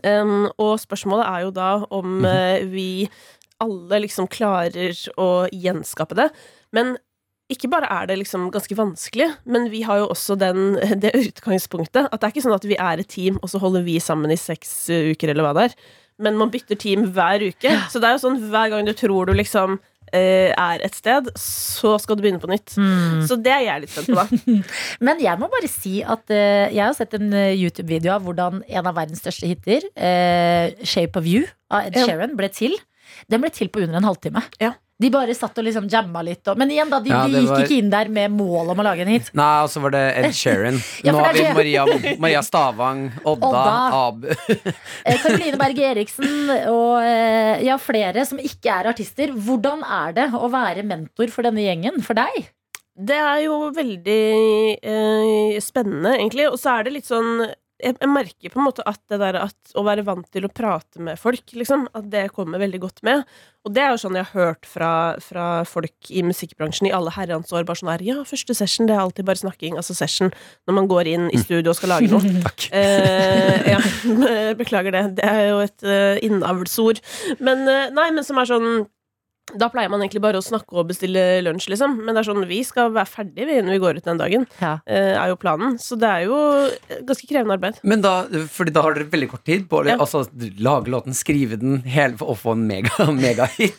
Um, 0.04 0.48
og 0.60 0.76
spørsmålet 0.78 1.26
er 1.26 1.44
jo 1.44 1.52
da 1.54 1.70
om 1.90 2.20
uh, 2.22 2.62
vi 2.70 3.08
alle 3.60 4.02
liksom 4.06 4.28
klarer 4.30 4.96
å 5.20 5.46
gjenskape 5.52 6.16
det. 6.18 6.28
Men 6.74 6.94
ikke 7.50 7.70
bare 7.72 7.88
er 7.90 8.06
det 8.06 8.20
liksom 8.20 8.46
ganske 8.54 8.76
vanskelig, 8.78 9.26
men 9.50 9.66
vi 9.72 9.82
har 9.86 10.02
jo 10.02 10.10
også 10.12 10.36
den, 10.38 10.76
det 11.02 11.12
utgangspunktet 11.18 12.06
at 12.06 12.20
det 12.20 12.28
er 12.28 12.34
ikke 12.34 12.46
sånn 12.46 12.56
at 12.56 12.68
vi 12.70 12.78
er 12.78 13.02
et 13.02 13.10
team, 13.10 13.40
og 13.42 13.50
så 13.50 13.60
holder 13.62 13.84
vi 13.86 13.98
sammen 14.02 14.30
i 14.30 14.38
seks 14.38 14.74
eh, 14.94 15.10
uker, 15.10 15.32
eller 15.32 15.46
hva 15.46 15.54
det 15.58 15.68
er. 15.70 15.76
Men 16.20 16.36
man 16.38 16.52
bytter 16.52 16.78
team 16.78 17.08
hver 17.16 17.42
uke. 17.42 17.72
Så 17.90 17.98
det 17.98 18.10
er 18.10 18.18
jo 18.18 18.24
sånn 18.26 18.42
hver 18.52 18.70
gang 18.72 18.84
du 18.86 18.92
tror 18.96 19.26
du 19.26 19.32
liksom 19.34 19.78
er 20.16 20.82
et 20.84 20.96
sted, 20.96 21.30
så 21.38 21.94
skal 22.02 22.18
du 22.18 22.24
begynne 22.24 22.42
på 22.42 22.50
nytt. 22.50 22.74
Mm. 22.76 23.22
Så 23.28 23.38
det 23.40 23.52
er 23.54 23.64
jeg 23.66 23.84
litt 23.84 23.94
spent 23.94 24.10
på, 24.10 24.18
da. 24.18 24.58
Men 25.06 25.22
jeg 25.22 25.40
må 25.40 25.50
bare 25.52 25.70
si 25.70 26.00
at 26.02 26.32
eh, 26.34 26.68
jeg 26.74 26.82
har 26.82 26.96
sett 26.96 27.16
en 27.18 27.32
eh, 27.36 27.54
YouTube-video 27.54 28.14
av 28.16 28.26
hvordan 28.26 28.62
en 28.66 28.90
av 28.90 28.96
verdens 28.98 29.22
største 29.22 29.50
hiter, 29.50 29.86
eh, 29.94 30.76
Shape 30.82 31.20
of 31.20 31.28
You 31.28 31.46
av 31.70 31.88
Ed. 31.88 32.00
Sheeran, 32.04 32.36
ble 32.38 32.50
til. 32.54 32.76
Den 33.30 33.42
ble 33.42 33.50
til 33.54 33.70
på 33.72 33.84
under 33.84 34.00
en 34.00 34.08
halvtime. 34.08 34.42
Ja. 34.62 34.74
De 35.00 35.08
bare 35.12 35.32
satt 35.36 35.56
og 35.56 35.64
liksom 35.64 35.86
jamma 35.88 36.20
litt. 36.26 36.42
Og, 36.52 36.58
men 36.60 36.70
igjen, 36.74 36.90
da, 36.92 36.98
de, 37.00 37.08
Ja, 37.08 37.22
de 37.26 37.40
gikk 37.40 37.48
var- 37.54 37.62
ikke 37.64 37.78
inn 37.80 37.90
der 37.92 38.10
med 38.12 38.34
mål 38.36 38.68
om 38.74 38.82
å 38.82 38.84
lage 38.84 39.00
en 39.06 39.08
hit. 39.14 39.30
Nei, 39.38 39.48
og 39.64 39.70
så 39.72 39.80
var 39.80 39.94
det 39.96 40.02
Ed 40.20 40.34
Sheeran. 40.36 40.76
Ja, 41.06 41.14
Nå 41.16 41.22
har 41.24 41.32
vi. 41.38 41.44
Maria, 41.56 41.86
Maria 42.20 42.42
Stavang, 42.44 43.06
Odda, 43.24 43.48
Odda. 43.48 43.74
Abu 44.04 44.28
Eh, 45.08 45.16
Karoline 45.22 45.56
Berg 45.60 45.78
Eriksen 45.90 46.52
og 46.68 47.00
eh, 47.00 47.62
ja, 47.64 47.78
flere 47.80 48.26
som 48.28 48.38
ikke 48.42 48.68
er 48.76 48.90
artister. 48.92 49.32
Hvordan 49.32 49.80
er 49.88 50.12
det 50.20 50.28
å 50.36 50.50
være 50.52 50.84
mentor 50.84 51.32
for 51.32 51.48
denne 51.48 51.64
gjengen 51.64 52.02
for 52.04 52.18
deg? 52.20 52.50
Det 53.00 53.16
er 53.16 53.46
jo 53.46 53.70
veldig 53.72 54.20
eh, 54.84 55.56
spennende, 55.64 56.12
egentlig. 56.18 56.50
Og 56.52 56.58
så 56.60 56.74
er 56.76 56.84
det 56.88 56.92
litt 56.98 57.08
sånn 57.08 57.46
jeg, 57.82 57.96
jeg 58.00 58.10
merker 58.10 58.52
på 58.52 58.60
en 58.60 58.66
måte 58.66 58.84
at 58.88 59.00
det 59.10 59.18
der 59.22 59.38
at 59.42 59.74
å 59.78 59.84
være 59.86 60.04
vant 60.06 60.28
til 60.32 60.46
å 60.46 60.52
prate 60.52 61.02
med 61.02 61.18
folk, 61.20 61.44
liksom, 61.56 61.86
at 61.96 62.10
det 62.12 62.28
kommer 62.36 62.62
veldig 62.62 62.80
godt 62.82 63.02
med. 63.06 63.24
Og 63.66 63.74
det 63.76 63.82
er 63.84 63.90
jo 63.92 64.00
sånn 64.00 64.16
jeg 64.16 64.28
har 64.30 64.46
hørt 64.46 64.68
fra, 64.68 64.90
fra 65.20 65.46
folk 65.68 66.08
i 66.08 66.22
musikkbransjen 66.24 66.88
i 66.88 66.94
alle 66.96 67.12
herrens 67.12 67.52
år. 67.52 67.66
Bare 67.68 67.80
sånn 67.82 67.92
her 67.92 68.04
Ja, 68.06 68.20
første 68.28 68.56
session, 68.56 68.88
det 68.88 68.96
er 68.96 69.02
alltid 69.02 69.28
bare 69.28 69.42
snakking. 69.42 69.76
Altså 69.80 69.96
session 69.96 70.32
når 70.68 70.78
man 70.78 70.88
går 70.90 71.10
inn 71.12 71.26
i 71.28 71.40
studio 71.42 71.74
og 71.74 71.76
skal 71.76 71.94
lage 71.96 72.08
noe. 72.12 72.32
Takk. 72.46 72.70
Eh, 72.72 73.74
ja, 73.74 73.82
beklager 74.60 74.96
det. 74.96 75.04
Det 75.20 75.28
er 75.28 75.50
jo 75.50 75.60
et 75.66 75.84
uh, 75.84 76.16
innavlsord. 76.24 77.02
Men 77.42 77.66
eh, 77.68 77.92
nei, 77.92 78.08
men 78.16 78.26
som 78.26 78.40
er 78.40 78.48
sånn 78.48 78.70
da 79.58 79.68
pleier 79.72 79.90
man 79.90 80.00
egentlig 80.02 80.22
bare 80.22 80.38
å 80.40 80.44
snakke 80.44 80.76
og 80.78 80.88
bestille 80.90 81.22
lunsj, 81.44 81.68
liksom. 81.72 81.96
Men 82.04 82.14
det 82.14 82.22
er 82.22 82.28
sånn, 82.30 82.44
vi 82.50 82.60
skal 82.66 82.90
være 82.94 83.08
ferdige 83.10 83.46
vi, 83.48 83.56
når 83.66 83.76
vi 83.76 83.80
går 83.82 84.00
ut 84.00 84.04
den 84.10 84.20
dagen. 84.20 84.46
Ja. 84.60 84.72
eh, 84.86 85.14
er 85.16 85.28
jo 85.32 85.36
planen. 85.40 85.78
Så 85.82 85.98
det 86.00 86.08
er 86.08 86.26
jo 86.28 86.38
ganske 87.08 87.28
krevende 87.30 87.56
arbeid. 87.58 87.80
Men 87.84 88.02
da, 88.04 88.14
fordi 88.52 88.74
da 88.76 88.82
har 88.86 88.94
dere 88.98 89.10
veldig 89.12 89.30
kort 89.32 89.44
tid 89.48 89.66
på 89.70 89.80
å 89.82 89.86
Ja. 89.88 89.96
altså, 89.98 90.24
lage 90.60 90.90
låten, 90.92 91.14
skrive 91.16 91.58
den 91.60 91.82
hele, 91.82 92.14
og 92.20 92.38
få 92.38 92.52
en 92.56 92.66
mega, 92.68 92.90
megahit. 93.12 93.78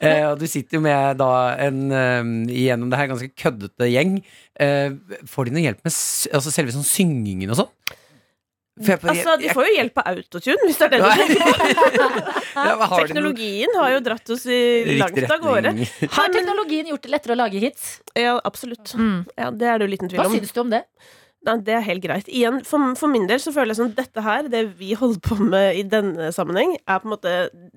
eh, 0.00 0.24
og 0.30 0.38
du 0.40 0.46
sitter 0.50 0.78
jo 0.78 0.84
med 0.84 1.16
da 1.22 1.30
en 1.66 1.80
eh, 1.92 2.32
gjennom 2.56 2.90
det 2.90 2.98
her 3.00 3.08
ganske 3.12 3.30
køddete 3.36 3.88
gjeng. 3.92 4.18
Eh, 4.58 4.90
får 5.28 5.46
de 5.48 5.56
noe 5.56 5.64
hjelp 5.68 5.80
med 5.84 5.92
altså, 5.92 6.50
selve 6.52 6.72
sånn 6.74 6.86
syngingen 6.86 7.50
og 7.52 7.62
sånn? 7.64 7.72
Jeg- 8.76 8.98
Altså, 9.00 9.36
De 9.40 9.48
får 9.56 9.66
jo 9.70 9.74
hjelp 9.78 9.98
av 10.02 10.08
autotune, 10.12 10.66
hvis 10.68 10.78
det 10.78 10.86
er 10.86 10.90
det 10.92 11.00
du 11.06 11.08
tenker 11.08 12.96
Teknologien 13.00 13.76
har 13.80 13.90
jo 13.94 14.00
dratt 14.04 14.30
oss 14.34 14.46
i 14.52 14.96
langt 15.00 15.30
av 15.32 15.40
gårde. 15.44 15.72
Har 16.16 16.32
teknologien 16.34 16.90
gjort 16.92 17.06
det 17.06 17.12
lettere 17.14 17.36
å 17.36 17.40
lage 17.40 17.60
hits? 17.62 18.00
Ja, 18.16 18.36
absolutt. 18.44 18.92
Mm. 18.98 19.22
Ja, 19.36 19.50
Det 19.50 19.66
er 19.70 19.78
det 19.80 19.88
jo 19.88 19.92
liten 19.96 20.10
tvil 20.12 20.20
Hva 20.20 20.26
om. 20.28 20.36
syns 20.36 20.52
du 20.52 20.60
om 20.64 20.70
det? 20.74 20.82
Nei, 21.46 21.54
det 21.62 21.74
er 21.78 21.84
helt 21.86 22.02
greit. 22.02 22.26
Igjen, 22.26 22.56
for, 22.66 22.82
for 22.98 23.06
min 23.12 23.26
del 23.30 23.38
så 23.38 23.52
føler 23.54 23.70
jeg 23.70 23.78
sånn 23.78 23.92
dette 23.94 24.22
her, 24.24 24.48
det 24.50 24.64
vi 24.80 24.96
holder 24.98 25.20
på 25.22 25.36
med 25.38 25.76
i 25.78 25.84
denne 25.86 26.32
sammenheng, 26.34 26.72
er 26.82 26.98
på 26.98 27.06
en 27.06 27.12
måte 27.14 27.34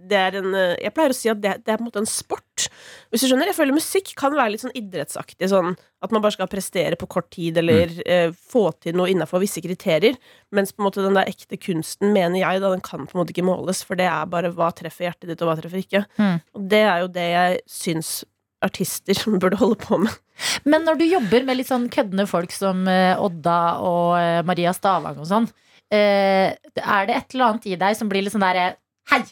Det 0.09 0.17
er 0.17 0.39
en 0.41 0.55
eh, 0.57 0.71
Jeg 0.87 0.93
pleier 0.97 1.13
å 1.13 1.17
si 1.19 1.29
at 1.29 1.39
det, 1.43 1.51
det 1.67 1.75
er 1.75 1.77
på 1.77 1.85
en 1.85 1.89
måte 1.91 2.01
en 2.01 2.09
sport. 2.09 2.48
Hvis 3.09 3.23
du 3.23 3.29
skjønner? 3.29 3.49
Jeg 3.49 3.57
føler 3.57 3.77
musikk 3.77 4.13
kan 4.19 4.35
være 4.37 4.53
litt 4.53 4.63
sånn 4.63 4.75
idrettsaktig. 4.77 5.49
Sånn 5.51 5.75
at 6.03 6.15
man 6.15 6.23
bare 6.23 6.35
skal 6.35 6.49
prestere 6.51 6.97
på 6.99 7.09
kort 7.11 7.29
tid, 7.35 7.59
eller 7.59 7.91
eh, 8.05 8.31
få 8.31 8.69
til 8.83 8.95
noe 8.97 9.09
innafor 9.11 9.43
visse 9.43 9.63
kriterier. 9.63 10.17
Mens 10.55 10.73
på 10.73 10.83
en 10.83 10.87
måte 10.87 11.03
den 11.05 11.17
der 11.17 11.29
ekte 11.29 11.59
kunsten, 11.59 12.13
mener 12.15 12.39
jeg, 12.41 12.63
da, 12.63 12.73
den 12.73 12.83
kan 12.85 13.05
på 13.05 13.17
en 13.17 13.23
måte 13.23 13.35
ikke 13.35 13.47
måles. 13.49 13.83
For 13.87 13.99
det 13.99 14.07
er 14.09 14.31
bare 14.31 14.53
hva 14.55 14.71
treffer 14.75 15.09
hjertet 15.09 15.31
ditt, 15.31 15.43
og 15.43 15.51
hva 15.51 15.59
treffer 15.59 15.83
ikke. 15.83 16.05
Mm. 16.19 16.41
Og 16.57 16.67
det 16.73 16.83
er 16.85 17.03
jo 17.03 17.13
det 17.19 17.29
jeg 17.29 17.63
syns 17.79 18.19
artister 18.65 19.19
burde 19.41 19.59
holde 19.59 19.79
på 19.81 19.99
med. 20.03 20.13
Men 20.67 20.85
når 20.87 20.99
du 20.99 21.05
jobber 21.07 21.47
med 21.47 21.59
litt 21.59 21.69
sånn 21.71 21.89
køddende 21.91 22.27
folk 22.29 22.53
som 22.55 22.85
eh, 22.87 23.15
Odda 23.19 23.59
og 23.83 24.13
eh, 24.19 24.43
Maria 24.47 24.73
Stavang 24.75 25.19
og 25.19 25.27
sånn, 25.27 25.49
eh, 25.91 26.55
er 26.55 27.09
det 27.09 27.17
et 27.17 27.35
eller 27.35 27.49
annet 27.49 27.67
i 27.67 27.79
deg 27.79 27.97
som 27.99 28.11
blir 28.11 28.25
litt 28.25 28.35
sånn 28.35 28.47
derre 28.47 28.71
Hei! 29.09 29.23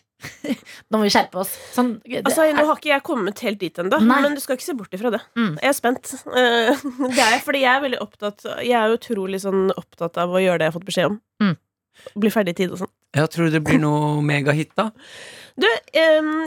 Nå 0.89 0.97
må 0.97 1.03
vi 1.05 1.11
skjerpe 1.13 1.37
oss. 1.43 1.51
Sånn, 1.75 1.91
det, 2.01 2.23
Altså, 2.25 2.47
Nå 2.57 2.63
har 2.65 2.79
ikke 2.79 2.89
jeg 2.89 3.03
kommet 3.05 3.41
helt 3.45 3.59
dit 3.61 3.79
ennå, 3.83 3.99
men 4.01 4.33
du 4.33 4.41
skal 4.41 4.57
ikke 4.57 4.65
se 4.65 4.75
bort 4.77 4.93
ifra 4.97 5.11
det. 5.13 5.19
Mm. 5.37 5.51
Jeg 5.61 5.69
er 5.69 5.77
spent. 5.77 6.13
Eh, 6.33 6.83
Det 7.13 7.21
er 7.21 7.35
jeg, 7.35 7.43
fordi 7.45 7.61
jeg 7.63 7.71
er 7.75 7.83
veldig 7.85 7.99
opptatt 8.03 8.45
Jeg 8.65 8.75
er 8.79 8.95
utrolig 8.95 9.41
sånn 9.43 9.67
opptatt 9.77 10.17
av 10.23 10.33
å 10.33 10.41
gjøre 10.41 10.61
det 10.61 10.67
jeg 10.67 10.73
har 10.73 10.77
fått 10.79 10.87
beskjed 10.89 11.11
om. 11.11 11.19
Mm. 11.43 11.55
Bli 12.23 12.31
ferdig 12.33 12.55
i 12.55 12.59
tide 12.61 12.75
og 12.77 12.81
sånn. 12.83 12.93
Ja, 13.17 13.25
tror 13.31 13.47
du 13.47 13.55
det 13.57 13.63
blir 13.65 13.79
noe 13.81 14.17
megahit, 14.25 14.73
da? 14.77 14.89
Du, 15.57 15.65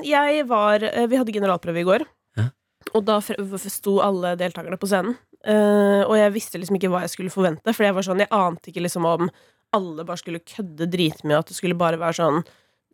jeg 0.06 0.44
var 0.50 0.84
eh, 0.86 1.06
Vi 1.10 1.18
hadde 1.18 1.34
generalprøve 1.34 1.82
i 1.82 1.86
går, 1.88 2.04
Ja. 2.38 2.48
og 2.94 3.06
da 3.08 3.16
sto 3.22 3.96
alle 4.04 4.36
deltakerne 4.38 4.78
på 4.78 4.90
scenen. 4.90 5.16
Eh, 5.40 6.02
og 6.04 6.14
jeg 6.18 6.34
visste 6.34 6.60
liksom 6.60 6.76
ikke 6.76 6.90
hva 6.92 7.00
jeg 7.06 7.14
skulle 7.14 7.32
forvente, 7.32 7.72
for 7.74 7.86
jeg 7.86 7.96
var 7.96 8.04
sånn 8.06 8.20
Jeg 8.22 8.30
ante 8.34 8.70
ikke 8.70 8.82
liksom 8.84 9.06
om 9.08 9.30
alle 9.72 10.02
bare 10.04 10.18
skulle 10.20 10.42
kødde 10.42 10.88
dritmye, 10.90 11.38
at 11.38 11.46
det 11.50 11.54
skulle 11.56 11.78
bare 11.78 11.98
være 12.00 12.18
sånn 12.18 12.42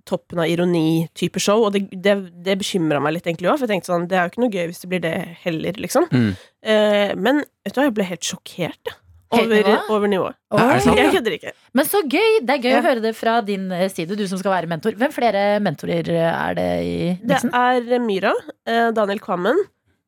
toppen 0.07 0.39
av 0.43 0.49
ironi-type 0.51 1.41
show. 1.43 1.65
Og 1.67 1.73
det, 1.75 1.85
det, 1.93 2.15
det 2.47 2.59
bekymra 2.61 3.01
meg 3.03 3.17
litt, 3.17 3.27
egentlig 3.27 3.51
òg, 3.53 3.59
for 3.59 3.67
jeg 3.67 3.75
tenkte 3.77 3.93
sånn 3.93 4.07
Det 4.11 4.17
er 4.19 4.27
jo 4.29 4.33
ikke 4.35 4.45
noe 4.45 4.55
gøy 4.55 4.69
hvis 4.71 4.85
det 4.85 4.91
blir 4.93 5.03
det 5.05 5.15
heller, 5.43 5.81
liksom. 5.83 6.07
Mm. 6.13 6.31
Eh, 6.63 7.11
men 7.19 7.43
vet 7.67 7.75
du 7.75 7.81
hva, 7.81 7.89
jeg 7.89 7.97
ble 7.99 8.09
helt 8.13 8.31
sjokkert, 8.31 8.93
jeg. 8.95 9.03
Over, 9.37 9.69
over 9.91 10.07
nivået. 10.09 10.37
Jeg 10.55 11.11
kødder 11.17 11.35
ikke. 11.35 11.51
Men 11.75 11.89
så 11.91 11.99
gøy! 12.07 12.37
Det 12.47 12.55
er 12.55 12.61
gøy 12.63 12.71
Ja. 12.71 12.79
å 12.79 12.85
høre 12.87 13.03
det 13.03 13.11
fra 13.19 13.41
din 13.45 13.65
eh, 13.75 13.89
side, 13.91 14.15
du 14.17 14.23
som 14.31 14.39
skal 14.39 14.53
være 14.55 14.71
mentor. 14.71 14.95
Hvem 14.97 15.13
flere 15.13 15.43
mentorer 15.61 16.07
eh, 16.15 16.29
er 16.31 16.55
det 16.55 16.69
i 16.87 16.95
Det 17.27 17.41
er 17.51 17.99
Myra, 18.05 18.31
eh, 18.71 18.93
Daniel 18.95 19.19
Kvammen, 19.25 19.59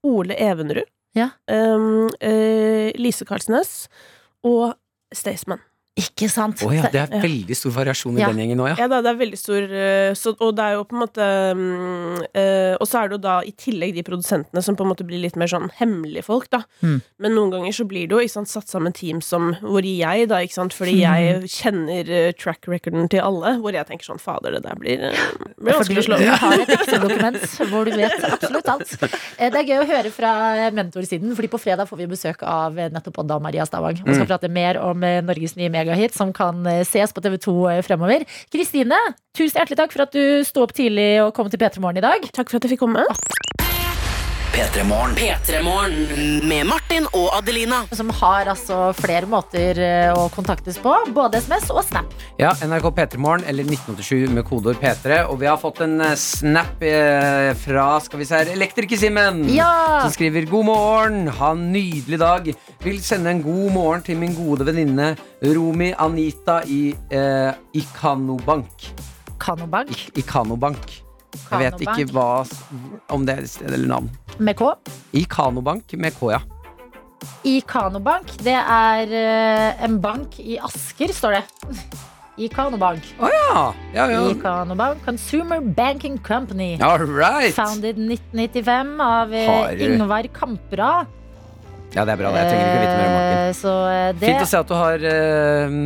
Ole 0.06 0.38
Evenrud, 0.38 0.86
Ja. 1.18 1.32
um, 1.50 2.06
eh, 2.22 2.92
Lise 2.94 3.26
Karlsnes 3.26 3.88
og 4.46 4.76
Staysman. 5.12 5.58
Ikke 5.98 6.28
sant? 6.30 6.60
Oh, 6.62 6.70
ja, 6.74 6.86
det 6.92 7.00
er 7.02 7.20
veldig 7.22 7.56
stor 7.58 7.72
variasjon 7.74 8.16
i 8.18 8.20
Ja. 8.22 8.28
den 8.30 8.38
gjengen 8.42 8.60
òg, 8.62 8.68
ja. 8.70 8.76
Ja, 8.84 8.88
da, 8.92 9.00
det 9.02 9.10
er 9.10 9.18
veldig 9.18 9.38
stor 9.40 9.62
eh, 9.66 10.12
så, 10.14 10.32
Og 10.38 10.54
det 10.54 10.64
er 10.64 10.76
jo 10.78 10.84
på 10.86 10.94
en 10.94 11.02
måte 11.02 11.26
mm, 11.58 12.22
eh, 12.38 12.74
Og 12.78 12.86
så 12.86 13.00
er 13.02 13.08
det 13.10 13.16
jo 13.18 13.22
da 13.24 13.34
i 13.42 13.52
tillegg 13.58 13.94
de 13.96 14.04
produsentene 14.06 14.62
som 14.62 14.76
på 14.78 14.84
en 14.86 14.90
måte 14.92 15.06
blir 15.08 15.18
litt 15.22 15.36
mer 15.40 15.50
sånn 15.50 15.66
hemmelige 15.80 16.22
folk, 16.26 16.46
da. 16.54 16.62
Mm. 16.84 17.00
Men 17.24 17.34
noen 17.34 17.50
ganger 17.54 17.74
så 17.74 17.86
blir 17.90 18.06
det 18.08 18.14
jo 18.16 18.20
ikke 18.22 18.34
sant, 18.36 18.50
satt 18.52 18.68
sammen 18.70 18.94
team 18.94 19.20
som 19.24 19.50
hvor 19.62 19.82
jeg, 19.86 20.28
da, 20.30 20.38
ikke 20.44 20.54
sant, 20.58 20.76
fordi 20.76 21.00
jeg 21.02 21.50
kjenner 21.50 22.08
eh, 22.20 22.30
track 22.38 22.68
recorden 22.70 23.08
til 23.10 23.20
alle, 23.24 23.56
hvor 23.62 23.74
jeg 23.74 23.86
tenker 23.90 24.06
sånn 24.12 24.22
Fader, 24.22 24.54
det 24.58 24.62
der 24.68 24.78
blir, 24.78 25.02
blir 25.58 25.78
vanskelig 25.80 26.04
å 26.04 26.06
slå. 26.10 26.20
du 26.22 26.28
har 26.44 26.62
et 26.62 26.74
Excel-dokument 26.78 27.40
hvor 27.72 27.88
du 27.88 27.96
vet 27.98 28.24
absolutt 28.28 28.68
alt. 28.74 28.94
Det 29.00 29.50
er 29.50 29.68
gøy 29.72 29.82
å 29.82 29.88
høre 29.88 30.10
fra 30.14 30.32
mentorsiden, 30.74 31.34
Fordi 31.38 31.50
på 31.52 31.60
fredag 31.60 31.88
får 31.90 31.98
vi 32.04 32.06
besøk 32.10 32.42
av 32.46 32.78
nettopp 32.78 33.18
Odda 33.24 33.36
og 33.38 33.42
Maria 33.44 33.66
Stavang. 33.68 33.98
Og 34.04 34.14
skal 34.14 34.24
Mm. 34.28 34.30
prate 34.30 34.48
mer 34.52 34.78
om 34.82 35.00
Norges 35.00 35.54
nye 35.56 35.70
megahit, 35.88 36.16
som 36.16 36.32
kan 36.36 36.60
eh, 36.68 36.84
ses 36.86 37.14
på 37.14 37.24
TV2 37.24 37.80
fremover. 37.86 38.26
Kristine, 38.52 38.98
tusen 39.36 39.58
hjertelig 39.60 39.80
takk 39.80 39.96
for 39.96 40.06
at 40.06 40.14
du 40.14 40.44
sto 40.46 40.66
opp 40.66 40.76
tidlig 40.76 41.16
og 41.24 41.34
kom 41.36 41.50
til 41.50 41.60
P3 41.60 41.80
Morgen 41.80 42.02
i 42.02 42.04
dag. 42.04 42.30
Takk 42.32 42.52
for 42.52 42.60
at 42.60 42.68
jeg 42.68 42.76
fikk 42.76 42.86
komme. 42.86 43.06
P3 44.58 44.84
Morgen. 44.84 45.12
P3 45.14 45.62
Morgen 45.62 46.48
med 46.48 46.66
Martin 46.66 47.04
og 47.14 47.28
Adelina. 47.36 47.84
Som 47.94 48.08
har 48.10 48.48
altså 48.50 48.88
flere 48.98 49.28
måter 49.30 49.78
eh, 49.78 50.10
å 50.10 50.24
kontaktes 50.34 50.80
på. 50.82 50.96
Både 51.14 51.38
SMS 51.38 51.68
og 51.70 51.84
Snap. 51.86 52.10
Ja, 52.40 52.50
NRK 52.66 52.88
P3morgen 52.96 53.46
eller 53.46 53.68
1987 53.70 54.34
med 54.34 54.42
kodeord 54.50 54.82
P3. 54.82 55.20
Og 55.30 55.38
vi 55.44 55.46
har 55.46 55.62
fått 55.62 55.78
en 55.86 55.94
eh, 56.02 56.16
snap 56.18 56.82
eh, 56.82 57.52
fra 57.62 57.86
skal 58.02 58.18
vi 58.18 58.26
se 58.26 58.42
her, 58.42 58.50
Elektriker-Simen. 58.58 59.44
Ja! 59.54 59.70
Som 60.02 60.18
skriver 60.18 60.50
'God 60.50 60.66
morgen, 60.72 61.28
ha 61.38 61.54
en 61.54 61.68
nydelig 61.70 62.18
dag'. 62.18 62.54
Vil 62.82 62.98
sende 63.06 63.30
en 63.30 63.46
god 63.46 63.74
morgen 63.78 64.08
til 64.10 64.18
min 64.18 64.34
gode 64.34 64.66
venninne 64.66 65.12
Romi 65.54 65.94
Anita 65.94 66.64
i 66.66 66.96
eh, 67.14 67.52
Ikanobank. 67.78 68.90
Kanobank 69.38 69.94
Ik 69.94 70.24
Ikanobank. 70.26 71.04
Jeg 71.48 71.64
vet 71.64 71.84
ikke 71.86 72.06
hva, 72.12 72.28
om 73.14 73.24
det 73.28 73.38
er 73.38 73.48
sted 73.50 73.72
eller 73.72 73.88
navn. 73.88 74.10
med 74.38 74.56
K. 74.58 74.72
Ikanobank 75.16 75.94
med 75.98 76.14
K, 76.18 76.30
ja. 76.36 76.42
I 77.48 77.60
Kanobank. 77.66 78.30
Det 78.44 78.54
er 78.54 79.10
eh, 79.10 79.84
en 79.84 79.98
bank 80.02 80.38
i 80.38 80.58
Asker, 80.62 81.10
står 81.14 81.38
det. 81.38 81.42
I 82.38 82.46
Kanobank. 82.52 83.02
Å 83.18 83.30
ja. 83.32 83.62
ja, 83.96 84.04
ja. 84.12 84.20
I 84.30 84.36
Kanobank 84.38 85.02
Consumer 85.06 85.58
Banking 85.60 86.18
Company. 86.22 86.76
All 86.78 87.02
right. 87.02 87.54
Founded 87.56 87.98
1995 87.98 88.92
av 89.02 89.34
eh, 89.34 89.48
Har 89.50 89.82
Ingvar 89.88 90.28
Kampra. 90.34 90.92
Ja, 91.94 92.04
det 92.04 92.12
er 92.12 92.20
bra. 92.20 92.32
det. 92.34 92.42
Jeg 92.42 92.50
trenger 92.52 92.66
ikke 92.68 92.82
vite 92.82 92.96
mer 92.98 93.06
om 93.06 93.14
Martin. 93.16 93.38
Eh, 93.38 93.54
Så 93.58 93.74
eh, 93.88 94.10
det 94.18 94.26
Fint 94.28 94.44
å 94.44 94.48
se 94.50 94.60
at 94.60 94.68
du 94.68 94.74
har 94.76 95.06
uh, 95.08 95.78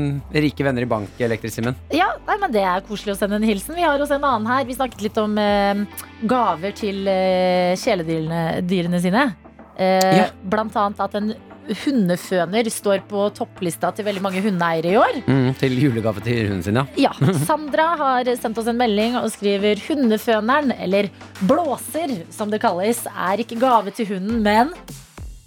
rike 0.46 0.66
venner 0.66 0.86
i 0.86 0.90
bank, 0.90 1.22
Elektrisk-Simen. 1.28 1.78
Ja, 1.94 2.08
nei, 2.26 2.38
men 2.42 2.54
det 2.54 2.64
er 2.66 2.82
koselig 2.88 3.14
å 3.14 3.20
sende 3.20 3.38
en 3.38 3.46
hilsen. 3.46 3.76
Vi 3.78 3.86
har 3.86 4.02
også 4.02 4.18
en 4.18 4.26
annen 4.26 4.50
her. 4.50 4.66
Vi 4.66 4.76
snakket 4.78 5.06
litt 5.06 5.22
om 5.22 5.38
uh, 5.38 6.02
gaver 6.28 6.74
til 6.78 7.06
uh, 7.06 7.78
kjæledyrene 7.78 9.02
sine. 9.02 9.30
Ja. 9.82 10.26
Blant 10.52 10.74
annet 10.76 11.00
at 11.00 11.14
en 11.16 11.30
hundeføner 11.84 12.66
står 12.70 13.04
på 13.08 13.28
topplista 13.36 13.92
til 13.94 14.06
veldig 14.06 14.22
mange 14.24 14.42
hundeeiere 14.44 14.90
i 14.92 14.98
år. 14.98 15.20
Mm, 15.26 15.52
til 15.60 15.76
julegave 15.78 16.22
til 16.24 16.48
hunden 16.50 16.64
sin, 16.66 16.78
ja. 16.80 16.84
Ja, 17.08 17.12
Sandra 17.48 17.92
har 18.00 18.32
sendt 18.40 18.58
oss 18.60 18.70
en 18.70 18.80
melding 18.80 19.16
og 19.20 19.30
skriver 19.34 19.80
Hundeføneren, 19.86 20.74
eller 20.82 21.08
blåser 21.48 22.18
som 22.34 22.52
det 22.52 22.60
kalles, 22.62 23.04
er 23.12 23.42
ikke 23.44 23.60
gave 23.62 23.94
til 23.94 24.10
hunden, 24.14 24.42
men 24.44 24.74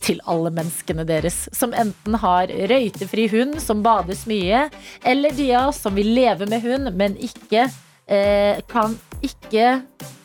til 0.05 0.21
alle 0.29 0.51
menneskene 0.53 1.05
deres 1.07 1.45
som 1.55 1.73
enten 1.73 2.17
har 2.21 2.51
røytefri 2.69 3.27
hund 3.33 3.57
som 3.63 3.81
bades 3.85 4.25
mye, 4.29 4.67
eller 5.03 5.35
de 5.35 5.49
av 5.57 5.71
oss 5.71 5.81
som 5.85 5.97
vil 5.97 6.13
leve 6.15 6.47
med 6.51 6.61
hund, 6.65 6.91
men 6.97 7.17
ikke 7.17 7.65
eh, 7.65 8.61
kan 8.71 8.97
ikke, 9.25 9.79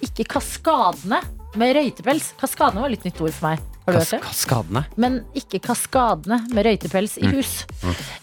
ikke 0.05 0.29
kaskadene 0.37 1.23
med 1.59 1.77
røytepels. 1.79 2.35
Kaskadene 2.41 2.85
var 2.85 2.93
litt 2.93 3.07
nytt 3.09 3.25
ord 3.25 3.35
for 3.35 3.53
meg. 3.53 3.70
Har 3.91 3.99
du 3.99 4.05
hørt 4.05 4.15
det? 4.15 4.21
kaskadene. 4.25 4.85
Men 5.01 5.19
ikke 5.37 5.61
kaskadene 5.65 6.41
med 6.55 6.67
røytepels 6.67 7.19
i 7.21 7.31
hus. 7.35 7.53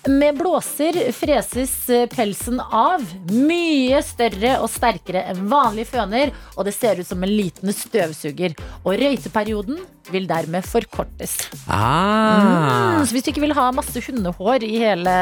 Med 0.07 0.39
blåser 0.39 0.99
freses 1.15 1.75
eh, 1.93 2.07
pelsen 2.11 2.61
av. 2.63 3.03
Mye 3.31 4.01
større 4.05 4.57
og 4.63 4.71
sterkere 4.71 5.25
enn 5.31 5.45
vanlige 5.51 5.91
føner, 5.91 6.33
og 6.55 6.67
det 6.67 6.75
ser 6.77 7.01
ut 7.01 7.09
som 7.09 7.23
en 7.23 7.33
liten 7.33 7.73
støvsuger. 7.75 8.57
Og 8.83 8.97
røyteperioden 8.97 9.79
vil 10.11 10.27
dermed 10.29 10.65
forkortes. 10.67 11.37
Ah. 11.67 12.97
Mm, 12.97 13.05
så 13.05 13.15
hvis 13.15 13.27
du 13.27 13.31
ikke 13.33 13.43
vil 13.43 13.57
ha 13.57 13.69
masse 13.75 14.01
hundehår 14.07 14.63
i 14.67 14.75
hele 14.85 15.15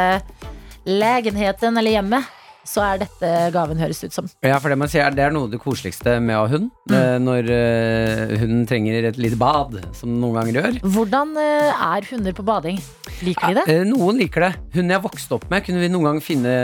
legenheten 0.85 1.77
eller 1.77 1.97
hjemmet, 1.97 2.33
så 2.65 2.83
er 2.85 3.01
dette 3.03 3.31
gaven, 3.53 3.79
høres 3.79 4.01
ut 4.03 4.15
som. 4.15 4.27
Ja, 4.45 4.57
for 4.61 4.73
det 4.73 4.77
man 4.81 4.89
sier, 4.91 5.13
det 5.15 5.23
er 5.25 5.33
noe 5.33 5.47
av 5.47 5.53
det 5.53 5.61
koseligste 5.61 6.17
med 6.23 6.37
å 6.37 6.45
ha 6.45 6.51
hund. 6.51 6.71
Mm. 6.89 6.95
eh, 6.97 7.15
Når 7.25 7.49
eh, 7.55 8.35
hunden 8.41 8.65
trenger 8.69 9.09
et 9.11 9.19
lite 9.21 9.37
bad, 9.39 9.77
som 9.97 10.11
den 10.11 10.21
noen 10.23 10.39
ganger 10.39 10.59
gjør. 10.59 10.79
Hvordan 10.95 11.33
eh, 11.41 11.85
er 11.87 12.09
hunder 12.11 12.35
på 12.37 12.45
bading? 12.47 12.79
Liker 13.25 13.53
de 13.53 13.61
det? 13.61 13.77
Noen 13.89 14.19
liker 14.19 14.47
det. 14.47 14.51
Hunden 14.75 14.95
jeg 14.95 15.03
vokste 15.05 15.37
opp 15.37 15.47
med, 15.51 15.63
kunne 15.65 15.83
vi 15.83 15.91
noen 15.93 16.09
gang 16.09 16.21
finne 16.23 16.55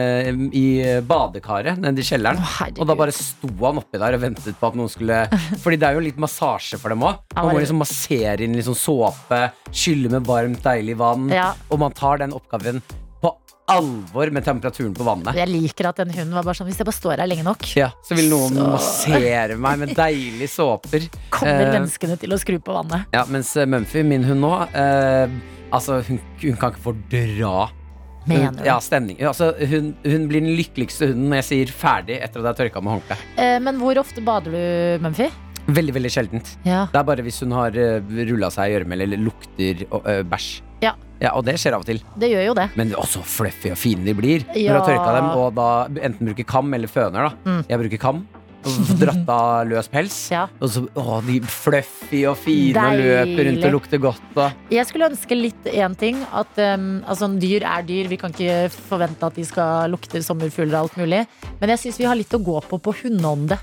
i 0.58 0.66
badekaret 1.08 1.80
nede 1.82 2.02
i 2.04 2.08
kjelleren. 2.08 2.41
Å, 2.41 2.72
og 2.82 2.89
da 2.89 2.97
bare 2.97 3.14
sto 3.16 3.49
han 3.62 3.82
oppi 3.82 4.02
der 4.02 4.18
og 4.18 4.24
ventet 4.26 4.58
på 4.60 4.72
at 4.72 4.78
noen 4.80 4.91
skulle 4.91 5.24
Fordi 5.64 5.78
det 5.80 5.88
er 5.88 5.97
jo 5.97 6.04
litt 6.04 6.20
massasje 6.22 6.80
for 6.82 6.93
dem 6.93 7.06
òg. 7.08 7.22
Man 7.38 7.52
må 7.54 7.62
liksom 7.62 7.80
massere 7.82 8.41
inn 8.45 8.58
liksom 8.58 8.76
såpe, 8.78 9.43
skylle 9.72 10.12
med 10.12 10.26
varmt, 10.28 10.64
deilig 10.66 10.97
vann. 10.99 11.30
Ja. 11.32 11.52
Og 11.72 11.80
man 11.82 11.95
tar 11.95 12.22
den 12.24 12.36
oppgaven 12.36 12.82
alvor 13.78 14.32
med 14.36 14.45
temperaturen 14.45 14.93
på 14.97 15.05
vannet. 15.07 15.36
Jeg 15.38 15.49
liker 15.51 15.89
at 15.91 16.01
den 16.03 16.11
hunden 16.15 16.34
var 16.38 16.43
bare 16.47 16.57
sånn 16.59 16.67
Hvis 16.69 16.78
jeg 16.82 16.88
bare 16.89 16.97
står 16.99 17.24
her 17.24 17.30
lenge 17.32 17.43
nok, 17.47 17.65
Ja, 17.80 17.89
så 18.05 18.15
vil 18.17 18.30
noen 18.32 18.55
Så- 18.55 18.69
massere 18.76 19.57
meg 19.57 19.80
med 19.80 19.95
deilige 19.97 20.49
såper. 20.49 21.09
kommer 21.32 21.67
Eh, 21.67 21.74
menneskene 21.80 22.17
til 22.19 22.30
å 22.36 22.39
skru 22.41 22.59
på 22.59 22.74
vannet. 22.74 23.05
Ja, 23.13 23.26
mens 23.26 23.55
eh, 23.57 23.65
Mumphy, 23.65 24.03
min 24.03 24.24
hund 24.24 24.41
nå 24.41 24.53
eh, 24.74 25.28
Altså, 25.72 26.01
hun, 26.03 26.19
hun 26.41 26.57
kan 26.59 26.72
ikke 26.74 26.84
fordra 26.84 27.69
hun, 28.28 28.55
du? 28.57 28.63
Ja, 28.65 28.78
stemning. 28.80 29.17
Altså, 29.26 29.53
hun, 29.67 29.95
hun 30.05 30.28
blir 30.30 30.41
den 30.43 30.55
lykkeligste 30.57 31.07
hunden 31.09 31.30
når 31.32 31.39
jeg 31.41 31.47
sier 31.47 31.72
ferdig 31.74 32.17
etter 32.22 32.41
at 32.41 32.43
jeg 32.43 32.51
har 32.51 32.59
tørka 32.59 32.84
med 32.84 32.93
håndkle. 32.99 33.17
Eh, 33.38 33.57
men 33.63 33.80
hvor 33.82 33.97
ofte 33.97 34.22
bader 34.24 34.51
du, 34.51 35.05
Mumphy? 35.05 35.30
Veldig, 35.72 35.93
veldig 35.95 36.11
sjeldent. 36.11 36.51
Ja. 36.65 36.88
Det 36.91 36.99
er 36.99 37.03
bare 37.07 37.24
hvis 37.26 37.39
hun 37.45 37.51
har 37.55 37.72
uh, 37.78 38.01
rulla 38.30 38.49
seg 38.53 38.67
i 38.67 38.76
gjørme 38.76 38.97
eller 38.97 39.17
lukter 39.22 39.84
eh, 39.88 40.24
bæsj. 40.28 40.49
Ja. 40.82 40.94
Ja, 41.22 41.36
og 41.38 41.46
det 41.46 41.54
skjer 41.62 41.76
av 41.78 41.84
og 41.84 41.86
til. 41.86 42.00
Det 42.18 42.32
gjør 42.32 42.46
jo 42.48 42.54
det. 42.58 42.70
Men 42.80 42.94
også 42.98 43.22
fluffy 43.22 43.70
og 43.70 43.78
fine 43.78 44.04
de 44.08 44.14
blir 44.18 44.42
når 44.48 44.54
du 44.56 44.60
Ja. 44.64 44.80
har 44.80 44.88
tørka 44.88 45.12
dem, 45.20 45.28
og 45.38 45.54
da 45.56 45.68
enten 46.10 46.26
bruker 46.32 46.44
kam 46.50 46.74
eller 46.74 46.88
føner. 46.90 47.30
da 47.30 47.52
Mm. 47.52 47.66
Jeg 47.70 47.80
bruker 47.84 48.00
kam. 48.00 48.28
Og 48.64 48.90
dratt 49.02 49.30
av 49.30 49.66
løs 49.70 49.88
pels. 49.90 50.16
Ja. 50.30 50.44
Og 50.62 50.70
så, 50.70 50.84
å, 50.94 51.20
de 51.26 51.40
fluffy 51.42 52.28
og 52.30 52.36
fine 52.38 52.78
og 52.78 53.00
løper 53.00 53.48
rundt 53.48 53.64
og 53.66 53.72
lukter 53.74 53.98
godt. 54.04 54.22
Og. 54.38 54.52
Jeg 54.70 54.86
skulle 54.86 55.10
ønske 55.10 55.38
litt 55.38 55.64
én 55.66 55.96
ting. 55.98 56.20
At 56.32 56.58
um, 56.78 57.02
altså, 57.10 57.26
dyr 57.42 57.64
er 57.66 57.82
dyr. 57.82 58.08
Vi 58.08 58.18
kan 58.22 58.30
ikke 58.32 58.70
forvente 58.70 59.24
at 59.26 59.34
de 59.36 59.44
skal 59.46 59.90
lukte 59.90 60.22
sommerfugler 60.22 60.78
og 60.78 60.90
alt 60.92 60.98
mulig. 61.02 61.24
Men 61.60 61.70
jeg 61.74 61.80
syns 61.86 61.98
vi 61.98 62.06
har 62.06 62.16
litt 62.16 62.30
å 62.38 62.42
gå 62.44 62.62
på 62.70 62.78
på 62.82 62.94
hundeånde. 63.02 63.58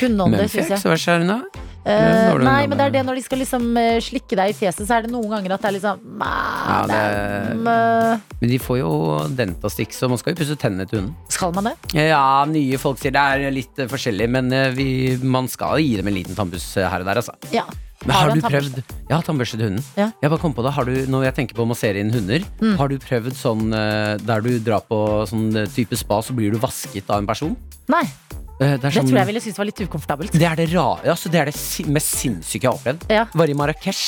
Hundeånde, 0.00 0.48
syns 0.50 0.68
jeg. 0.74 0.78
hva 0.82 0.98
skjer 0.98 1.22
unna. 1.22 1.40
Eh, 1.84 2.32
du- 2.38 2.44
nei, 2.46 2.66
men 2.70 2.78
det 2.78 2.84
er 2.86 2.90
det 2.94 3.00
når 3.08 3.16
de 3.18 3.22
skal 3.26 3.38
liksom 3.42 3.64
eh, 3.76 3.96
slikke 3.98 4.36
deg 4.38 4.52
i 4.52 4.54
fjeset, 4.54 4.86
så 4.86 4.94
er 4.98 5.02
det 5.02 5.10
noen 5.10 5.28
ganger 5.32 5.54
at 5.56 5.62
det 5.64 5.68
er 5.72 5.74
liksom 5.80 6.02
Ja, 6.22 6.30
ja, 6.68 6.86
det- 6.86 7.56
det... 7.64 8.20
Men 8.40 8.50
de 8.52 8.58
får 8.62 8.78
jo 8.78 8.92
dentastikk, 9.34 9.90
så 9.96 10.08
man 10.08 10.18
skal 10.18 10.34
jo 10.34 10.44
pusse 10.44 10.56
tennene 10.62 10.86
til 10.88 11.00
hunden. 11.00 11.14
Skal 11.28 11.52
man 11.56 11.64
det? 11.64 11.74
Ja, 11.98 12.44
nye 12.46 12.78
folk 12.78 12.98
sier 13.02 13.10
det 13.14 13.18
er 13.22 13.50
litt 13.50 13.78
eh, 13.82 13.88
forskjellig, 13.90 14.28
men 14.30 14.52
eh, 14.52 14.70
vi, 14.76 15.16
man 15.22 15.48
skal 15.50 15.78
gi 15.82 15.96
dem 15.98 16.06
en 16.06 16.14
liten 16.14 16.38
tannpuss 16.38 16.76
eh, 16.76 16.86
her 16.88 17.00
og 17.02 17.06
der, 17.10 17.18
altså. 17.24 17.34
Ja. 17.52 17.64
Men 18.04 18.16
har, 18.16 18.30
du 18.34 18.40
du 18.40 18.46
prøvd 18.48 18.78
Ja, 19.10 19.20
tannbørste 19.22 19.58
til 19.58 19.68
hunden. 19.68 19.84
Ja. 19.94 20.08
Jeg 20.22 20.30
bare 20.32 20.40
kom 20.42 20.54
på 20.54 20.62
det. 20.66 20.72
Har 20.74 20.84
du, 20.88 20.94
når 21.06 21.22
jeg 21.28 21.34
tenker 21.36 21.54
på 21.54 21.62
å 21.62 21.68
massere 21.70 22.00
inn 22.02 22.10
hunder, 22.10 22.42
Mm. 22.60 22.76
har 22.80 22.88
du 22.90 22.96
prøvd 22.98 23.34
sånn 23.38 23.68
eh, 23.74 24.16
der 24.18 24.40
du 24.42 24.58
drar 24.58 24.82
på 24.88 24.98
sånn 25.30 25.50
eh, 25.56 25.66
type 25.70 25.94
spa, 25.98 26.18
så 26.22 26.34
blir 26.34 26.50
du 26.50 26.58
vasket 26.58 27.10
av 27.10 27.18
en 27.22 27.26
person? 27.30 27.56
Nei, 27.88 28.02
Eh, 28.02 28.41
Det, 28.62 28.68
er 28.72 28.82
det 28.86 28.92
sånn, 28.96 29.08
tror 29.10 29.18
jeg 29.20 29.28
ville 29.32 29.42
synes 29.44 29.58
var 29.60 29.68
litt 29.68 29.80
ukomfortabelt. 29.84 30.32
det 30.38 30.46
er 30.48 30.56
det 30.62 30.68
rare, 30.72 31.06
altså 31.12 31.30
det 31.32 31.40
er 31.42 31.50
det 31.50 31.86
mest 31.92 32.14
sinnssyke 32.22 32.62
jeg 32.66 32.70
har 32.70 32.78
opplevd. 32.78 33.06
Ja. 33.12 33.24
Var 33.34 33.52
i 33.52 33.56
Marrakech 33.58 34.02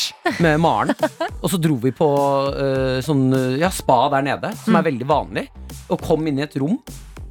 med 0.45 0.61
Maren, 0.63 0.95
og 1.43 1.49
så 1.53 1.59
dro 1.61 1.77
vi 1.83 1.93
på 1.97 2.09
uh, 2.55 3.01
sånn 3.05 3.27
eh, 3.35 3.57
ja, 3.63 3.71
spa 3.75 4.05
der 4.15 4.23
nede, 4.31 4.53
som 4.63 4.75
Mm. 4.75 4.79
er 4.81 4.87
veldig 4.91 5.07
vanlig, 5.11 5.45
og 5.91 6.01
kom 6.07 6.27
inn 6.31 6.39
i 6.41 6.47
et 6.47 6.57
rom. 6.63 6.79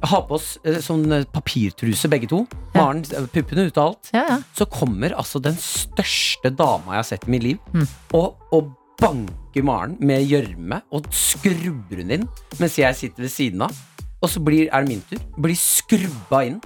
Ha 0.04 0.18
på 0.28 0.36
oss 0.36 0.58
uh, 0.68 0.78
sånn 0.84 1.04
eh, 1.16 1.22
papirtruse, 1.32 2.08
begge 2.12 2.28
to. 2.28 2.42
Ja. 2.74 2.82
Maren, 2.82 3.02
eh, 3.08 3.26
puppene 3.32 3.64
ute 3.70 3.80
og 3.80 3.86
alt. 3.94 4.10
Ja, 4.12 4.24
ja. 4.28 4.38
Så 4.56 4.66
kommer 4.68 5.14
altså 5.16 5.40
den 5.44 5.56
største 5.60 6.50
dama 6.52 6.92
jeg 6.96 7.00
har 7.02 7.08
sett 7.14 7.24
i 7.28 7.32
mitt 7.36 7.44
liv, 7.46 7.58
Mm. 7.72 7.86
og, 8.20 8.36
og 8.52 8.72
banker 9.00 9.64
Maren 9.66 9.96
med 10.00 10.22
gjørme 10.28 10.82
og 10.94 11.08
skrubber 11.14 12.00
hun 12.02 12.12
inn, 12.18 12.28
mens 12.60 12.76
jeg 12.78 12.94
sitter 13.00 13.24
ved 13.26 13.32
siden 13.32 13.64
av. 13.66 13.72
Og 14.24 14.30
så 14.32 14.40
blir, 14.40 14.68
er 14.72 14.84
det 14.84 14.88
min 14.94 15.02
tur. 15.10 15.18
Blir 15.36 15.56
skrubba 15.58 16.44
inn 16.48 16.60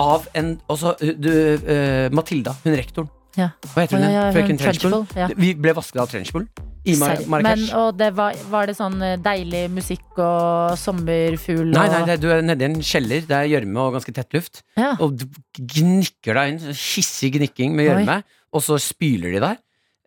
av 0.00 0.28
en 0.38 0.54
også, 0.72 0.96
du, 1.00 1.32
uh, 1.66 2.08
Matilda, 2.14 2.54
hun 2.64 2.76
rektoren. 2.78 3.10
Ja. 3.38 3.48
Hva 3.72 3.86
heter 3.86 3.96
hun? 3.96 4.04
Ja, 4.04 4.10
ja, 4.12 4.24
Frøken 4.34 4.58
Trenchbull? 4.60 4.98
Ja. 5.16 5.30
Vi 5.38 5.54
ble 5.56 5.72
vasket 5.76 6.02
av 6.02 6.10
Trenchbull 6.10 6.44
i 6.84 6.96
Mar 7.00 7.20
Marrakech. 7.30 7.62
Men, 7.70 7.78
og 7.78 7.96
det 7.96 8.10
var, 8.18 8.36
var 8.52 8.68
det 8.68 8.74
sånn 8.76 8.98
eh, 9.06 9.14
deilig 9.22 9.62
musikk 9.72 10.20
og 10.20 10.74
sommerfugl 10.80 11.70
og 11.70 11.76
Nei, 11.76 11.86
nei, 11.94 12.02
det, 12.10 12.18
du 12.20 12.28
er 12.34 12.44
nede 12.44 12.66
i 12.66 12.68
en 12.68 12.78
kjeller. 12.84 13.24
Det 13.28 13.38
er 13.38 13.50
gjørme 13.54 13.86
og 13.86 13.96
ganske 13.96 14.14
tett 14.16 14.36
luft. 14.36 14.62
Ja. 14.76 14.92
Og 15.00 15.16
du 15.16 15.26
gnikker 15.56 16.36
deg 16.40 16.54
inn. 16.54 16.62
Hissig 16.76 17.32
gnikking 17.38 17.76
med 17.78 17.88
gjørme. 17.88 18.20
Og 18.52 18.64
så 18.66 18.76
spyler 18.82 19.36
de 19.36 19.44
deg. 19.46 19.60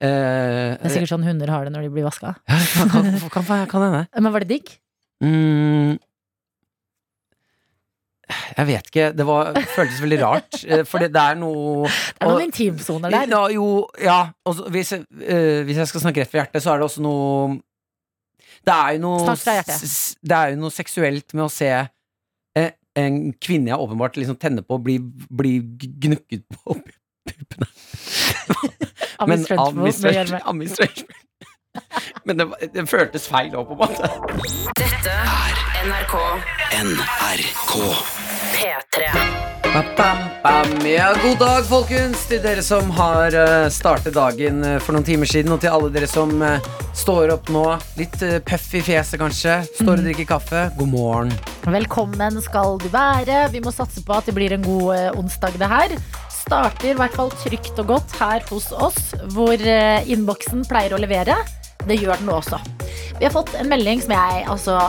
Eh, 0.06 0.76
Det 0.76 0.90
er 0.90 0.98
sikkert 1.00 1.16
sånn 1.16 1.26
hunder 1.26 1.54
har 1.54 1.66
det 1.66 1.74
når 1.74 1.88
de 1.88 1.94
blir 1.96 2.06
vaska. 2.06 2.36
ja, 2.46 2.90
kan, 2.92 3.14
kan, 3.32 3.70
kan 3.72 3.88
hende. 3.88 4.06
Men 4.22 4.36
var 4.36 4.46
det 4.46 4.52
digg? 4.58 4.76
Mm, 5.24 5.75
jeg 8.58 8.68
vet 8.70 8.88
ikke. 8.92 9.06
Det 9.18 9.26
var, 9.28 9.54
føltes 9.76 10.02
veldig 10.04 10.20
rart. 10.22 10.60
eh, 10.72 10.84
For 10.88 11.04
det, 11.04 11.10
det 11.16 11.22
er 11.22 11.36
noe 11.42 11.86
Det 11.90 12.22
er 12.22 12.26
noen 12.30 12.36
og- 12.40 12.44
intimsoner 12.46 13.12
der. 13.12 13.28
Ja, 13.32 13.42
jo, 13.52 13.66
ja. 14.02 14.20
Også, 14.48 14.70
hvis, 14.72 14.92
jeg- 14.96 15.06
uh, 15.12 15.64
hvis 15.68 15.78
jeg 15.82 15.88
skal 15.92 16.02
snakke 16.06 16.24
rett 16.24 16.32
fra 16.32 16.44
hjertet, 16.44 16.64
så 16.64 16.72
er 16.74 16.80
det 16.84 16.88
også 16.90 17.04
noe 17.04 17.58
Det 18.66 18.74
er 18.76 18.96
jo 18.96 19.04
noe 19.04 19.36
Det 19.36 20.38
er 20.40 20.54
jo 20.56 20.62
noe 20.64 20.72
seksuelt 20.74 21.34
med 21.36 21.44
å 21.46 21.52
se 21.52 21.70
eh, 21.76 22.72
en 22.96 23.20
kvinne 23.44 23.74
jeg 23.74 23.78
åpenbart 23.84 24.16
liksom 24.22 24.38
tenner 24.40 24.64
på, 24.64 24.78
bli, 24.80 24.96
bli 25.04 25.58
gnukket 26.00 26.46
på 26.56 26.78
puppene. 27.28 27.68
Men 29.28 29.40
Miss 29.40 29.50
med 29.50 29.60
administration- 30.40 31.04
gjørme. 31.04 31.22
Men 32.26 32.38
det, 32.40 32.46
det 32.74 32.86
føltes 32.88 33.26
feil 33.28 33.52
òg, 33.60 33.68
på 33.68 33.76
en 33.76 33.80
måte. 33.84 34.08
Dette 34.80 35.12
er 35.12 35.58
NRK 35.90 36.16
NRK. 36.86 37.74
P3. 38.56 39.10
Ba-bam, 39.64 40.18
bam. 40.44 40.88
Ja, 40.88 41.10
god 41.24 41.38
dag, 41.40 41.66
folkens, 41.68 42.22
til 42.30 42.40
dere 42.40 42.62
som 42.64 42.88
har 42.96 43.36
eh, 43.36 43.66
startet 43.74 44.16
dagen 44.16 44.64
eh, 44.64 44.78
for 44.80 44.96
noen 44.96 45.04
timer 45.04 45.28
siden, 45.28 45.52
og 45.52 45.60
til 45.60 45.74
alle 45.76 45.90
dere 45.92 46.08
som 46.08 46.32
eh, 46.40 46.70
står 46.96 47.34
opp 47.36 47.52
nå. 47.52 47.66
Litt 48.00 48.16
puff 48.48 48.70
i 48.80 48.84
fjeset, 48.86 49.20
kanskje. 49.20 49.58
Står 49.82 50.00
og 50.00 50.08
drikker 50.08 50.30
kaffe. 50.30 50.64
God 50.80 50.94
morgen. 50.94 51.36
Velkommen 51.68 52.40
skal 52.46 52.80
du 52.80 52.88
være. 52.94 53.50
Vi 53.52 53.64
må 53.66 53.76
satse 53.76 54.06
på 54.08 54.16
at 54.16 54.32
det 54.32 54.38
blir 54.40 54.56
en 54.56 54.64
god 54.64 55.20
onsdag, 55.20 55.60
det 55.60 55.72
her. 55.76 56.00
Starter 56.32 56.94
i 56.94 56.98
hvert 57.04 57.20
fall 57.20 57.36
trygt 57.44 57.84
og 57.84 57.92
godt 57.98 58.20
her 58.22 58.48
hos 58.54 58.72
oss, 58.72 59.12
hvor 59.36 59.60
innboksen 59.60 60.64
pleier 60.72 60.96
å 60.96 61.04
levere. 61.04 61.42
Det 61.84 62.00
gjør 62.00 62.22
den 62.22 62.32
nå 62.32 62.40
også. 62.40 62.64
Vi 63.20 63.28
har 63.28 63.36
fått 63.36 63.58
en 63.60 63.68
melding 63.72 64.00
som 64.06 64.16
jeg 64.16 64.46
altså 64.48 64.80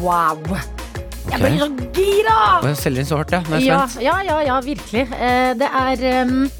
Wow! 0.00 0.79
Jeg 1.28 1.40
blir 1.40 1.58
så 1.60 1.68
gira! 1.94 2.36
Og 2.64 2.76
selger 2.80 3.02
inn 3.04 3.08
så 3.10 3.18
hardt, 3.20 3.32
ja. 3.36 3.40
Nå 3.46 3.56
er 3.56 3.60
jeg 3.60 3.68
Ja, 3.68 3.80
spent. 3.86 4.04
ja, 4.04 4.16
ja, 4.26 4.38
ja, 4.48 4.60
virkelig. 4.64 5.02
Eh, 5.12 5.52
Det 5.60 5.68
er 5.68 6.24
um, 6.24 6.50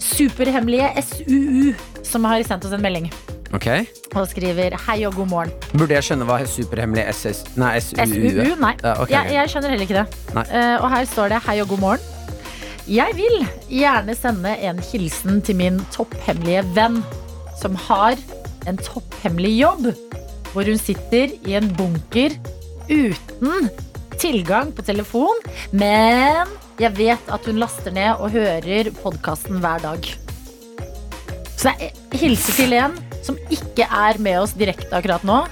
superhemmelige 0.00 0.90
SUU 1.02 1.74
som 2.04 2.24
har 2.28 2.42
sendt 2.46 2.64
oss 2.66 2.72
en 2.76 2.82
melding 2.82 3.08
Ok. 3.54 3.66
og 4.14 4.28
skriver 4.30 4.76
hei 4.86 5.04
og 5.08 5.14
god 5.18 5.26
morgen. 5.30 5.52
Burde 5.74 5.94
jeg 5.96 6.04
skjønne 6.06 6.26
hva 6.28 6.36
superhemmelig 6.46 7.04
SS... 7.14 7.40
Nei, 7.58 7.72
SUU 7.82 8.04
SUU? 8.06 8.54
Nei. 8.62 8.74
Ja, 8.84 8.94
ok, 9.02 9.10
jeg, 9.10 9.32
jeg 9.34 9.50
skjønner 9.50 9.72
heller 9.74 9.86
ikke 9.88 9.98
det. 9.98 10.34
Nei. 10.36 10.44
Eh, 10.54 10.76
og 10.84 10.90
her 10.92 11.08
står 11.10 11.32
det 11.34 11.40
hei 11.48 11.56
og 11.64 11.68
god 11.72 11.82
morgen. 11.82 12.06
Jeg 12.90 13.14
vil 13.18 13.44
gjerne 13.70 14.14
sende 14.18 14.54
en 14.66 14.78
hilsen 14.92 15.42
til 15.46 15.58
min 15.58 15.80
topphemmelige 15.94 16.62
venn 16.74 17.00
som 17.60 17.74
har 17.88 18.16
en 18.70 18.78
topphemmelig 18.80 19.52
jobb, 19.60 19.90
hvor 20.52 20.66
hun 20.66 20.78
sitter 20.80 21.34
i 21.46 21.54
en 21.58 21.68
bunker 21.78 22.34
uten 22.90 23.68
tilgang 24.20 24.72
på 24.76 24.84
telefon, 24.86 25.40
men 25.72 26.50
jeg 26.80 26.92
vet 26.96 27.30
at 27.32 27.46
hun 27.48 27.58
laster 27.60 27.92
ned 27.96 28.20
og 28.20 28.34
hører 28.36 28.90
podkasten 29.02 29.60
hver 29.62 29.82
dag. 29.84 30.10
Så 31.60 31.72
jeg 31.76 31.92
hilser 32.16 32.56
til 32.56 32.72
en 32.78 32.94
som 33.24 33.36
ikke 33.52 33.84
er 33.84 34.16
med 34.24 34.38
oss 34.40 34.54
direkte 34.56 34.92
akkurat 34.96 35.24
nå, 35.28 35.42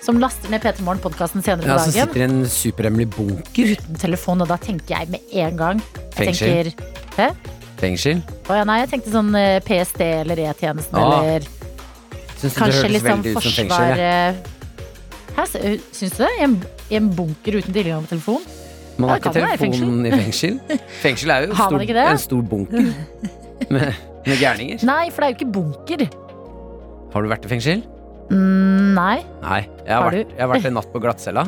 som 0.00 0.16
laster 0.22 0.48
ned 0.48 0.62
P3 0.64 0.80
Morgen-podkasten 0.86 1.42
senere 1.44 1.68
Ja, 1.68 1.74
dagen. 1.76 1.90
som 1.92 1.96
sitter 1.98 2.22
i 2.22 2.24
en 2.24 2.38
superhemmelig 2.48 3.10
bunker. 3.12 3.74
uten 3.76 3.98
telefon, 4.00 4.40
og 4.40 4.48
da 4.48 4.56
tenker 4.56 4.94
jeg 4.96 5.10
med 5.12 5.20
en 5.36 5.56
gang 5.60 5.82
jeg 5.84 6.14
Fengsel. 6.16 6.70
tenker, 6.72 6.94
Hæ? 7.18 7.26
Fengsel? 7.80 8.22
Å 8.48 8.56
ja, 8.56 8.64
nei, 8.64 8.78
jeg 8.80 8.88
tenkte 8.94 9.12
sånn 9.12 9.34
eh, 9.36 9.60
PST 9.64 10.00
eller 10.00 10.40
E-tjenesten 10.48 10.96
Ah, 10.96 11.20
eller 11.24 11.44
kanskje 12.40 12.88
litt 12.88 13.04
sånn 13.04 13.22
fengsel? 13.22 13.68
forsvar 13.68 14.00
Hæ, 15.40 15.76
syns 15.96 16.16
du 16.18 16.24
det? 16.24 16.30
I 16.36 16.42
en, 16.44 16.56
I 16.90 16.98
en 16.98 17.06
bunker 17.16 17.60
uten 17.60 17.72
tilgang 17.72 18.04
på 18.04 18.12
telefon? 18.12 18.42
Man 19.00 19.08
har 19.08 19.20
ikke 19.22 19.32
telefonen 19.32 20.08
i 20.08 20.10
fengsel. 20.12 20.58
Fengsel 21.04 21.32
er 21.32 21.46
jo 21.46 21.56
stor, 21.56 21.84
en 22.04 22.20
stor 22.20 22.42
bunker 22.50 22.90
med, 23.72 23.94
med 24.26 24.42
gærninger. 24.42 24.84
Nei, 24.84 25.06
for 25.08 25.22
det 25.24 25.30
er 25.30 25.32
jo 25.32 25.38
ikke 25.38 25.52
bunker. 25.54 26.04
Har 27.14 27.24
du 27.24 27.30
vært 27.32 27.48
i 27.48 27.52
fengsel? 27.54 27.86
Mm, 28.30 28.92
nei. 28.98 29.16
Nei. 29.40 29.62
Jeg 29.86 29.94
har, 29.94 30.04
Har 30.04 30.12
vært, 30.12 30.36
jeg 30.36 30.44
har 30.44 30.52
vært 30.52 30.68
en 30.68 30.76
natt 30.76 30.92
på 30.92 31.02
glattcella. 31.02 31.46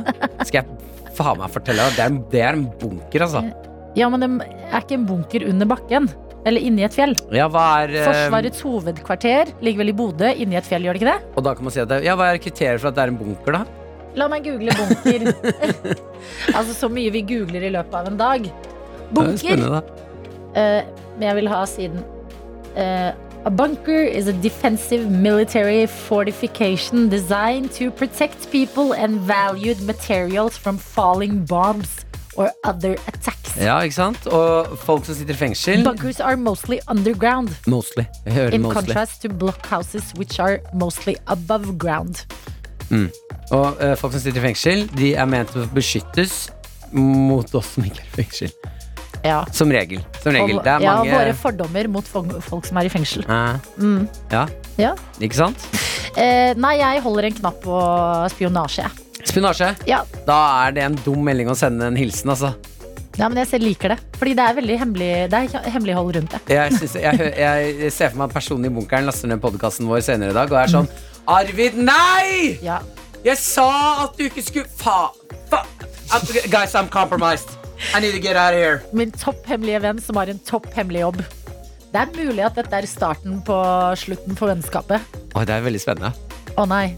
Skal 0.48 0.62
jeg 0.62 1.12
faen 1.18 1.42
meg 1.42 1.52
fortelle 1.52 1.90
deg, 1.90 1.98
det 1.98 2.06
er, 2.06 2.18
det 2.32 2.42
er 2.48 2.58
en 2.58 2.66
bunker, 2.80 3.26
altså. 3.28 3.44
Ja, 3.98 4.08
men 4.08 4.24
det 4.24 4.30
er 4.72 4.80
ikke 4.80 4.96
en 4.96 5.06
bunker 5.10 5.44
under 5.52 5.68
bakken. 5.74 6.08
Eller 6.48 6.64
inni 6.64 6.82
et 6.82 6.94
fjell. 6.96 7.12
Ja, 7.30 7.46
er 7.46 7.92
eh, 7.92 8.06
Forsvarets 8.08 8.64
hovedkvarter 8.66 9.52
ligger 9.62 9.84
vel 9.84 9.92
i 9.92 9.94
Bodø, 9.94 10.32
inni 10.32 10.58
et 10.58 10.66
fjell, 10.66 10.88
gjør 10.88 10.96
det 10.98 11.04
ikke 11.04 11.12
det? 11.12 11.36
Og 11.36 11.44
da 11.46 11.52
kan 11.54 11.68
man 11.68 11.74
si 11.74 11.82
at 11.84 11.92
det, 11.92 12.00
Ja, 12.08 12.16
hva 12.18 12.32
er 12.32 12.40
kriteriet 12.42 12.82
for 12.82 12.90
at 12.90 12.98
det 12.98 13.04
er 13.04 13.12
en 13.12 13.20
bunker, 13.20 13.60
da? 13.60 13.81
La 14.16 14.28
meg 14.28 14.44
google 14.44 14.74
bunker. 14.76 15.32
altså 16.56 16.74
så 16.76 16.88
mye 16.92 17.12
vi 17.14 17.22
googler 17.26 17.64
i 17.68 17.72
løpet 17.72 17.94
av 17.96 18.08
en 18.10 18.18
dag. 18.20 18.46
Er 18.46 19.14
Bunker. 19.16 19.82
Eh, 20.56 20.82
men 21.18 21.26
jeg 21.28 21.36
vil 21.36 21.48
ha 21.48 21.62
siden 21.68 22.00
uh, 22.76 23.12
A 23.44 23.50
bunker 23.50 24.04
is 24.04 24.28
a 24.28 24.32
defensive 24.32 25.10
military 25.10 25.86
fortification 25.86 27.08
designed 27.08 27.72
to 27.72 27.90
protect 27.90 28.50
people 28.52 28.92
and 28.92 29.18
valued 29.26 29.80
materials 29.82 30.56
from 30.56 30.78
falling 30.78 31.44
bombs 31.44 32.04
or 32.36 32.50
other 32.64 32.92
attacks. 33.08 33.56
Ja, 33.60 33.80
ikke 33.82 33.94
sant? 33.96 34.26
Og 34.26 34.78
folk 34.78 35.04
som 35.04 35.14
sitter 35.18 35.34
i 35.34 35.40
fengsel 35.40 35.82
Bunkers 35.84 36.20
are 36.20 36.36
mostly 36.36 36.78
underground, 36.88 37.50
Mostly. 37.66 38.06
Jeg 38.24 38.54
in 38.54 38.62
mostly. 38.62 38.80
contrast 38.80 39.22
to 39.22 39.28
blockhouses, 39.28 40.14
which 40.16 40.38
are 40.40 40.60
mostly 40.72 41.16
above 41.26 41.76
ground. 41.78 42.24
Og 43.50 43.80
eh, 43.82 43.94
folk 44.00 44.12
som 44.14 44.20
sitter 44.22 44.38
i 44.40 44.46
fengsel, 44.52 44.86
de 44.96 45.14
er 45.18 45.26
ment 45.28 45.50
å 45.58 45.66
beskyttes 45.74 46.46
mot 46.92 47.48
oss 47.58 47.74
som 47.74 47.84
ikke 47.88 48.00
er 48.04 48.08
i 48.08 48.14
fengsel. 48.22 48.52
Ja. 49.22 49.44
Som 49.54 49.70
regel. 49.70 50.00
Som 50.22 50.32
regel. 50.34 50.56
Og, 50.58 50.64
Det 50.64 50.72
er 50.72 50.82
ja, 50.82 50.94
mange 50.98 51.12
våre 51.14 51.34
fordommer 51.38 51.88
mot 51.94 52.06
folk, 52.10 52.32
folk 52.42 52.66
som 52.66 52.80
er 52.80 52.88
i 52.88 52.92
fengsel. 52.92 53.22
Eh, 53.28 53.56
Mm. 53.78 54.08
Ja, 54.32 54.46
Ja. 54.78 54.94
ikke 55.20 55.34
sant? 55.36 55.66
Eh, 56.16 56.54
nei, 56.58 56.76
jeg 56.78 57.02
holder 57.02 57.24
en 57.28 57.32
knapp 57.34 57.60
på 57.62 57.76
spionasje. 58.34 58.82
jeg. 58.82 59.26
Spionasje. 59.28 59.68
Ja. 59.86 60.02
Da 60.26 60.66
er 60.66 60.72
det 60.72 60.82
en 60.82 60.94
dum 61.04 61.22
melding 61.24 61.48
å 61.48 61.54
sende 61.56 61.86
en 61.86 61.96
hilsen, 61.96 62.30
altså. 62.34 62.54
ja, 63.16 63.28
men 63.28 63.36
jeg 63.38 63.46
selv 63.48 63.62
liker 63.64 63.88
det. 63.94 63.98
Fordi 64.18 64.34
det 64.34 64.44
er 64.48 64.54
veldig 64.58 64.78
hemmelig, 64.80 65.30
det 65.30 65.54
er 65.54 65.70
hemmelighold 65.70 66.16
rundt 66.16 66.30
det. 66.32 66.40
Jeg, 66.48 66.72
synes, 66.72 66.94
jeg, 66.94 67.16
hø- 67.18 67.36
jeg 67.38 67.92
ser 67.92 68.08
for 68.10 68.18
meg 68.18 68.28
at 68.30 68.34
personen 68.34 68.64
i 68.66 68.74
bunkeren 68.74 69.04
laster 69.06 69.28
ned 69.28 69.40
podkasten 69.40 69.86
vår 69.86 70.00
senere 70.02 70.30
i 70.30 70.34
dag 70.34 70.50
og 70.50 70.58
er 70.58 70.66
sånn 70.72 70.88
Arvid, 71.28 71.76
nei! 71.78 72.58
Ja. 72.62 72.80
Jeg 73.22 73.38
sa 73.38 73.66
at 74.04 74.16
du 74.18 74.24
ikke 74.26 74.42
skulle 74.42 74.66
Fa... 74.80 75.12
Fa 75.50 75.62
I'm- 76.12 76.48
Guys, 76.50 76.74
I'm 76.74 76.88
compromised. 76.90 77.54
I 77.94 78.00
need 78.00 78.12
to 78.14 78.20
get 78.22 78.36
out 78.36 78.54
of 78.54 78.60
here. 78.60 78.80
Min 78.92 79.10
topphemmelige 79.14 79.80
venn 79.82 80.00
som 80.02 80.18
har 80.20 80.30
en 80.30 80.38
topphemmelig 80.46 81.00
jobb. 81.04 81.22
Det 81.92 82.00
er 82.02 82.12
mulig 82.16 82.42
at 82.46 82.56
dette 82.58 82.78
er 82.82 82.86
starten 82.88 83.40
på 83.46 83.56
slutten 84.00 84.36
for 84.38 84.50
vennskapet. 84.52 85.02
Oi, 85.36 85.44
det 85.48 85.54
er 85.54 85.64
veldig 85.64 85.80
spennende. 85.82 86.12
Å 86.58 86.66
nei. 86.68 86.94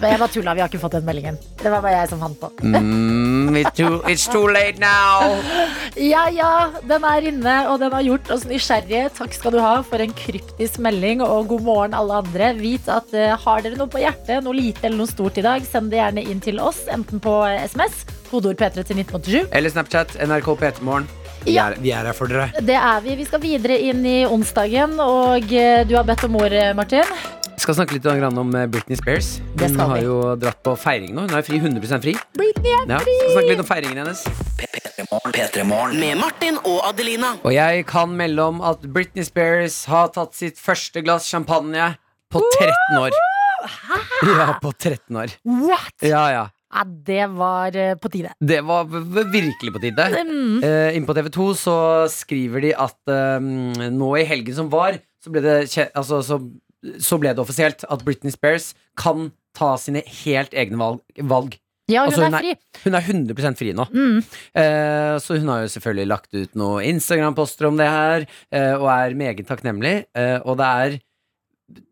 Men 0.00 0.06
jeg 0.14 0.20
bare 0.20 0.30
tulla, 0.32 0.54
vi 0.56 0.62
har 0.62 0.70
ikke 0.70 0.80
fått 0.82 0.94
den 0.96 1.04
meldingen. 1.06 1.36
Det 1.60 1.70
var 1.72 1.82
bare 1.84 1.98
jeg 1.98 2.10
som 2.12 2.22
fant 2.22 2.38
på. 2.40 2.48
Mm, 2.64 3.56
it's, 3.60 3.72
too, 3.76 3.98
it's 4.08 4.26
too 4.32 4.46
late 4.48 4.80
now. 4.80 5.36
Ja 6.00 6.26
ja, 6.32 6.70
den 6.88 7.04
er 7.04 7.26
inne, 7.32 7.56
og 7.70 7.80
den 7.82 7.92
har 7.92 8.04
gjort 8.06 8.30
oss 8.32 8.46
nysgjerrige. 8.48 9.10
Takk 9.18 9.36
skal 9.36 9.54
du 9.56 9.60
ha 9.62 9.74
for 9.86 10.02
en 10.02 10.14
kryptisk 10.16 10.80
melding, 10.82 11.24
og 11.26 11.50
god 11.52 11.66
morgen 11.66 11.96
alle 11.98 12.20
andre. 12.22 12.52
Vit 12.60 12.88
at 12.92 13.12
uh, 13.16 13.34
har 13.44 13.64
dere 13.66 13.78
noe 13.80 13.90
på 13.92 14.02
hjertet, 14.02 14.40
noe 14.46 14.56
lite 14.56 14.86
eller 14.88 15.02
noe 15.02 15.10
stort 15.10 15.40
i 15.40 15.44
dag, 15.46 15.64
send 15.68 15.92
det 15.92 16.00
gjerne 16.00 16.24
inn 16.32 16.40
til 16.44 16.60
oss, 16.62 16.84
enten 16.92 17.20
på 17.22 17.36
SMS, 17.66 18.04
kodeord 18.30 18.60
P3 18.60 18.84
til 18.86 19.02
1987. 19.04 19.50
Eller 19.52 19.74
Snapchat, 19.74 20.16
NRK 20.24 20.54
P3morgen. 20.62 21.10
Vi, 21.44 21.54
Ja. 21.56 21.70
vi 21.80 21.90
er 21.96 22.04
her 22.04 22.12
for 22.12 22.28
dere. 22.28 22.50
Det 22.60 22.76
er 22.76 23.00
vi. 23.00 23.14
Vi 23.16 23.24
skal 23.24 23.40
videre 23.40 23.78
inn 23.80 24.04
i 24.04 24.18
onsdagen, 24.28 24.98
og 25.00 25.52
eh, 25.52 25.84
du 25.88 25.94
har 25.96 26.04
bedt 26.04 26.24
om 26.28 26.36
ordet, 26.36 26.66
Martin. 26.76 27.08
Skal 27.60 27.76
snakke 27.76 27.98
litt 27.98 28.06
om 28.08 28.54
eh, 28.56 28.66
Britney 28.72 28.96
Spears. 28.96 29.34
Hun 29.60 29.74
har 29.76 29.98
jo 30.00 30.14
dratt 30.40 30.62
på 30.64 30.72
feiring 30.80 31.10
nå. 31.12 31.26
Hun 31.28 31.34
er 31.36 31.44
fri, 31.44 31.58
100% 31.60 32.00
fri. 32.00 32.14
Britney 32.38 32.72
er 32.72 32.86
Ja, 32.88 33.00
skal 33.04 33.34
snakke 33.34 33.50
litt 33.50 33.60
om 33.60 33.66
feiringen 33.68 34.00
hennes. 34.00 34.22
P3morgen. 35.34 35.98
Med 36.00 36.16
Martin 36.22 36.56
og 36.62 36.78
Adelina. 36.88 37.34
Og 37.44 37.52
jeg 37.52 37.84
kan 37.90 38.14
melde 38.16 38.46
om 38.48 38.62
at 38.64 38.86
Britney 38.94 39.26
Spears 39.28 39.82
har 39.92 40.08
tatt 40.14 40.32
sitt 40.38 40.56
første 40.60 41.02
glass 41.04 41.28
champagne 41.28 41.90
på 42.32 42.40
13 42.46 42.96
år. 43.02 43.18
Ja, 44.24 44.48
på 44.62 44.72
13 44.72 45.20
år. 45.20 45.36
What?! 45.44 45.92
Ja, 46.00 46.24
ja. 46.32 46.46
Ja, 46.70 46.86
det 46.86 47.26
var 47.34 47.76
eh, 47.76 47.92
på 48.00 48.08
tide. 48.14 48.32
Det 48.40 48.62
var 48.64 48.88
virkelig 48.88 49.74
på 49.74 49.82
tide. 49.82 50.08
Mm. 50.16 50.62
Eh, 50.64 50.96
Inne 50.96 51.04
på 51.08 51.16
TV 51.18 51.28
2 51.34 51.50
så 51.58 51.76
skriver 52.08 52.64
de 52.64 52.72
at 52.72 53.12
eh, 53.12 53.92
nå 53.92 54.10
i 54.16 54.24
helgen 54.28 54.56
som 54.62 54.72
var, 54.72 54.96
så 55.20 55.34
ble, 55.34 55.44
det, 55.44 55.56
kjent 55.68 55.92
altså, 55.98 56.22
så, 56.24 56.38
så 57.02 57.18
ble 57.20 57.34
det 57.34 57.42
offisielt 57.42 57.84
at 57.88 58.04
Britney 58.06 58.32
Spears 58.32 58.70
kan 58.96 59.30
ta 59.56 59.74
sine 59.80 60.02
helt 60.24 60.54
egne 60.56 60.78
valg. 60.80 61.00
valg. 61.18 61.58
Ja, 61.90 62.04
hun 62.06 62.12
Altså, 62.14 62.22
er 62.28 62.38
fri. 62.38 62.52
Hun 62.84 62.94
er 62.94 63.02
100% 63.02 63.58
fri 63.58 63.72
nå. 63.74 63.84
Mm. 63.90 64.18
Eh, 64.54 65.14
så 65.18 65.38
hun 65.40 65.48
har 65.50 65.64
jo 65.64 65.72
selvfølgelig 65.74 66.06
lagt 66.06 66.34
ut 66.38 66.54
noen 66.54 66.84
Instagram-poster 66.86 67.66
om 67.66 67.76
det 67.80 67.88
her, 67.90 68.26
eh, 68.54 68.74
og 68.78 68.86
er 68.94 69.16
meget 69.18 69.42
takknemlig. 69.48 70.04
Eh, 70.14 70.38
og 70.44 70.56
det 70.60 70.68
er 70.84 70.98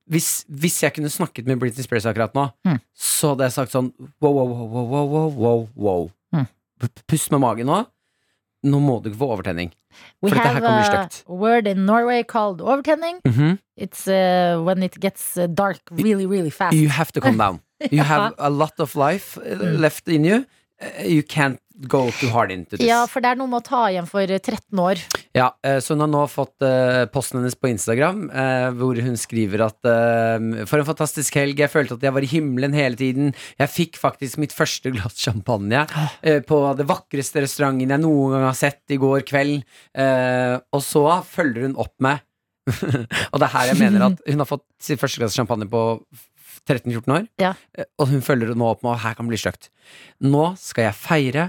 hvis, 0.08 0.44
hvis 0.48 0.78
jeg 0.82 0.94
kunne 0.96 1.10
snakket 1.12 1.46
med 1.50 1.58
Britney 1.60 1.84
Spears 1.84 2.06
akkurat 2.08 2.32
nå, 2.34 2.46
Mm. 2.64 2.78
så 2.96 3.34
hadde 3.34 3.44
jeg 3.48 3.52
sagt 3.58 3.72
sånn 3.74 3.92
wow, 4.22 4.32
wow, 4.32 4.46
wow, 4.48 4.68
wow, 4.68 4.86
wow, 4.86 5.06
wow, 5.08 5.34
wow, 5.36 5.68
wow. 5.76 6.10
Mm. 6.32 6.46
Pust 7.10 7.30
med 7.34 7.40
magen 7.42 7.66
nå. 7.66 7.82
Nå 8.64 8.78
må 8.82 9.00
du 9.02 9.08
ikke 9.10 9.18
få 9.20 9.28
overtenning. 9.36 9.70
We 10.22 10.30
For 10.30 10.34
dette 10.34 10.46
her 10.48 10.54
have 10.54 10.62
kan 10.62 10.74
bli 10.74 10.82
a 10.82 11.08
stygt. 11.08 11.24
word 11.28 11.66
in 11.66 11.84
Norway 11.86 12.22
called 12.24 12.60
overtenning. 12.60 13.20
Mhm. 13.24 13.58
It's 13.76 14.08
uh, 14.08 14.58
when 14.64 14.82
it 14.82 14.98
gets 15.00 15.36
uh, 15.38 15.46
dark 15.46 15.80
really, 15.90 16.26
really 16.26 16.50
fast. 16.50 16.74
You 16.74 16.88
have 16.88 17.12
to 17.12 17.20
calm 17.20 17.36
down. 17.38 17.60
You 17.92 18.02
have 18.02 18.34
a 18.38 18.50
lot 18.50 18.74
of 18.80 18.96
life 18.96 19.38
uh, 19.38 19.42
Mm. 19.58 19.78
left 19.78 20.08
in 20.08 20.24
you. 20.24 20.44
Uh, 20.82 21.04
You 21.06 21.22
can't 21.22 21.60
go 21.86 22.10
too 22.18 22.28
hard 22.32 22.50
into 22.50 22.76
this. 22.76 22.86
Ja, 22.88 23.04
for 23.10 23.22
det 23.22 23.30
er 23.32 23.38
noe 23.38 23.50
med 23.50 23.60
å 23.60 23.66
ta 23.68 23.84
igjen 23.92 24.08
for 24.10 24.24
eh, 24.26 24.40
13 24.40 24.80
år. 24.82 25.00
Ja, 25.36 25.52
eh, 25.62 25.78
så 25.84 25.94
hun 25.94 26.02
har 26.02 26.10
nå 26.10 26.22
fått 26.30 26.64
eh, 26.66 27.04
posten 27.12 27.38
hennes 27.38 27.54
på 27.58 27.70
Instagram, 27.70 28.24
eh, 28.30 28.68
hvor 28.78 28.98
hun 29.04 29.18
skriver 29.20 29.62
at 29.68 29.76
For 30.68 30.80
en 30.80 30.88
fantastisk 30.88 31.36
helg. 31.38 31.60
Jeg 31.62 31.70
følte 31.72 31.96
at 31.98 32.04
jeg 32.04 32.14
var 32.14 32.24
i 32.24 32.30
himmelen 32.30 32.74
hele 32.76 32.98
tiden. 32.98 33.32
Jeg 33.60 33.72
fikk 33.72 33.98
faktisk 34.00 34.40
mitt 34.42 34.54
første 34.56 34.90
glass 34.94 35.18
champagne 35.22 35.84
eh, 36.22 36.40
på 36.46 36.60
det 36.78 36.86
vakreste 36.88 37.44
restauranten 37.44 37.94
jeg 37.94 38.02
noen 38.02 38.34
gang 38.34 38.48
har 38.48 38.56
sett 38.58 38.94
i 38.94 38.98
går 39.00 39.26
kveld. 39.28 39.62
Og 39.98 40.82
så 40.84 41.04
følger 41.26 41.68
hun 41.68 41.76
opp 41.78 41.94
med 42.04 42.24
Og 43.32 43.38
det 43.40 43.46
er 43.46 43.52
her 43.54 43.70
jeg 43.70 43.78
mener 43.80 44.10
at 44.10 44.18
hun 44.26 44.42
har 44.42 44.48
fått 44.48 44.64
sitt 44.82 45.00
første 45.00 45.22
glass 45.22 45.36
champagne 45.36 45.68
på 45.70 45.82
13-14 46.68 47.14
år. 47.14 47.28
Ja. 47.40 47.54
Og 47.96 48.10
hun 48.10 48.24
følger 48.24 48.52
nå 48.58 48.66
opp 48.74 48.82
med 48.84 48.92
Og 48.92 49.00
her 49.06 49.16
kan 49.16 49.28
bli 49.30 49.38
stygt. 49.40 49.70
Nå 50.24 50.50
skal 50.60 50.90
jeg 50.90 50.98
feire 50.98 51.46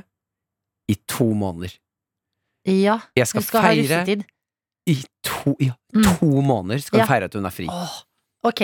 i 0.90 0.96
to 1.08 1.30
måneder. 1.38 1.76
Ja, 2.68 3.00
Jeg 3.16 3.28
skal, 3.30 3.40
hun 3.42 3.48
skal 3.48 3.62
ha 3.66 3.70
russetid. 3.78 4.26
i 4.90 4.98
to, 5.26 5.56
ja, 5.64 5.74
Mm. 5.96 6.04
to 6.20 6.28
måneder 6.46 6.82
skal 6.84 7.00
Ja. 7.00 7.06
feire 7.10 7.24
at 7.30 7.34
hun 7.34 7.46
er 7.46 7.54
fri. 7.54 7.66
Åh, 7.70 7.94
ok, 8.46 8.62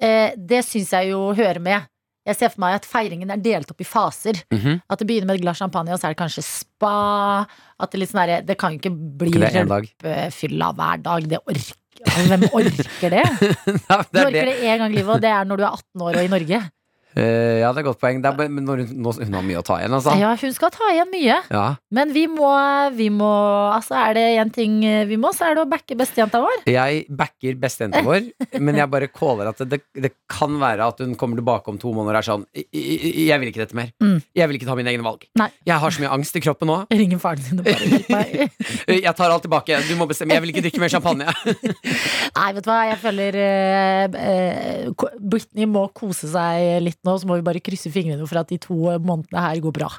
eh, 0.00 0.32
det 0.36 0.62
syns 0.64 0.90
jeg 0.92 1.10
jo 1.10 1.32
hører 1.34 1.60
med. 1.60 1.86
Jeg 2.26 2.36
ser 2.36 2.48
for 2.48 2.60
meg 2.64 2.74
at 2.78 2.86
feiringen 2.88 3.30
er 3.30 3.36
delt 3.36 3.68
opp 3.70 3.80
i 3.80 3.84
faser. 3.84 4.38
Mhm. 4.50 4.78
At 4.88 4.98
det 4.98 5.06
begynner 5.06 5.26
med 5.26 5.34
et 5.36 5.42
glass 5.42 5.58
champagne, 5.60 5.92
og 5.92 6.00
så 6.00 6.08
er 6.08 6.14
det 6.14 6.22
kanskje 6.22 6.42
spa. 6.42 7.46
At 7.78 7.90
Det, 7.90 8.00
litt 8.00 8.08
sånn 8.14 8.24
der, 8.26 8.40
det 8.40 8.56
kan 8.56 8.72
jo 8.72 8.78
ikke 8.78 9.18
bli 9.18 9.30
rølpefylla 9.30 10.72
hver 10.74 11.02
dag. 11.02 11.28
Det 11.28 11.38
orker 11.44 11.74
altså, 12.06 12.28
Hvem 12.28 12.42
orker 12.52 13.10
det? 13.10 13.24
Nei, 13.90 13.98
det 13.98 14.12
du 14.12 14.20
orker 14.24 14.30
det. 14.32 14.44
det 14.46 14.62
én 14.64 14.78
gang 14.78 14.90
i 14.92 14.96
livet, 14.96 15.14
og 15.14 15.20
det 15.20 15.30
er 15.30 15.44
når 15.44 15.56
du 15.60 15.64
er 15.64 15.70
18 15.76 16.00
år 16.00 16.16
og 16.16 16.24
i 16.24 16.28
Norge. 16.32 16.62
Eh, 17.16 17.60
ja, 17.62 17.70
det 17.72 17.78
er 17.78 17.84
et 17.84 17.88
godt 17.88 18.00
poeng. 18.02 18.18
Er, 18.24 18.48
men 18.50 18.66
hun, 18.66 18.84
hun 19.04 19.36
har 19.38 19.44
mye 19.46 19.60
å 19.60 19.64
ta 19.66 19.76
igjen, 19.80 19.94
altså. 19.94 20.14
Ja, 20.18 20.32
hun 20.40 20.54
skal 20.56 20.72
ta 20.74 20.88
igjen 20.92 21.10
mye. 21.12 21.36
Ja. 21.54 21.64
Men 21.94 22.12
vi 22.14 22.26
må, 22.30 22.50
vi 22.96 23.08
må 23.14 23.30
Altså, 23.74 23.94
er 23.98 24.14
det 24.16 24.24
én 24.42 24.50
ting 24.54 24.80
vi 25.08 25.16
må, 25.20 25.30
så 25.34 25.48
er 25.48 25.56
det 25.58 25.64
å 25.64 25.68
backe 25.70 25.96
bestejenta 25.98 26.40
vår. 26.42 26.64
Jeg 26.70 27.04
backer 27.14 27.56
bestejenta 27.60 28.02
vår, 28.06 28.28
men 28.62 28.78
jeg 28.78 28.90
bare 28.90 29.08
caller 29.14 29.50
at 29.52 29.62
det, 29.70 29.80
det 29.94 30.10
kan 30.30 30.56
være 30.60 30.86
at 30.90 31.00
hun 31.04 31.14
kommer 31.18 31.38
tilbake 31.38 31.70
om 31.72 31.78
to 31.80 31.92
måneder 31.94 32.18
og 32.18 32.22
er 32.22 32.28
sånn 32.28 32.44
"I- 32.54 32.66
I- 32.72 33.26
Jeg 33.28 33.40
vil 33.40 33.50
ikke 33.50 33.62
dette 33.64 33.74
mer. 33.78 33.90
Mm. 34.02 34.18
Jeg 34.34 34.48
vil 34.48 34.58
ikke 34.58 34.68
ta 34.68 34.74
mine 34.78 34.90
egne 34.92 35.04
valg. 35.06 35.24
Nei. 35.38 35.48
Jeg 35.66 35.78
har 35.80 35.90
så 35.90 36.02
mye 36.04 36.12
angst 36.18 36.36
i 36.36 36.42
kroppen 36.44 36.68
nå. 36.70 36.78
Jeg 36.90 37.00
ringer 37.00 37.18
faren 37.22 37.42
din 37.48 37.58
og 37.60 37.64
bare 37.64 37.88
hjelp 37.88 38.08
meg. 38.10 38.50
Jeg 39.04 39.14
tar 39.16 39.30
alt 39.30 39.42
tilbake. 39.44 39.78
Du 39.88 39.94
må 39.98 40.06
bestemme. 40.08 40.34
Jeg 40.34 40.42
vil 40.44 40.52
ikke 40.54 40.64
drikke 40.66 40.80
mer 40.82 40.92
champagne. 40.92 41.26
Nei, 42.38 42.48
vet 42.56 42.64
du 42.64 42.70
hva, 42.70 42.78
jeg 42.90 42.98
føler 43.02 43.36
uh, 43.38 44.16
uh, 44.18 45.10
Britney 45.20 45.66
må 45.70 45.86
kose 45.96 46.28
seg 46.32 46.82
litt 46.82 47.00
nå, 47.04 47.14
så 47.20 47.28
må 47.28 47.38
vi 47.38 47.46
bare 47.46 47.62
krysse 47.64 47.92
fingrene 47.94 48.26
for 48.28 48.40
at 48.40 48.50
de 48.50 48.58
to 48.62 48.76
månedene 48.98 49.46
her 49.48 49.62
går 49.64 49.76
bra. 49.76 49.92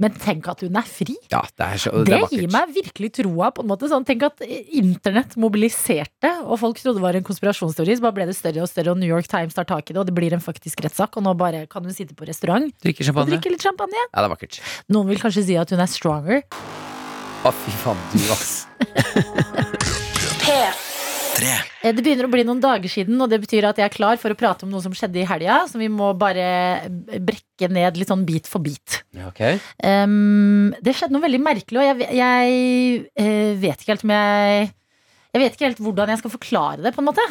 Men 0.00 0.14
tenk 0.18 0.46
at 0.50 0.62
hun 0.64 0.74
er 0.80 0.86
fri. 0.88 1.14
Ja, 1.30 1.42
det 1.58 1.66
er 1.66 1.78
så 1.78 1.90
Det, 1.92 2.06
det 2.08 2.16
er 2.16 2.32
gir 2.32 2.48
meg 2.50 2.70
virkelig 2.74 3.10
troa. 3.20 3.50
på 3.54 3.62
en 3.62 3.68
måte 3.70 3.90
sånn, 3.90 4.06
Tenk 4.08 4.24
at 4.26 4.40
internett 4.72 5.36
mobiliserte, 5.38 6.30
og 6.42 6.58
folk 6.58 6.80
trodde 6.80 6.98
det 6.98 7.04
var 7.04 7.18
en 7.18 7.26
konspirasjonsteori. 7.26 7.98
Så 8.00 8.02
bare 8.06 8.16
ble 8.16 8.26
det 8.30 8.34
større 8.38 8.64
og 8.64 8.70
større, 8.72 8.96
og 8.96 8.98
New 8.98 9.10
York 9.10 9.28
Times 9.30 9.54
tar 9.54 9.68
tak 9.68 9.84
i 9.84 9.94
det, 9.94 10.00
og 10.00 10.08
det 10.08 10.16
blir 10.16 10.34
en 10.34 10.42
faktisk 10.42 10.82
rettssak. 10.82 11.20
Og 11.20 11.26
nå 11.28 11.36
bare 11.38 11.66
kan 11.70 11.84
hun 11.86 11.94
sitte 11.94 12.16
på 12.18 12.26
restaurant 12.26 12.72
drikke 12.82 13.06
og 13.12 13.30
drikke 13.30 13.52
litt 13.52 13.62
champagne. 13.68 14.00
Ja, 14.08 14.24
det 14.24 14.26
er 14.26 14.34
vakkert. 14.34 14.58
Noen 14.90 15.12
vil 15.12 15.22
kanskje 15.22 15.46
si 15.52 15.60
at 15.60 15.70
hun 15.70 15.84
er 15.84 15.92
stronger. 15.92 16.42
Å, 17.42 17.50
fy 17.62 17.78
faen, 17.84 18.02
du, 18.16 18.26
ass. 18.32 19.78
Tre. 21.42 21.54
Eh, 21.82 21.94
Det 21.94 22.04
begynner 22.04 22.28
å 22.28 22.32
bli 22.32 22.44
noen 22.46 22.60
dager 22.62 22.90
siden, 22.90 23.18
og 23.22 23.30
det 23.32 23.40
betyr 23.42 23.66
at 23.68 23.80
jeg 23.80 23.88
er 23.88 23.94
klar 23.94 24.20
for 24.22 24.32
å 24.32 24.38
prate 24.38 24.66
om 24.66 24.70
noe 24.72 24.82
som 24.84 24.94
skjedde 24.96 25.22
i 25.22 25.26
helga. 25.28 25.62
Så 25.70 25.80
vi 25.80 25.90
må 25.92 26.12
bare 26.18 26.86
brekke 27.18 27.70
ned 27.72 27.98
litt 27.98 28.12
sånn 28.12 28.26
bit 28.28 28.48
for 28.50 28.62
bit. 28.64 29.02
Okay. 29.30 29.58
Um, 29.82 30.70
det 30.82 30.94
skjedde 30.98 31.16
noe 31.16 31.24
veldig 31.26 31.42
merkelig, 31.42 31.82
og 31.82 31.88
jeg, 31.90 32.14
jeg 32.20 33.02
eh, 33.18 33.50
vet 33.62 33.82
ikke 33.82 33.94
helt 33.96 34.06
om 34.06 34.14
jeg 34.14 34.70
Jeg 35.32 35.40
vet 35.40 35.54
ikke 35.56 35.68
helt 35.70 35.78
hvordan 35.80 36.10
jeg 36.12 36.20
skal 36.20 36.32
forklare 36.34 36.82
det, 36.84 36.90
på 36.92 37.00
en 37.00 37.06
måte. 37.08 37.24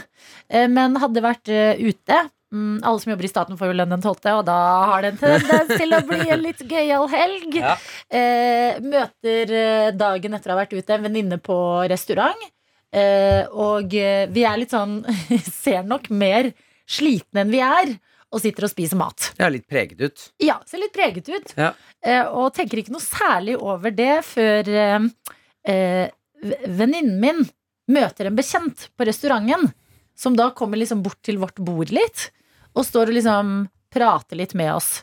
Eh, 0.49 0.67
men 0.67 0.97
hadde 0.97 1.21
vært 1.21 1.51
ute. 1.51 2.21
Mm, 2.51 2.79
alle 2.83 2.99
som 2.99 3.11
jobber 3.13 3.27
i 3.27 3.29
staten, 3.31 3.55
får 3.59 3.69
jo 3.69 3.75
lønn 3.77 3.93
den 3.93 4.01
12., 4.01 4.25
og 4.39 4.47
da 4.47 4.55
har 4.89 5.05
det 5.05 5.11
en 5.13 5.19
tendens 5.21 5.69
til 5.79 5.93
å 5.95 6.01
bli 6.09 6.25
en 6.33 6.41
litt 6.41 6.63
gøyal 6.67 7.05
helg. 7.13 7.59
Ja. 7.61 7.75
Eh, 8.09 8.81
møter 8.83 9.93
dagen 9.95 10.33
etter 10.35 10.51
å 10.51 10.57
ha 10.57 10.63
vært 10.65 10.73
ute 10.75 10.97
en 10.97 11.05
venninne 11.05 11.37
på 11.39 11.55
restaurant. 11.93 12.49
Eh, 12.91 13.45
og 13.51 13.93
eh, 13.95 14.25
vi 14.31 14.43
er 14.43 14.57
litt 14.59 14.73
sånn 14.73 14.97
Ser 15.63 15.85
nok 15.87 16.09
mer 16.11 16.49
slitne 16.91 17.45
enn 17.45 17.53
vi 17.53 17.61
er, 17.63 17.93
og 18.31 18.41
sitter 18.43 18.67
og 18.67 18.71
spiser 18.71 18.99
mat. 18.99 19.29
Er 19.39 19.51
litt 19.53 19.67
preget 19.71 20.01
ut. 20.01 20.25
Ja, 20.43 20.57
ser 20.67 20.81
litt 20.83 20.93
preget 20.95 21.29
ut. 21.31 21.53
Ja. 21.55 21.71
Eh, 22.03 22.23
og 22.27 22.51
tenker 22.55 22.81
ikke 22.81 22.95
noe 22.95 23.03
særlig 23.03 23.57
over 23.59 23.95
det 23.95 24.21
før 24.27 24.71
eh, 24.71 26.09
venninnen 26.41 27.19
min 27.21 27.45
møter 27.91 28.27
en 28.29 28.37
bekjent 28.37 28.89
på 28.95 29.07
restauranten, 29.07 29.71
som 30.15 30.35
da 30.37 30.49
kommer 30.55 30.79
liksom 30.79 31.03
bort 31.03 31.19
til 31.25 31.39
vårt 31.41 31.59
bord 31.59 31.91
litt, 31.95 32.29
og 32.75 32.85
står 32.87 33.11
og 33.11 33.17
liksom 33.17 33.55
prater 33.91 34.39
litt 34.39 34.55
med 34.55 34.73
oss. 34.75 35.01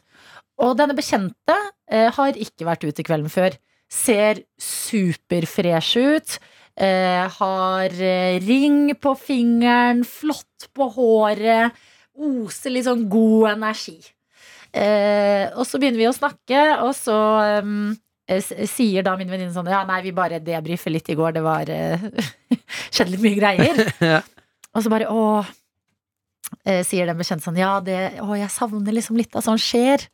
Og 0.63 0.77
denne 0.79 0.97
bekjente 0.99 1.57
eh, 1.91 2.09
har 2.15 2.39
ikke 2.39 2.67
vært 2.69 2.87
ute 2.89 3.05
kvelden 3.07 3.33
før. 3.33 3.57
Ser 3.89 4.43
superfresh 4.61 6.01
ut. 6.01 6.39
Eh, 6.79 7.25
har 7.41 7.91
eh, 7.91 8.39
ring 8.45 8.93
på 9.03 9.15
fingeren, 9.19 10.05
flott 10.07 10.69
på 10.77 10.87
håret. 10.95 11.75
Oser 12.19 12.71
litt 12.75 12.87
sånn 12.87 13.09
god 13.11 13.49
energi. 13.57 13.97
Eh, 14.73 15.49
og 15.59 15.65
så 15.67 15.79
begynner 15.81 15.99
vi 15.99 16.07
å 16.11 16.15
snakke, 16.15 16.61
og 16.85 16.93
så 16.95 17.17
sier 18.69 19.03
da 19.07 19.15
min 19.17 19.31
venninne 19.33 19.55
sånn 19.55 19.71
Ja, 19.73 19.81
nei, 19.89 20.03
vi 20.05 20.11
bare 20.13 20.39
debrifer 20.45 20.93
litt 20.93 21.09
i 21.09 21.17
går. 21.19 21.33
Det 21.39 21.43
var 21.47 21.71
Skjedde 22.93 23.15
litt 23.15 23.25
mye 23.25 23.39
greier. 23.39 23.81
Ja. 24.13 24.21
Og 24.77 24.85
så 24.85 24.91
bare 24.93 25.09
Å. 25.11 25.23
Sier 26.85 27.09
den 27.09 27.17
bekjente 27.19 27.45
sånn 27.45 27.59
Ja, 27.61 27.75
det, 27.85 27.97
å, 28.25 28.31
jeg 28.37 28.49
savner 28.53 28.95
liksom 28.95 29.17
litt 29.19 29.35
av 29.37 29.45
sånn 29.45 29.59
skjer. 29.61 30.05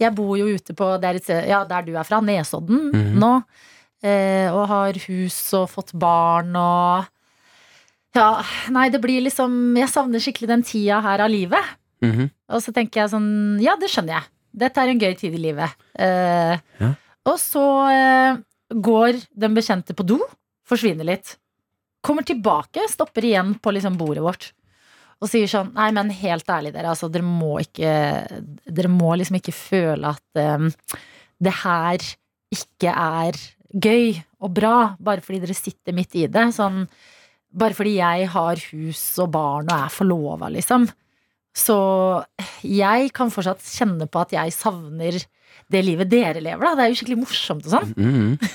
Jeg 0.00 0.12
bor 0.16 0.34
jo 0.38 0.46
ute 0.52 0.74
på 0.76 0.86
der, 1.00 1.18
et 1.18 1.24
sted- 1.26 1.48
ja, 1.48 1.62
der 1.68 1.84
du 1.86 1.92
er 1.96 2.04
fra, 2.08 2.20
Nesodden 2.24 2.90
Mhm. 2.92 3.18
nå. 3.20 3.32
Eh, 4.04 4.50
og 4.52 4.66
har 4.68 4.98
hus 5.06 5.36
og 5.56 5.70
fått 5.72 5.94
barn 5.96 6.52
og 6.60 7.06
Ja, 8.14 8.42
nei, 8.70 8.90
det 8.92 9.00
blir 9.02 9.22
liksom 9.24 9.54
Jeg 9.78 9.88
savner 9.90 10.20
skikkelig 10.22 10.50
den 10.50 10.62
tida 10.66 11.00
her 11.02 11.22
av 11.24 11.32
livet. 11.32 11.64
Mhm. 12.04 12.28
Og 12.52 12.60
så 12.60 12.74
tenker 12.76 13.00
jeg 13.00 13.10
sånn, 13.14 13.30
ja, 13.64 13.74
det 13.80 13.88
skjønner 13.88 14.18
jeg. 14.20 14.28
Dette 14.54 14.82
er 14.82 14.90
en 14.92 15.00
gøy 15.00 15.14
tid 15.18 15.34
i 15.34 15.40
livet. 15.48 15.72
Eh, 15.96 16.58
Ja. 16.80 16.90
Og 17.24 17.38
så 17.40 17.64
eh, 17.88 18.36
går 18.70 19.22
den 19.32 19.54
bekjente 19.56 19.94
på 19.96 20.04
do, 20.04 20.18
forsvinner 20.68 21.04
litt. 21.08 21.38
Kommer 22.04 22.22
tilbake, 22.22 22.84
stopper 22.92 23.24
igjen 23.24 23.54
på 23.58 23.72
liksom 23.72 23.96
bordet 23.96 24.22
vårt. 24.22 24.50
Og 25.22 25.30
sier 25.30 25.48
sånn, 25.48 25.72
nei, 25.72 25.88
men 25.96 26.10
helt 26.10 26.44
ærlig 26.52 26.74
dere, 26.74 26.90
altså, 26.92 27.08
dere 27.10 27.24
må 27.24 27.56
ikke 27.62 27.88
Dere 28.68 28.90
må 28.92 29.14
liksom 29.16 29.38
ikke 29.40 29.54
føle 29.56 30.12
at 30.12 30.36
eh, 30.36 30.68
det 31.40 31.54
her 31.64 32.04
ikke 32.52 32.92
er 32.92 33.38
gøy 33.74 34.14
og 34.44 34.52
bra, 34.54 34.74
bare 35.02 35.22
fordi 35.24 35.40
dere 35.42 35.56
sitter 35.58 35.94
midt 35.96 36.14
i 36.20 36.26
det. 36.30 36.46
Sånn, 36.54 36.84
bare 37.54 37.74
fordi 37.76 37.96
jeg 37.98 38.28
har 38.34 38.60
hus 38.70 39.02
og 39.22 39.32
barn 39.34 39.70
og 39.70 39.76
er 39.86 39.92
forlova, 39.94 40.50
liksom. 40.52 40.86
Så 41.54 41.76
jeg 42.66 43.12
kan 43.14 43.30
fortsatt 43.30 43.62
kjenne 43.62 44.08
på 44.10 44.22
at 44.24 44.32
jeg 44.34 44.54
savner 44.56 45.20
det 45.70 45.82
livet 45.86 46.10
dere 46.10 46.42
lever, 46.42 46.64
da. 46.66 46.74
Det 46.74 46.84
er 46.86 46.90
jo 46.92 46.98
skikkelig 46.98 47.20
morsomt 47.22 47.68
og 47.68 47.76
sånn. 47.76 47.94
Mhm. 47.98 48.38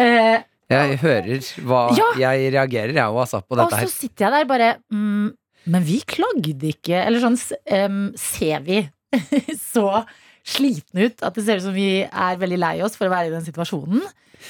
Eh, 0.00 0.38
Jeg 0.72 0.96
hører 1.02 1.42
hva 1.68 1.80
Ja. 1.94 2.06
Jeg 2.18 2.52
reagerer, 2.54 2.94
jeg 2.96 3.04
òg, 3.12 3.18
altså, 3.26 3.42
på 3.44 3.58
og 3.60 3.70
så 3.76 3.90
sitter 3.92 4.24
jeg 4.24 4.32
der 4.32 4.46
bare 4.48 4.68
mm, 4.90 5.26
Men 5.68 5.84
vi 5.84 5.98
klagde 6.08 6.70
ikke. 6.72 6.96
Eller 6.96 7.20
sånn 7.20 7.36
um, 7.36 7.98
ser 8.18 8.64
vi 8.64 8.80
så 9.72 10.00
slitne 10.46 11.08
ut 11.08 11.22
at 11.22 11.36
det 11.38 11.44
ser 11.46 11.60
ut 11.60 11.66
som 11.68 11.76
vi 11.76 12.02
er 12.04 12.40
veldig 12.40 12.58
lei 12.60 12.76
oss 12.84 12.98
for 12.98 13.08
å 13.08 13.14
være 13.14 13.30
i 13.30 13.34
den 13.34 13.44
situasjonen? 13.46 14.02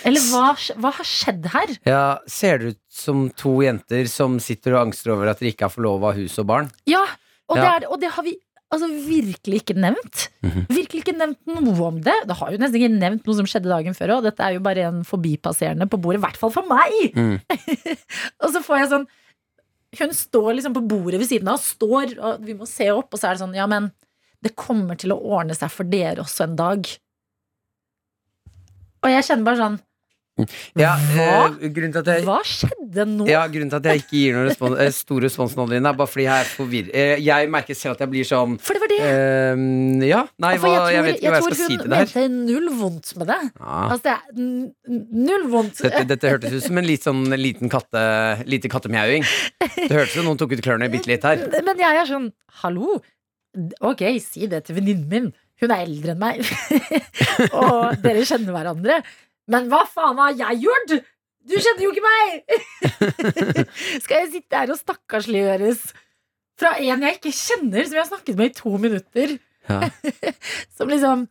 Eller 0.08 0.24
hva, 0.32 0.52
hva 0.80 0.92
har 0.96 1.06
skjedd 1.06 1.50
her? 1.52 1.74
Ja, 1.88 2.04
Ser 2.30 2.62
det 2.62 2.70
ut 2.72 2.80
som 2.92 3.26
to 3.36 3.58
jenter 3.64 4.08
som 4.10 4.38
sitter 4.42 4.76
og 4.76 4.86
angster 4.86 5.12
over 5.12 5.28
at 5.28 5.42
dere 5.42 5.52
ikke 5.52 5.68
har 5.68 5.74
forlova 5.74 6.14
hus 6.16 6.38
og 6.40 6.48
barn? 6.48 6.72
Ja, 6.88 7.04
og, 7.50 7.58
Ja. 7.58 7.62
Det, 7.62 7.68
er, 7.74 7.88
og 7.92 8.00
det 8.00 8.10
har 8.14 8.24
vi 8.24 8.32
altså, 8.72 8.88
virkelig 8.88 9.62
ikke 9.62 9.76
nevnt. 9.76 10.28
Mhm. 10.46 10.66
Virkelig 10.72 11.02
ikke 11.04 11.16
nevnt 11.18 11.40
noe 11.50 11.76
om 11.90 11.98
det. 12.00 12.14
Det 12.28 12.36
har 12.38 12.52
jo 12.54 12.60
nesten 12.62 12.80
ikke 12.80 12.94
nevnt 12.94 13.26
noe 13.28 13.36
som 13.36 13.48
skjedde 13.50 13.68
dagen 13.72 13.96
før 13.98 14.16
òg. 14.16 14.22
Dette 14.30 14.46
er 14.46 14.56
jo 14.56 14.64
bare 14.64 14.86
en 14.88 15.02
forbipasserende 15.04 15.88
på 15.92 16.00
bordet, 16.00 16.22
i 16.22 16.24
hvert 16.24 16.40
fall 16.40 16.54
for 16.54 16.64
meg! 16.70 17.12
Mm. 17.12 17.36
og 18.42 18.48
så 18.54 18.64
får 18.64 18.80
jeg 18.82 18.92
sånn 18.94 19.10
Hun 20.00 20.14
står 20.16 20.54
liksom 20.56 20.72
på 20.72 20.86
bordet 20.88 21.20
ved 21.20 21.28
siden 21.28 21.52
av, 21.52 21.60
står, 21.60 22.16
og 22.16 22.46
vi 22.48 22.56
må 22.56 22.64
se 22.64 22.88
opp, 22.94 23.12
og 23.12 23.20
så 23.20 23.28
er 23.28 23.36
det 23.36 23.44
sånn 23.44 23.58
Ja, 23.58 23.68
men 23.68 23.90
det 24.42 24.54
kommer 24.58 24.98
til 24.98 25.14
å 25.14 25.20
ordne 25.22 25.54
seg 25.54 25.70
for 25.70 25.84
dere 25.88 26.24
også 26.24 26.48
en 26.48 26.56
dag. 26.58 26.88
Og 29.02 29.10
jeg 29.10 29.24
kjenner 29.30 29.48
bare 29.48 29.58
sånn 29.60 29.80
Ja, 30.80 30.94
Hva? 30.96 31.32
eh, 31.60 31.68
jeg 31.68 32.22
Hva 32.24 32.38
skjedde 32.48 33.04
nå? 33.04 33.26
ja, 33.28 33.42
grunnen 33.52 33.68
til 33.70 33.76
at 33.82 33.84
jeg 33.90 34.00
ikke 34.00 34.16
gir 34.16 34.32
noen 34.38 34.46
respons, 34.48 34.78
eh, 34.80 34.88
stor 34.96 35.20
respons 35.26 35.52
nå, 35.58 35.66
Adeline, 35.66 35.90
er 35.90 35.98
bare 35.98 36.08
fordi 36.08 36.24
jeg 36.24 36.40
er 36.46 36.48
forvirret. 36.48 36.94
Eh, 36.96 37.20
Jeg 37.20 37.50
merker 37.52 37.76
selv 37.76 37.92
at 37.98 38.00
jeg 38.06 38.10
blir 38.14 38.24
sånn 38.24 38.56
For 38.64 38.72
det 38.72 38.80
var 38.80 38.92
det. 38.94 39.00
Uh, 39.02 40.06
Ja, 40.08 40.22
nei, 40.40 40.54
hva, 40.56 40.72
jeg, 40.72 40.80
jeg 40.80 40.96
tror, 40.96 41.04
vet 41.04 41.20
ikke 41.20 41.28
hva 41.28 41.36
jeg 41.36 41.44
tror 41.44 41.54
skal 41.54 41.60
si 41.60 41.76
hun 41.76 41.82
til 41.84 41.92
det 41.92 42.00
her. 42.00 42.08
mente 42.08 42.52
null 42.54 42.68
vondt 42.80 43.12
med 43.20 43.26
det. 43.34 43.40
Ja. 43.60 43.78
Altså, 43.92 44.16
det 44.32 44.50
null 45.28 45.46
vondt. 45.52 45.82
Dette, 45.84 46.04
dette 46.16 46.32
hørtes 46.32 46.56
ut 46.56 46.64
som 46.70 46.78
en 46.80 46.88
litt 46.88 47.04
sånn 47.06 47.22
liten 47.36 47.68
katte, 47.76 48.02
lite 48.48 48.72
kattemjauing. 48.72 49.28
Det 49.76 49.92
hørtes 49.92 50.16
ut 50.16 50.22
som 50.22 50.30
noen 50.32 50.40
tok 50.40 50.56
ut 50.56 50.64
klørne 50.64 50.88
bitte 50.90 51.12
litt 51.12 51.22
her. 51.28 51.44
Men 51.60 51.76
jeg 51.84 52.00
er 52.02 52.08
sånn, 52.08 52.32
hallo? 52.64 53.02
Ok, 53.84 54.02
si 54.24 54.46
det 54.48 54.62
til 54.66 54.78
venninnen 54.78 55.08
min. 55.10 55.26
Hun 55.62 55.70
er 55.74 55.84
eldre 55.84 56.14
enn 56.14 56.22
meg. 56.22 56.40
og 57.62 57.98
dere 58.02 58.24
kjenner 58.26 58.54
hverandre. 58.56 59.00
Men 59.52 59.68
hva 59.70 59.82
faen 59.90 60.18
har 60.22 60.32
jeg 60.38 60.62
gjort? 60.64 60.94
Du 61.42 61.54
kjenner 61.58 61.82
jo 61.84 61.90
ikke 61.92 62.06
meg! 62.06 63.22
Skal 64.04 64.20
jeg 64.22 64.30
sitte 64.36 64.60
her 64.62 64.70
og 64.72 64.78
stakkarsliggjøres 64.78 65.80
fra 66.60 66.76
en 66.78 67.02
jeg 67.06 67.18
ikke 67.18 67.32
kjenner, 67.34 67.82
som 67.88 67.96
jeg 67.96 68.02
har 68.04 68.10
snakket 68.10 68.38
med 68.38 68.52
i 68.52 68.54
to 68.58 68.74
minutter? 68.78 69.34
Ja. 69.70 69.80
Som 70.76 70.90
liksom 70.90 71.26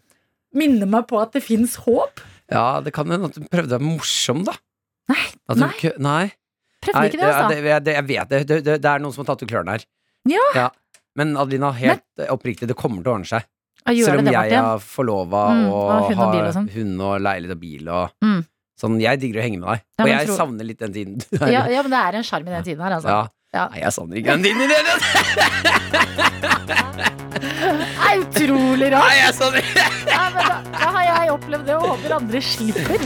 minner 0.56 0.88
meg 0.92 1.08
på 1.10 1.20
at 1.20 1.34
det 1.36 1.42
fins 1.44 1.78
håp? 1.84 2.20
Ja, 2.52 2.82
det 2.84 2.92
kan 2.96 3.08
hende 3.12 3.28
at 3.32 3.40
hun 3.40 3.48
prøvde 3.52 3.76
å 3.76 3.80
være 3.80 3.88
morsom, 3.88 4.44
da. 4.48 4.56
Nei, 5.12 5.24
nei. 5.60 5.72
nei. 6.04 6.26
Prøvde 6.84 7.06
ikke 7.08 7.20
det, 7.20 7.28
altså. 7.28 7.56
ja, 7.56 7.64
jeg- 7.76 7.84
det, 7.88 7.96
jeg 7.98 8.08
vet 8.12 8.32
det. 8.32 8.40
Det, 8.50 8.60
det. 8.68 8.78
det 8.84 8.92
er 8.92 9.04
noen 9.04 9.16
som 9.16 9.24
har 9.24 9.32
tatt 9.32 9.44
ut 9.46 9.52
klørne 9.52 9.76
her. 9.78 9.84
Ja. 10.32 10.68
Men 11.20 11.36
Adelina, 11.38 11.72
helt 11.76 12.04
oppriktig, 12.32 12.68
det 12.72 12.78
kommer 12.80 13.04
til 13.04 13.12
å 13.12 13.16
ordne 13.18 13.28
seg. 13.28 13.44
Jeg 13.82 14.06
Selv 14.06 14.22
om 14.22 14.26
det, 14.30 14.34
jeg 14.36 14.54
er 14.54 14.78
forlova 14.86 15.42
Mm, 15.56 15.66
og, 15.74 15.74
og 15.90 16.10
hund 16.12 16.20
har 16.22 16.48
og 16.48 16.54
sånn. 16.54 16.68
hund 16.76 17.02
og 17.02 17.14
leilighet 17.26 17.56
og 17.56 17.62
bil 17.64 17.90
og 17.90 18.10
Mm. 18.24 18.42
Sånn, 18.82 18.96
jeg 19.02 19.20
digger 19.22 19.42
å 19.42 19.44
henge 19.46 19.60
med 19.62 19.68
deg. 19.70 19.82
Ja, 19.82 19.86
og 20.02 20.08
men 20.08 20.12
jeg 20.18 20.28
tror... 20.28 20.38
savner 20.42 20.66
litt 20.66 20.80
den 20.82 20.94
tiden. 20.96 21.16
Ja, 21.42 21.68
ja, 21.70 21.82
men 21.86 21.92
det 21.94 22.00
er 22.02 22.16
en 22.18 22.24
sjarm 22.26 22.48
i 22.48 22.52
den 22.56 22.64
tiden 22.66 22.82
her, 22.82 22.92
altså. 22.98 23.10
Ja. 23.10 23.28
Ja. 23.52 23.66
Nei, 23.74 23.82
jeg 23.84 23.92
savner 23.94 24.16
ikke 24.18 24.32
den 24.32 24.44
tiden 24.48 24.62
i 24.62 24.68
det 24.72 24.78
hele 24.80 24.94
tatt. 24.96 25.06
Utrolig 28.22 28.90
rart. 28.94 29.06
Nei, 29.06 29.18
jeg 29.20 29.34
savner 29.38 29.60
ikke 29.62 29.86
men 30.32 30.48
da, 30.48 30.56
da 30.72 30.88
har 30.96 31.04
jeg 31.08 31.32
opplevd 31.36 31.66
det, 31.68 31.76
og 31.76 31.84
håper 31.92 32.16
andre 32.16 32.42
slipper. 32.42 33.06